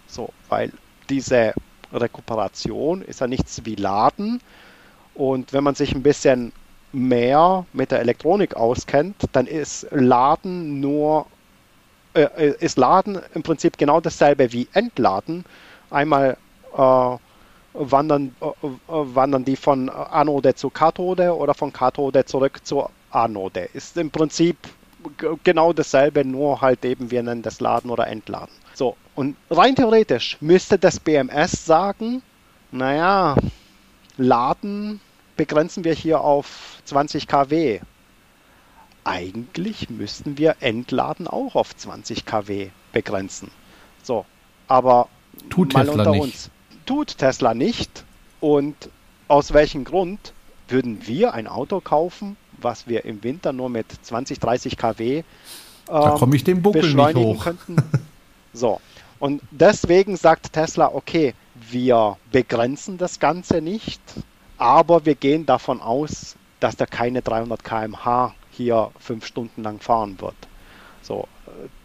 So, 0.07 0.29
weil 0.49 0.73
diese 1.09 1.53
Rekuperation 1.93 3.01
ist 3.01 3.21
ja 3.21 3.27
nichts 3.27 3.63
wie 3.63 3.75
Laden. 3.75 4.41
Und 5.15 5.53
wenn 5.53 5.63
man 5.63 5.75
sich 5.75 5.95
ein 5.95 6.03
bisschen 6.03 6.51
mehr 6.91 7.65
mit 7.71 7.91
der 7.91 8.01
Elektronik 8.01 8.57
auskennt, 8.57 9.15
dann 9.31 9.47
ist 9.47 9.87
Laden 9.91 10.81
nur 10.81 11.27
äh, 12.23 12.55
ist 12.59 12.77
Laden 12.77 13.19
im 13.33 13.43
Prinzip 13.43 13.77
genau 13.77 14.01
dasselbe 14.01 14.51
wie 14.51 14.67
Entladen. 14.73 15.45
Einmal 15.89 16.37
äh, 16.75 17.17
wandern, 17.73 18.35
äh, 18.41 18.45
äh 18.45 18.69
wandern 18.89 19.45
die 19.45 19.55
von 19.55 19.89
Anode 19.89 20.55
zu 20.55 20.69
Kathode 20.69 21.35
oder 21.35 21.53
von 21.53 21.71
Kathode 21.71 22.25
zurück 22.25 22.59
zur 22.63 22.89
Anode. 23.11 23.69
Ist 23.73 23.97
im 23.97 24.11
Prinzip 24.11 24.57
genau 25.43 25.73
dasselbe, 25.73 26.25
nur 26.25 26.61
halt 26.61 26.83
eben 26.83 27.11
wir 27.11 27.23
nennen 27.23 27.41
das 27.41 27.59
Laden 27.59 27.89
oder 27.89 28.07
Entladen. 28.07 28.53
So, 28.73 28.95
und 29.15 29.35
rein 29.49 29.75
theoretisch 29.75 30.37
müsste 30.41 30.77
das 30.77 30.99
BMS 30.99 31.65
sagen, 31.65 32.21
naja, 32.71 33.35
Laden 34.17 34.99
begrenzen 35.35 35.83
wir 35.83 35.93
hier 35.93 36.21
auf 36.21 36.81
20 36.85 37.27
kW. 37.27 37.79
Eigentlich 39.07 39.89
müssten 39.89 40.37
wir 40.37 40.57
Entladen 40.59 41.27
auch 41.27 41.55
auf 41.55 41.75
20 41.75 42.25
kW 42.25 42.69
begrenzen. 42.91 43.51
So, 44.03 44.25
aber 44.67 45.07
tut 45.49 45.73
mal 45.73 45.85
Tesla 45.85 46.03
unter 46.03 46.11
nicht. 46.11 46.21
uns. 46.21 46.49
Tut 46.85 47.17
Tesla 47.17 47.53
nicht. 47.53 48.03
Und 48.39 48.89
aus 49.27 49.53
welchem 49.53 49.83
Grund 49.83 50.33
würden 50.67 51.07
wir 51.07 51.33
ein 51.33 51.47
Auto 51.47 51.79
kaufen, 51.79 52.37
was 52.59 52.87
wir 52.87 53.05
im 53.05 53.23
Winter 53.23 53.53
nur 53.53 53.69
mit 53.69 53.87
20, 54.03 54.39
30 54.39 54.77
kW 54.77 55.23
äh, 55.87 55.91
da 55.91 56.11
komme 56.11 56.35
ich 56.35 56.43
den 56.43 56.61
Buckel 56.61 56.93
nicht 56.93 57.15
hoch. 57.15 57.43
könnten? 57.43 57.77
So, 58.53 58.81
und 59.19 59.43
deswegen 59.51 60.17
sagt 60.17 60.53
Tesla, 60.53 60.89
okay, 60.91 61.35
wir 61.69 62.17
begrenzen 62.31 62.97
das 62.97 63.19
Ganze 63.19 63.61
nicht, 63.61 64.01
aber 64.57 65.05
wir 65.05 65.13
gehen 65.13 65.45
davon 65.45 65.79
aus, 65.79 66.35
dass 66.59 66.75
da 66.75 66.87
keine 66.87 67.21
300 67.21 67.63
km/h 67.63 68.33
hier 68.57 68.91
fünf 68.99 69.25
Stunden 69.25 69.63
lang 69.63 69.79
fahren 69.79 70.19
wird. 70.19 70.35
So, 71.01 71.27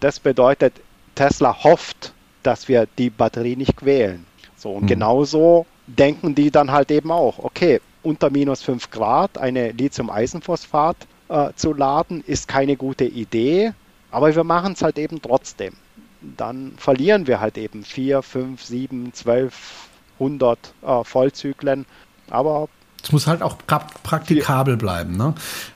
das 0.01 0.19
bedeutet, 0.19 0.75
Tesla 1.15 1.63
hofft, 1.63 2.13
dass 2.43 2.69
wir 2.69 2.89
die 2.99 3.11
Batterie 3.11 3.57
nicht 3.57 3.77
quälen. 3.77 4.27
So, 4.57 4.73
und 4.73 4.85
mhm. 4.85 4.89
genauso 4.89 5.67
denken 5.87 6.35
die 6.35 6.51
dann 6.51 6.71
halt 6.71 6.91
eben 6.91 7.11
auch, 7.11 7.39
okay, 7.39 7.81
unter 8.03 8.31
minus 8.31 8.63
5 8.63 8.91
Grad 8.91 9.39
eine 9.39 9.73
Lithium-Eisenphosphat 9.73 10.97
äh, 11.29 11.51
zu 11.55 11.73
laden, 11.73 12.23
ist 12.27 12.49
keine 12.49 12.77
gute 12.77 13.05
Idee, 13.05 13.73
aber 14.11 14.35
wir 14.35 14.45
machen 14.45 14.73
es 14.73 14.83
halt 14.83 14.99
eben 14.99 15.21
trotzdem. 15.23 15.75
Dann 16.21 16.73
verlieren 16.77 17.27
wir 17.27 17.41
halt 17.41 17.59
eben 17.59 17.85
4, 17.85 18.23
5, 18.23 18.63
7, 18.63 19.13
12, 19.13 19.89
100 20.19 20.75
äh, 20.83 21.05
Vollzyklen, 21.05 21.87
aber 22.31 22.69
es 23.03 23.11
muss 23.11 23.27
halt 23.27 23.43
auch 23.43 23.57
praktikabel 23.67 24.77
bleiben. 24.77 25.17
Ne? 25.17 25.35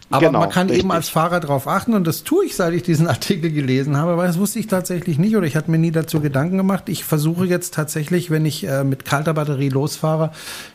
Aber 0.08 0.26
genau, 0.26 0.38
man 0.38 0.50
kann 0.50 0.68
richtig. 0.68 0.84
eben 0.84 0.92
als 0.92 1.08
Fahrer 1.08 1.40
darauf 1.40 1.66
achten 1.66 1.92
und 1.94 2.06
das 2.06 2.22
tue 2.22 2.44
ich, 2.44 2.54
seit 2.54 2.72
ich 2.74 2.84
diesen 2.84 3.08
Artikel 3.08 3.50
gelesen 3.50 3.96
habe, 3.96 4.16
weil 4.16 4.28
das 4.28 4.38
wusste 4.38 4.58
ich 4.60 4.68
tatsächlich 4.68 5.18
nicht 5.18 5.36
oder 5.36 5.46
ich 5.46 5.56
hatte 5.56 5.70
mir 5.70 5.78
nie 5.78 5.90
dazu 5.90 6.20
Gedanken 6.20 6.56
gemacht. 6.56 6.84
Ich 6.88 7.04
versuche 7.04 7.44
jetzt 7.46 7.74
tatsächlich, 7.74 8.30
wenn 8.30 8.46
ich 8.46 8.66
äh, 8.66 8.84
mit 8.84 9.04
kalter 9.04 9.34
Batterie 9.34 9.68
losfahre, 9.68 10.30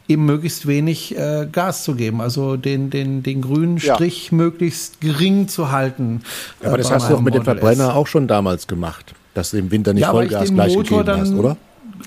eben 0.08 0.26
möglichst 0.26 0.68
wenig 0.68 1.18
äh, 1.18 1.48
Gas 1.50 1.84
zu 1.84 1.96
geben, 1.96 2.20
also 2.20 2.58
den, 2.58 2.90
den, 2.90 3.24
den 3.24 3.42
grünen 3.42 3.80
Strich 3.80 4.32
ja. 4.32 4.38
möglichst 4.38 5.00
gering 5.00 5.48
zu 5.48 5.72
halten. 5.72 6.22
Ja, 6.62 6.68
aber 6.68 6.80
äh, 6.80 6.82
das 6.82 6.92
hast 6.92 7.10
du 7.10 7.14
doch 7.14 7.22
mit 7.22 7.34
dem 7.34 7.44
Verbrenner 7.44 7.90
S. 7.90 7.96
auch 7.96 8.08
schon 8.08 8.28
damals 8.28 8.68
gemacht, 8.68 9.14
dass 9.34 9.52
du 9.52 9.58
im 9.58 9.72
Winter 9.72 9.94
nicht 9.94 10.02
ja, 10.02 10.12
Vollgas 10.12 10.54
gleich 10.54 10.76
gegeben 10.76 11.06
dann, 11.06 11.22
hast, 11.22 11.34
oder? 11.34 11.56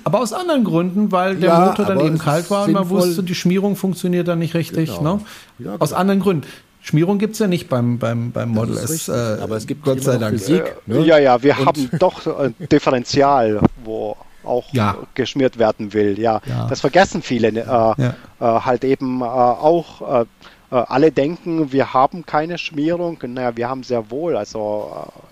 Aber 0.03 0.21
aus 0.21 0.33
anderen 0.33 0.65
Gründen, 0.65 1.13
weil 1.13 1.37
der 1.37 1.51
ja, 1.51 1.67
Motor 1.67 1.87
dann 1.87 2.01
eben 2.01 2.19
kalt 2.19 2.51
war 2.51 2.67
und 2.67 2.73
man 2.73 2.89
wusste, 2.91 3.23
die 3.23 3.35
Schmierung 3.35 3.77
funktioniert 3.77 4.27
dann 4.29 4.41
nicht 4.41 4.55
richtig. 4.55 4.95
Genau. 4.99 5.17
Ne? 5.59 5.67
Ja, 5.67 5.77
aus 5.79 5.93
anderen 5.93 6.21
Gründen. 6.21 6.47
Schmierung 6.85 7.19
gibt 7.19 7.33
es 7.33 7.39
ja 7.39 7.47
nicht 7.47 7.71
beim, 7.71 7.99
beim, 7.99 8.31
beim 8.31 8.51
Model 8.51 8.77
S. 8.77 9.09
Äh, 9.09 9.13
aber 9.41 9.57
es 9.57 9.67
gibt 9.67 9.83
Gott 9.83 10.03
sei 10.03 10.19
Dank 10.19 10.39
Physik. 10.39 10.77
Ne? 10.85 11.01
Ja, 11.01 11.17
ja, 11.17 11.43
wir 11.43 11.59
und 11.59 11.67
haben 11.67 11.91
doch 11.99 12.27
ein 12.39 12.55
Differential, 12.71 13.59
wo 13.83 14.19
auch 14.45 14.71
ja. 14.73 14.95
geschmiert 15.15 15.59
werden 15.59 15.95
will. 15.95 16.19
Ja, 16.19 16.43
ja. 16.45 16.67
das 16.69 16.83
vergessen 16.83 17.23
viele 17.23 17.49
äh, 17.49 17.65
ja. 17.65 17.95
äh, 17.99 18.15
halt 18.39 18.85
eben 18.85 19.23
äh, 19.23 19.25
auch. 19.25 20.21
Äh, 20.21 20.25
äh, 20.71 20.77
alle 20.77 21.11
denken, 21.11 21.73
wir 21.73 21.95
haben 21.95 22.27
keine 22.27 22.59
Schmierung. 22.59 23.19
Naja, 23.29 23.57
wir 23.57 23.67
haben 23.67 23.83
sehr 23.83 24.11
wohl. 24.11 24.37
Also 24.37 24.91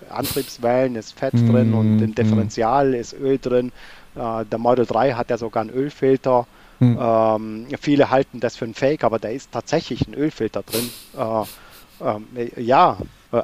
Antriebswellen 0.09 0.95
ist 0.95 1.19
Fett 1.19 1.35
mm, 1.35 1.51
drin 1.51 1.73
und 1.75 2.01
im 2.01 2.15
Differential 2.15 2.91
mm. 2.91 2.93
ist 2.95 3.13
Öl 3.13 3.37
drin. 3.39 3.71
der 4.15 4.57
Model 4.59 4.85
3 4.85 5.13
hat 5.13 5.31
ja 5.31 5.37
sogar 5.37 5.61
einen 5.61 5.71
Ölfilter. 5.71 6.45
Hm. 6.79 6.97
Ähm, 6.99 7.67
viele 7.79 8.09
halten 8.09 8.39
das 8.39 8.55
für 8.55 8.65
ein 8.65 8.73
Fake, 8.73 9.03
aber 9.03 9.19
da 9.19 9.29
ist 9.29 9.51
tatsächlich 9.51 10.07
ein 10.07 10.13
Ölfilter 10.13 10.63
drin. 10.63 10.89
Äh, 11.17 12.41
äh, 12.41 12.61
ja, 12.61 12.97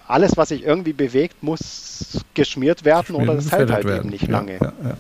alles, 0.08 0.38
was 0.38 0.50
sich 0.50 0.64
irgendwie 0.64 0.94
bewegt, 0.94 1.42
muss 1.42 2.24
geschmiert 2.36 2.86
werden 2.86 3.16
oder 3.16 3.36
das 3.36 3.52
hält 3.52 3.72
halt 3.72 3.86
werden. 3.86 4.02
eben 4.02 4.10
nicht 4.10 4.28
lange. 4.28 4.54
Ja, 4.54 4.74
ja. 4.84 4.94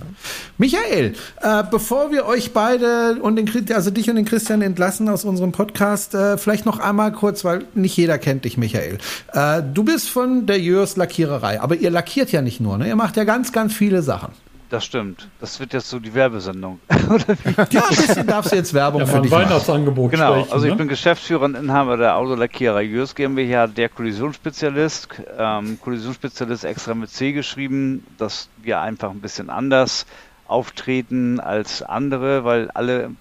Michael, 0.58 1.14
äh, 1.42 1.64
bevor 1.70 2.12
wir 2.12 2.26
euch 2.26 2.54
beide 2.54 3.18
und 3.22 3.36
den, 3.36 3.50
also 3.74 3.92
dich 3.92 4.10
und 4.10 4.16
den 4.16 4.26
Christian 4.26 4.62
entlassen 4.62 5.08
aus 5.10 5.26
unserem 5.26 5.52
Podcast, 5.52 6.16
äh, 6.16 6.38
vielleicht 6.38 6.66
noch 6.66 6.80
einmal 6.80 7.12
kurz, 7.12 7.46
weil 7.46 7.66
nicht 7.76 7.96
jeder 7.98 8.18
kennt 8.18 8.46
dich, 8.46 8.58
Michael. 8.58 8.98
Äh, 9.34 9.62
du 9.74 9.84
bist 9.84 10.10
von 10.10 10.48
der 10.48 10.60
Jörs 10.60 10.96
Lackiererei, 10.96 11.62
aber 11.62 11.76
ihr 11.76 11.92
lackiert 11.92 12.32
ja 12.32 12.42
nicht 12.42 12.60
nur, 12.60 12.78
ne? 12.78 12.88
ihr 12.88 12.96
macht 12.96 13.16
ja 13.16 13.26
ganz, 13.26 13.52
ganz 13.52 13.74
viele 13.74 14.02
Sachen. 14.02 14.34
Das 14.70 14.86
stimmt. 14.86 15.28
Das 15.40 15.60
wird 15.60 15.74
jetzt 15.74 15.90
so 15.90 16.00
die 16.00 16.14
Werbesendung. 16.14 16.80
ja, 16.90 17.84
ein 17.84 17.96
bisschen 17.96 18.28
darfst 18.28 18.52
du 18.52 18.56
jetzt 18.56 18.72
Werbung 18.74 19.02
ja, 19.02 19.08
für 19.08 19.22
dich 19.22 19.32
Weihnachtsangebot 19.32 20.12
Genau, 20.12 20.34
sprechen, 20.34 20.52
also 20.54 20.66
ich 20.66 20.72
ne? 20.72 20.78
bin 20.78 20.88
Geschäftsführer 20.88 21.46
und 21.46 21.56
Inhaber 21.56 21.98
der 21.98 22.16
Autolackierer 22.16 22.82
Jörs 22.82 23.16
GmbH, 23.16 23.66
der 23.66 23.90
Kollisionsspezialist. 23.90 25.10
Ähm, 25.38 25.80
Kollisionsspezialist 25.82 26.66
extra 26.66 26.94
mit 26.94 27.10
C 27.10 27.32
geschrieben, 27.32 28.06
dass 28.20 28.48
wir 28.62 28.80
einfach 28.80 29.10
ein 29.10 29.22
bisschen 29.22 29.50
anders 29.50 30.06
auftreten 30.48 31.40
als 31.40 31.82
andere, 31.82 32.44
weil 32.44 32.70
alle, 32.72 33.12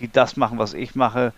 die 0.00 0.12
das 0.12 0.36
machen, 0.36 0.58
was 0.58 0.74
ich 0.74 0.94
mache, 0.94 1.32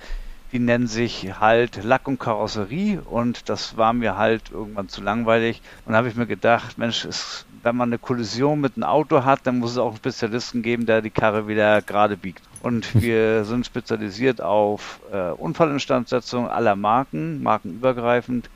die 0.53 0.59
nennen 0.59 0.89
sich 0.89 1.39
halt 1.39 1.85
Lack 1.85 2.09
und 2.09 2.19
Karosserie 2.19 3.01
und 3.03 3.49
das 3.49 3.77
war 3.77 3.93
mir 3.93 4.17
halt 4.17 4.51
irgendwann 4.51 4.89
zu 4.89 5.01
langweilig. 5.01 5.63
Und 5.87 5.93
da 5.93 5.99
habe 5.99 6.09
ich 6.09 6.17
mir 6.17 6.27
gedacht, 6.27 6.77
Mensch, 6.77 7.05
es 7.05 7.47
wenn 7.63 7.77
man 7.77 7.91
eine 7.91 7.99
Kollision 7.99 8.61
mit 8.61 8.77
einem 8.77 8.85
Auto 8.85 9.25
hat, 9.25 9.41
dann 9.45 9.59
muss 9.59 9.73
es 9.73 9.79
auch 9.79 9.89
einen 9.89 9.97
Spezialisten 9.97 10.63
geben, 10.63 10.87
der 10.87 11.03
die 11.03 11.11
Karre 11.11 11.47
wieder 11.49 11.83
gerade 11.83 12.17
biegt. 12.17 12.43
Und 12.63 12.95
wir 13.03 13.45
sind 13.45 13.67
spezialisiert 13.67 14.41
auf 14.41 15.01
äh, 15.13 15.31
Unfallinstandsetzung 15.31 16.49
aller 16.49 16.77
Marken, 16.77 17.43
markenübergreifend. 17.43 18.49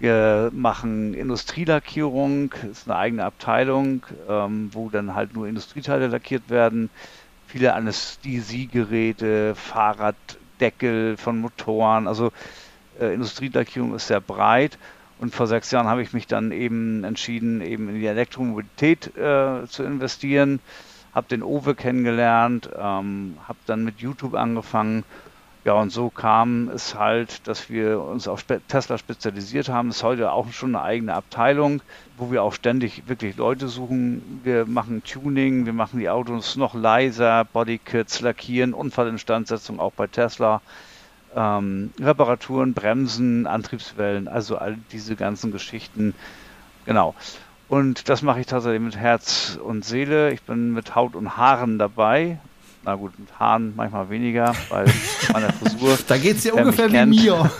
Wir 0.00 0.50
machen 0.54 1.12
Industrielackierung, 1.14 2.52
ist 2.70 2.88
eine 2.88 2.96
eigene 2.96 3.24
Abteilung, 3.24 4.06
ähm, 4.28 4.70
wo 4.72 4.90
dann 4.90 5.14
halt 5.14 5.34
nur 5.34 5.48
Industrieteile 5.48 6.06
lackiert 6.06 6.50
werden. 6.50 6.88
Viele 7.48 7.74
Anästhesiegeräte, 7.74 9.56
Fahrraddeckel 9.56 11.16
von 11.16 11.40
Motoren, 11.40 12.06
also 12.06 12.30
äh, 13.00 13.12
Industrielackierung 13.12 13.96
ist 13.96 14.06
sehr 14.06 14.20
breit. 14.20 14.78
Und 15.20 15.34
vor 15.34 15.46
sechs 15.46 15.70
Jahren 15.70 15.88
habe 15.88 16.02
ich 16.02 16.12
mich 16.12 16.26
dann 16.26 16.52
eben 16.52 17.02
entschieden, 17.04 17.60
eben 17.60 17.88
in 17.88 17.96
die 17.96 18.06
Elektromobilität 18.06 19.16
äh, 19.16 19.66
zu 19.66 19.82
investieren. 19.82 20.60
Habe 21.14 21.28
den 21.28 21.42
Owe 21.42 21.74
kennengelernt, 21.74 22.70
ähm, 22.78 23.36
habe 23.48 23.58
dann 23.66 23.84
mit 23.84 23.98
YouTube 23.98 24.34
angefangen. 24.34 25.04
Ja, 25.64 25.74
und 25.74 25.90
so 25.90 26.08
kam 26.08 26.68
es 26.68 26.94
halt, 26.94 27.46
dass 27.48 27.68
wir 27.68 28.00
uns 28.00 28.28
auf 28.28 28.44
Tesla 28.44 28.96
spezialisiert 28.96 29.68
haben. 29.68 29.90
Ist 29.90 30.04
heute 30.04 30.30
auch 30.32 30.50
schon 30.52 30.76
eine 30.76 30.84
eigene 30.84 31.14
Abteilung, 31.14 31.82
wo 32.16 32.30
wir 32.30 32.42
auch 32.42 32.54
ständig 32.54 33.02
wirklich 33.08 33.36
Leute 33.36 33.68
suchen. 33.68 34.40
Wir 34.44 34.66
machen 34.66 35.02
Tuning, 35.02 35.66
wir 35.66 35.72
machen 35.72 35.98
die 35.98 36.08
Autos 36.08 36.56
noch 36.56 36.74
leiser, 36.74 37.44
Bodykits, 37.44 38.20
Lackieren, 38.20 38.72
Unfallinstandsetzung 38.72 39.80
auch 39.80 39.92
bei 39.92 40.06
Tesla. 40.06 40.62
Ähm, 41.34 41.92
Reparaturen, 42.00 42.74
Bremsen, 42.74 43.46
Antriebswellen, 43.46 44.28
also 44.28 44.56
all 44.56 44.76
diese 44.92 45.16
ganzen 45.16 45.52
Geschichten. 45.52 46.14
Genau. 46.86 47.14
Und 47.68 48.08
das 48.08 48.22
mache 48.22 48.40
ich 48.40 48.46
tatsächlich 48.46 48.80
mit 48.80 48.96
Herz 48.96 49.58
und 49.62 49.84
Seele. 49.84 50.32
Ich 50.32 50.42
bin 50.42 50.72
mit 50.72 50.94
Haut 50.94 51.14
und 51.14 51.36
Haaren 51.36 51.78
dabei 51.78 52.38
na 52.88 52.94
gut, 52.94 53.18
mit 53.18 53.28
Haaren 53.38 53.74
manchmal 53.76 54.08
weniger, 54.08 54.54
weil 54.70 54.86
meiner 55.32 55.52
Frisur. 55.52 55.98
da 56.06 56.16
geht 56.16 56.38
es 56.38 56.44
ja 56.44 56.54
ungefähr 56.54 56.90
wie 56.90 57.04
mir. 57.04 57.50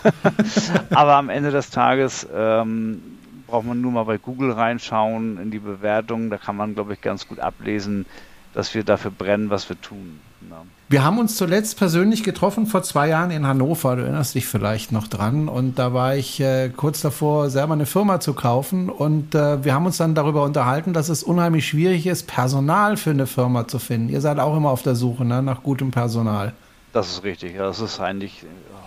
Aber 0.90 1.16
am 1.16 1.28
Ende 1.28 1.50
des 1.50 1.70
Tages 1.70 2.26
ähm, 2.34 3.02
braucht 3.46 3.66
man 3.66 3.80
nur 3.80 3.92
mal 3.92 4.04
bei 4.04 4.16
Google 4.18 4.52
reinschauen 4.52 5.38
in 5.38 5.50
die 5.50 5.58
Bewertungen. 5.58 6.30
Da 6.30 6.38
kann 6.38 6.56
man, 6.56 6.74
glaube 6.74 6.94
ich, 6.94 7.00
ganz 7.00 7.28
gut 7.28 7.40
ablesen, 7.40 8.06
dass 8.54 8.74
wir 8.74 8.84
dafür 8.84 9.10
brennen, 9.10 9.50
was 9.50 9.68
wir 9.68 9.80
tun. 9.80 10.20
Ja. 10.48 10.62
Wir 10.90 11.04
haben 11.04 11.18
uns 11.18 11.36
zuletzt 11.36 11.76
persönlich 11.76 12.24
getroffen 12.24 12.64
vor 12.64 12.82
zwei 12.82 13.08
Jahren 13.08 13.30
in 13.30 13.46
Hannover. 13.46 13.94
Du 13.94 14.04
erinnerst 14.04 14.34
dich 14.34 14.46
vielleicht 14.46 14.90
noch 14.90 15.06
dran. 15.06 15.46
Und 15.46 15.78
da 15.78 15.92
war 15.92 16.16
ich 16.16 16.40
äh, 16.40 16.70
kurz 16.74 17.02
davor, 17.02 17.50
selber 17.50 17.74
eine 17.74 17.84
Firma 17.84 18.20
zu 18.20 18.32
kaufen. 18.32 18.88
Und 18.88 19.34
äh, 19.34 19.62
wir 19.62 19.74
haben 19.74 19.84
uns 19.84 19.98
dann 19.98 20.14
darüber 20.14 20.44
unterhalten, 20.44 20.94
dass 20.94 21.10
es 21.10 21.22
unheimlich 21.22 21.68
schwierig 21.68 22.06
ist, 22.06 22.26
Personal 22.26 22.96
für 22.96 23.10
eine 23.10 23.26
Firma 23.26 23.68
zu 23.68 23.78
finden. 23.78 24.08
Ihr 24.08 24.22
seid 24.22 24.38
auch 24.38 24.56
immer 24.56 24.70
auf 24.70 24.80
der 24.80 24.94
Suche 24.94 25.26
ne, 25.26 25.42
nach 25.42 25.62
gutem 25.62 25.90
Personal. 25.90 26.54
Das 26.94 27.10
ist 27.10 27.22
richtig. 27.22 27.58
Das 27.58 27.80
ist 27.80 28.00
eigentlich 28.00 28.46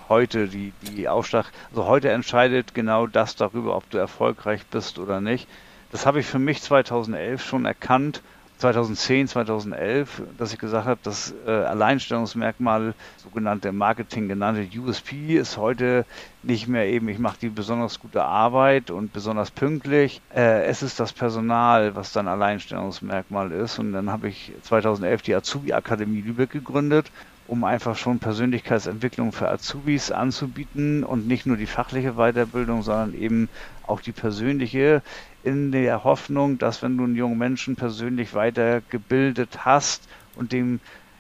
heute 0.09 0.47
die, 0.47 0.73
die 0.81 1.07
Aufschlag. 1.07 1.51
Also 1.69 1.85
heute 1.85 2.09
entscheidet 2.09 2.73
genau 2.73 3.05
das 3.05 3.35
darüber, 3.35 3.77
ob 3.77 3.87
du 3.91 3.99
erfolgreich 3.99 4.65
bist 4.71 4.97
oder 4.97 5.21
nicht. 5.21 5.47
Das 5.91 6.07
habe 6.07 6.21
ich 6.21 6.25
für 6.25 6.39
mich 6.39 6.63
2011 6.63 7.45
schon 7.45 7.65
erkannt 7.65 8.23
2010, 8.61 9.27
2011, 9.27 10.21
dass 10.37 10.53
ich 10.53 10.59
gesagt 10.59 10.87
habe, 10.87 10.99
das 11.03 11.33
äh, 11.45 11.51
Alleinstellungsmerkmal, 11.51 12.93
sogenannte 13.17 13.71
Marketing 13.71 14.27
genannte 14.27 14.67
USP, 14.79 15.35
ist 15.35 15.57
heute 15.57 16.05
nicht 16.43 16.67
mehr 16.67 16.87
eben, 16.87 17.09
ich 17.09 17.17
mache 17.17 17.37
die 17.41 17.49
besonders 17.49 17.99
gute 17.99 18.23
Arbeit 18.23 18.91
und 18.91 19.13
besonders 19.13 19.51
pünktlich. 19.51 20.21
Äh, 20.33 20.65
es 20.65 20.83
ist 20.83 20.99
das 20.99 21.11
Personal, 21.11 21.95
was 21.95 22.13
dann 22.13 22.27
Alleinstellungsmerkmal 22.27 23.51
ist. 23.51 23.79
Und 23.79 23.93
dann 23.93 24.11
habe 24.11 24.29
ich 24.29 24.53
2011 24.61 25.23
die 25.23 25.35
Azubi 25.35 25.73
Akademie 25.73 26.21
Lübeck 26.21 26.51
gegründet 26.51 27.11
um 27.51 27.65
einfach 27.65 27.97
schon 27.97 28.19
Persönlichkeitsentwicklung 28.19 29.33
für 29.33 29.49
Azubis 29.49 30.09
anzubieten 30.09 31.03
und 31.03 31.27
nicht 31.27 31.45
nur 31.45 31.57
die 31.57 31.65
fachliche 31.65 32.13
Weiterbildung, 32.13 32.81
sondern 32.81 33.13
eben 33.13 33.49
auch 33.85 33.99
die 33.99 34.13
persönliche 34.13 35.01
in 35.43 35.71
der 35.71 36.03
Hoffnung, 36.03 36.57
dass 36.57 36.81
wenn 36.81 36.97
du 36.97 37.03
einen 37.03 37.15
jungen 37.15 37.37
Menschen 37.37 37.75
persönlich 37.75 38.33
weitergebildet 38.33 39.65
hast 39.65 40.07
und 40.35 40.51
dem 40.51 40.79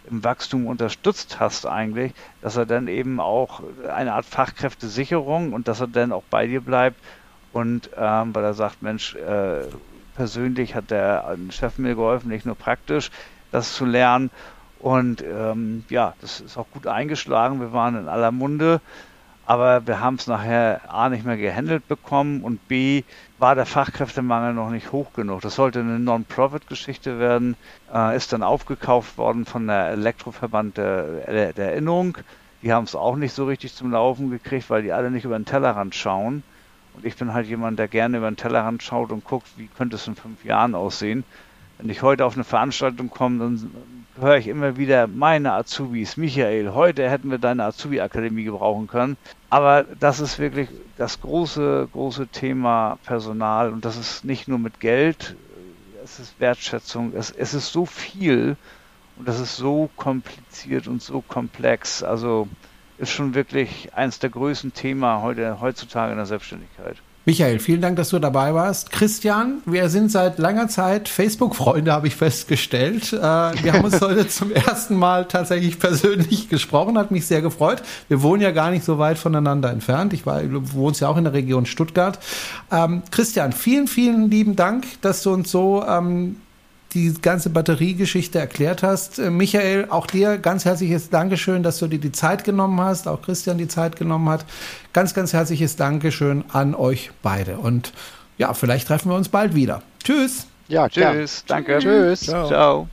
im 0.09 0.23
Wachstum 0.23 0.65
unterstützt 0.65 1.39
hast 1.39 1.65
eigentlich, 1.65 2.13
dass 2.41 2.57
er 2.57 2.65
dann 2.65 2.87
eben 2.87 3.19
auch 3.19 3.61
eine 3.93 4.13
Art 4.13 4.25
Fachkräftesicherung 4.25 5.53
und 5.53 5.67
dass 5.67 5.79
er 5.79 5.87
dann 5.87 6.11
auch 6.11 6.23
bei 6.29 6.47
dir 6.47 6.61
bleibt 6.61 6.97
und 7.53 7.89
ähm, 7.95 8.33
weil 8.33 8.43
er 8.43 8.53
sagt, 8.53 8.81
Mensch, 8.81 9.15
äh, 9.15 9.65
persönlich 10.15 10.75
hat 10.75 10.89
der 10.89 11.37
Chef 11.49 11.77
mir 11.77 11.95
geholfen, 11.95 12.29
nicht 12.29 12.45
nur 12.45 12.55
praktisch 12.55 13.11
das 13.51 13.73
zu 13.73 13.85
lernen 13.85 14.31
und 14.79 15.23
ähm, 15.23 15.83
ja, 15.89 16.13
das 16.21 16.41
ist 16.41 16.57
auch 16.57 16.67
gut 16.71 16.87
eingeschlagen. 16.87 17.59
Wir 17.59 17.71
waren 17.71 17.95
in 17.95 18.07
aller 18.09 18.31
Munde 18.31 18.81
aber 19.51 19.85
wir 19.85 19.99
haben 19.99 20.15
es 20.15 20.27
nachher 20.27 20.81
A 20.87 21.09
nicht 21.09 21.25
mehr 21.25 21.35
gehandelt 21.35 21.87
bekommen 21.87 22.41
und 22.41 22.67
B 22.69 23.03
war 23.41 23.55
der 23.55 23.65
Fachkräftemangel 23.65 24.53
noch 24.53 24.69
nicht 24.69 24.91
hoch 24.91 25.13
genug. 25.13 25.41
Das 25.41 25.55
sollte 25.55 25.79
eine 25.79 25.97
Non-Profit-Geschichte 25.97 27.17
werden, 27.17 27.55
äh, 27.91 28.15
ist 28.15 28.31
dann 28.33 28.43
aufgekauft 28.43 29.17
worden 29.17 29.45
von 29.45 29.65
der 29.65 29.89
Elektroverband 29.89 30.77
der, 30.77 31.53
der 31.53 31.71
Erinnerung. 31.71 32.19
Die 32.61 32.71
haben 32.71 32.83
es 32.83 32.95
auch 32.95 33.15
nicht 33.15 33.33
so 33.33 33.45
richtig 33.45 33.73
zum 33.73 33.91
Laufen 33.91 34.29
gekriegt, 34.29 34.69
weil 34.69 34.83
die 34.83 34.93
alle 34.93 35.09
nicht 35.09 35.25
über 35.25 35.39
den 35.39 35.45
Tellerrand 35.45 35.95
schauen. 35.95 36.43
Und 36.93 37.03
ich 37.03 37.15
bin 37.15 37.33
halt 37.33 37.47
jemand, 37.47 37.79
der 37.79 37.87
gerne 37.87 38.17
über 38.17 38.29
den 38.29 38.37
Tellerrand 38.37 38.83
schaut 38.83 39.11
und 39.11 39.23
guckt, 39.23 39.47
wie 39.57 39.67
könnte 39.75 39.95
es 39.95 40.05
in 40.05 40.15
fünf 40.15 40.45
Jahren 40.45 40.75
aussehen. 40.75 41.23
Wenn 41.79 41.89
ich 41.89 42.03
heute 42.03 42.25
auf 42.25 42.35
eine 42.35 42.43
Veranstaltung 42.43 43.09
komme, 43.09 43.39
dann 43.39 43.71
höre 44.19 44.37
ich 44.37 44.47
immer 44.47 44.77
wieder 44.77 45.07
meine 45.07 45.53
Azubis, 45.53 46.17
Michael, 46.17 46.73
heute 46.73 47.09
hätten 47.09 47.31
wir 47.31 47.37
deine 47.37 47.65
Azubi-Akademie 47.65 48.43
gebrauchen 48.43 48.87
können. 48.87 49.17
Aber 49.49 49.83
das 49.83 50.19
ist 50.19 50.39
wirklich 50.39 50.69
das 50.97 51.21
große, 51.21 51.89
große 51.91 52.27
Thema 52.27 52.97
Personal 53.05 53.71
und 53.71 53.85
das 53.85 53.97
ist 53.97 54.23
nicht 54.25 54.47
nur 54.47 54.59
mit 54.59 54.79
Geld, 54.79 55.35
es 56.03 56.19
ist 56.19 56.39
Wertschätzung, 56.39 57.13
es, 57.15 57.31
es 57.31 57.53
ist 57.53 57.71
so 57.71 57.85
viel 57.85 58.57
und 59.15 59.27
das 59.27 59.39
ist 59.39 59.55
so 59.55 59.89
kompliziert 59.95 60.87
und 60.87 61.01
so 61.01 61.21
komplex. 61.21 62.03
Also 62.03 62.47
ist 62.97 63.11
schon 63.11 63.33
wirklich 63.33 63.93
eines 63.93 64.19
der 64.19 64.29
größten 64.29 64.73
Themen 64.73 65.21
heute, 65.21 65.59
heutzutage 65.61 66.11
in 66.11 66.17
der 66.17 66.25
Selbstständigkeit. 66.25 67.01
Michael, 67.23 67.59
vielen 67.59 67.81
Dank, 67.81 67.97
dass 67.97 68.09
du 68.09 68.17
dabei 68.17 68.55
warst. 68.55 68.91
Christian, 68.91 69.61
wir 69.67 69.89
sind 69.89 70.11
seit 70.11 70.39
langer 70.39 70.69
Zeit 70.69 71.07
Facebook-Freunde, 71.07 71.91
habe 71.91 72.07
ich 72.07 72.15
festgestellt. 72.15 73.13
Äh, 73.13 73.17
wir 73.19 73.73
haben 73.73 73.85
uns 73.85 74.01
heute 74.01 74.27
zum 74.27 74.51
ersten 74.51 74.95
Mal 74.95 75.25
tatsächlich 75.25 75.77
persönlich 75.77 76.49
gesprochen, 76.49 76.97
hat 76.97 77.11
mich 77.11 77.27
sehr 77.27 77.43
gefreut. 77.43 77.83
Wir 78.07 78.23
wohnen 78.23 78.41
ja 78.41 78.49
gar 78.49 78.71
nicht 78.71 78.83
so 78.83 78.97
weit 78.97 79.19
voneinander 79.19 79.69
entfernt. 79.69 80.13
Ich 80.13 80.25
war, 80.25 80.41
du 80.41 80.73
wohnst 80.73 80.99
ja 81.01 81.09
auch 81.09 81.17
in 81.17 81.25
der 81.25 81.33
Region 81.33 81.67
Stuttgart. 81.67 82.17
Ähm, 82.71 83.03
Christian, 83.11 83.51
vielen, 83.51 83.87
vielen 83.87 84.31
lieben 84.31 84.55
Dank, 84.55 84.87
dass 85.01 85.21
du 85.21 85.31
uns 85.31 85.51
so 85.51 85.85
ähm, 85.87 86.37
die 86.93 87.13
ganze 87.21 87.49
Batteriegeschichte 87.49 88.39
erklärt 88.39 88.83
hast. 88.83 89.19
Äh, 89.19 89.29
Michael, 89.29 89.87
auch 89.89 90.07
dir 90.07 90.37
ganz 90.37 90.65
herzliches 90.65 91.09
Dankeschön, 91.09 91.63
dass 91.63 91.79
du 91.79 91.87
dir 91.87 91.99
die 91.99 92.11
Zeit 92.11 92.43
genommen 92.43 92.79
hast, 92.81 93.07
auch 93.07 93.21
Christian 93.21 93.57
die 93.57 93.67
Zeit 93.67 93.95
genommen 93.95 94.29
hat. 94.29 94.45
Ganz, 94.93 95.13
ganz 95.13 95.33
herzliches 95.33 95.75
Dankeschön 95.75 96.43
an 96.51 96.75
euch 96.75 97.11
beide. 97.21 97.57
Und 97.57 97.93
ja, 98.37 98.53
vielleicht 98.53 98.87
treffen 98.87 99.09
wir 99.09 99.15
uns 99.15 99.29
bald 99.29 99.55
wieder. 99.55 99.81
Tschüss. 100.03 100.47
Ja, 100.67 100.87
tschüss. 100.87 101.43
Danke. 101.47 101.79
Tschüss. 101.79 102.21
Ciao. 102.21 102.47
Ciao. 102.47 102.87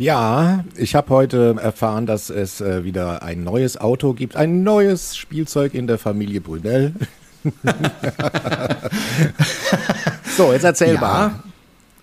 Ja, 0.00 0.64
ich 0.76 0.94
habe 0.94 1.10
heute 1.10 1.56
erfahren, 1.60 2.06
dass 2.06 2.30
es 2.30 2.62
äh, 2.62 2.84
wieder 2.84 3.22
ein 3.22 3.44
neues 3.44 3.76
Auto 3.78 4.14
gibt, 4.14 4.34
ein 4.34 4.62
neues 4.62 5.14
Spielzeug 5.14 5.74
in 5.74 5.86
der 5.86 5.98
Familie 5.98 6.40
Brunel. 6.40 6.94
so, 10.38 10.54
jetzt 10.54 10.64
erzähl 10.64 10.94
ja. 10.94 11.00
mal. 11.00 11.32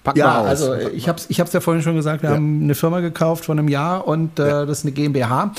Pack 0.04 0.16
ja, 0.16 0.28
mal 0.28 0.40
aus. 0.42 0.48
also 0.48 0.76
ich 0.76 1.10
habe 1.10 1.18
es 1.18 1.28
ich 1.28 1.38
ja 1.38 1.60
vorhin 1.60 1.82
schon 1.82 1.96
gesagt, 1.96 2.22
wir 2.22 2.30
ja. 2.30 2.36
haben 2.36 2.62
eine 2.62 2.76
Firma 2.76 3.00
gekauft 3.00 3.46
vor 3.46 3.56
einem 3.56 3.68
Jahr 3.68 4.08
und 4.08 4.38
äh, 4.38 4.48
ja. 4.48 4.66
das 4.68 4.78
ist 4.78 4.86
eine 4.86 4.92
GmbH 4.92 5.54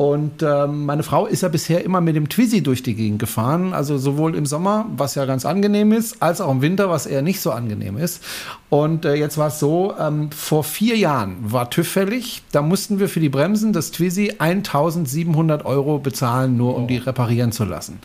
und 0.00 0.42
ähm, 0.42 0.86
meine 0.86 1.02
Frau 1.02 1.26
ist 1.26 1.42
ja 1.42 1.50
bisher 1.50 1.84
immer 1.84 2.00
mit 2.00 2.16
dem 2.16 2.30
Twizy 2.30 2.62
durch 2.62 2.82
die 2.82 2.94
Gegend 2.94 3.18
gefahren. 3.18 3.74
Also 3.74 3.98
sowohl 3.98 4.34
im 4.34 4.46
Sommer, 4.46 4.86
was 4.96 5.14
ja 5.14 5.26
ganz 5.26 5.44
angenehm 5.44 5.92
ist, 5.92 6.22
als 6.22 6.40
auch 6.40 6.50
im 6.50 6.62
Winter, 6.62 6.88
was 6.88 7.04
eher 7.04 7.20
nicht 7.20 7.42
so 7.42 7.50
angenehm 7.50 7.98
ist. 7.98 8.24
Und 8.70 9.04
äh, 9.04 9.12
jetzt 9.12 9.36
war 9.36 9.48
es 9.48 9.58
so, 9.58 9.92
ähm, 10.00 10.30
vor 10.30 10.64
vier 10.64 10.96
Jahren 10.96 11.36
war 11.52 11.68
TÜV 11.68 11.86
fällig. 11.86 12.42
Da 12.50 12.62
mussten 12.62 12.98
wir 12.98 13.10
für 13.10 13.20
die 13.20 13.28
Bremsen 13.28 13.74
des 13.74 13.90
Twizy 13.90 14.36
1700 14.38 15.66
Euro 15.66 15.98
bezahlen, 15.98 16.56
nur 16.56 16.76
um 16.76 16.84
oh. 16.84 16.86
die 16.86 16.96
reparieren 16.96 17.52
zu 17.52 17.66
lassen. 17.66 17.98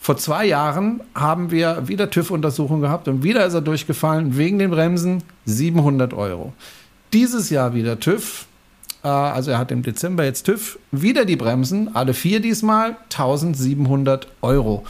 Vor 0.00 0.16
zwei 0.16 0.46
Jahren 0.46 1.00
haben 1.14 1.52
wir 1.52 1.86
wieder 1.86 2.10
TÜV-Untersuchung 2.10 2.80
gehabt 2.80 3.06
und 3.06 3.22
wieder 3.22 3.46
ist 3.46 3.54
er 3.54 3.60
durchgefallen 3.60 4.36
wegen 4.36 4.58
den 4.58 4.72
Bremsen 4.72 5.22
700 5.44 6.12
Euro. 6.12 6.54
Dieses 7.12 7.50
Jahr 7.50 7.72
wieder 7.72 8.00
TÜV, 8.00 8.46
also 9.08 9.50
er 9.50 9.58
hat 9.58 9.70
im 9.72 9.82
Dezember 9.82 10.24
jetzt 10.24 10.44
TÜV, 10.44 10.78
wieder 10.90 11.24
die 11.24 11.36
Bremsen, 11.36 11.94
alle 11.94 12.14
vier 12.14 12.40
diesmal, 12.40 12.96
1700 13.10 14.26
Euro. 14.42 14.84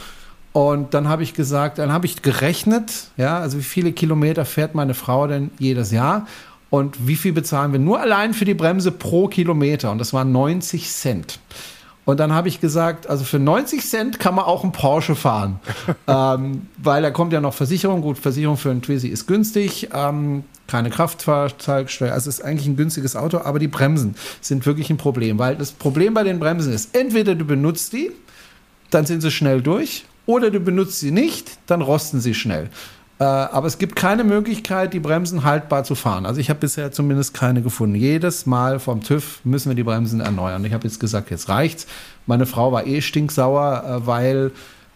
Und 0.53 0.93
dann 0.93 1.07
habe 1.07 1.23
ich 1.23 1.33
gesagt, 1.33 1.77
dann 1.77 1.93
habe 1.93 2.05
ich 2.05 2.21
gerechnet, 2.21 3.07
ja, 3.15 3.39
also 3.39 3.57
wie 3.57 3.63
viele 3.63 3.93
Kilometer 3.93 4.43
fährt 4.43 4.75
meine 4.75 4.93
Frau 4.93 5.27
denn 5.27 5.51
jedes 5.59 5.91
Jahr 5.91 6.27
und 6.69 7.07
wie 7.07 7.15
viel 7.15 7.31
bezahlen 7.31 7.71
wir 7.71 7.79
nur 7.79 8.01
allein 8.01 8.33
für 8.33 8.45
die 8.45 8.53
Bremse 8.53 8.91
pro 8.91 9.27
Kilometer 9.27 9.91
und 9.91 9.97
das 9.97 10.13
waren 10.13 10.31
90 10.31 10.89
Cent. 10.89 11.39
Und 12.11 12.19
dann 12.19 12.33
habe 12.33 12.49
ich 12.49 12.59
gesagt, 12.59 13.07
also 13.07 13.23
für 13.23 13.39
90 13.39 13.87
Cent 13.87 14.19
kann 14.19 14.35
man 14.35 14.43
auch 14.43 14.63
einen 14.63 14.73
Porsche 14.73 15.15
fahren. 15.15 15.61
ähm, 16.09 16.67
weil 16.75 17.01
da 17.01 17.09
kommt 17.09 17.31
ja 17.31 17.39
noch 17.39 17.53
Versicherung. 17.53 18.01
Gut, 18.01 18.17
Versicherung 18.17 18.57
für 18.57 18.69
einen 18.69 18.81
Twizy 18.81 19.07
ist 19.07 19.27
günstig. 19.27 19.87
Ähm, 19.93 20.43
keine 20.67 20.89
Kraftfahrzeugsteuer. 20.89 22.11
Also 22.11 22.29
es 22.29 22.39
ist 22.39 22.43
eigentlich 22.43 22.67
ein 22.67 22.75
günstiges 22.75 23.15
Auto, 23.15 23.37
aber 23.37 23.59
die 23.59 23.69
Bremsen 23.69 24.15
sind 24.41 24.65
wirklich 24.65 24.89
ein 24.89 24.97
Problem. 24.97 25.39
Weil 25.39 25.55
das 25.55 25.71
Problem 25.71 26.13
bei 26.13 26.23
den 26.23 26.37
Bremsen 26.37 26.73
ist, 26.73 26.93
entweder 26.97 27.33
du 27.33 27.45
benutzt 27.45 27.93
die, 27.93 28.11
dann 28.89 29.05
sind 29.05 29.21
sie 29.21 29.31
schnell 29.31 29.61
durch. 29.61 30.03
Oder 30.25 30.51
du 30.51 30.59
benutzt 30.59 30.99
sie 30.99 31.11
nicht, 31.11 31.59
dann 31.67 31.81
rosten 31.81 32.19
sie 32.19 32.33
schnell. 32.33 32.69
Äh, 33.21 33.23
aber 33.23 33.67
es 33.67 33.77
gibt 33.77 33.95
keine 33.95 34.23
Möglichkeit, 34.23 34.95
die 34.95 34.99
Bremsen 34.99 35.43
haltbar 35.43 35.83
zu 35.83 35.93
fahren. 35.93 36.25
Also 36.25 36.41
ich 36.41 36.49
habe 36.49 36.59
bisher 36.59 36.91
zumindest 36.91 37.35
keine 37.35 37.61
gefunden. 37.61 37.93
Jedes 37.93 38.47
Mal 38.47 38.79
vom 38.79 39.03
TÜV 39.03 39.41
müssen 39.43 39.69
wir 39.69 39.75
die 39.75 39.83
Bremsen 39.83 40.21
erneuern. 40.21 40.65
Ich 40.65 40.73
habe 40.73 40.87
jetzt 40.87 40.99
gesagt, 40.99 41.29
jetzt 41.29 41.47
reicht's. 41.47 41.85
Meine 42.25 42.47
Frau 42.47 42.71
war 42.71 42.87
eh 42.87 42.99
stinksauer, 42.99 43.83
äh, 43.85 44.07
weil 44.07 44.51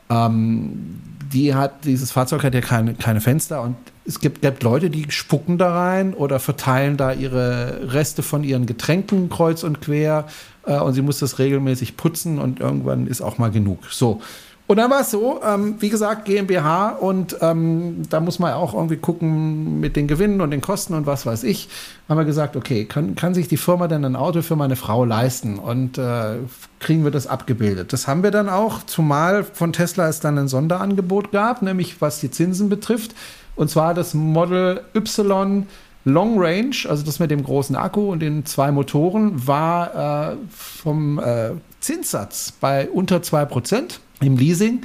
ähm, 0.09 0.99
die 1.31 1.53
hat, 1.53 1.85
dieses 1.85 2.11
Fahrzeug 2.11 2.43
hat 2.43 2.55
ja 2.55 2.61
keine, 2.61 2.95
keine 2.95 3.21
Fenster 3.21 3.61
und 3.61 3.75
es 4.07 4.19
gibt, 4.19 4.41
gibt 4.41 4.63
Leute, 4.63 4.89
die 4.89 5.05
spucken 5.11 5.59
da 5.59 5.75
rein 5.75 6.15
oder 6.15 6.39
verteilen 6.39 6.97
da 6.97 7.11
ihre 7.11 7.93
Reste 7.93 8.23
von 8.23 8.43
ihren 8.43 8.65
Getränken 8.65 9.29
kreuz 9.29 9.63
und 9.63 9.81
quer 9.81 10.25
äh, 10.65 10.79
und 10.79 10.93
sie 10.93 11.03
muss 11.03 11.19
das 11.19 11.37
regelmäßig 11.37 11.95
putzen 11.95 12.39
und 12.39 12.59
irgendwann 12.59 13.05
ist 13.05 13.21
auch 13.21 13.37
mal 13.37 13.51
genug. 13.51 13.83
So. 13.91 14.23
Und 14.67 14.77
dann 14.77 14.89
war 14.89 15.01
es 15.01 15.11
so, 15.11 15.41
ähm, 15.45 15.75
wie 15.79 15.89
gesagt, 15.89 16.25
GmbH 16.25 16.89
und 16.89 17.37
ähm, 17.41 18.01
da 18.09 18.19
muss 18.19 18.39
man 18.39 18.53
auch 18.53 18.73
irgendwie 18.73 18.97
gucken 18.97 19.79
mit 19.79 19.95
den 19.95 20.07
Gewinnen 20.07 20.41
und 20.41 20.49
den 20.49 20.61
Kosten 20.61 20.95
und 20.95 21.05
was 21.05 21.27
weiß 21.27 21.43
ich. 21.43 21.69
Haben 22.09 22.17
wir 22.17 22.25
gesagt, 22.25 22.55
okay, 22.55 22.85
kann, 22.85 23.13
kann 23.13 23.35
sich 23.35 23.47
die 23.47 23.57
Firma 23.57 23.87
denn 23.87 24.03
ein 24.03 24.15
Auto 24.15 24.41
für 24.41 24.55
meine 24.55 24.75
Frau 24.75 25.05
leisten 25.05 25.59
und 25.59 25.99
äh, 25.99 26.37
kriegen 26.79 27.03
wir 27.03 27.11
das 27.11 27.27
abgebildet? 27.27 27.93
Das 27.93 28.07
haben 28.07 28.23
wir 28.23 28.31
dann 28.31 28.49
auch, 28.49 28.81
zumal 28.83 29.43
von 29.43 29.71
Tesla 29.71 30.09
es 30.09 30.19
dann 30.19 30.35
ein 30.39 30.47
Sonderangebot 30.47 31.31
gab, 31.31 31.61
nämlich 31.61 32.01
was 32.01 32.19
die 32.19 32.31
Zinsen 32.31 32.67
betrifft. 32.67 33.13
Und 33.55 33.69
zwar 33.69 33.93
das 33.93 34.15
Model 34.15 34.81
Y 34.95 35.67
Long 36.05 36.39
Range, 36.39 36.75
also 36.87 37.03
das 37.03 37.19
mit 37.19 37.31
dem 37.31 37.43
großen 37.43 37.75
Akku 37.75 38.11
und 38.11 38.19
den 38.19 38.45
zwei 38.45 38.71
Motoren, 38.71 39.47
war 39.47 40.33
äh, 40.33 40.35
vom 40.49 41.19
äh, 41.19 41.51
Zinssatz 41.79 42.51
bei 42.59 42.89
unter 42.89 43.17
2% 43.17 43.99
im 44.21 44.37
Leasing 44.37 44.81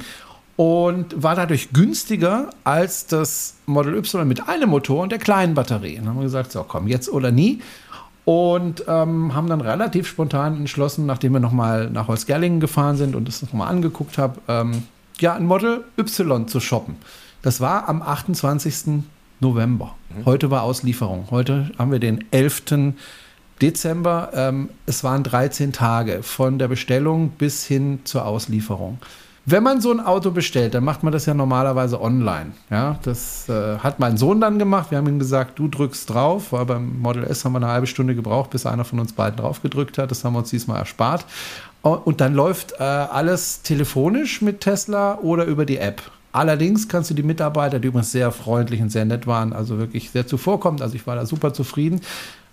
und 0.55 1.23
war 1.23 1.35
dadurch 1.35 1.73
günstiger 1.73 2.49
als 2.63 3.07
das 3.07 3.55
Model 3.65 3.95
Y 3.95 4.27
mit 4.27 4.47
einem 4.47 4.69
Motor 4.69 5.03
und 5.03 5.11
der 5.11 5.19
kleinen 5.19 5.53
Batterie. 5.53 5.95
Dann 5.95 6.07
haben 6.07 6.17
wir 6.17 6.23
gesagt, 6.23 6.51
so 6.51 6.63
komm, 6.63 6.87
jetzt 6.87 7.09
oder 7.09 7.31
nie. 7.31 7.61
Und 8.23 8.83
ähm, 8.87 9.33
haben 9.33 9.47
dann 9.47 9.61
relativ 9.61 10.07
spontan 10.07 10.57
entschlossen, 10.57 11.07
nachdem 11.07 11.33
wir 11.33 11.39
nochmal 11.39 11.89
nach 11.89 12.07
Holzgerlingen 12.07 12.59
gefahren 12.59 12.95
sind 12.95 13.15
und 13.15 13.27
das 13.27 13.41
nochmal 13.41 13.69
angeguckt 13.69 14.19
habe, 14.19 14.39
ähm, 14.47 14.83
ja, 15.19 15.33
ein 15.33 15.45
Model 15.45 15.83
Y 15.97 16.47
zu 16.47 16.59
shoppen. 16.59 16.95
Das 17.41 17.59
war 17.59 17.89
am 17.89 18.03
28. 18.03 19.03
November. 19.39 19.95
Mhm. 20.15 20.25
Heute 20.25 20.51
war 20.51 20.61
Auslieferung. 20.61 21.25
Heute 21.31 21.71
haben 21.79 21.91
wir 21.91 21.99
den 21.99 22.23
11. 22.31 22.93
Dezember. 23.61 24.29
Ähm, 24.33 24.69
es 24.85 25.03
waren 25.03 25.23
13 25.23 25.73
Tage 25.73 26.23
von 26.23 26.59
der 26.59 26.67
Bestellung 26.67 27.29
bis 27.29 27.65
hin 27.65 27.99
zur 28.03 28.25
Auslieferung. 28.25 28.97
Wenn 29.45 29.63
man 29.63 29.81
so 29.81 29.91
ein 29.91 29.99
Auto 29.99 30.29
bestellt, 30.29 30.75
dann 30.75 30.83
macht 30.83 31.01
man 31.01 31.11
das 31.11 31.25
ja 31.25 31.33
normalerweise 31.33 31.99
online. 31.99 32.51
Ja, 32.69 32.99
das 33.03 33.49
äh, 33.49 33.79
hat 33.79 33.99
mein 33.99 34.15
Sohn 34.15 34.39
dann 34.39 34.59
gemacht. 34.59 34.91
Wir 34.91 34.99
haben 34.99 35.07
ihm 35.07 35.17
gesagt, 35.17 35.57
du 35.57 35.67
drückst 35.67 36.09
drauf, 36.09 36.51
weil 36.51 36.65
beim 36.65 36.99
Model 36.99 37.23
S 37.23 37.43
haben 37.43 37.53
wir 37.53 37.57
eine 37.57 37.67
halbe 37.67 37.87
Stunde 37.87 38.13
gebraucht, 38.13 38.51
bis 38.51 38.67
einer 38.67 38.85
von 38.85 38.99
uns 38.99 39.13
beiden 39.13 39.37
drauf 39.37 39.63
gedrückt 39.63 39.97
hat. 39.97 40.11
Das 40.11 40.23
haben 40.23 40.33
wir 40.33 40.39
uns 40.39 40.51
diesmal 40.51 40.77
erspart. 40.77 41.25
Und 41.81 42.21
dann 42.21 42.35
läuft 42.35 42.73
äh, 42.73 42.83
alles 42.83 43.63
telefonisch 43.63 44.43
mit 44.43 44.61
Tesla 44.61 45.17
oder 45.17 45.45
über 45.45 45.65
die 45.65 45.77
App. 45.77 46.03
Allerdings 46.33 46.87
kannst 46.87 47.09
du 47.09 47.13
die 47.13 47.23
Mitarbeiter, 47.23 47.79
die 47.79 47.87
übrigens 47.87 48.11
sehr 48.11 48.31
freundlich 48.31 48.81
und 48.81 48.89
sehr 48.89 49.05
nett 49.05 49.27
waren, 49.27 49.51
also 49.51 49.79
wirklich 49.79 50.11
sehr 50.11 50.25
zuvorkommt, 50.27 50.81
also 50.81 50.95
ich 50.95 51.05
war 51.05 51.15
da 51.15 51.25
super 51.25 51.53
zufrieden, 51.53 51.99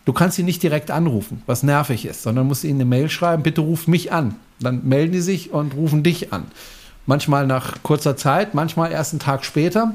du 0.09 0.13
kannst 0.13 0.37
sie 0.37 0.43
nicht 0.43 0.63
direkt 0.65 0.91
anrufen, 0.91 1.43
was 1.47 1.63
nervig 1.63 2.07
ist, 2.07 2.23
sondern 2.23 2.49
musst 2.49 2.65
ihnen 2.65 2.81
eine 2.81 2.89
Mail 2.89 3.09
schreiben, 3.09 3.45
bitte 3.45 3.61
ruf 3.61 3.87
mich 3.87 4.11
an. 4.11 4.35
Dann 4.59 4.89
melden 4.89 5.13
die 5.13 5.21
sich 5.21 5.53
und 5.53 5.75
rufen 5.77 6.03
dich 6.03 6.33
an 6.33 6.47
manchmal 7.09 7.47
nach 7.47 7.83
kurzer 7.83 8.17
Zeit, 8.17 8.55
manchmal 8.55 8.93
erst 8.93 9.15
einen 9.15 9.21
Tag 9.21 9.45
später, 9.45 9.93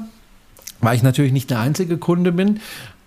weil 0.80 0.96
ich 0.96 1.02
natürlich 1.02 1.32
nicht 1.32 1.48
der 1.48 1.60
einzige 1.60 1.96
Kunde 1.96 2.32
bin. 2.32 2.60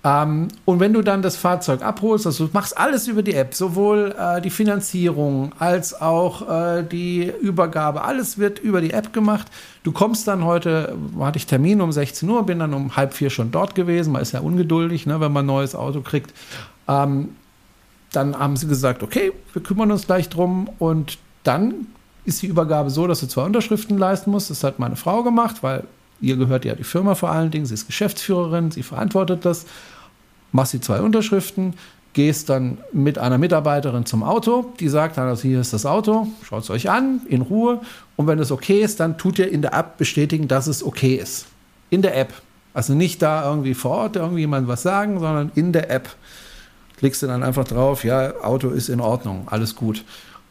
Ähm, 0.04 0.48
und 0.64 0.80
wenn 0.80 0.94
du 0.94 1.02
dann 1.02 1.22
das 1.22 1.36
Fahrzeug 1.36 1.82
abholst, 1.82 2.26
also 2.26 2.48
du 2.48 2.54
machst 2.54 2.78
alles 2.78 3.10
über 3.10 3.22
die 3.22 3.34
App, 3.34 3.54
sowohl 3.54 4.16
äh, 4.18 4.40
die 4.40 4.50
Finanzierung 4.50 5.52
als 5.60 6.00
auch 6.00 6.50
äh, 6.50 6.84
die 6.84 7.30
Übergabe, 7.42 8.04
alles 8.04 8.38
wird 8.38 8.60
über 8.60 8.80
die 8.80 8.92
App 8.92 9.12
gemacht. 9.12 9.48
Du 9.84 9.92
kommst 9.92 10.26
dann 10.26 10.46
heute, 10.46 10.96
hatte 11.20 11.38
ich 11.38 11.46
Termin 11.46 11.82
um 11.82 11.92
16 11.92 12.30
Uhr, 12.30 12.46
bin 12.46 12.60
dann 12.60 12.74
um 12.74 12.96
halb 12.96 13.14
vier 13.14 13.30
schon 13.30 13.52
dort 13.52 13.76
gewesen, 13.76 14.14
man 14.14 14.22
ist 14.22 14.32
ja 14.32 14.40
ungeduldig, 14.40 15.06
ne, 15.06 15.20
wenn 15.20 15.34
man 15.34 15.44
ein 15.44 15.48
neues 15.48 15.76
Auto 15.76 16.00
kriegt. 16.00 16.32
Ähm, 16.88 17.30
dann 18.12 18.38
haben 18.38 18.56
sie 18.56 18.68
gesagt, 18.68 19.04
okay, 19.04 19.34
wir 19.54 19.62
kümmern 19.62 19.92
uns 19.92 20.08
gleich 20.08 20.30
drum 20.30 20.70
und 20.80 21.18
dann 21.44 21.88
ist 22.26 22.42
die 22.42 22.48
Übergabe 22.48 22.90
so, 22.90 23.08
dass 23.08 23.22
du 23.22 23.28
zwei 23.28 23.44
Unterschriften 23.44 23.98
leisten 23.98 24.32
musst. 24.32 24.50
Das 24.50 24.64
hat 24.64 24.80
meine 24.80 24.96
Frau 24.96 25.24
gemacht, 25.24 25.64
weil 25.64 25.84
ihr 26.20 26.36
gehört 26.36 26.66
ja 26.66 26.76
die 26.76 26.84
Firma 26.84 27.16
vor 27.16 27.30
allen 27.32 27.52
Dingen. 27.52 27.66
Sie 27.66 27.74
ist 27.74 27.88
Geschäftsführerin, 27.88 28.72
sie 28.72 28.84
verantwortet 28.84 29.46
das. 29.46 29.66
Machst 30.52 30.74
die 30.74 30.82
zwei 30.82 31.02
Unterschriften, 31.02 31.74
gehst 32.14 32.50
dann 32.50 32.80
mit 32.92 33.18
einer 33.18 33.38
Mitarbeiterin 33.38 34.06
zum 34.06 34.24
Auto, 34.24 34.74
die 34.80 34.90
sagt 34.90 35.18
dann, 35.18 35.28
also 35.28 35.44
hier 35.44 35.62
ist 35.62 35.74
das 35.74 35.86
Auto, 35.86 36.28
schaut 36.44 36.64
es 36.64 36.70
euch 36.70 36.90
an, 36.90 37.22
in 37.28 37.42
Ruhe. 37.42 37.80
Und 38.16 38.28
wenn 38.28 38.40
es 38.40 38.52
okay 38.52 38.82
ist, 38.82 39.00
dann 39.00 39.18
tut 39.18 39.40
ihr 39.40 39.52
in 39.52 39.62
der 39.62 39.74
App 39.74 39.98
bestätigen, 39.98 40.48
dass 40.48 40.68
es 40.68 40.84
okay 40.84 41.16
ist. 41.16 41.46
In 41.90 42.02
der 42.02 42.18
App. 42.18 42.34
Also 42.74 42.94
nicht 42.94 43.22
da 43.22 43.50
irgendwie 43.50 43.74
vor 43.74 43.92
Ort 43.92 44.16
irgendwie 44.16 44.42
jemand 44.42 44.68
was 44.68 44.82
sagen, 44.82 45.20
sondern 45.20 45.52
in 45.56 45.74
der 45.74 45.92
App. 45.92 46.10
Klickst 46.98 47.22
du 47.22 47.28
dann 47.28 47.44
einfach 47.44 47.66
drauf, 47.66 48.04
ja, 48.04 48.34
Auto 48.42 48.70
ist 48.70 48.90
in 48.90 49.00
Ordnung, 49.00 49.48
alles 49.50 49.76
gut. 49.76 50.04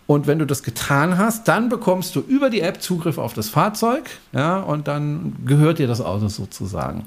Und 0.06 0.28
wenn 0.28 0.38
du 0.38 0.46
das 0.46 0.62
getan 0.62 1.18
hast, 1.18 1.48
dann 1.48 1.68
bekommst 1.68 2.14
du 2.14 2.20
über 2.20 2.48
die 2.48 2.60
App 2.60 2.80
Zugriff 2.80 3.18
auf 3.18 3.34
das 3.34 3.48
Fahrzeug, 3.48 4.04
ja, 4.32 4.60
und 4.60 4.86
dann 4.86 5.36
gehört 5.44 5.78
dir 5.78 5.88
das 5.88 6.00
Auto 6.00 6.28
sozusagen. 6.28 7.06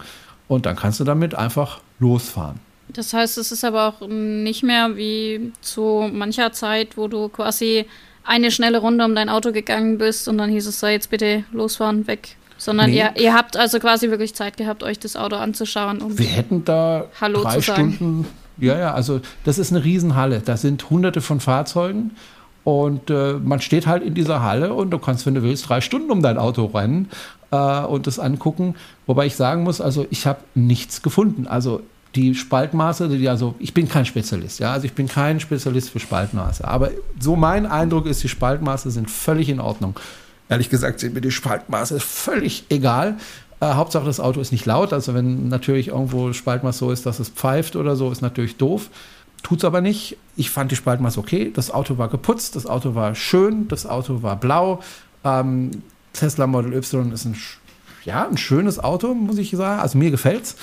Und 0.49 0.65
dann 0.65 0.75
kannst 0.75 0.99
du 0.99 1.05
damit 1.05 1.35
einfach 1.35 1.79
losfahren. 1.99 2.59
Das 2.89 3.13
heißt, 3.13 3.37
es 3.37 3.51
ist 3.51 3.63
aber 3.63 3.87
auch 3.87 4.07
nicht 4.07 4.63
mehr 4.63 4.97
wie 4.97 5.53
zu 5.61 6.09
mancher 6.11 6.51
Zeit, 6.51 6.97
wo 6.97 7.07
du 7.07 7.29
quasi 7.29 7.85
eine 8.23 8.51
schnelle 8.51 8.79
Runde 8.79 9.05
um 9.05 9.15
dein 9.15 9.29
Auto 9.29 9.51
gegangen 9.51 9.97
bist 9.97 10.27
und 10.27 10.37
dann 10.37 10.49
hieß 10.49 10.67
es, 10.67 10.79
so 10.79 10.87
jetzt 10.87 11.09
bitte 11.09 11.43
losfahren, 11.51 12.07
weg. 12.07 12.35
Sondern 12.57 12.89
nee. 12.89 12.97
ihr, 12.97 13.13
ihr 13.15 13.33
habt 13.33 13.55
also 13.55 13.79
quasi 13.79 14.09
wirklich 14.09 14.35
Zeit 14.35 14.57
gehabt, 14.57 14.83
euch 14.83 14.99
das 14.99 15.15
Auto 15.15 15.37
anzuschauen. 15.37 16.01
Um 16.01 16.17
Wir 16.17 16.27
hätten 16.27 16.65
da 16.65 17.05
Hallo 17.21 17.41
drei 17.43 17.61
Stunden. 17.61 18.25
Ja, 18.59 18.77
ja, 18.77 18.93
also 18.93 19.21
das 19.43 19.57
ist 19.57 19.71
eine 19.71 19.83
Riesenhalle. 19.83 20.41
Da 20.43 20.57
sind 20.57 20.89
hunderte 20.89 21.21
von 21.21 21.39
Fahrzeugen. 21.39 22.11
Und 22.63 23.09
äh, 23.09 23.33
man 23.33 23.61
steht 23.61 23.87
halt 23.87 24.03
in 24.03 24.13
dieser 24.13 24.43
Halle 24.43 24.73
und 24.73 24.91
du 24.91 24.99
kannst, 24.99 25.25
wenn 25.25 25.33
du 25.33 25.41
willst, 25.41 25.69
drei 25.69 25.81
Stunden 25.81 26.11
um 26.11 26.21
dein 26.21 26.37
Auto 26.37 26.65
rennen 26.65 27.09
äh, 27.51 27.81
und 27.81 28.05
das 28.05 28.19
angucken. 28.19 28.75
Wobei 29.07 29.25
ich 29.25 29.35
sagen 29.35 29.63
muss, 29.63 29.81
also 29.81 30.05
ich 30.09 30.27
habe 30.27 30.41
nichts 30.55 31.01
gefunden. 31.01 31.47
Also 31.47 31.81
die 32.15 32.35
Spaltmaße, 32.35 33.07
die 33.09 33.29
also 33.29 33.55
ich 33.59 33.73
bin 33.73 33.87
kein 33.87 34.05
Spezialist, 34.05 34.59
ja, 34.59 34.73
also 34.73 34.85
ich 34.85 34.93
bin 34.93 35.07
kein 35.07 35.39
Spezialist 35.39 35.91
für 35.91 35.99
Spaltmaße, 35.99 36.67
aber 36.67 36.89
so 37.19 37.35
mein 37.35 37.65
Eindruck 37.65 38.07
ist, 38.07 38.23
die 38.23 38.29
Spaltmaße 38.29 38.89
sind 38.89 39.11
völlig 39.11 39.49
in 39.49 39.59
Ordnung. 39.59 39.99
Ehrlich 40.49 40.69
gesagt 40.69 40.99
sind 40.99 41.13
mir 41.13 41.21
die 41.21 41.31
Spaltmaße 41.31 41.99
völlig 41.99 42.65
egal. 42.69 43.17
Äh, 43.59 43.73
Hauptsache 43.73 44.05
das 44.05 44.19
Auto 44.19 44.39
ist 44.39 44.51
nicht 44.51 44.65
laut, 44.65 44.93
also 44.93 45.13
wenn 45.13 45.49
natürlich 45.49 45.89
irgendwo 45.89 46.33
Spaltmaß 46.33 46.77
so 46.77 46.91
ist, 46.91 47.05
dass 47.05 47.19
es 47.19 47.29
pfeift 47.29 47.75
oder 47.75 47.95
so, 47.95 48.11
ist 48.11 48.21
natürlich 48.21 48.57
doof. 48.57 48.89
Tut's 49.43 49.63
aber 49.63 49.81
nicht. 49.81 50.17
Ich 50.35 50.49
fand 50.49 50.71
die 50.71 50.75
Spaltmaße 50.75 51.19
okay. 51.19 51.51
Das 51.53 51.71
Auto 51.71 51.97
war 51.97 52.09
geputzt, 52.09 52.55
das 52.55 52.65
Auto 52.65 52.95
war 52.95 53.15
schön, 53.15 53.67
das 53.67 53.85
Auto 53.85 54.21
war 54.21 54.35
blau. 54.35 54.81
Ähm, 55.23 55.71
Tesla 56.13 56.47
Model 56.47 56.73
Y 56.73 57.11
ist 57.11 57.25
ein, 57.25 57.35
ja, 58.05 58.27
ein 58.27 58.37
schönes 58.37 58.79
Auto, 58.79 59.13
muss 59.13 59.37
ich 59.37 59.51
sagen. 59.51 59.81
Also 59.81 59.97
mir 59.97 60.11
gefällt's. 60.11 60.55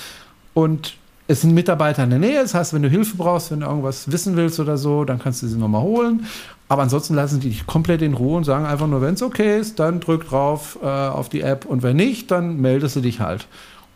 Und 0.53 0.95
es 1.27 1.41
sind 1.41 1.53
Mitarbeiter 1.53 2.03
in 2.03 2.09
der 2.09 2.19
Nähe. 2.19 2.41
Das 2.41 2.53
heißt, 2.53 2.73
wenn 2.73 2.83
du 2.83 2.89
Hilfe 2.89 3.17
brauchst, 3.17 3.51
wenn 3.51 3.61
du 3.61 3.65
irgendwas 3.65 4.11
wissen 4.11 4.35
willst 4.35 4.59
oder 4.59 4.77
so, 4.77 5.05
dann 5.05 5.19
kannst 5.19 5.41
du 5.43 5.47
sie 5.47 5.57
nochmal 5.57 5.81
holen. 5.81 6.25
Aber 6.69 6.81
ansonsten 6.81 7.15
lassen 7.15 7.41
sie 7.41 7.49
dich 7.49 7.65
komplett 7.65 8.01
in 8.01 8.13
Ruhe 8.13 8.37
und 8.37 8.43
sagen 8.43 8.65
einfach 8.65 8.87
nur, 8.87 9.01
wenn 9.01 9.13
es 9.13 9.23
okay 9.23 9.59
ist, 9.59 9.79
dann 9.79 9.99
drück 9.99 10.27
drauf 10.27 10.77
äh, 10.81 10.85
auf 10.85 11.29
die 11.29 11.41
App 11.41 11.65
und 11.65 11.83
wenn 11.83 11.95
nicht, 11.95 12.29
dann 12.31 12.57
meldest 12.57 12.95
du 12.97 13.01
dich 13.01 13.19
halt. 13.21 13.47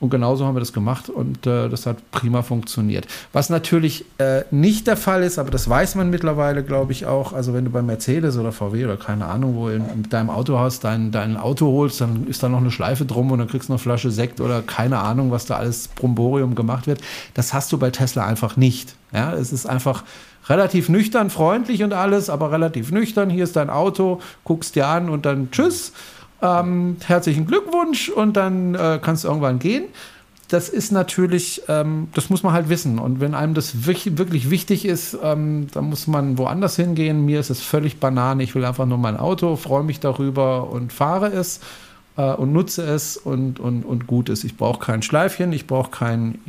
Und 0.02 0.10
genauso 0.10 0.48
haben 0.48 0.56
wir 0.56 0.62
das 0.62 0.74
gemacht 0.74 1.10
und 1.10 1.46
äh, 1.46 1.70
das 1.70 1.86
hat 1.86 1.98
prima 2.10 2.42
funktioniert. 2.42 3.06
Was 3.34 3.52
natürlich 3.52 4.04
äh, 4.18 4.42
nicht 4.50 4.88
der 4.88 4.98
Fall 4.98 5.22
ist, 5.22 5.38
aber 5.38 5.52
das 5.52 5.70
weiß 5.70 5.94
man 5.94 6.10
mittlerweile, 6.10 6.64
glaube 6.64 6.92
ich, 6.92 7.06
auch. 7.06 7.34
Also 7.34 7.54
wenn 7.54 7.66
du 7.66 7.72
bei 7.72 7.84
Mercedes 7.84 8.36
oder 8.36 8.52
VW 8.52 8.86
oder 8.86 8.98
keine 8.98 9.28
Ahnung, 9.28 9.56
wo 9.56 9.70
in, 9.70 9.86
mit 9.96 10.12
deinem 10.12 10.32
Autohaus 10.32 10.80
dein, 10.80 11.12
dein 11.12 11.38
Auto 11.38 11.68
holst, 11.68 12.02
dann 12.02 12.26
ist 12.26 12.42
da 12.42 12.50
noch 12.50 12.62
eine 12.62 12.72
Schleife 12.72 13.06
drum 13.06 13.30
und 13.30 13.38
dann 13.38 13.48
kriegst 13.48 13.70
du 13.70 13.74
eine 13.74 13.80
Flasche 13.80 14.10
Sekt 14.10 14.42
oder 14.42 14.64
keine 14.64 14.98
Ahnung, 14.98 15.30
was 15.30 15.46
da 15.46 15.58
alles 15.58 15.88
Bromborium 15.90 16.56
gemacht 16.56 16.88
wird. 16.88 17.00
Das 17.36 17.54
hast 17.54 17.72
du 17.72 17.78
bei 17.78 17.92
Tesla 17.92 18.26
einfach 18.26 18.58
nicht. 18.58 18.96
Ja, 19.14 19.34
es 19.34 19.52
ist 19.54 19.68
einfach 19.68 20.04
relativ 20.52 20.90
nüchtern, 20.90 21.30
freundlich 21.30 21.84
und 21.84 21.94
alles, 21.94 22.30
aber 22.30 22.52
relativ 22.52 22.92
nüchtern. 22.92 23.30
Hier 23.30 23.46
ist 23.46 23.56
dein 23.56 23.70
Auto, 23.70 24.22
guckst 24.44 24.76
dir 24.76 24.88
an 24.88 25.10
und 25.10 25.26
dann 25.26 25.50
tschüss 25.52 25.94
ähm, 26.42 26.98
herzlichen 27.06 27.46
Glückwunsch 27.46 28.10
und 28.10 28.36
dann 28.36 28.76
äh, 28.76 29.00
kannst 29.02 29.24
du 29.24 29.28
irgendwann 29.28 29.60
gehen. 29.60 29.86
das 30.48 30.68
ist 30.68 30.92
natürlich, 30.92 31.62
ähm, 31.70 32.10
das 32.14 32.30
muss 32.30 32.44
man 32.44 32.52
halt 32.52 32.68
wissen. 32.68 33.00
Und 33.00 33.22
wenn 33.22 33.36
einem 33.36 33.54
das 33.54 33.86
wirklich, 33.86 34.50
wichtig 34.50 34.84
ist, 34.84 35.18
ähm, 35.24 35.68
dann 35.74 35.86
muss 35.86 36.08
man 36.08 36.38
woanders 36.38 36.76
hingehen. 36.76 37.24
Mir 37.24 37.40
ist 37.40 37.50
es 37.50 37.62
völlig 37.62 38.02
banane. 38.02 38.44
Ich 38.44 38.54
will 38.54 38.66
einfach 38.66 38.86
nur 38.86 38.98
mein 38.98 39.16
Auto, 39.16 39.56
freue 39.56 39.84
mich 39.84 40.02
darüber 40.02 40.70
und 40.70 40.92
fahre 40.92 41.28
es 41.28 41.62
äh, 42.18 42.34
und 42.34 42.52
nutze 42.52 42.84
es 42.84 43.16
und, 43.16 43.62
und, 43.62 43.86
und 43.86 44.08
gut 44.08 44.28
ist. 44.28 44.44
Ich 44.44 44.58
brauche 44.58 44.80
kein 44.80 45.04
Schleifchen, 45.04 45.54
ich 45.54 45.68
brauche 45.68 45.92
kein, 45.92 46.40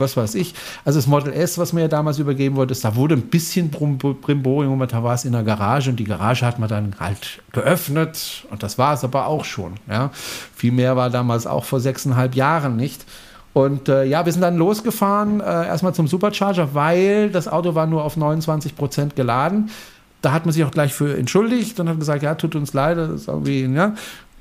was 0.00 0.16
weiß 0.16 0.34
ich. 0.34 0.54
Also 0.84 0.98
das 0.98 1.06
Model 1.06 1.32
S, 1.32 1.58
was 1.58 1.72
mir 1.72 1.82
ja 1.82 1.88
damals 1.88 2.18
übergeben 2.18 2.56
wurde, 2.56 2.74
da 2.74 2.96
wurde 2.96 3.14
ein 3.14 3.22
bisschen 3.22 3.70
Brimborium, 3.70 4.86
da 4.88 5.02
war 5.02 5.14
es 5.14 5.24
in 5.24 5.32
der 5.32 5.42
Garage 5.42 5.90
und 5.90 5.96
die 5.96 6.04
Garage 6.04 6.44
hat 6.44 6.58
man 6.58 6.68
dann 6.68 6.96
halt 6.98 7.42
geöffnet 7.52 8.46
und 8.50 8.62
das 8.62 8.78
war 8.78 8.94
es 8.94 9.04
aber 9.04 9.26
auch 9.26 9.44
schon. 9.44 9.74
Ja. 9.88 10.10
Viel 10.54 10.72
mehr 10.72 10.96
war 10.96 11.10
damals 11.10 11.46
auch 11.46 11.64
vor 11.64 11.80
sechseinhalb 11.80 12.34
Jahren 12.34 12.76
nicht. 12.76 13.04
Und 13.52 13.88
äh, 13.88 14.04
ja, 14.04 14.24
wir 14.24 14.32
sind 14.32 14.42
dann 14.42 14.56
losgefahren, 14.56 15.40
äh, 15.40 15.44
erstmal 15.44 15.94
zum 15.94 16.06
Supercharger, 16.06 16.74
weil 16.74 17.30
das 17.30 17.48
Auto 17.48 17.74
war 17.74 17.86
nur 17.86 18.04
auf 18.04 18.16
29 18.16 18.76
Prozent 18.76 19.16
geladen. 19.16 19.70
Da 20.22 20.32
hat 20.32 20.44
man 20.44 20.52
sich 20.52 20.64
auch 20.64 20.70
gleich 20.70 20.92
für 20.92 21.16
entschuldigt 21.16 21.80
und 21.80 21.88
hat 21.88 21.98
gesagt, 21.98 22.22
ja, 22.22 22.34
tut 22.34 22.54
uns 22.54 22.74
leid, 22.74 22.98
das 22.98 23.10
ist 23.10 23.28
irgendwie, 23.28 23.64
ja. 23.64 23.94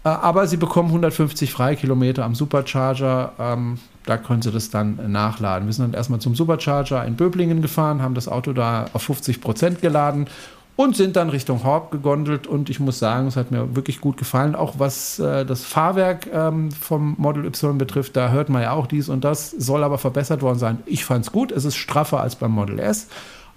Äh, 0.04 0.10
aber 0.10 0.48
sie 0.48 0.58
bekommen 0.58 0.90
150 0.90 1.52
Freikilometer 1.52 2.24
am 2.24 2.36
Supercharger. 2.36 3.34
Ähm, 3.40 3.80
da 4.06 4.18
können 4.18 4.42
sie 4.42 4.52
das 4.52 4.70
dann 4.70 5.12
nachladen. 5.12 5.68
Wir 5.68 5.74
sind 5.74 5.86
dann 5.86 5.94
erstmal 5.94 6.20
zum 6.20 6.36
Supercharger 6.36 7.06
in 7.06 7.16
Böblingen 7.16 7.62
gefahren, 7.62 8.02
haben 8.02 8.16
das 8.16 8.28
Auto 8.28 8.54
da 8.54 8.86
auf 8.94 9.04
50 9.04 9.42
Prozent 9.42 9.82
geladen 9.82 10.28
und 10.76 10.96
sind 10.96 11.18
dann 11.18 11.30
Richtung 11.30 11.66
Horb 11.66 11.92
gegondelt. 11.92 12.48
Und 12.48 12.70
ich 12.70 12.80
muss 12.80 13.00
sagen, 13.00 13.28
es 13.28 13.36
hat 13.36 13.52
mir 13.52 13.76
wirklich 13.76 14.00
gut 14.00 14.16
gefallen. 14.16 14.56
Auch 14.56 14.76
was 14.78 15.20
äh, 15.20 15.46
das 15.46 15.66
Fahrwerk 15.66 16.28
ähm, 16.34 16.72
vom 16.72 17.16
Model 17.18 17.46
Y 17.46 17.78
betrifft, 17.78 18.16
da 18.16 18.30
hört 18.30 18.48
man 18.48 18.62
ja 18.62 18.72
auch 18.72 18.88
dies 18.88 19.10
und 19.10 19.26
das, 19.26 19.52
soll 19.52 19.84
aber 19.84 19.98
verbessert 19.98 20.42
worden 20.42 20.58
sein. 20.58 20.80
Ich 20.86 21.04
fand 21.04 21.26
es 21.26 21.32
gut. 21.34 21.52
Es 21.52 21.66
ist 21.66 21.76
straffer 21.76 22.22
als 22.22 22.38
beim 22.38 22.52
Model 22.52 22.80
S, 22.80 23.08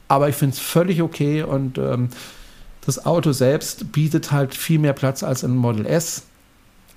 aber 0.09 0.29
ich 0.29 0.35
finde 0.35 0.55
es 0.55 0.61
völlig 0.61 1.01
okay 1.01 1.45
und 1.45 1.79
ähm, 1.79 2.09
das 2.85 3.07
Auto 3.07 3.31
selbst 3.31 3.93
bietet 3.93 4.33
halt 4.33 4.57
viel 4.57 4.81
mehr 4.81 4.93
Platz 4.93 5.23
als 5.23 5.45
ein 5.45 5.57
Model 5.57 5.87
S 5.87 6.25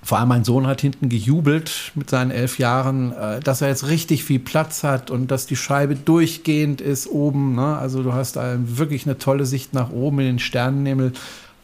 vor 0.06 0.18
allem 0.18 0.28
mein 0.28 0.44
Sohn 0.44 0.68
hat 0.68 0.80
hinten 0.80 1.08
gejubelt 1.08 1.90
mit 1.96 2.08
seinen 2.08 2.30
elf 2.30 2.60
Jahren, 2.60 3.12
äh, 3.12 3.40
dass 3.40 3.60
er 3.60 3.68
jetzt 3.68 3.88
richtig 3.88 4.22
viel 4.22 4.38
Platz 4.38 4.84
hat 4.84 5.10
und 5.10 5.32
dass 5.32 5.46
die 5.46 5.56
Scheibe 5.56 5.96
durchgehend 5.96 6.80
ist 6.80 7.08
oben. 7.08 7.56
Ne? 7.56 7.76
Also 7.76 8.04
du 8.04 8.12
hast 8.12 8.36
wirklich 8.36 9.04
eine 9.06 9.18
tolle 9.18 9.46
Sicht 9.46 9.74
nach 9.74 9.90
oben 9.90 10.20
in 10.20 10.26
den 10.26 10.38
Sternenhimmel. 10.38 11.12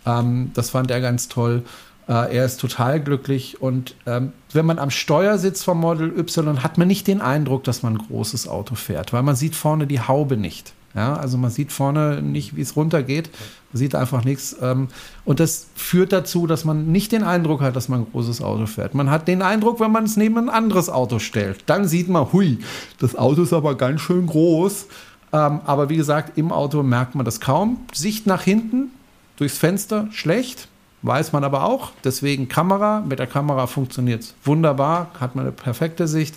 Ähm, 0.05 0.51
das 0.55 0.70
fand 0.70 0.90
er 0.90 1.01
ganz 1.01 1.28
toll. 1.28 1.62
Äh, 2.09 2.36
er 2.36 2.44
ist 2.44 2.60
total 2.60 3.01
glücklich 3.01 3.62
und 3.62 3.94
ähm, 4.06 4.32
wenn 4.52 4.66
man 4.66 4.81
am 4.81 4.90
Steuer 4.90 5.39
sitzt 5.39 5.64
vom 5.64 5.78
Model 5.78 6.12
Y, 6.19 6.64
hat 6.64 6.78
man 6.78 6.89
nicht 6.89 7.06
den 7.06 7.20
Eindruck, 7.20 7.62
dass 7.62 7.85
man 7.85 7.94
ein 7.94 8.06
großes 8.09 8.48
Auto 8.48 8.74
fährt, 8.74 9.12
weil 9.12 9.23
man 9.23 9.36
sieht 9.36 9.55
vorne 9.55 9.86
die 9.86 10.01
Haube 10.01 10.36
nicht. 10.36 10.73
Ja, 10.94 11.14
also 11.14 11.39
man 11.39 11.51
sieht 11.51 11.73
vorne 11.73 12.20
nicht, 12.20 12.55
wie 12.55 12.60
es 12.60 12.77
runtergeht. 12.77 13.31
Man 13.73 13.78
sieht 13.78 13.94
einfach 13.94 14.24
nichts. 14.24 14.56
Ähm, 14.60 14.89
und 15.24 15.40
das 15.40 15.69
führt 15.74 16.12
dazu, 16.12 16.47
dass 16.47 16.64
man 16.64 16.93
nicht 16.93 17.12
den 17.12 17.23
Eindruck 17.23 17.62
hat, 17.62 17.77
dass 17.77 17.89
man 17.89 18.01
ein 18.01 18.06
großes 18.12 18.43
Auto 18.43 18.66
fährt. 18.66 18.94
Man 18.94 19.10
hat 19.10 19.27
den 19.27 19.40
Eindruck, 19.40 19.81
wenn 19.81 19.90
man 19.90 20.05
es 20.05 20.16
neben 20.16 20.36
ein 20.36 20.48
anderes 20.51 20.90
Auto 20.90 21.19
stellt. 21.19 21.64
Dann 21.66 21.89
sieht 21.89 22.09
man, 22.09 22.32
hui, 22.32 22.59
das 22.98 23.16
Auto 23.16 23.43
ist 23.43 23.55
aber 23.55 23.74
ganz 23.77 24.02
schön 24.02 24.27
groß. 24.27 24.86
Ähm, 25.32 25.60
aber 25.64 25.89
wie 25.89 25.97
gesagt, 25.97 26.36
im 26.36 26.52
Auto 26.52 26.82
merkt 26.82 27.14
man 27.14 27.24
das 27.24 27.40
kaum. 27.40 27.81
Sicht 27.94 28.27
nach 28.27 28.43
hinten, 28.43 28.90
durchs 29.36 29.56
Fenster, 29.56 30.09
schlecht. 30.10 30.69
Weiß 31.01 31.32
man 31.32 31.43
aber 31.43 31.64
auch. 31.64 31.93
Deswegen 32.05 32.48
Kamera. 32.48 33.01
Mit 33.01 33.19
der 33.19 33.27
Kamera 33.27 33.66
funktioniert 33.66 34.23
es 34.23 34.35
wunderbar. 34.44 35.10
Hat 35.19 35.35
man 35.35 35.47
eine 35.47 35.52
perfekte 35.52 36.06
Sicht. 36.06 36.36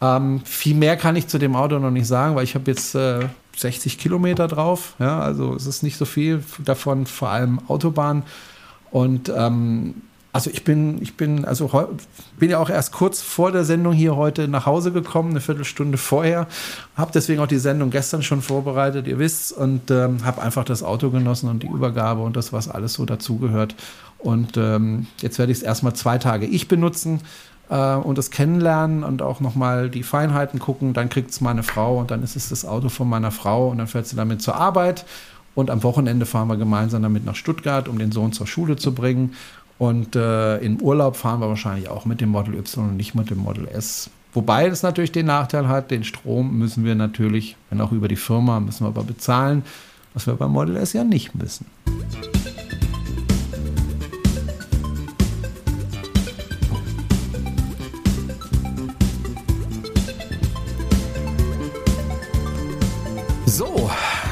Ähm, 0.00 0.42
viel 0.44 0.76
mehr 0.76 0.96
kann 0.96 1.16
ich 1.16 1.26
zu 1.26 1.38
dem 1.38 1.56
Auto 1.56 1.78
noch 1.78 1.90
nicht 1.90 2.06
sagen, 2.06 2.36
weil 2.36 2.44
ich 2.44 2.54
habe 2.54 2.70
jetzt 2.70 2.94
äh, 2.94 3.28
60 3.56 3.98
Kilometer 3.98 4.48
drauf. 4.48 4.94
Ja, 4.98 5.20
also 5.20 5.54
es 5.54 5.66
ist 5.66 5.82
nicht 5.82 5.96
so 5.96 6.04
viel 6.04 6.42
davon, 6.64 7.06
vor 7.06 7.30
allem 7.30 7.60
Autobahn. 7.68 8.22
Und 8.90 9.30
ähm, 9.34 9.94
also 10.36 10.50
ich 10.50 10.64
bin, 10.64 11.00
ich 11.00 11.16
bin, 11.16 11.46
also 11.46 11.88
bin 12.38 12.50
ja 12.50 12.58
auch 12.58 12.68
erst 12.68 12.92
kurz 12.92 13.22
vor 13.22 13.52
der 13.52 13.64
Sendung 13.64 13.94
hier 13.94 14.16
heute 14.16 14.48
nach 14.48 14.66
Hause 14.66 14.92
gekommen, 14.92 15.30
eine 15.30 15.40
Viertelstunde 15.40 15.96
vorher. 15.96 16.46
Habe 16.94 17.10
deswegen 17.14 17.40
auch 17.40 17.46
die 17.46 17.58
Sendung 17.58 17.88
gestern 17.88 18.22
schon 18.22 18.42
vorbereitet, 18.42 19.06
ihr 19.06 19.18
wisst, 19.18 19.52
und 19.52 19.90
ähm, 19.90 20.26
habe 20.26 20.42
einfach 20.42 20.64
das 20.64 20.82
Auto 20.82 21.08
genossen 21.08 21.48
und 21.48 21.62
die 21.62 21.68
Übergabe 21.68 22.20
und 22.20 22.36
das, 22.36 22.52
was 22.52 22.68
alles 22.68 22.92
so 22.92 23.06
dazugehört. 23.06 23.74
Und 24.18 24.58
ähm, 24.58 25.06
jetzt 25.22 25.38
werde 25.38 25.52
ich 25.52 25.58
es 25.58 25.64
erstmal 25.64 25.94
zwei 25.94 26.18
Tage 26.18 26.44
ich 26.44 26.68
benutzen 26.68 27.20
äh, 27.68 27.94
und 27.94 28.18
das 28.18 28.30
kennenlernen 28.30 29.04
und 29.04 29.22
auch 29.22 29.40
nochmal 29.40 29.90
die 29.90 30.02
Feinheiten 30.02 30.58
gucken. 30.58 30.92
Dann 30.92 31.08
kriegt 31.08 31.30
es 31.30 31.40
meine 31.40 31.62
Frau 31.62 31.98
und 31.98 32.10
dann 32.10 32.22
ist 32.22 32.36
es 32.36 32.48
das 32.48 32.64
Auto 32.64 32.88
von 32.88 33.08
meiner 33.08 33.30
Frau 33.30 33.68
und 33.68 33.78
dann 33.78 33.86
fährt 33.86 34.06
sie 34.06 34.16
damit 34.16 34.42
zur 34.42 34.56
Arbeit. 34.56 35.04
Und 35.54 35.70
am 35.70 35.82
Wochenende 35.82 36.26
fahren 36.26 36.48
wir 36.48 36.56
gemeinsam 36.56 37.02
damit 37.02 37.24
nach 37.24 37.34
Stuttgart, 37.34 37.88
um 37.88 37.98
den 37.98 38.12
Sohn 38.12 38.32
zur 38.32 38.46
Schule 38.46 38.76
zu 38.76 38.94
bringen. 38.94 39.34
Und 39.78 40.16
äh, 40.16 40.58
im 40.58 40.80
Urlaub 40.80 41.16
fahren 41.16 41.40
wir 41.40 41.48
wahrscheinlich 41.48 41.88
auch 41.88 42.04
mit 42.04 42.20
dem 42.20 42.30
Model 42.30 42.54
Y 42.54 42.90
und 42.90 42.96
nicht 42.96 43.14
mit 43.14 43.30
dem 43.30 43.38
Model 43.38 43.68
S. 43.68 44.10
Wobei 44.32 44.68
das 44.68 44.82
natürlich 44.82 45.12
den 45.12 45.26
Nachteil 45.26 45.66
hat, 45.66 45.90
den 45.90 46.04
Strom 46.04 46.58
müssen 46.58 46.84
wir 46.84 46.94
natürlich, 46.94 47.56
wenn 47.70 47.80
auch 47.80 47.92
über 47.92 48.06
die 48.06 48.16
Firma, 48.16 48.60
müssen 48.60 48.84
wir 48.84 48.88
aber 48.88 49.02
bezahlen, 49.02 49.62
was 50.12 50.26
wir 50.26 50.34
beim 50.34 50.52
Model 50.52 50.76
S 50.76 50.92
ja 50.92 51.04
nicht 51.04 51.34
müssen. 51.34 51.66
So, 63.48 63.88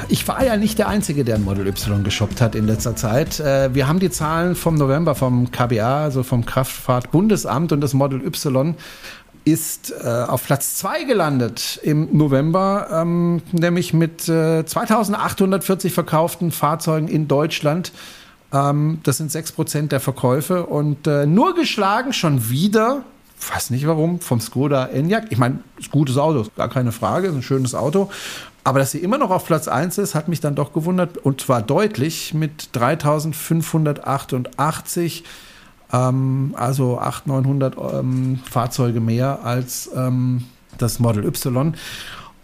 ich 0.09 0.27
war 0.27 0.45
ja 0.45 0.57
nicht 0.57 0.77
der 0.77 0.89
Einzige, 0.89 1.23
der 1.23 1.36
ein 1.36 1.45
Model 1.45 1.69
Y 1.69 2.03
geshoppt 2.03 2.41
hat 2.41 2.57
in 2.57 2.66
letzter 2.66 2.97
Zeit. 2.97 3.39
Äh, 3.39 3.73
wir 3.73 3.86
haben 3.86 4.01
die 4.01 4.11
Zahlen 4.11 4.57
vom 4.57 4.74
November 4.74 5.15
vom 5.15 5.53
KBA, 5.53 6.03
also 6.03 6.24
vom 6.24 6.45
Kraftfahrtbundesamt 6.45 7.70
und 7.70 7.81
das 7.81 7.95
Model 7.95 8.27
Y 8.27 8.74
ist 9.45 9.93
äh, 9.93 10.09
auf 10.09 10.45
Platz 10.45 10.77
2 10.78 11.05
gelandet 11.05 11.78
im 11.85 12.16
November, 12.16 12.89
ähm, 12.91 13.41
nämlich 13.53 13.95
mit 13.95 14.28
äh, 14.28 14.65
2840 14.66 15.93
verkauften 15.93 16.51
Fahrzeugen 16.51 17.07
in 17.07 17.28
Deutschland. 17.28 17.93
Ähm, 18.53 18.99
das 19.05 19.19
sind 19.19 19.31
6% 19.31 19.89
der 19.89 20.01
Verkäufe 20.01 20.66
und 20.66 21.07
äh, 21.07 21.24
nur 21.24 21.55
geschlagen 21.55 22.12
schon 22.12 22.51
wieder, 22.51 23.05
weiß 23.53 23.70
nicht 23.70 23.86
warum, 23.86 24.19
vom 24.19 24.41
Skoda 24.41 24.86
Enyaq. 24.86 25.27
Ich 25.31 25.39
meine, 25.39 25.61
ist 25.78 25.93
gutes 25.93 26.16
Auto, 26.16 26.47
gar 26.57 26.69
keine 26.69 26.91
Frage, 26.91 27.28
ist 27.28 27.35
ein 27.35 27.43
schönes 27.43 27.77
Auto. 27.77 28.11
Aber 28.65 28.78
dass 28.78 28.93
sie 28.93 28.99
immer 28.99 29.19
noch 29.19 29.31
auf 29.31 29.45
Platz 29.45 29.69
1 29.69 29.99
ist, 29.99 30.15
hat 30.15 30.28
mich 30.28 30.41
dann 30.41 30.55
doch 30.55 30.73
gewundert 30.73 31.19
und 31.19 31.43
zwar 31.43 31.61
deutlich 31.61 32.32
mit 32.32 32.70
3588, 32.73 35.24
ähm, 35.93 36.55
also 36.57 36.99
800, 36.99 37.77
900 37.77 37.93
ähm, 37.93 38.41
Fahrzeuge 38.51 39.01
mehr 39.01 39.41
als 39.45 39.91
ähm, 39.95 40.45
das 40.78 40.99
Model 40.99 41.27
Y. 41.27 41.74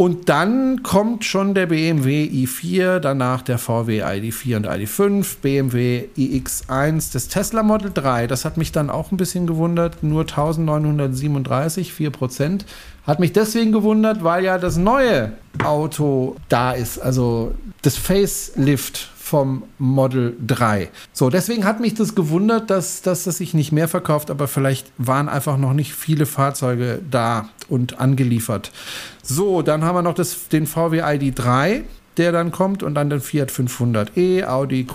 Und 0.01 0.31
dann 0.31 0.82
kommt 0.82 1.27
schon 1.27 1.52
der 1.52 1.66
BMW 1.66 2.24
i4, 2.24 3.01
danach 3.01 3.43
der 3.43 3.59
VW 3.59 4.02
ID4 4.02 4.56
und 4.56 4.66
ID5, 4.66 5.36
BMW 5.43 6.06
iX1, 6.16 7.12
das 7.12 7.28
Tesla 7.28 7.62
Model 7.62 7.90
3. 7.93 8.27
Das 8.27 8.47
hat 8.47 8.56
mich 8.56 8.72
dann 8.72 8.89
auch 8.89 9.12
ein 9.12 9.18
bisschen 9.18 9.47
gewundert, 9.47 10.02
nur 10.02 10.22
1937, 10.22 11.93
4 11.93 12.10
Prozent. 12.12 12.64
Hat 13.06 13.20
mich 13.20 13.35
deswegen 13.35 13.72
gewundert, 13.72 14.24
weil 14.24 14.43
ja 14.43 14.56
das 14.56 14.78
neue 14.78 15.32
Auto 15.62 16.36
da 16.48 16.72
ist, 16.72 16.98
also 16.98 17.52
das 17.82 17.98
Facelift 17.98 19.10
vom 19.31 19.62
Model 19.78 20.36
3. 20.44 20.90
So, 21.12 21.31
deswegen 21.31 21.65
hat 21.65 21.78
mich 21.78 21.94
das 21.94 22.16
gewundert, 22.16 22.69
dass, 22.69 23.01
dass 23.01 23.23
das 23.23 23.36
sich 23.36 23.55
nicht 23.55 23.70
mehr 23.70 23.86
verkauft, 23.86 24.28
aber 24.28 24.48
vielleicht 24.48 24.90
waren 24.98 25.28
einfach 25.28 25.57
noch 25.57 25.73
nicht 25.73 25.94
viele 25.94 26.27
Fahrzeuge 26.27 27.01
da 27.09 27.48
und 27.69 28.01
angeliefert. 28.01 28.73
So, 29.23 29.62
dann 29.62 29.85
haben 29.85 29.94
wir 29.94 30.02
noch 30.02 30.15
das, 30.15 30.48
den 30.48 30.66
VW 30.66 31.02
ID3, 31.05 31.82
der 32.16 32.32
dann 32.32 32.51
kommt 32.51 32.82
und 32.82 32.97
dann 32.97 33.09
den 33.09 33.20
Fiat 33.20 33.52
500e, 33.52 34.47
Audi 34.48 34.89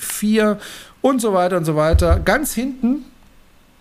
Q4 0.00 0.56
und 1.00 1.20
so 1.20 1.32
weiter 1.32 1.56
und 1.56 1.64
so 1.64 1.76
weiter. 1.76 2.18
Ganz 2.18 2.52
hinten 2.52 3.04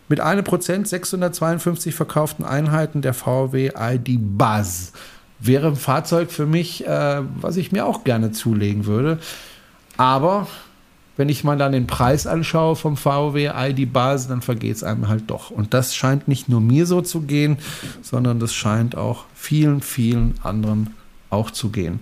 mit 0.07 0.19
einem 0.19 0.43
Prozent 0.43 0.87
652 0.87 1.95
verkauften 1.95 2.45
Einheiten 2.45 3.01
der 3.01 3.15
VW 3.15 3.71
ID 3.75 4.19
Buzz. 4.37 4.93
Wäre 5.39 5.69
ein 5.69 5.75
Fahrzeug 5.75 6.29
für 6.29 6.45
mich, 6.45 6.85
äh, 6.85 7.21
was 7.41 7.57
ich 7.57 7.71
mir 7.71 7.87
auch 7.87 8.03
gerne 8.03 8.31
zulegen 8.31 8.85
würde. 8.85 9.17
Aber 9.99 10.47
wenn 11.17 11.27
ich 11.27 11.43
mal 11.43 11.57
dann 11.57 11.73
den 11.73 11.85
Preis 11.85 12.25
anschaue 12.25 12.77
vom 12.77 12.95
VW 12.95 13.51
ID 13.53 13.91
Base, 13.91 14.29
dann 14.29 14.41
vergeht 14.41 14.77
es 14.77 14.83
einem 14.85 15.09
halt 15.09 15.29
doch. 15.29 15.51
Und 15.51 15.73
das 15.73 15.93
scheint 15.93 16.29
nicht 16.29 16.47
nur 16.47 16.61
mir 16.61 16.85
so 16.85 17.01
zu 17.01 17.23
gehen, 17.23 17.57
sondern 18.01 18.39
das 18.39 18.53
scheint 18.53 18.95
auch 18.95 19.25
vielen, 19.35 19.81
vielen 19.81 20.35
anderen 20.41 20.95
auch 21.29 21.51
zu 21.51 21.67
gehen. 21.67 21.99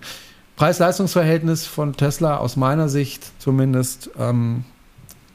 Preis-Leistungs-Verhältnis 0.54 1.66
von 1.66 1.96
Tesla 1.96 2.36
aus 2.36 2.54
meiner 2.54 2.88
Sicht 2.88 3.32
zumindest 3.40 4.10
ähm, 4.16 4.62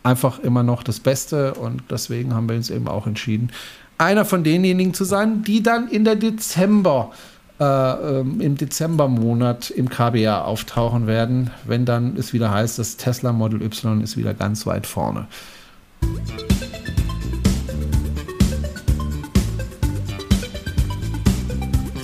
einfach 0.03 0.39
immer 0.39 0.63
noch 0.63 0.83
das 0.83 1.01
Beste 1.01 1.55
und 1.55 1.83
deswegen 1.89 2.33
haben 2.33 2.47
wir 2.47 2.55
uns 2.55 2.69
eben 2.69 2.87
auch 2.87 3.07
entschieden, 3.07 3.51
einer 3.97 4.23
von 4.23 4.45
denjenigen 4.45 4.93
zu 4.93 5.03
sein, 5.03 5.43
die 5.43 5.61
dann 5.61 5.89
in 5.89 6.05
der 6.05 6.15
Dezember 6.15 7.11
äh, 7.63 8.19
ähm, 8.19 8.41
im 8.41 8.57
Dezembermonat 8.57 9.69
im 9.69 9.89
KBA 9.89 10.41
auftauchen 10.43 11.07
werden, 11.07 11.51
wenn 11.65 11.85
dann 11.85 12.17
es 12.17 12.33
wieder 12.33 12.51
heißt, 12.51 12.77
das 12.77 12.97
Tesla 12.97 13.31
Model 13.31 13.61
Y 13.61 14.01
ist 14.01 14.17
wieder 14.17 14.33
ganz 14.33 14.65
weit 14.65 14.85
vorne. 14.85 15.27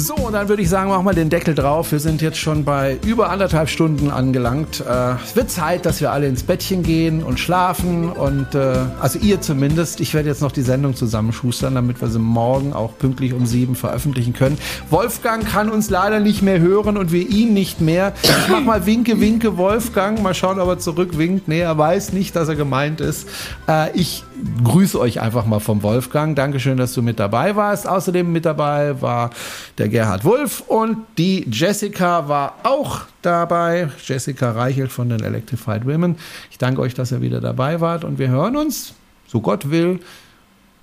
So, 0.10 0.16
und 0.16 0.34
dann 0.34 0.50
würde 0.50 0.64
ich 0.64 0.70
sagen, 0.70 0.90
machen 0.90 1.06
wir 1.06 1.14
den 1.14 1.30
Deckel 1.30 1.54
drauf. 1.54 1.92
Wir 1.92 2.00
sind 2.00 2.24
jetzt 2.24 2.40
schon 2.40 2.66
bei 2.66 2.98
über 3.06 3.30
anderthalb 3.30 3.70
Stunden 3.70 4.10
angelangt. 4.10 4.80
Äh, 4.80 5.14
es 5.24 5.36
wird 5.36 5.52
Zeit, 5.52 5.86
dass 5.86 6.02
wir 6.02 6.12
alle 6.12 6.26
ins 6.26 6.42
Bettchen 6.42 6.82
gehen 6.82 7.22
und 7.22 7.40
schlafen. 7.40 8.10
Und 8.10 8.56
äh, 8.56 8.74
also 9.00 9.20
ihr 9.20 9.40
zumindest. 9.40 10.00
Ich 10.00 10.16
werde 10.16 10.28
jetzt 10.28 10.42
noch 10.42 10.52
die 10.52 10.64
Sendung 10.64 10.96
zusammenschustern, 10.96 11.76
damit 11.76 12.02
wir 12.02 12.08
sie 12.08 12.18
morgen 12.18 12.74
auch 12.74 12.98
pünktlich 12.98 13.34
um 13.34 13.46
sieben 13.46 13.76
veröffentlichen 13.76 14.34
können. 14.34 14.58
Wolfgang 14.90 15.48
kann 15.48 15.70
uns 15.70 15.92
leider 15.92 16.20
nicht 16.20 16.42
mehr 16.42 16.60
hören 16.60 16.98
und 16.98 17.12
wir 17.12 17.30
ihn 17.30 17.54
nicht 17.54 17.80
mehr. 17.80 18.14
Ich 18.24 18.50
mach 18.50 18.64
mal 18.64 18.88
Winke, 18.88 19.22
Winke, 19.22 19.58
Wolfgang. 19.58 20.24
Mal 20.24 20.34
schauen, 20.34 20.60
ob 20.60 20.70
er 20.70 20.80
zurückwinkt. 20.80 21.48
Nee, 21.48 21.60
er 21.60 21.78
weiß 21.78 22.14
nicht, 22.14 22.36
dass 22.36 22.50
er 22.50 22.56
gemeint 22.56 23.00
ist. 23.00 23.30
Äh, 23.68 23.92
ich 23.94 24.24
grüße 24.64 25.00
euch 25.00 25.22
einfach 25.22 25.46
mal 25.46 25.60
vom 25.60 25.84
Wolfgang. 25.84 26.36
Dankeschön, 26.36 26.78
dass 26.78 26.94
du 26.94 27.04
mit 27.04 27.20
dabei 27.20 27.56
warst. 27.56 27.88
Außerdem 27.88 28.32
mit 28.32 28.46
dabei 28.46 29.02
war 29.02 29.30
der 29.78 29.90
Gerhard 30.00 30.24
Wulff 30.24 30.62
und 30.62 31.06
die 31.18 31.46
Jessica 31.52 32.30
war 32.30 32.56
auch 32.64 33.02
dabei. 33.22 33.90
Jessica 34.02 34.52
Reichelt 34.52 34.94
von 34.94 35.10
den 35.10 35.22
Electrified 35.22 35.86
Women. 35.86 36.16
Ich 36.50 36.58
danke 36.58 36.80
euch, 36.80 36.94
dass 36.94 37.12
ihr 37.12 37.20
wieder 37.20 37.42
dabei 37.42 37.82
wart 37.82 38.06
und 38.06 38.18
wir 38.18 38.30
hören 38.30 38.56
uns, 38.56 38.94
so 39.28 39.42
Gott 39.42 39.72
will, 39.72 40.00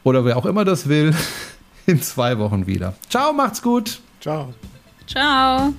oder 0.04 0.26
wer 0.26 0.36
auch 0.36 0.44
immer 0.44 0.66
das 0.66 0.90
will, 0.90 1.14
in 1.86 2.02
zwei 2.02 2.36
Wochen 2.36 2.66
wieder. 2.66 2.92
Ciao, 3.08 3.32
macht's 3.32 3.62
gut. 3.62 4.00
Ciao. 4.20 4.52
Ciao. 5.06 5.72